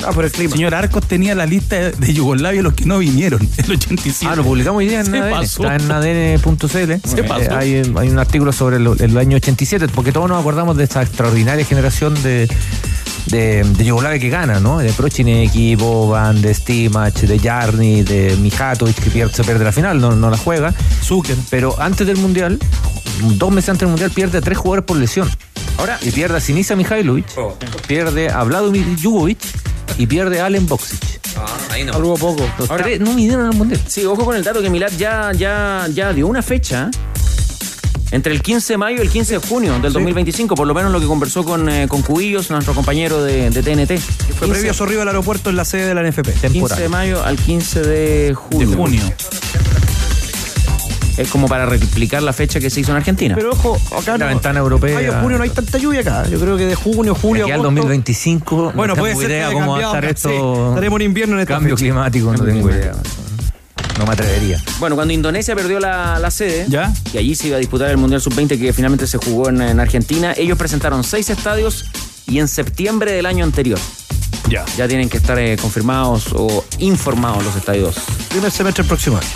señor 0.52 0.76
Arcos 0.76 1.06
tenía 1.08 1.34
la 1.34 1.46
lista 1.48 1.78
de, 1.92 2.14
Yugoslavia 2.14 2.62
los 2.62 2.74
que 2.74 2.86
no 2.86 3.00
vinieron, 3.00 3.42
el 3.58 3.72
87. 3.72 4.32
Ah, 4.32 4.36
lo 4.36 4.44
publicamos 4.44 4.80
hoy 4.80 4.88
día 4.90 5.00
en 5.00 5.08
Se 5.08 5.18
ADN. 5.20 5.32
pasó. 5.32 5.64
Está 5.64 5.76
en 5.78 5.92
ADN.cl. 5.92 6.68
Se 7.10 7.20
Eh, 7.20 7.24
pasó. 7.24 7.56
hay, 7.56 7.76
hay 7.98 8.10
un 8.10 8.20
artículo 8.20 8.52
sobre 8.52 8.78
el, 8.78 8.88
el 9.00 9.18
año 9.18 9.38
87, 9.38 9.88
porque 9.88 10.12
todos 10.12 10.30
nos 10.30 10.40
acordamos 10.40 10.78
de 10.78 10.84
esta 10.84 11.02
extraordinaria 11.02 11.66
generación 11.66 12.14
de, 12.22 12.48
de, 13.28 13.64
de 13.64 13.86
Yugoslavia 13.86 14.20
que 14.20 14.30
gana, 14.30 14.60
¿no? 14.60 14.80
De 14.80 14.92
Prochineki, 14.94 15.76
Boban, 15.76 16.42
de 16.42 16.54
Stimac, 16.54 17.14
de 17.16 17.40
Jarni, 17.40 18.04
de 18.04 18.36
Mijatovic, 18.38 18.96
que 19.02 19.10
pierde, 19.10 19.34
se 19.34 19.44
pierde 19.44 19.64
la 19.64 19.72
final, 19.72 20.00
no, 20.00 20.12
no 20.16 20.30
la 20.30 20.38
juega. 20.38 20.74
Zucker. 21.04 21.36
Pero 21.50 21.80
antes 21.82 22.06
del 22.08 22.18
Mundial, 22.18 22.60
dos 23.38 23.52
meses 23.52 23.70
antes 23.70 23.82
del 23.82 23.90
Mundial, 23.90 24.12
pierde 24.12 24.38
a 24.38 24.42
tres 24.42 24.58
jugadores 24.58 24.86
por 24.86 24.98
lesión. 24.98 25.30
Ahora, 25.78 25.98
Y 26.02 26.12
pierde 26.12 26.38
a 26.38 26.40
Sinisa 26.40 26.76
Mihailovic, 26.76 27.26
pierde 27.88 28.30
a 28.30 28.44
Vladimir 28.44 28.86
Jugovic 29.02 29.40
y 29.98 30.08
pierde 30.08 30.40
a 30.40 30.46
Alen 30.46 30.68
Boksic. 30.68 31.00
ahí 31.70 31.84
no. 31.84 31.94
Algo 31.94 32.16
poco. 32.16 32.48
Los 32.58 32.70
Ahora- 32.70 32.86
tres 32.86 33.00
no 33.02 33.12
al 33.12 33.54
Mundial. 33.56 33.82
Sí, 33.88 34.06
ojo 34.06 34.24
con 34.24 34.36
el 34.36 34.44
dato 34.44 34.62
que 34.62 34.70
Milad 34.70 34.92
ya, 34.98 35.32
ya, 35.34 35.88
ya 35.94 36.14
dio 36.14 36.28
una 36.28 36.42
fecha 36.42 36.90
entre 38.12 38.34
el 38.34 38.42
15 38.42 38.74
de 38.74 38.78
mayo 38.78 38.98
y 38.98 39.02
el 39.02 39.10
15 39.10 39.40
de 39.40 39.48
junio 39.48 39.80
del 39.80 39.92
2025, 39.94 40.56
por 40.56 40.68
lo 40.68 40.74
menos 40.74 40.92
lo 40.92 41.00
que 41.00 41.06
conversó 41.08 41.44
con, 41.44 41.68
eh, 41.70 41.88
con 41.88 42.02
Cubillos, 42.02 42.50
nuestro 42.52 42.74
compañero 42.74 43.24
de, 43.24 43.50
de 43.50 43.62
TNT. 43.64 44.00
Fue 44.38 44.48
previo 44.48 44.72
a 44.72 44.74
Sorriba 44.74 45.02
al 45.02 45.08
aeropuerto 45.10 45.50
en 45.50 45.56
la 45.56 45.66
sede 45.66 45.88
de 45.88 45.96
la 45.96 46.04
NFP. 46.10 46.50
15 46.52 46.82
de 46.82 46.90
mayo 46.90 47.24
al 47.24 47.38
15 47.38 47.82
de 47.82 48.34
junio. 48.36 48.70
De 48.70 48.76
junio. 48.76 49.02
es 51.18 51.30
como 51.30 51.48
para 51.48 51.66
replicar 51.66 52.22
la 52.24 52.34
fecha 52.34 52.60
que 52.60 52.70
se 52.70 52.82
hizo 52.82 52.92
en 52.92 52.98
Argentina. 52.98 53.36
Pero 53.36 53.52
ojo, 53.52 53.78
acá 53.98 54.18
La 54.18 54.26
no, 54.26 54.28
ventana 54.28 54.60
europea. 54.60 54.96
mayo, 54.96 55.14
junio 55.22 55.38
no 55.38 55.44
hay 55.46 55.50
tanta 55.50 55.78
lluvia 55.78 56.02
acá. 56.02 56.28
Yo 56.28 56.40
creo 56.40 56.58
que 56.58 56.66
de 56.66 56.76
junio, 56.76 57.16
julio, 57.16 57.46
Aquí 57.46 57.52
al 57.54 57.60
agosto. 57.62 57.72
2025. 57.76 58.74
Bueno, 58.76 58.96
no 58.96 59.00
puede 59.00 59.14
tengo 59.14 59.22
ser 59.22 59.30
que 59.30 59.36
idea 59.38 59.48
haya 59.48 59.54
cómo 59.60 59.72
va 59.74 59.78
a 59.80 59.82
estar 59.82 60.04
sí, 60.04 60.10
esto. 60.12 60.70
estaremos 60.70 61.00
en 61.00 61.06
invierno 61.06 61.36
en 61.36 61.42
esta 61.42 61.54
Cambio 61.54 61.76
fecha. 61.78 61.86
climático, 61.86 62.34
no 62.34 62.44
tengo 62.44 62.70
idea. 62.70 62.92
No 63.98 64.06
me 64.06 64.14
atrevería. 64.14 64.62
Bueno, 64.80 64.96
cuando 64.96 65.14
Indonesia 65.14 65.56
perdió 65.56 65.80
la, 65.80 66.20
la 66.20 66.30
sede, 66.32 66.66
¿Ya? 66.68 66.94
y 67.14 67.18
allí 67.18 67.34
se 67.36 67.48
iba 67.48 67.58
a 67.58 67.60
disputar 67.60 67.90
el 67.90 67.98
Mundial 67.98 68.20
Sub-20 68.22 68.60
que 68.60 68.74
finalmente 68.74 69.08
se 69.08 69.18
jugó 69.18 69.50
en, 69.50 69.62
en 69.62 69.80
Argentina, 69.80 70.34
ellos 70.36 70.58
presentaron 70.58 71.04
seis 71.04 71.30
estadios 71.30 71.86
y 72.28 72.40
en 72.40 72.48
septiembre 72.48 73.12
del 73.14 73.26
año 73.26 73.46
anterior 73.46 73.80
Ya. 74.50 74.66
ya 74.78 74.88
tienen 74.88 75.08
que 75.10 75.18
estar 75.18 75.40
eh, 75.40 75.56
confirmados 75.62 76.28
o 76.34 76.66
informados 76.80 77.44
los 77.44 77.56
estadios. 77.56 77.96
Primer 78.30 78.52
semestre 78.52 78.84
próximo 78.84 79.18
año. 79.18 79.28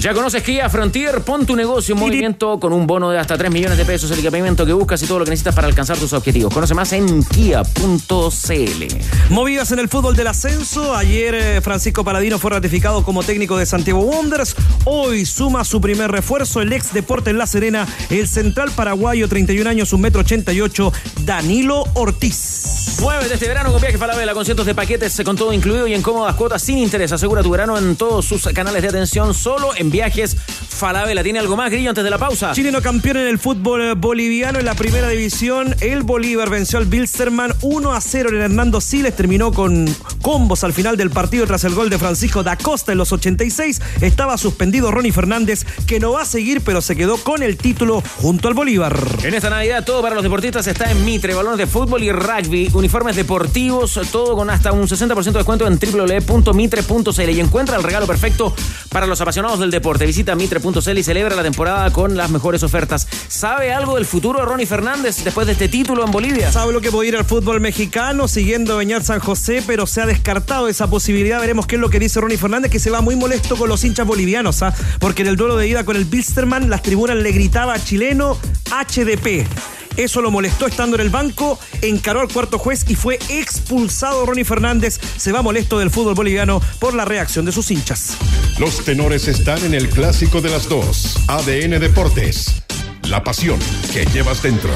Ya 0.00 0.14
conoces 0.14 0.44
Kia 0.44 0.70
Frontier, 0.70 1.22
pon 1.22 1.44
tu 1.44 1.56
negocio 1.56 1.92
en 1.94 2.00
movimiento 2.00 2.60
con 2.60 2.72
un 2.72 2.86
bono 2.86 3.10
de 3.10 3.18
hasta 3.18 3.36
3 3.36 3.50
millones 3.50 3.76
de 3.76 3.84
pesos, 3.84 4.08
el 4.12 4.20
equipamiento 4.20 4.64
que 4.64 4.72
buscas 4.72 5.02
y 5.02 5.06
todo 5.06 5.18
lo 5.18 5.24
que 5.24 5.32
necesitas 5.32 5.56
para 5.56 5.66
alcanzar 5.66 5.98
tus 5.98 6.12
objetivos. 6.12 6.54
Conoce 6.54 6.72
más 6.72 6.92
en 6.92 7.24
kia.cl. 7.24 8.84
Movidas 9.30 9.72
en 9.72 9.80
el 9.80 9.88
fútbol 9.88 10.14
del 10.14 10.28
ascenso. 10.28 10.94
Ayer 10.94 11.34
eh, 11.34 11.60
Francisco 11.62 12.04
Paladino 12.04 12.38
fue 12.38 12.52
ratificado 12.52 13.02
como 13.02 13.24
técnico 13.24 13.56
de 13.56 13.66
Santiago 13.66 14.00
Wanderers. 14.00 14.54
Hoy 14.84 15.26
suma 15.26 15.64
su 15.64 15.80
primer 15.80 16.12
refuerzo, 16.12 16.62
el 16.62 16.72
ex 16.72 16.92
Deporte 16.92 17.30
en 17.30 17.38
La 17.38 17.48
Serena, 17.48 17.84
el 18.08 18.28
central 18.28 18.70
paraguayo, 18.70 19.28
31 19.28 19.68
años, 19.68 19.92
1 19.92 20.00
metro 20.00 20.20
88, 20.20 20.92
Danilo 21.24 21.84
Ortiz. 21.94 22.87
Muévete 23.00 23.34
este 23.34 23.46
verano 23.46 23.70
con 23.70 23.80
Viaje 23.80 23.96
Falabella, 23.96 24.34
con 24.34 24.44
cientos 24.44 24.66
de 24.66 24.74
paquetes 24.74 25.22
con 25.24 25.36
todo 25.36 25.52
incluido 25.52 25.86
y 25.86 25.94
en 25.94 26.02
cómodas 26.02 26.34
cuotas 26.34 26.62
sin 26.62 26.78
interés. 26.78 27.12
Asegura 27.12 27.42
tu 27.44 27.50
verano 27.50 27.78
en 27.78 27.94
todos 27.94 28.24
sus 28.24 28.42
canales 28.48 28.82
de 28.82 28.88
atención, 28.88 29.34
solo 29.34 29.70
en 29.76 29.90
Viajes 29.90 30.36
Falabella. 30.36 31.22
¿Tiene 31.22 31.38
algo 31.38 31.56
más, 31.56 31.70
Grillo, 31.70 31.90
antes 31.90 32.02
de 32.02 32.10
la 32.10 32.18
pausa? 32.18 32.52
Chileno 32.52 32.82
campeón 32.82 33.18
en 33.18 33.28
el 33.28 33.38
fútbol 33.38 33.82
eh, 33.82 33.94
boliviano 33.94 34.58
en 34.58 34.64
la 34.64 34.74
primera 34.74 35.08
división. 35.08 35.76
El 35.80 36.02
Bolívar 36.02 36.50
venció 36.50 36.78
al 36.78 36.86
Bilsterman 36.86 37.54
1 37.62 37.92
a 37.92 38.00
0 38.00 38.30
en 38.30 38.42
Hernando 38.42 38.80
Siles. 38.80 39.14
Terminó 39.14 39.52
con 39.52 39.86
combos 40.20 40.64
al 40.64 40.72
final 40.72 40.96
del 40.96 41.10
partido 41.10 41.46
tras 41.46 41.62
el 41.64 41.74
gol 41.74 41.90
de 41.90 41.98
Francisco 41.98 42.42
da 42.42 42.56
Costa 42.56 42.90
en 42.92 42.98
los 42.98 43.12
86. 43.12 43.80
Estaba 44.00 44.36
suspendido 44.38 44.90
Ronnie 44.90 45.12
Fernández, 45.12 45.64
que 45.86 46.00
no 46.00 46.12
va 46.12 46.22
a 46.22 46.26
seguir, 46.26 46.62
pero 46.62 46.80
se 46.80 46.96
quedó 46.96 47.16
con 47.18 47.44
el 47.44 47.56
título 47.56 48.02
junto 48.16 48.48
al 48.48 48.54
Bolívar. 48.54 48.98
En 49.22 49.34
esta 49.34 49.50
Navidad 49.50 49.84
todo 49.84 50.02
para 50.02 50.14
los 50.14 50.24
deportistas 50.24 50.66
está 50.66 50.90
en 50.90 51.04
Mitre, 51.04 51.34
balones 51.34 51.58
de 51.58 51.66
fútbol 51.66 52.02
y 52.02 52.10
rugby, 52.10 52.70
uniformes 52.88 53.16
deportivos, 53.16 54.00
todo 54.10 54.34
con 54.34 54.48
hasta 54.48 54.72
un 54.72 54.88
60% 54.88 55.22
de 55.24 55.32
descuento 55.32 55.66
en 55.66 55.78
www.mitre.cl 55.78 57.30
y 57.30 57.40
encuentra 57.40 57.76
el 57.76 57.82
regalo 57.82 58.06
perfecto 58.06 58.54
para 58.88 59.06
los 59.06 59.20
apasionados 59.20 59.58
del 59.60 59.70
deporte. 59.70 60.06
Visita 60.06 60.34
mitre.cl 60.34 60.96
y 60.96 61.02
celebra 61.02 61.36
la 61.36 61.42
temporada 61.42 61.90
con 61.92 62.16
las 62.16 62.30
mejores 62.30 62.62
ofertas. 62.62 63.06
¿Sabe 63.28 63.74
algo 63.74 63.96
del 63.96 64.06
futuro 64.06 64.38
de 64.38 64.46
Ronnie 64.46 64.64
Fernández 64.64 65.22
después 65.22 65.46
de 65.46 65.52
este 65.52 65.68
título 65.68 66.02
en 66.02 66.10
Bolivia? 66.10 66.50
Sabe 66.50 66.72
lo 66.72 66.80
que 66.80 66.90
puede 66.90 67.10
ir 67.10 67.16
al 67.18 67.26
fútbol 67.26 67.60
mexicano 67.60 68.26
siguiendo 68.26 68.72
a 68.72 68.76
Beñat 68.78 69.02
San 69.02 69.20
José, 69.20 69.62
pero 69.66 69.86
se 69.86 70.00
ha 70.00 70.06
descartado 70.06 70.66
esa 70.66 70.88
posibilidad. 70.88 71.40
Veremos 71.40 71.66
qué 71.66 71.74
es 71.74 71.82
lo 71.82 71.90
que 71.90 71.98
dice 71.98 72.22
Ronnie 72.22 72.38
Fernández, 72.38 72.70
que 72.70 72.80
se 72.80 72.90
va 72.90 73.02
muy 73.02 73.16
molesto 73.16 73.56
con 73.56 73.68
los 73.68 73.84
hinchas 73.84 74.06
bolivianos, 74.06 74.62
¿ah? 74.62 74.72
porque 74.98 75.20
en 75.20 75.28
el 75.28 75.36
duelo 75.36 75.58
de 75.58 75.68
ida 75.68 75.84
con 75.84 75.94
el 75.94 76.06
Bilsterman, 76.06 76.70
las 76.70 76.80
tribunas 76.80 77.18
le 77.18 77.32
gritaba 77.32 77.78
chileno 77.84 78.38
HDP. 78.70 79.77
Eso 79.98 80.22
lo 80.22 80.30
molestó 80.30 80.68
estando 80.68 80.94
en 80.94 81.02
el 81.02 81.10
banco, 81.10 81.58
encaró 81.82 82.20
al 82.20 82.28
cuarto 82.28 82.56
juez 82.56 82.84
y 82.88 82.94
fue 82.94 83.18
expulsado 83.28 84.24
Ronnie 84.24 84.44
Fernández. 84.44 85.00
Se 85.16 85.32
va 85.32 85.42
molesto 85.42 85.76
del 85.80 85.90
fútbol 85.90 86.14
boliviano 86.14 86.62
por 86.78 86.94
la 86.94 87.04
reacción 87.04 87.44
de 87.44 87.50
sus 87.50 87.68
hinchas. 87.72 88.16
Los 88.60 88.84
tenores 88.84 89.26
están 89.26 89.64
en 89.64 89.74
el 89.74 89.88
clásico 89.88 90.40
de 90.40 90.50
las 90.50 90.68
dos. 90.68 91.16
ADN 91.26 91.80
Deportes. 91.80 92.62
La 93.08 93.24
pasión 93.24 93.58
que 93.92 94.04
llevas 94.06 94.40
dentro. 94.40 94.70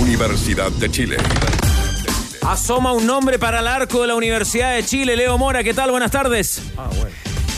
Universidad 0.00 0.70
de 0.72 0.90
Chile. 0.90 1.18
Asoma 2.40 2.94
un 2.94 3.06
nombre 3.06 3.38
para 3.38 3.60
el 3.60 3.66
arco 3.66 4.00
de 4.00 4.06
la 4.06 4.14
Universidad 4.14 4.74
de 4.74 4.82
Chile. 4.82 5.14
Leo 5.14 5.36
Mora, 5.36 5.62
¿qué 5.62 5.74
tal? 5.74 5.90
Buenas 5.90 6.10
tardes. 6.10 6.62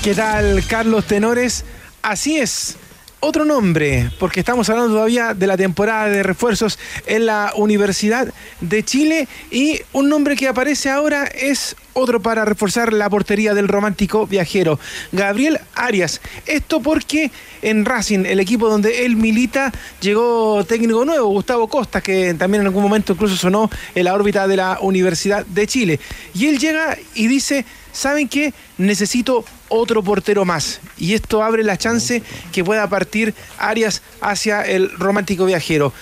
¿Qué 0.02 0.12
tal, 0.12 0.64
Carlos 0.66 1.04
Tenores? 1.04 1.64
Así 2.02 2.38
es. 2.38 2.76
Otro 3.24 3.44
nombre, 3.44 4.10
porque 4.18 4.40
estamos 4.40 4.68
hablando 4.68 4.94
todavía 4.94 5.32
de 5.32 5.46
la 5.46 5.56
temporada 5.56 6.08
de 6.08 6.24
refuerzos 6.24 6.76
en 7.06 7.26
la 7.26 7.52
Universidad 7.54 8.34
de 8.60 8.82
Chile 8.82 9.28
y 9.48 9.80
un 9.92 10.08
nombre 10.08 10.34
que 10.34 10.48
aparece 10.48 10.90
ahora 10.90 11.26
es 11.26 11.76
otro 11.92 12.20
para 12.20 12.44
reforzar 12.44 12.92
la 12.92 13.08
portería 13.08 13.54
del 13.54 13.68
romántico 13.68 14.26
viajero, 14.26 14.80
Gabriel 15.12 15.60
Arias. 15.76 16.20
Esto 16.46 16.82
porque 16.82 17.30
en 17.62 17.84
Racing, 17.84 18.24
el 18.26 18.40
equipo 18.40 18.68
donde 18.68 19.04
él 19.04 19.14
milita, 19.14 19.70
llegó 20.00 20.64
técnico 20.64 21.04
nuevo, 21.04 21.28
Gustavo 21.28 21.68
Costa, 21.68 22.00
que 22.00 22.34
también 22.34 22.62
en 22.62 22.66
algún 22.66 22.82
momento 22.82 23.12
incluso 23.12 23.36
sonó 23.36 23.70
en 23.94 24.04
la 24.04 24.14
órbita 24.14 24.48
de 24.48 24.56
la 24.56 24.78
Universidad 24.80 25.46
de 25.46 25.68
Chile. 25.68 26.00
Y 26.34 26.46
él 26.46 26.58
llega 26.58 26.98
y 27.14 27.28
dice, 27.28 27.64
¿saben 27.92 28.28
qué? 28.28 28.52
Necesito 28.78 29.44
otro 29.72 30.02
portero 30.02 30.44
más. 30.44 30.80
Y 30.98 31.14
esto 31.14 31.42
abre 31.42 31.64
la 31.64 31.76
chance 31.76 32.22
que 32.52 32.62
pueda 32.64 32.88
partir 32.88 33.34
Arias 33.58 34.02
hacia 34.20 34.62
el 34.62 34.90
romántico 34.98 35.44
viajero. 35.46 35.92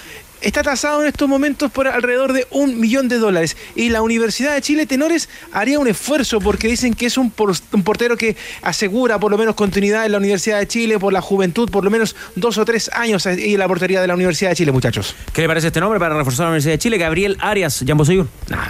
Está 0.43 0.63
tasado 0.63 1.03
en 1.03 1.09
estos 1.09 1.29
momentos 1.29 1.71
por 1.71 1.87
alrededor 1.87 2.33
de 2.33 2.47
un 2.51 2.81
millón 2.81 3.09
de 3.09 3.19
dólares. 3.19 3.59
Y 3.77 3.91
la 3.91 4.01
Universidad 4.01 4.55
de 4.55 4.63
Chile 4.63 4.87
Tenores 4.87 5.29
haría 5.53 5.79
un 5.79 5.87
esfuerzo 5.87 6.41
porque 6.41 6.67
dicen 6.67 6.95
que 6.95 7.05
es 7.05 7.19
un, 7.19 7.31
por- 7.31 7.53
un 7.73 7.83
portero 7.83 8.17
que 8.17 8.37
asegura 8.63 9.19
por 9.21 9.31
lo 9.31 9.37
menos 9.37 9.55
continuidad 9.55 10.07
en 10.07 10.13
la 10.13 10.17
Universidad 10.19 10.59
de 10.59 10.67
Chile, 10.67 10.99
por 10.99 11.13
la 11.13 11.21
juventud, 11.21 11.69
por 11.71 11.85
lo 11.85 11.91
menos 11.91 12.17
dos 12.37 12.57
o 12.57 12.65
tres 12.65 12.91
años 12.95 13.27
en 13.27 13.59
la 13.59 13.69
portería 13.69 14.01
de 14.01 14.07
la 14.07 14.15
Universidad 14.15 14.49
de 14.53 14.57
Chile, 14.57 14.73
muchachos. 14.73 15.15
¿Qué 15.35 15.43
le 15.43 15.49
parece 15.49 15.67
este 15.67 15.81
nombre 15.81 16.01
para 16.01 16.17
reforzar 16.17 16.45
la 16.45 16.51
Universidad 16.53 16.73
de 16.73 16.79
Chile? 16.79 16.97
Gabriel 16.97 17.37
Arias, 17.41 17.85
Jambo 17.87 18.07
Seyur. 18.07 18.27
Nah, 18.49 18.65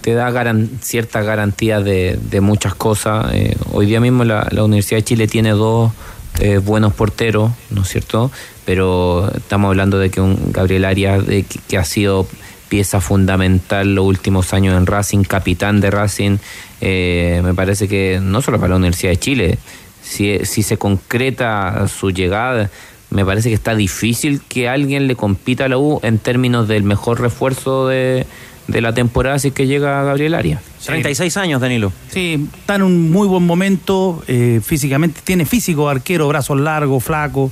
te 0.00 0.14
da 0.14 0.30
garan- 0.30 0.68
cierta 0.80 1.22
garantía 1.22 1.80
de, 1.80 2.18
de 2.30 2.40
muchas 2.40 2.74
cosas. 2.74 3.32
Eh, 3.34 3.56
hoy 3.72 3.86
día 3.86 4.00
mismo 4.00 4.24
la, 4.24 4.48
Universidad 4.62 4.98
de 4.98 5.04
Chile 5.04 5.28
tiene 5.28 5.50
dos 5.50 5.92
eh, 6.40 6.58
buenos 6.58 6.92
porteros, 6.94 7.50
¿no 7.70 7.82
es 7.82 7.88
cierto? 7.88 8.30
Pero 8.64 9.30
estamos 9.34 9.68
hablando 9.68 9.98
de 9.98 10.10
que 10.10 10.20
un 10.20 10.52
Gabriel 10.52 10.84
Arias, 10.84 11.26
de 11.26 11.42
que, 11.42 11.58
que 11.68 11.78
ha 11.78 11.84
sido 11.84 12.26
pieza 12.68 13.00
fundamental 13.00 13.94
los 13.94 14.06
últimos 14.06 14.54
años 14.54 14.76
en 14.76 14.86
Racing, 14.86 15.24
capitán 15.24 15.80
de 15.80 15.90
Racing, 15.90 16.38
eh, 16.80 17.40
me 17.44 17.52
parece 17.52 17.88
que 17.88 18.20
no 18.22 18.40
solo 18.42 18.58
para 18.58 18.70
la 18.70 18.76
Universidad 18.76 19.10
de 19.10 19.18
Chile, 19.18 19.58
si, 20.02 20.38
si 20.44 20.62
se 20.62 20.76
concreta 20.78 21.86
su 21.88 22.10
llegada, 22.10 22.70
me 23.10 23.24
parece 23.24 23.48
que 23.48 23.56
está 23.56 23.74
difícil 23.74 24.40
que 24.48 24.68
alguien 24.68 25.08
le 25.08 25.16
compita 25.16 25.64
a 25.64 25.68
la 25.68 25.78
U 25.78 25.98
en 26.04 26.18
términos 26.18 26.68
del 26.68 26.84
mejor 26.84 27.20
refuerzo 27.20 27.88
de, 27.88 28.24
de 28.70 28.80
la 28.80 28.92
temporada 28.94 29.38
si 29.38 29.48
es 29.48 29.54
que 29.54 29.66
llega 29.66 30.02
Gabriel 30.04 30.34
Arias. 30.34 30.62
36 30.84 31.36
años, 31.36 31.60
Danilo. 31.60 31.92
Sí, 32.10 32.48
está 32.58 32.76
en 32.76 32.82
un 32.82 33.10
muy 33.10 33.26
buen 33.28 33.44
momento. 33.44 34.22
eh, 34.28 34.60
físicamente 34.64 35.20
tiene 35.24 35.44
físico, 35.46 35.88
arquero, 35.88 36.28
brazos 36.28 36.58
largos, 36.60 37.02
flaco. 37.04 37.50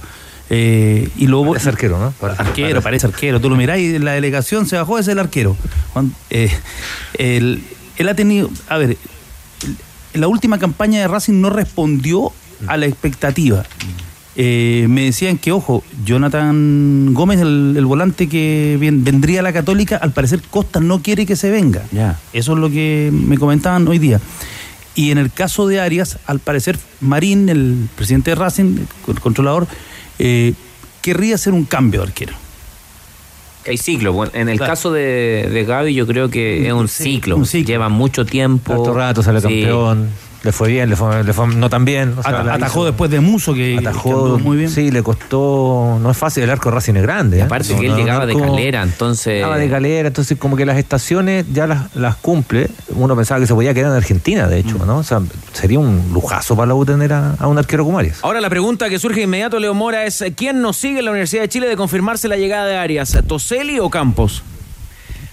eh, 0.50 1.08
y 1.18 1.26
luego 1.26 1.54
Es 1.56 1.66
arquero, 1.66 1.98
¿no? 1.98 2.12
Parece- 2.18 2.40
arquero, 2.42 2.80
parece 2.80 3.06
arquero. 3.06 3.38
Tú 3.40 3.50
lo 3.50 3.56
mirás 3.56 3.78
y 3.80 3.98
la 3.98 4.12
delegación 4.12 4.66
se 4.66 4.76
bajó, 4.78 4.98
es 4.98 5.06
el 5.08 5.18
arquero. 5.18 5.54
Juan- 5.92 6.14
eh, 6.30 6.50
él, 7.18 7.62
él 7.98 8.08
ha 8.08 8.14
tenido, 8.14 8.48
a 8.68 8.78
ver, 8.78 8.96
la 10.14 10.26
última 10.28 10.58
campaña 10.58 11.00
de 11.00 11.08
Racing 11.08 11.40
no 11.42 11.50
respondió 11.50 12.32
a 12.66 12.76
la 12.78 12.86
expectativa. 12.86 13.64
Eh, 14.40 14.86
me 14.88 15.02
decían 15.02 15.36
que, 15.36 15.50
ojo, 15.50 15.82
Jonathan 16.04 17.12
Gómez, 17.12 17.40
el, 17.40 17.74
el 17.76 17.84
volante 17.86 18.28
que 18.28 18.76
bien- 18.78 19.02
vendría 19.02 19.40
a 19.40 19.42
la 19.42 19.52
Católica, 19.52 19.96
al 19.96 20.12
parecer 20.12 20.40
Costa 20.48 20.78
no 20.78 21.02
quiere 21.02 21.26
que 21.26 21.34
se 21.34 21.50
venga. 21.50 21.82
Ya. 21.90 22.20
Eso 22.32 22.52
es 22.52 22.58
lo 22.60 22.70
que 22.70 23.10
me 23.12 23.36
comentaban 23.36 23.88
hoy 23.88 23.98
día. 23.98 24.20
Y 24.94 25.10
en 25.10 25.18
el 25.18 25.32
caso 25.32 25.66
de 25.66 25.80
Arias, 25.80 26.18
al 26.26 26.38
parecer 26.38 26.78
Marín, 27.00 27.48
el 27.48 27.88
presidente 27.96 28.30
de 28.30 28.34
Racing, 28.36 28.76
el 29.08 29.20
controlador, 29.20 29.66
eh, 30.20 30.54
querría 31.02 31.34
hacer 31.34 31.52
un 31.52 31.64
cambio 31.64 32.02
de 32.02 32.06
arquero. 32.06 32.34
Que 33.64 33.72
hay 33.72 33.76
ciclos. 33.78 34.14
Bueno, 34.14 34.30
en 34.36 34.48
el 34.48 34.56
Claro. 34.58 34.72
caso 34.72 34.92
de, 34.92 35.48
de 35.52 35.64
Gaby, 35.64 35.94
yo 35.94 36.06
creo 36.06 36.30
que 36.30 36.66
es 36.68 36.72
un 36.72 36.86
ciclo. 36.86 37.36
un 37.36 37.44
ciclo. 37.44 37.66
Lleva 37.66 37.88
mucho 37.88 38.24
tiempo. 38.24 38.72
Harto 38.72 38.94
rato 38.94 39.22
sale 39.22 39.40
Sí. 39.40 39.48
campeón. 39.48 40.08
Le 40.44 40.52
fue 40.52 40.68
bien, 40.68 40.88
le 40.88 40.94
fue, 40.94 41.24
le 41.24 41.32
fue 41.32 41.48
no 41.48 41.68
tan 41.68 41.84
bien. 41.84 42.14
o 42.16 42.22
sea, 42.22 42.40
atajó 42.54 42.80
hizo- 42.80 42.84
después 42.86 43.10
de 43.10 43.18
Muso, 43.20 43.54
que, 43.54 43.72
que 43.74 43.78
Atajó 43.88 44.10
anduvo 44.10 44.38
muy 44.38 44.56
bien. 44.56 44.70
Sí, 44.70 44.90
le 44.92 45.02
costó. 45.02 45.98
No 46.00 46.10
es 46.10 46.16
fácil, 46.16 46.44
el 46.44 46.50
arco 46.50 46.68
de 46.70 46.76
Racing 46.76 46.94
es 46.94 47.02
grande. 47.02 47.38
¿eh? 47.38 47.42
Aparte 47.42 47.72
No, 47.74 47.80
que 47.80 47.86
él 47.86 47.92
no, 47.92 47.98
llegaba 47.98 48.20
no, 48.20 48.26
de 48.26 48.38
calera, 48.38 48.82
entonces. 48.82 49.34
Llegaba 49.34 49.58
de 49.58 49.68
calera, 49.68 50.06
entonces 50.08 50.38
como 50.38 50.56
que 50.56 50.64
las 50.64 50.78
estaciones 50.78 51.44
ya 51.52 51.66
las, 51.66 51.94
las 51.96 52.16
cumple. 52.16 52.70
Uno 52.94 53.16
pensaba 53.16 53.40
que 53.40 53.46
se 53.48 53.54
podía 53.54 53.74
quedar 53.74 53.90
en 53.90 53.96
Argentina, 53.96 54.46
de 54.46 54.58
hecho, 54.60 54.78
¿no? 54.86 54.98
O 54.98 55.02
sea, 55.02 55.20
sería 55.52 55.80
un 55.80 56.10
lujazo 56.12 56.54
para 56.54 56.66
la 56.68 56.74
U 56.76 56.84
tener 56.84 57.12
a, 57.12 57.34
a 57.38 57.46
un 57.48 57.58
arquero 57.58 57.84
como 57.84 57.98
Arias. 57.98 58.18
Ahora 58.22 58.40
la 58.40 58.48
pregunta 58.50 58.88
que 58.88 58.98
surge 59.00 59.16
de 59.16 59.22
inmediato, 59.24 59.58
Leo 59.58 59.74
Mora, 59.74 60.04
es 60.04 60.24
¿quién 60.36 60.62
nos 60.62 60.76
sigue 60.76 61.00
en 61.00 61.04
la 61.06 61.10
Universidad 61.10 61.42
de 61.42 61.48
Chile 61.48 61.66
de 61.68 61.76
confirmarse 61.76 62.28
la 62.28 62.36
llegada 62.36 62.66
de 62.66 62.76
Arias? 62.76 63.18
¿Toseli 63.26 63.80
o 63.80 63.90
Campos? 63.90 64.42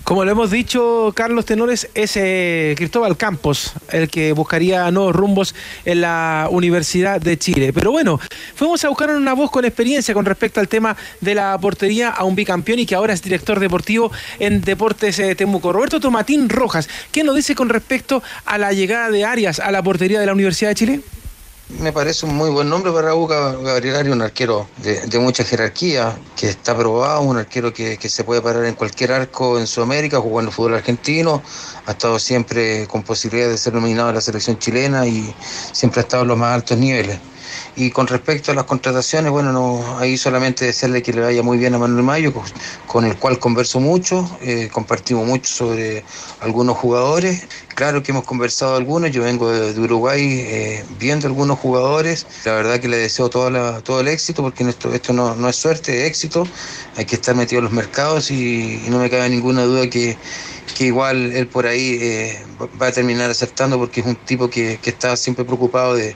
Como 0.05 0.23
lo 0.23 0.29
hemos 0.29 0.51
dicho, 0.51 1.11
Carlos 1.15 1.45
Tenores, 1.45 1.89
es 1.95 2.15
eh, 2.15 2.75
Cristóbal 2.77 3.17
Campos 3.17 3.73
el 3.91 4.07
que 4.07 4.33
buscaría 4.33 4.91
nuevos 4.91 5.15
rumbos 5.15 5.55
en 5.83 6.01
la 6.01 6.47
Universidad 6.51 7.19
de 7.19 7.39
Chile. 7.39 7.73
Pero 7.73 7.91
bueno, 7.91 8.19
fuimos 8.53 8.85
a 8.85 8.89
buscar 8.89 9.09
una 9.09 9.33
voz 9.33 9.49
con 9.49 9.65
experiencia 9.65 10.13
con 10.13 10.23
respecto 10.23 10.59
al 10.59 10.67
tema 10.67 10.95
de 11.21 11.33
la 11.33 11.57
portería 11.57 12.09
a 12.09 12.23
un 12.23 12.35
bicampeón 12.35 12.77
y 12.77 12.85
que 12.85 12.93
ahora 12.93 13.13
es 13.13 13.23
director 13.23 13.59
deportivo 13.59 14.11
en 14.37 14.61
Deportes 14.61 15.17
eh, 15.17 15.33
Temuco. 15.33 15.73
Roberto 15.73 15.99
Tomatín 15.99 16.49
Rojas, 16.49 16.87
¿qué 17.11 17.23
nos 17.23 17.35
dice 17.35 17.55
con 17.55 17.69
respecto 17.69 18.21
a 18.45 18.59
la 18.59 18.73
llegada 18.73 19.09
de 19.09 19.25
Arias 19.25 19.59
a 19.59 19.71
la 19.71 19.81
portería 19.81 20.19
de 20.19 20.27
la 20.27 20.33
Universidad 20.33 20.69
de 20.69 20.75
Chile? 20.75 21.01
Me 21.67 21.91
parece 21.91 22.27
un 22.27 22.35
muy 22.35 22.51
buen 22.51 22.69
nombre 22.69 22.91
para 22.91 23.13
Boca 23.13 23.53
Gabriel 23.53 23.95
Arias, 23.95 24.15
un 24.15 24.21
arquero 24.21 24.67
de, 24.83 25.17
mucha 25.17 25.43
jerarquía, 25.43 26.15
que 26.35 26.47
está 26.47 26.77
probado, 26.77 27.21
un 27.21 27.37
arquero 27.37 27.73
que, 27.73 27.97
que 27.97 28.07
se 28.07 28.23
puede 28.23 28.39
parar 28.39 28.65
en 28.65 28.75
cualquier 28.75 29.11
arco 29.11 29.57
en 29.57 29.65
Sudamérica, 29.65 30.17
el 30.17 30.51
fútbol 30.51 30.75
argentino, 30.75 31.41
ha 31.87 31.91
estado 31.91 32.19
siempre 32.19 32.85
con 32.85 33.01
posibilidad 33.01 33.49
de 33.49 33.57
ser 33.57 33.73
nominado 33.73 34.09
a 34.09 34.13
la 34.13 34.21
selección 34.21 34.59
chilena 34.59 35.07
y 35.07 35.33
siempre 35.71 36.01
ha 36.01 36.03
estado 36.03 36.21
en 36.21 36.29
los 36.29 36.37
más 36.37 36.53
altos 36.53 36.77
niveles. 36.77 37.17
Y 37.75 37.91
con 37.91 38.07
respecto 38.07 38.51
a 38.51 38.55
las 38.55 38.63
contrataciones, 38.65 39.31
bueno, 39.31 39.51
no, 39.51 39.97
ahí 39.97 40.17
solamente 40.17 40.65
desearle 40.65 41.01
que 41.01 41.13
le 41.13 41.21
vaya 41.21 41.43
muy 41.43 41.57
bien 41.57 41.73
a 41.73 41.77
Manuel 41.77 42.03
Mayo, 42.03 42.33
con, 42.33 42.43
con 42.87 43.05
el 43.05 43.17
cual 43.17 43.37
converso 43.39 43.79
mucho, 43.79 44.29
eh, 44.41 44.69
compartimos 44.71 45.27
mucho 45.27 45.51
sobre 45.51 46.05
algunos 46.39 46.77
jugadores. 46.77 47.47
Claro 47.75 48.01
que 48.01 48.13
hemos 48.13 48.23
conversado 48.23 48.77
algunos, 48.77 49.11
yo 49.11 49.23
vengo 49.23 49.51
de, 49.51 49.77
Uruguay 49.77 50.21
eh, 50.21 50.85
viendo 50.97 51.27
algunos 51.27 51.59
jugadores, 51.59 52.25
la 52.45 52.53
verdad 52.53 52.79
que 52.79 52.87
le 52.87 52.95
deseo 52.95 53.29
la- 53.49 53.81
todo 53.81 53.99
el 53.99 54.07
éxito, 54.07 54.41
porque 54.43 54.63
esto, 54.63 55.11
no, 55.11 55.49
es 55.49 55.55
suerte, 55.57 56.03
es 56.03 56.07
éxito, 56.07 56.47
hay 56.95 57.03
que 57.03 57.15
estar 57.15 57.35
metido 57.35 57.59
en 57.59 57.65
los 57.65 57.73
mercados 57.73 58.31
y, 58.31 58.81
no 58.87 58.99
me 58.99 59.09
cabe 59.09 59.29
ninguna 59.29 59.63
duda 59.63 59.89
que, 59.89 60.17
igual 60.79 61.33
él 61.33 61.47
por 61.47 61.67
ahí 61.67 61.97
eh, 61.99 62.45
va 62.81 62.87
a 62.87 62.91
terminar 62.93 63.29
acertando 63.29 63.77
porque 63.77 63.99
es 63.99 64.05
un 64.05 64.15
tipo 64.15 64.49
que, 64.49 64.79
está 64.81 65.17
siempre 65.17 65.43
preocupado 65.43 65.95
de, 65.95 66.15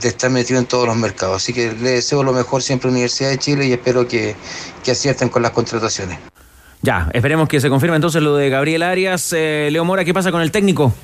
de 0.00 0.08
estar 0.08 0.30
metido 0.30 0.58
en 0.58 0.66
todos 0.66 0.88
los 0.88 0.96
mercados. 0.96 1.36
Así 1.36 1.52
que 1.52 1.70
le 1.72 1.90
deseo 1.90 2.24
lo 2.24 2.32
mejor 2.32 2.64
siempre 2.64 2.88
a 2.88 2.90
la 2.90 2.94
Universidad 2.94 3.30
de 3.30 3.38
Chile 3.38 3.66
y 3.66 3.72
espero 3.72 4.08
que, 4.08 4.34
que 4.82 4.90
acierten 4.90 5.28
con 5.28 5.42
las 5.42 5.52
contrataciones. 5.52 6.18
Ya, 6.86 7.10
esperemos 7.12 7.48
que 7.48 7.60
se 7.60 7.68
confirme 7.68 7.96
entonces 7.96 8.22
lo 8.22 8.36
de 8.36 8.48
Gabriel 8.48 8.84
Arias. 8.84 9.32
Eh, 9.36 9.70
Leo 9.72 9.84
Mora, 9.84 10.04
¿qué 10.04 10.14
pasa 10.14 10.30
con 10.30 10.40
el 10.40 10.52
técnico? 10.52 10.94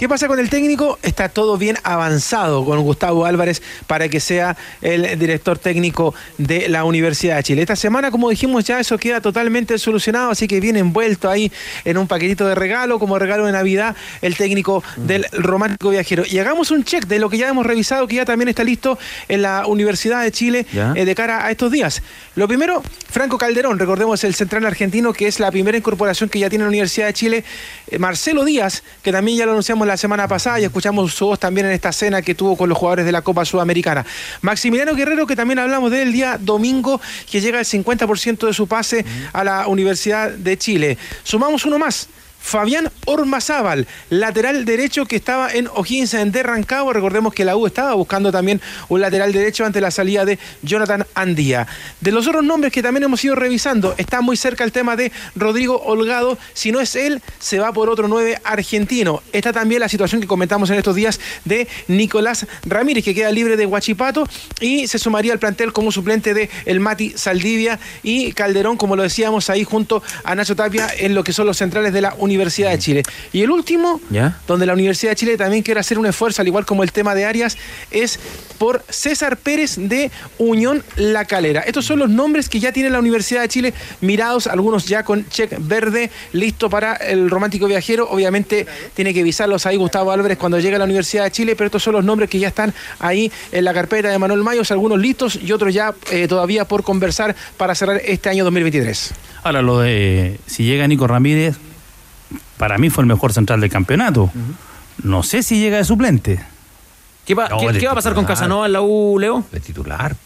¿Qué 0.00 0.08
pasa 0.08 0.28
con 0.28 0.38
el 0.38 0.48
técnico? 0.48 0.98
Está 1.02 1.28
todo 1.28 1.58
bien 1.58 1.76
avanzado 1.82 2.64
con 2.64 2.80
Gustavo 2.80 3.26
Álvarez 3.26 3.60
para 3.86 4.08
que 4.08 4.18
sea 4.18 4.56
el 4.80 5.18
director 5.18 5.58
técnico 5.58 6.14
de 6.38 6.70
la 6.70 6.84
Universidad 6.84 7.36
de 7.36 7.42
Chile. 7.42 7.60
Esta 7.60 7.76
semana, 7.76 8.10
como 8.10 8.30
dijimos, 8.30 8.64
ya 8.64 8.80
eso 8.80 8.96
queda 8.96 9.20
totalmente 9.20 9.76
solucionado, 9.76 10.30
así 10.30 10.48
que 10.48 10.58
viene 10.58 10.78
envuelto 10.78 11.28
ahí 11.28 11.52
en 11.84 11.98
un 11.98 12.08
paquetito 12.08 12.46
de 12.46 12.54
regalo, 12.54 12.98
como 12.98 13.18
regalo 13.18 13.44
de 13.44 13.52
Navidad, 13.52 13.94
el 14.22 14.38
técnico 14.38 14.82
del 14.96 15.26
Romántico 15.32 15.90
Viajero. 15.90 16.24
Y 16.26 16.38
hagamos 16.38 16.70
un 16.70 16.82
check 16.82 17.04
de 17.04 17.18
lo 17.18 17.28
que 17.28 17.36
ya 17.36 17.50
hemos 17.50 17.66
revisado, 17.66 18.08
que 18.08 18.16
ya 18.16 18.24
también 18.24 18.48
está 18.48 18.64
listo 18.64 18.98
en 19.28 19.42
la 19.42 19.66
Universidad 19.66 20.22
de 20.22 20.32
Chile 20.32 20.66
eh, 20.72 21.04
de 21.04 21.14
cara 21.14 21.44
a 21.44 21.50
estos 21.50 21.70
días. 21.70 22.02
Lo 22.36 22.48
primero, 22.48 22.82
Franco 23.10 23.36
Calderón, 23.36 23.78
recordemos 23.78 24.24
el 24.24 24.34
central 24.34 24.64
argentino, 24.64 25.12
que 25.12 25.26
es 25.26 25.40
la 25.40 25.50
primera 25.50 25.76
incorporación 25.76 26.30
que 26.30 26.38
ya 26.38 26.48
tiene 26.48 26.64
la 26.64 26.68
Universidad 26.68 27.04
de 27.08 27.12
Chile. 27.12 27.44
Eh, 27.88 27.98
Marcelo 27.98 28.46
Díaz, 28.46 28.82
que 29.02 29.12
también 29.12 29.36
ya 29.36 29.44
lo 29.44 29.52
anunciamos 29.52 29.89
la 29.90 29.96
semana 29.96 30.28
pasada 30.28 30.60
y 30.60 30.64
escuchamos 30.64 31.12
su 31.12 31.26
voz 31.26 31.40
también 31.40 31.66
en 31.66 31.72
esta 31.72 31.90
cena 31.90 32.22
que 32.22 32.36
tuvo 32.36 32.56
con 32.56 32.68
los 32.68 32.78
jugadores 32.78 33.04
de 33.04 33.10
la 33.10 33.22
Copa 33.22 33.44
Sudamericana. 33.44 34.06
Maximiliano 34.40 34.94
Guerrero, 34.94 35.26
que 35.26 35.34
también 35.34 35.58
hablamos 35.58 35.90
de 35.90 36.02
él 36.02 36.08
el 36.08 36.14
día 36.14 36.38
domingo, 36.40 37.00
que 37.28 37.40
llega 37.40 37.58
al 37.58 37.64
50% 37.64 38.46
de 38.46 38.54
su 38.54 38.68
pase 38.68 39.04
a 39.32 39.42
la 39.42 39.66
Universidad 39.66 40.30
de 40.30 40.56
Chile. 40.56 40.96
Sumamos 41.24 41.64
uno 41.64 41.76
más. 41.78 42.08
Fabián 42.40 42.90
Ormazábal, 43.06 43.86
lateral 44.08 44.64
derecho 44.64 45.06
que 45.06 45.16
estaba 45.16 45.52
en 45.52 45.68
O'Higgins 45.68 46.10
de 46.10 46.42
Rancagua. 46.42 46.92
Recordemos 46.92 47.32
que 47.32 47.44
la 47.44 47.56
U 47.56 47.66
estaba 47.66 47.94
buscando 47.94 48.32
también 48.32 48.60
un 48.88 49.00
lateral 49.00 49.32
derecho 49.32 49.64
ante 49.64 49.80
la 49.80 49.90
salida 49.90 50.24
de 50.24 50.38
Jonathan 50.62 51.06
Andía. 51.14 51.66
De 52.00 52.10
los 52.10 52.26
otros 52.26 52.42
nombres 52.42 52.72
que 52.72 52.82
también 52.82 53.04
hemos 53.04 53.24
ido 53.24 53.34
revisando, 53.34 53.94
está 53.98 54.20
muy 54.20 54.36
cerca 54.36 54.64
el 54.64 54.72
tema 54.72 54.96
de 54.96 55.12
Rodrigo 55.36 55.80
Holgado. 55.84 56.38
Si 56.52 56.72
no 56.72 56.80
es 56.80 56.96
él, 56.96 57.22
se 57.38 57.58
va 57.58 57.72
por 57.72 57.88
otro 57.88 58.08
9 58.08 58.40
argentino. 58.42 59.22
Está 59.32 59.52
también 59.52 59.80
la 59.80 59.88
situación 59.88 60.20
que 60.20 60.26
comentamos 60.26 60.70
en 60.70 60.76
estos 60.76 60.96
días 60.96 61.20
de 61.44 61.68
Nicolás 61.88 62.46
Ramírez, 62.64 63.04
que 63.04 63.14
queda 63.14 63.30
libre 63.30 63.56
de 63.56 63.66
Huachipato 63.66 64.26
y 64.60 64.86
se 64.86 64.98
sumaría 64.98 65.32
al 65.32 65.38
plantel 65.38 65.72
como 65.72 65.92
suplente 65.92 66.34
de 66.34 66.50
el 66.64 66.80
Mati 66.80 67.10
Saldivia 67.16 67.78
y 68.02 68.32
Calderón, 68.32 68.76
como 68.76 68.96
lo 68.96 69.02
decíamos 69.02 69.50
ahí 69.50 69.64
junto 69.64 70.02
a 70.24 70.34
Nacho 70.34 70.56
Tapia 70.56 70.88
en 70.98 71.14
lo 71.14 71.22
que 71.22 71.32
son 71.32 71.46
los 71.46 71.56
centrales 71.56 71.92
de 71.92 72.00
la 72.00 72.14
Universidad 72.30 72.70
de 72.70 72.78
Chile. 72.78 73.02
Y 73.32 73.42
el 73.42 73.50
último, 73.50 74.00
¿Ya? 74.08 74.38
donde 74.46 74.66
la 74.66 74.72
Universidad 74.72 75.12
de 75.12 75.16
Chile 75.16 75.36
también 75.36 75.62
quiere 75.62 75.80
hacer 75.80 75.98
un 75.98 76.06
esfuerzo, 76.06 76.42
al 76.42 76.48
igual 76.48 76.64
como 76.64 76.84
el 76.84 76.92
tema 76.92 77.14
de 77.14 77.24
Arias, 77.24 77.58
es 77.90 78.20
por 78.58 78.84
César 78.88 79.36
Pérez 79.36 79.76
de 79.76 80.10
Unión 80.38 80.84
La 80.96 81.24
Calera. 81.24 81.62
Estos 81.62 81.86
son 81.86 81.98
los 81.98 82.10
nombres 82.10 82.48
que 82.48 82.60
ya 82.60 82.72
tiene 82.72 82.90
la 82.90 82.98
Universidad 82.98 83.40
de 83.40 83.48
Chile 83.48 83.74
mirados, 84.00 84.46
algunos 84.46 84.86
ya 84.86 85.02
con 85.02 85.28
check 85.28 85.56
verde, 85.58 86.10
listo 86.32 86.70
para 86.70 86.94
el 86.94 87.30
romántico 87.30 87.66
viajero. 87.66 88.08
Obviamente 88.10 88.66
tiene 88.94 89.12
que 89.14 89.22
visarlos 89.22 89.66
ahí 89.66 89.76
Gustavo 89.76 90.12
Álvarez 90.12 90.38
cuando 90.38 90.60
llegue 90.60 90.76
a 90.76 90.78
la 90.78 90.84
Universidad 90.84 91.24
de 91.24 91.30
Chile, 91.30 91.56
pero 91.56 91.66
estos 91.66 91.82
son 91.82 91.94
los 91.94 92.04
nombres 92.04 92.30
que 92.30 92.38
ya 92.38 92.48
están 92.48 92.72
ahí 92.98 93.32
en 93.50 93.64
la 93.64 93.74
carpeta 93.74 94.08
de 94.08 94.18
Manuel 94.18 94.42
Mayos, 94.42 94.70
algunos 94.70 94.98
listos 94.98 95.38
y 95.42 95.52
otros 95.52 95.72
ya 95.72 95.94
eh, 96.10 96.28
todavía 96.28 96.66
por 96.66 96.82
conversar 96.82 97.34
para 97.56 97.74
cerrar 97.74 98.00
este 98.04 98.28
año 98.28 98.44
2023. 98.44 99.14
Ahora, 99.42 99.62
lo 99.62 99.80
de 99.80 100.38
si 100.46 100.64
llega 100.64 100.86
Nico 100.86 101.06
Ramírez, 101.06 101.56
para 102.56 102.78
mí 102.78 102.90
fue 102.90 103.02
el 103.02 103.08
mejor 103.08 103.32
central 103.32 103.60
del 103.60 103.70
campeonato. 103.70 104.30
No 105.02 105.22
sé 105.22 105.42
si 105.42 105.58
llega 105.60 105.78
de 105.78 105.84
suplente. 105.84 106.40
¿Qué 107.24 107.34
va, 107.34 107.48
qué- 107.48 107.78
qué 107.78 107.86
va 107.86 107.92
a 107.92 107.94
pasar 107.94 108.14
con 108.14 108.24
Casanova 108.24 108.66
en 108.66 108.72
la 108.72 108.80
U, 108.82 109.18
Leo? 109.18 109.44
De 109.52 109.60
titular. 109.60 110.16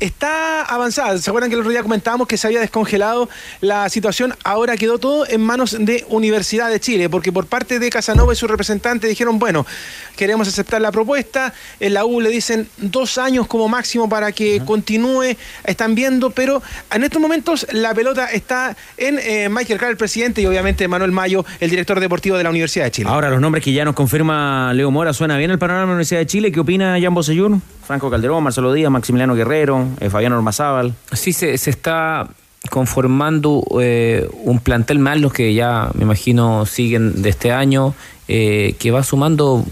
Está 0.00 0.62
avanzada. 0.62 1.16
¿Se 1.18 1.30
acuerdan 1.30 1.48
que 1.48 1.54
el 1.54 1.60
otro 1.60 1.70
día 1.70 1.82
comentábamos 1.82 2.28
que 2.28 2.36
se 2.36 2.46
había 2.46 2.60
descongelado 2.60 3.28
la 3.60 3.88
situación? 3.88 4.34
Ahora 4.44 4.76
quedó 4.76 4.98
todo 4.98 5.26
en 5.26 5.40
manos 5.40 5.76
de 5.78 6.04
Universidad 6.08 6.68
de 6.68 6.80
Chile, 6.80 7.08
porque 7.08 7.32
por 7.32 7.46
parte 7.46 7.78
de 7.78 7.88
Casanova 7.88 8.32
y 8.32 8.36
su 8.36 8.46
representante 8.46 9.06
dijeron, 9.06 9.38
bueno, 9.38 9.64
queremos 10.16 10.48
aceptar 10.48 10.82
la 10.82 10.92
propuesta. 10.92 11.54
En 11.80 11.94
la 11.94 12.04
U 12.04 12.20
le 12.20 12.28
dicen 12.28 12.68
dos 12.76 13.16
años 13.16 13.46
como 13.46 13.68
máximo 13.68 14.08
para 14.08 14.32
que 14.32 14.60
continúe. 14.66 15.36
Están 15.64 15.94
viendo, 15.94 16.30
pero 16.30 16.62
en 16.92 17.04
estos 17.04 17.20
momentos 17.20 17.66
la 17.72 17.94
pelota 17.94 18.26
está 18.26 18.76
en 18.98 19.18
eh, 19.18 19.48
Michael 19.48 19.78
Carr, 19.78 19.90
el 19.90 19.96
presidente, 19.96 20.42
y 20.42 20.46
obviamente 20.46 20.86
Manuel 20.88 21.12
Mayo, 21.12 21.44
el 21.58 21.70
director 21.70 22.00
deportivo 22.00 22.36
de 22.36 22.44
la 22.44 22.50
Universidad 22.50 22.84
de 22.84 22.90
Chile. 22.90 23.08
Ahora, 23.08 23.30
los 23.30 23.40
nombres 23.40 23.64
que 23.64 23.72
ya 23.72 23.84
nos 23.84 23.94
confirma 23.94 24.74
Leo 24.74 24.90
Mora, 24.90 25.12
¿suena 25.12 25.38
bien 25.38 25.50
el 25.50 25.58
panorama 25.58 25.82
de 25.82 25.86
la 25.86 25.92
Universidad 25.92 26.20
de 26.20 26.26
Chile? 26.26 26.52
¿Qué 26.52 26.60
opina 26.60 26.98
Jan 27.00 27.14
Bosellur? 27.14 27.58
Franco 27.86 28.10
Calderón, 28.10 28.42
Marcelo 28.42 28.72
Díaz, 28.72 28.90
Maximiliano 28.90 29.36
Guerrero, 29.36 29.85
eh, 30.00 30.10
Fabián 30.10 30.32
Ormazábal. 30.32 30.94
Sí, 31.12 31.32
se, 31.32 31.56
se 31.58 31.70
está 31.70 32.28
conformando 32.70 33.64
eh, 33.80 34.28
un 34.42 34.60
plantel 34.60 34.98
más, 34.98 35.20
los 35.20 35.32
que 35.32 35.54
ya 35.54 35.90
me 35.94 36.02
imagino 36.02 36.66
siguen 36.66 37.22
de 37.22 37.30
este 37.30 37.52
año, 37.52 37.94
eh, 38.28 38.74
que 38.78 38.90
va 38.90 39.02
sumando 39.02 39.64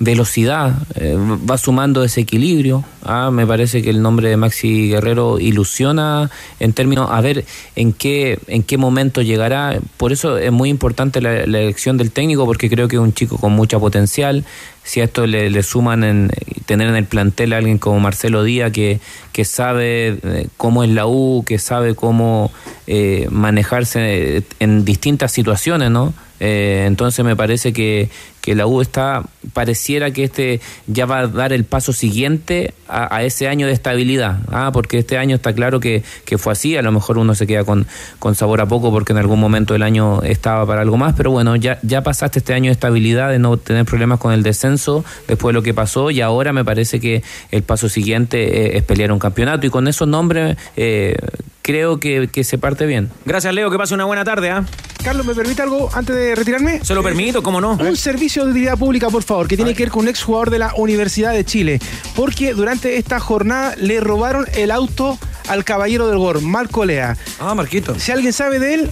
velocidad, 0.00 0.72
eh, 0.94 1.14
va 1.48 1.58
sumando 1.58 2.00
desequilibrio. 2.00 2.82
Ah, 3.02 3.30
me 3.30 3.46
parece 3.46 3.82
que 3.82 3.90
el 3.90 4.00
nombre 4.00 4.30
de 4.30 4.36
Maxi 4.36 4.88
Guerrero 4.88 5.38
ilusiona 5.38 6.30
en 6.58 6.72
términos 6.72 7.10
a 7.10 7.20
ver 7.20 7.44
en 7.76 7.92
qué 7.92 8.38
en 8.46 8.62
qué 8.62 8.78
momento 8.78 9.20
llegará. 9.20 9.78
Por 9.98 10.12
eso 10.12 10.38
es 10.38 10.50
muy 10.50 10.70
importante 10.70 11.20
la, 11.20 11.40
elección 11.40 11.98
del 11.98 12.12
técnico 12.12 12.46
porque 12.46 12.70
creo 12.70 12.88
que 12.88 12.96
es 12.96 13.02
un 13.02 13.12
chico 13.12 13.36
con 13.36 13.52
mucha 13.52 13.78
potencial. 13.78 14.44
Si 14.82 15.00
a 15.02 15.04
esto 15.04 15.26
le, 15.26 15.50
le 15.50 15.62
suman 15.62 16.02
en, 16.02 16.30
tener 16.64 16.88
en 16.88 16.96
el 16.96 17.04
plantel 17.04 17.52
a 17.52 17.58
alguien 17.58 17.76
como 17.76 18.00
Marcelo 18.00 18.42
Díaz 18.42 18.72
que, 18.72 19.00
que 19.32 19.44
sabe 19.44 20.18
eh, 20.22 20.48
cómo 20.56 20.82
es 20.82 20.90
la 20.90 21.06
U, 21.06 21.44
que 21.46 21.58
sabe 21.58 21.94
cómo 21.94 22.50
eh, 22.86 23.28
manejarse 23.30 24.44
en 24.58 24.84
distintas 24.86 25.30
situaciones, 25.30 25.90
¿no? 25.90 26.14
Eh, 26.40 26.84
entonces 26.86 27.24
me 27.24 27.36
parece 27.36 27.72
que, 27.72 28.08
que 28.40 28.54
la 28.54 28.66
U 28.66 28.80
está, 28.80 29.24
pareciera 29.52 30.10
que 30.10 30.24
este 30.24 30.60
ya 30.86 31.06
va 31.06 31.20
a 31.20 31.26
dar 31.26 31.52
el 31.52 31.64
paso 31.64 31.92
siguiente 31.92 32.72
a, 32.88 33.22
ese 33.22 33.46
año 33.46 33.66
de 33.66 33.72
estabilidad, 33.72 34.40
ah, 34.50 34.70
porque 34.72 34.98
este 34.98 35.16
año 35.16 35.36
está 35.36 35.52
claro 35.52 35.78
que, 35.78 36.02
que 36.24 36.38
fue 36.38 36.52
así, 36.52 36.76
a 36.76 36.82
lo 36.82 36.90
mejor 36.90 37.18
uno 37.18 37.34
se 37.34 37.46
queda 37.46 37.62
con, 37.62 37.86
con 38.18 38.34
sabor 38.34 38.60
a 38.60 38.66
poco 38.66 38.90
porque 38.90 39.12
en 39.12 39.18
algún 39.18 39.38
momento 39.38 39.74
del 39.74 39.82
año 39.82 40.22
estaba 40.22 40.66
para 40.66 40.80
algo 40.80 40.96
más, 40.96 41.14
pero 41.16 41.30
bueno, 41.30 41.54
ya, 41.54 41.78
ya 41.82 42.02
pasaste 42.02 42.40
este 42.40 42.54
año 42.54 42.66
de 42.66 42.72
estabilidad, 42.72 43.30
de 43.30 43.38
no 43.38 43.58
tener 43.58 43.84
problemas 43.84 44.18
con 44.18 44.32
el 44.32 44.42
descenso 44.42 45.04
después 45.28 45.52
de 45.52 45.54
lo 45.54 45.62
que 45.62 45.74
pasó 45.74 46.10
y 46.10 46.20
ahora 46.20 46.52
me 46.52 46.64
parece 46.64 46.98
que 46.98 47.22
el 47.50 47.62
paso 47.62 47.88
siguiente 47.88 48.66
eh, 48.66 48.78
es 48.78 48.82
pelear 48.82 49.12
un 49.12 49.18
campeonato 49.18 49.66
y 49.66 49.70
con 49.70 49.86
esos 49.86 50.08
nombres 50.08 50.56
eh, 50.76 51.14
creo 51.70 52.00
que, 52.00 52.28
que 52.32 52.42
se 52.42 52.58
parte 52.58 52.84
bien. 52.86 53.10
Gracias, 53.24 53.54
Leo, 53.54 53.70
que 53.70 53.78
pase 53.78 53.94
una 53.94 54.04
buena 54.04 54.24
tarde, 54.24 54.50
¿ah? 54.50 54.64
Carlos, 55.04 55.24
¿me 55.24 55.34
permite 55.34 55.62
algo 55.62 55.88
antes 55.94 56.14
de 56.14 56.34
retirarme? 56.34 56.84
Se 56.84 56.94
lo 56.94 57.02
permito, 57.02 57.42
¿cómo 57.42 57.60
no? 57.60 57.72
Un 57.72 57.96
servicio 57.96 58.44
de 58.44 58.50
utilidad 58.50 58.76
pública, 58.76 59.08
por 59.08 59.22
favor, 59.22 59.48
que 59.48 59.56
tiene 59.56 59.74
que 59.74 59.84
ver 59.84 59.90
con 59.90 60.02
un 60.02 60.08
exjugador 60.08 60.50
de 60.50 60.58
la 60.58 60.74
Universidad 60.76 61.32
de 61.32 61.44
Chile. 61.44 61.80
Porque 62.14 62.52
durante 62.52 62.96
esta 62.98 63.18
jornada 63.20 63.74
le 63.76 64.00
robaron 64.00 64.46
el 64.54 64.70
auto 64.70 65.18
al 65.48 65.64
caballero 65.64 66.08
del 66.08 66.18
gol, 66.18 66.42
Marco 66.42 66.84
Lea. 66.84 67.16
Ah, 67.38 67.54
Marquito. 67.54 67.98
Si 67.98 68.12
alguien 68.12 68.32
sabe 68.34 68.58
de 68.58 68.74
él, 68.74 68.90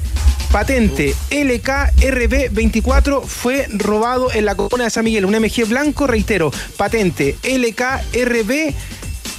Patente 0.51 1.15
LKRB24 1.31 3.23
fue 3.25 3.67
robado 3.75 4.33
en 4.33 4.47
la 4.47 4.55
comuna 4.55 4.85
de 4.85 4.91
San 4.91 5.05
Miguel. 5.05 5.27
Un 5.27 5.35
MG 5.35 5.67
blanco, 5.67 6.07
reitero. 6.07 6.51
Patente 6.77 7.37
LKRB 7.43 8.75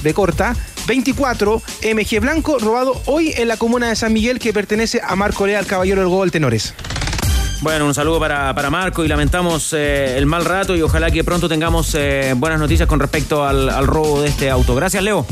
de 0.03 0.13
corta 0.13 0.55
24 0.89 1.61
MG 1.83 2.19
blanco 2.19 2.57
robado 2.57 2.99
hoy 3.05 3.31
en 3.37 3.47
la 3.47 3.57
comuna 3.57 3.89
de 3.89 3.95
San 3.95 4.11
Miguel 4.11 4.39
que 4.39 4.51
pertenece 4.51 4.99
a 5.03 5.15
Marco 5.15 5.45
Leal, 5.45 5.67
caballero 5.67 6.01
del 6.01 6.09
Gol 6.09 6.31
Tenores. 6.31 6.73
Bueno, 7.61 7.85
un 7.85 7.93
saludo 7.93 8.19
para, 8.19 8.55
para 8.55 8.71
Marco 8.71 9.05
y 9.05 9.07
lamentamos 9.07 9.71
eh, 9.73 10.17
el 10.17 10.25
mal 10.25 10.45
rato 10.45 10.75
y 10.75 10.81
ojalá 10.81 11.11
que 11.11 11.23
pronto 11.23 11.47
tengamos 11.47 11.93
eh, 11.93 12.33
buenas 12.35 12.59
noticias 12.59 12.89
con 12.89 12.99
respecto 12.99 13.45
al 13.45 13.85
robo 13.85 14.23
de 14.23 14.29
este 14.29 14.49
auto. 14.49 14.73
Gracias, 14.73 15.03
Leo. 15.03 15.27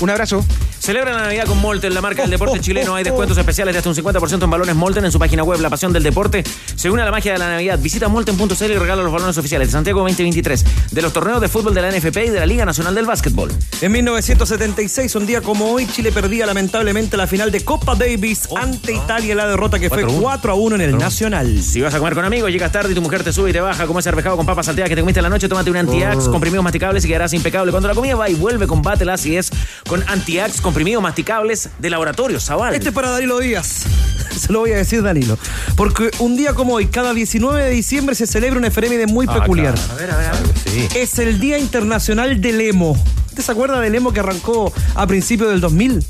Un 0.00 0.10
abrazo. 0.10 0.44
Celebra 0.78 1.12
la 1.14 1.22
Navidad 1.22 1.46
con 1.46 1.60
Molten, 1.60 1.94
la 1.94 2.00
marca 2.00 2.22
del 2.22 2.30
deporte 2.30 2.60
chileno. 2.60 2.94
Hay 2.94 3.02
descuentos 3.02 3.36
especiales 3.38 3.74
de 3.74 3.78
hasta 3.78 3.88
un 3.88 3.96
50% 3.96 4.44
en 4.44 4.50
balones 4.50 4.76
Molten 4.76 5.04
en 5.04 5.10
su 5.10 5.18
página 5.18 5.42
web, 5.42 5.58
La 5.60 5.70
Pasión 5.70 5.92
del 5.92 6.02
Deporte. 6.02 6.44
Se 6.76 6.90
une 6.90 7.02
a 7.02 7.04
la 7.04 7.10
magia 7.10 7.32
de 7.32 7.38
la 7.38 7.48
Navidad. 7.48 7.78
Visita 7.78 8.08
molten.cl 8.08 8.64
y 8.64 8.76
regala 8.76 9.02
los 9.02 9.12
balones 9.12 9.36
oficiales 9.38 9.68
de 9.68 9.72
Santiago 9.72 10.00
2023, 10.00 10.64
de 10.92 11.02
los 11.02 11.12
torneos 11.12 11.40
de 11.40 11.48
fútbol 11.48 11.74
de 11.74 11.82
la 11.82 11.90
NFP 11.90 12.16
y 12.26 12.28
de 12.28 12.40
la 12.40 12.46
Liga 12.46 12.64
Nacional 12.64 12.94
del 12.94 13.06
Básquetbol. 13.06 13.50
En 13.80 13.90
1976, 13.90 15.14
un 15.16 15.26
día 15.26 15.40
como 15.40 15.72
hoy, 15.72 15.86
Chile 15.86 16.12
perdía 16.12 16.46
lamentablemente 16.46 17.16
la 17.16 17.26
final 17.26 17.50
de 17.50 17.64
Copa 17.64 17.94
Davis 17.94 18.48
ante 18.54 18.92
Italia, 18.92 19.34
la 19.34 19.48
derrota 19.48 19.78
que 19.78 19.88
fue 19.88 20.04
4 20.04 20.52
a 20.52 20.54
1 20.54 20.76
en 20.76 20.82
el 20.82 20.98
Nacional. 20.98 21.62
Si 21.62 21.80
vas 21.80 21.94
a 21.94 21.98
comer 21.98 22.14
con 22.14 22.24
amigos, 22.24 22.50
llegas 22.50 22.70
tarde 22.70 22.92
y 22.92 22.94
tu 22.94 23.02
mujer 23.02 23.24
te 23.24 23.32
sube 23.32 23.50
y 23.50 23.52
te 23.52 23.60
baja, 23.60 23.86
como 23.86 23.98
ese 23.98 24.10
arvejado 24.10 24.36
con 24.36 24.46
papas 24.46 24.66
salteadas 24.66 24.90
que 24.90 24.96
te 24.96 25.00
comiste 25.00 25.20
en 25.20 25.24
la 25.24 25.30
noche, 25.30 25.48
tómate 25.48 25.70
un 25.70 25.78
Antiax, 25.78 26.28
comprimidos 26.28 26.62
masticables 26.62 27.04
y 27.04 27.08
quedarás 27.08 27.32
impecable. 27.32 27.72
Cuando 27.72 27.88
la 27.88 27.94
comida 27.94 28.14
va 28.14 28.28
y 28.28 28.34
vuelve, 28.34 28.66
combate 28.66 29.04
la 29.04 29.14
acidez 29.14 29.50
con 29.86 30.02
Antiax, 30.08 30.60
comprimidos 30.60 31.02
masticables 31.02 31.68
de 31.78 31.90
laboratorio 31.90 32.40
Zaval. 32.40 32.74
Este 32.74 32.88
es 32.88 32.94
para 32.94 33.10
Danilo 33.10 33.38
Díaz. 33.38 33.84
Se 34.36 34.52
lo 34.52 34.60
voy 34.60 34.72
a 34.72 34.76
decir 34.76 35.02
Danilo. 35.02 35.38
Porque 35.76 36.10
un 36.18 36.36
día 36.36 36.52
como 36.54 36.74
hoy, 36.74 36.86
cada 36.86 37.14
19 37.14 37.62
de 37.64 37.70
diciembre, 37.70 38.14
se 38.14 38.26
celebra 38.26 38.58
una 38.58 38.68
efeméride 38.68 39.06
muy 39.06 39.26
Ah, 39.28 39.34
peculiar. 39.40 39.74
claro. 39.74 39.92
A 39.92 39.94
ver, 39.96 40.10
a 40.10 40.16
ver, 40.16 40.26
a 40.26 40.32
ver. 40.32 40.42
Sí. 40.64 40.88
Es 40.94 41.18
el 41.18 41.38
Día 41.40 41.58
Internacional 41.58 42.40
del 42.40 42.60
Emo. 42.60 42.96
¿Usted 43.28 43.42
se 43.42 43.52
acuerda 43.52 43.80
del 43.80 43.94
emo 43.94 44.12
que 44.14 44.20
arrancó 44.20 44.72
a 44.94 45.06
principios 45.06 45.50
del 45.50 45.60
2000? 45.60 46.04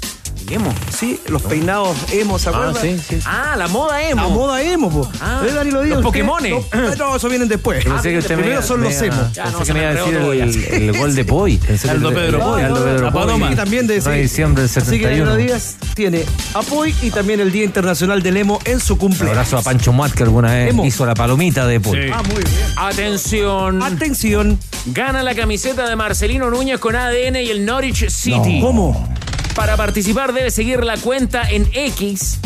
Emo. 0.50 0.72
Sí, 0.96 1.20
los 1.28 1.42
peinados 1.42 1.96
emo, 2.12 2.38
¿se 2.38 2.48
acuerda? 2.50 2.80
sí, 2.80 2.98
sí. 3.08 3.18
Ah, 3.24 3.54
la 3.56 3.66
moda 3.68 4.02
emo. 4.08 4.22
La 4.22 4.28
moda 4.28 4.62
emo, 4.62 4.90
po. 4.90 5.10
Ah, 5.20 5.42
¿Eh, 5.46 5.52
Danilo 5.52 5.82
Díaz? 5.82 5.96
los 5.96 6.04
Pokémones. 6.04 6.52
No, 6.72 6.94
no, 6.96 7.16
eso 7.16 7.28
vienen 7.28 7.48
después. 7.48 7.84
Pensé 7.84 8.10
que 8.12 8.18
usted 8.18 8.36
me 8.36 8.42
Primero 8.42 8.62
son 8.62 8.80
me 8.80 8.88
los 8.90 9.02
emo. 9.02 9.28
Ya, 9.32 9.44
Pensé 9.44 9.58
no, 9.58 9.64
que 9.64 9.72
me 9.74 9.80
iba 9.80 9.88
a 9.88 9.94
decir 9.94 10.68
el, 10.72 10.82
el 10.90 10.98
gol 10.98 11.14
de 11.14 11.24
que 11.26 11.90
Aldo 11.90 12.10
Pedro 12.12 12.42
Aldo 12.54 12.74
Poi. 12.74 12.84
Pedro 12.84 13.04
La 13.06 13.12
Poi. 13.12 13.20
Paloma. 13.22 13.52
Y 13.52 13.56
también 13.56 13.86
de 13.86 14.00
diciembre 14.22 14.62
del 14.62 14.70
Así 14.70 14.80
que 14.98 15.04
71. 15.06 15.24
Danilo 15.30 15.36
Díaz 15.36 15.76
tiene 15.94 16.24
apoyo 16.54 16.94
y 17.02 17.10
también 17.10 17.40
el 17.40 17.50
Día 17.52 17.64
Internacional 17.64 18.22
del 18.22 18.36
Emo 18.36 18.58
en 18.64 18.78
su 18.80 18.92
Un 18.94 18.98
cumpleaños. 19.00 19.30
abrazo 19.36 19.58
a 19.58 19.62
Pancho 19.62 19.92
Muat 19.92 20.12
que 20.12 20.22
alguna 20.22 20.52
vez 20.54 20.70
Emo. 20.70 20.84
hizo 20.84 21.04
la 21.06 21.14
palomita 21.14 21.66
de 21.66 21.80
Poi. 21.80 22.04
Sí. 22.06 22.10
Ah, 22.14 22.22
muy 22.22 22.36
bien. 22.42 22.48
Atención. 22.76 23.82
Atención. 23.82 24.58
Gana 24.86 25.22
la 25.22 25.34
camiseta 25.34 25.88
de 25.88 25.96
Marcelino 25.96 26.50
Núñez 26.50 26.78
con 26.78 26.94
ADN 26.94 27.36
y 27.36 27.50
el 27.50 27.64
Norwich 27.64 28.08
City. 28.10 28.60
¿Cómo? 28.60 29.08
Para 29.56 29.76
participar 29.76 30.32
debe 30.34 30.50
seguir 30.50 30.84
la 30.84 30.98
cuenta 30.98 31.50
en 31.50 31.68
X. 31.72 32.38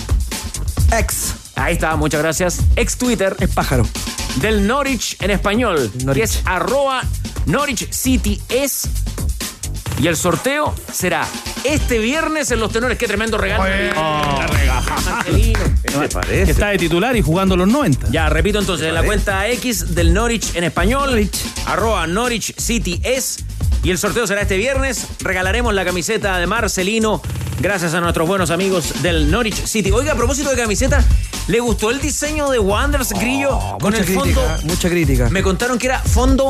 Ex. 0.96 1.34
Ahí 1.56 1.74
está, 1.74 1.96
muchas 1.96 2.22
gracias. 2.22 2.60
Ex 2.76 2.96
Twitter 2.96 3.36
Es 3.40 3.50
pájaro. 3.50 3.86
del 4.36 4.66
Norwich 4.66 5.16
en 5.20 5.32
español. 5.32 5.90
Norwich. 6.04 6.16
Que 6.16 6.22
es 6.22 6.40
arroba 6.44 7.02
Norwich 7.46 7.90
City 7.90 8.40
es. 8.48 8.82
Y 10.00 10.06
el 10.06 10.16
sorteo 10.16 10.74
será 10.90 11.26
este 11.62 11.98
viernes 11.98 12.50
en 12.50 12.58
Los 12.60 12.72
Tenores. 12.72 12.96
Qué 12.96 13.06
tremendo 13.06 13.36
regalo. 13.36 13.64
¿Qué 13.64 15.32
me 15.32 15.52
Que 16.00 16.08
parece? 16.08 16.50
está 16.50 16.68
de 16.68 16.78
titular 16.78 17.14
y 17.16 17.22
jugando 17.22 17.54
los 17.56 17.68
90. 17.68 18.08
Ya, 18.10 18.28
repito 18.30 18.58
entonces, 18.58 18.86
en 18.88 18.94
la 18.94 19.02
cuenta 19.02 19.46
X 19.48 19.94
del 19.94 20.14
Norwich 20.14 20.54
en 20.54 20.64
español, 20.64 21.28
arroba 21.66 22.06
Norwich 22.06 22.54
City 22.58 23.00
es. 23.04 23.40
Y 23.82 23.90
el 23.90 23.98
sorteo 23.98 24.26
será 24.26 24.42
este 24.42 24.56
viernes. 24.56 25.06
Regalaremos 25.20 25.74
la 25.74 25.84
camiseta 25.84 26.38
de 26.38 26.46
Marcelino 26.46 27.20
gracias 27.60 27.92
a 27.92 28.00
nuestros 28.00 28.26
buenos 28.26 28.50
amigos 28.50 29.02
del 29.02 29.30
Norwich 29.30 29.66
City. 29.66 29.90
Oiga, 29.90 30.12
a 30.12 30.16
propósito 30.16 30.48
de 30.50 30.56
camiseta, 30.56 31.04
¿le 31.48 31.60
gustó 31.60 31.90
el 31.90 32.00
diseño 32.00 32.48
de 32.50 32.58
Wanderers 32.58 33.10
Grillo 33.12 33.58
con 33.80 33.90
mucha 33.90 33.98
el 33.98 34.04
crítica, 34.06 34.22
fondo? 34.40 34.58
mucha 34.64 34.88
crítica. 34.88 35.28
Me 35.30 35.42
contaron 35.42 35.78
que 35.78 35.86
era 35.88 35.98
fondo 35.98 36.48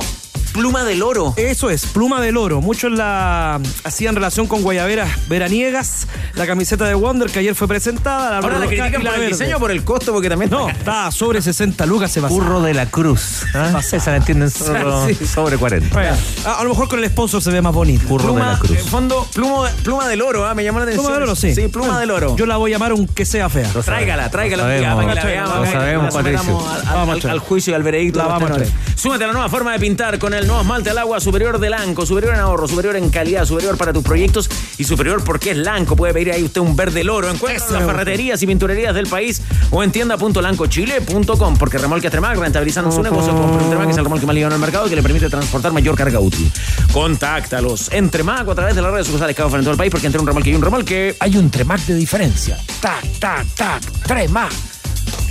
pluma 0.52 0.84
del 0.84 1.02
oro. 1.02 1.34
Eso 1.36 1.70
es, 1.70 1.86
pluma 1.86 2.20
del 2.20 2.36
oro. 2.36 2.60
Muchos 2.60 2.90
la 2.92 3.60
hacían 3.84 4.14
relación 4.14 4.46
con 4.46 4.62
guayaberas 4.62 5.28
veraniegas. 5.28 6.06
La 6.34 6.46
camiseta 6.46 6.84
de 6.86 6.94
Wonder 6.94 7.30
que 7.30 7.38
ayer 7.40 7.54
fue 7.54 7.68
presentada. 7.68 8.30
La 8.30 8.36
Ahora 8.38 8.58
la 8.58 8.66
critican 8.66 8.92
por 9.02 9.14
el 9.14 9.20
verde. 9.20 9.26
diseño 9.28 9.56
o 9.56 9.60
por 9.60 9.70
el 9.70 9.84
costo, 9.84 10.12
porque 10.12 10.28
también 10.28 10.50
No, 10.50 10.68
está 10.68 11.10
sobre 11.10 11.40
60 11.42 11.86
lucas 11.86 12.10
se 12.10 12.20
va 12.20 12.28
Curro 12.28 12.60
de 12.62 12.74
la 12.74 12.86
Cruz. 12.86 13.42
¿ah? 13.54 13.80
Esa 13.80 14.10
la 14.10 14.16
entienden 14.18 14.50
solo 14.50 15.06
Sí. 15.08 15.14
sobre 15.26 15.56
40. 15.56 15.98
a, 16.46 16.60
a 16.60 16.64
lo 16.64 16.70
mejor 16.70 16.88
con 16.88 16.98
el 17.02 17.08
sponsor 17.10 17.42
se 17.42 17.50
ve 17.50 17.60
más 17.62 17.72
bonito. 17.74 18.06
Curro 18.08 18.34
de 18.34 18.40
la 18.42 18.58
Cruz. 18.58 18.70
eh, 18.78 18.82
fondo, 18.82 19.26
pluma, 19.34 19.68
pluma 19.82 20.08
del 20.08 20.22
oro, 20.22 20.46
ah, 20.46 20.54
me 20.54 20.64
llamó 20.64 20.78
la 20.78 20.84
atención. 20.84 21.04
Pluma 21.06 21.18
del 21.20 21.28
oro, 21.28 21.36
sí. 21.36 21.54
Sí, 21.54 21.68
pluma 21.68 21.86
Bueno, 21.88 22.00
del 22.00 22.10
oro. 22.10 22.36
Yo 22.36 22.46
la 22.46 22.56
voy 22.56 22.70
a 22.72 22.74
llamar 22.74 22.92
aunque 22.92 23.24
sea 23.24 23.48
fea. 23.48 23.70
Lo 23.74 23.82
Tráigala, 23.82 24.30
sabemos, 24.30 24.30
tráigala 24.32 24.62
lo 24.62 25.10
sabemos. 25.20 25.54
Lo 25.66 25.66
sabemos, 25.72 26.14
Patricio. 26.14 27.30
al- 27.30 27.38
juicio 27.40 27.72
y 27.72 27.74
al 27.74 27.82
veredicto. 27.82 28.18
La 28.18 28.26
vamos 28.26 28.50
a. 28.50 28.56
Súmate 28.96 29.24
a 29.24 29.26
la 29.28 29.32
nueva 29.32 29.48
forma 29.48 29.72
de 29.72 29.78
pintar 29.78 30.18
con 30.18 30.34
el 30.34 30.39
nuevo 30.46 30.62
esmalte 30.62 30.90
al 30.90 30.98
agua 30.98 31.20
superior 31.20 31.58
de 31.58 31.70
Lanco, 31.70 32.06
superior 32.06 32.34
en 32.34 32.40
ahorro, 32.40 32.68
superior 32.68 32.96
en 32.96 33.10
calidad, 33.10 33.44
superior 33.44 33.76
para 33.76 33.92
tus 33.92 34.02
proyectos 34.02 34.48
y 34.78 34.84
superior 34.84 35.22
porque 35.24 35.50
es 35.50 35.56
Lanco. 35.56 35.96
Puede 35.96 36.12
pedir 36.12 36.32
ahí 36.32 36.42
usted 36.42 36.60
un 36.60 36.76
verde 36.76 37.04
loro. 37.04 37.30
Encuentra 37.30 37.66
en 37.66 37.72
las 37.72 37.84
ferreterías 37.84 38.42
y 38.42 38.46
pinturerías 38.46 38.94
del 38.94 39.06
país 39.06 39.42
o 39.70 39.82
en 39.82 39.92
tienda.lancochile.com 39.92 41.56
porque 41.56 41.78
Remolque 41.78 42.10
Tremac 42.10 42.38
rentabilizando 42.38 42.90
su 42.90 43.02
negocio 43.02 43.32
con 43.32 43.58
Tremac 43.68 43.90
es 43.90 43.96
el 43.96 44.04
remolque 44.04 44.26
más 44.26 44.34
ligado 44.34 44.52
en 44.52 44.54
el 44.56 44.60
mercado 44.60 44.86
y 44.86 44.90
que 44.90 44.96
le 44.96 45.02
permite 45.02 45.28
transportar 45.28 45.72
mayor 45.72 45.96
carga 45.96 46.20
útil. 46.20 46.50
Contáctalos 46.92 47.90
en 47.92 48.10
Tremac 48.10 48.48
a 48.48 48.54
través 48.54 48.74
de 48.74 48.82
las 48.82 48.92
redes 48.92 49.06
sociales 49.06 49.34
que 49.36 49.42
en 49.42 49.50
todo 49.50 49.72
el 49.72 49.76
país 49.76 49.90
porque 49.90 50.06
entre 50.06 50.20
un 50.20 50.26
remolque 50.26 50.50
y 50.50 50.54
un 50.54 50.62
remolque 50.62 51.16
Hay 51.20 51.36
un 51.36 51.50
Tremac 51.50 51.80
de 51.86 51.94
diferencia. 51.94 52.58
Tac, 52.80 53.04
tac, 53.18 53.46
tac, 53.54 53.82
Tremac. 54.06 54.69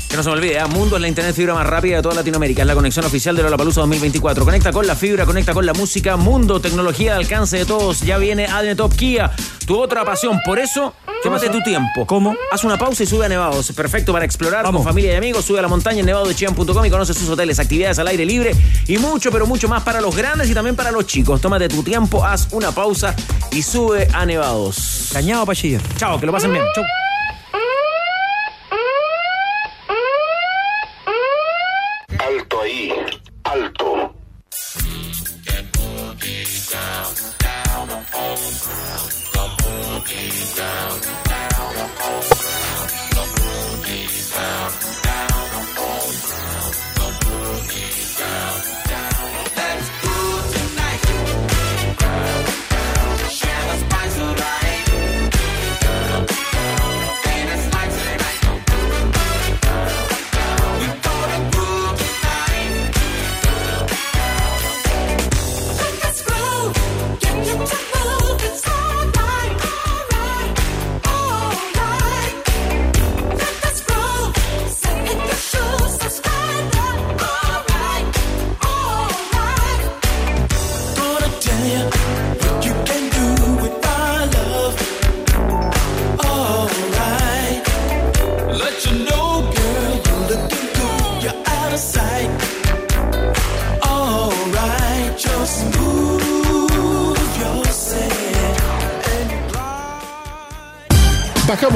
Que 0.10 0.18
no 0.18 0.24
se 0.24 0.30
me 0.30 0.36
olvide, 0.38 0.58
¿eh? 0.58 0.66
Mundo 0.66 0.96
es 0.96 1.02
la 1.04 1.08
internet 1.08 1.36
fibra 1.36 1.54
más 1.54 1.68
rápida 1.68 1.98
de 1.98 2.02
toda 2.02 2.16
Latinoamérica. 2.16 2.64
Es 2.64 2.68
la 2.68 2.74
conexión 2.74 3.06
oficial 3.06 3.36
de 3.36 3.44
Lollapalooza 3.44 3.82
2024. 3.82 4.44
Conecta 4.44 4.72
con 4.72 4.88
la 4.88 4.96
fibra, 4.96 5.24
conecta 5.24 5.54
con 5.54 5.68
la 5.68 5.74
música. 5.74 6.18
Mundo, 6.18 6.60
tecnología 6.60 7.12
de 7.14 7.20
alcance 7.20 7.58
de 7.58 7.66
todos. 7.66 8.02
Ya 8.02 8.18
viene 8.18 8.48
ADN 8.48 8.76
Top 8.76 8.96
Kia, 8.96 9.30
tu 9.68 9.78
otra 9.80 10.04
pasión. 10.04 10.40
Por 10.44 10.58
eso, 10.58 10.96
tómate 11.22 11.50
tu 11.50 11.62
tiempo. 11.62 12.08
¿Cómo? 12.08 12.36
Haz 12.52 12.64
una 12.64 12.76
pausa 12.76 13.04
y 13.04 13.06
sube 13.06 13.28
a 13.28 13.30
Nevados. 13.30 13.72
Perfecto 13.74 14.12
para 14.12 14.26
explorar 14.26 14.64
Vamos. 14.64 14.80
con 14.82 14.90
familia 14.90 15.14
y 15.14 15.16
amigos. 15.16 15.46
Sube 15.46 15.60
a 15.60 15.62
la 15.62 15.68
montaña 15.68 16.00
en 16.00 16.08
nevadodechian.com 16.08 16.86
y 16.86 16.90
conoce 16.90 17.14
sus 17.14 17.30
hoteles, 17.30 17.60
actividades 17.60 18.00
al 18.00 18.08
aire 18.08 18.26
libre 18.26 18.56
y 18.88 18.98
mucho, 18.98 19.32
pero 19.32 19.46
mucho 19.46 19.68
más 19.68 19.84
para 19.84 20.02
los 20.02 20.16
grandes 20.16 20.50
y 20.50 20.56
también 20.56 20.76
para 20.76 20.90
los 20.90 21.06
chicos. 21.06 21.40
Tómate 21.40 21.70
tu 21.70 21.84
tiempo, 21.84 22.26
haz 22.26 22.48
una 22.52 22.72
pausa 22.72 23.16
y 23.52 23.62
sube 23.62 24.08
a 24.12 24.26
Nevados. 24.26 25.12
Cañado 25.14 25.46
Pachilla. 25.46 25.80
Chao, 25.98 26.20
que 26.20 26.26
lo 26.26 26.32
pasen 26.32 26.52
bien. 26.52 26.64
Chau. 26.74 26.84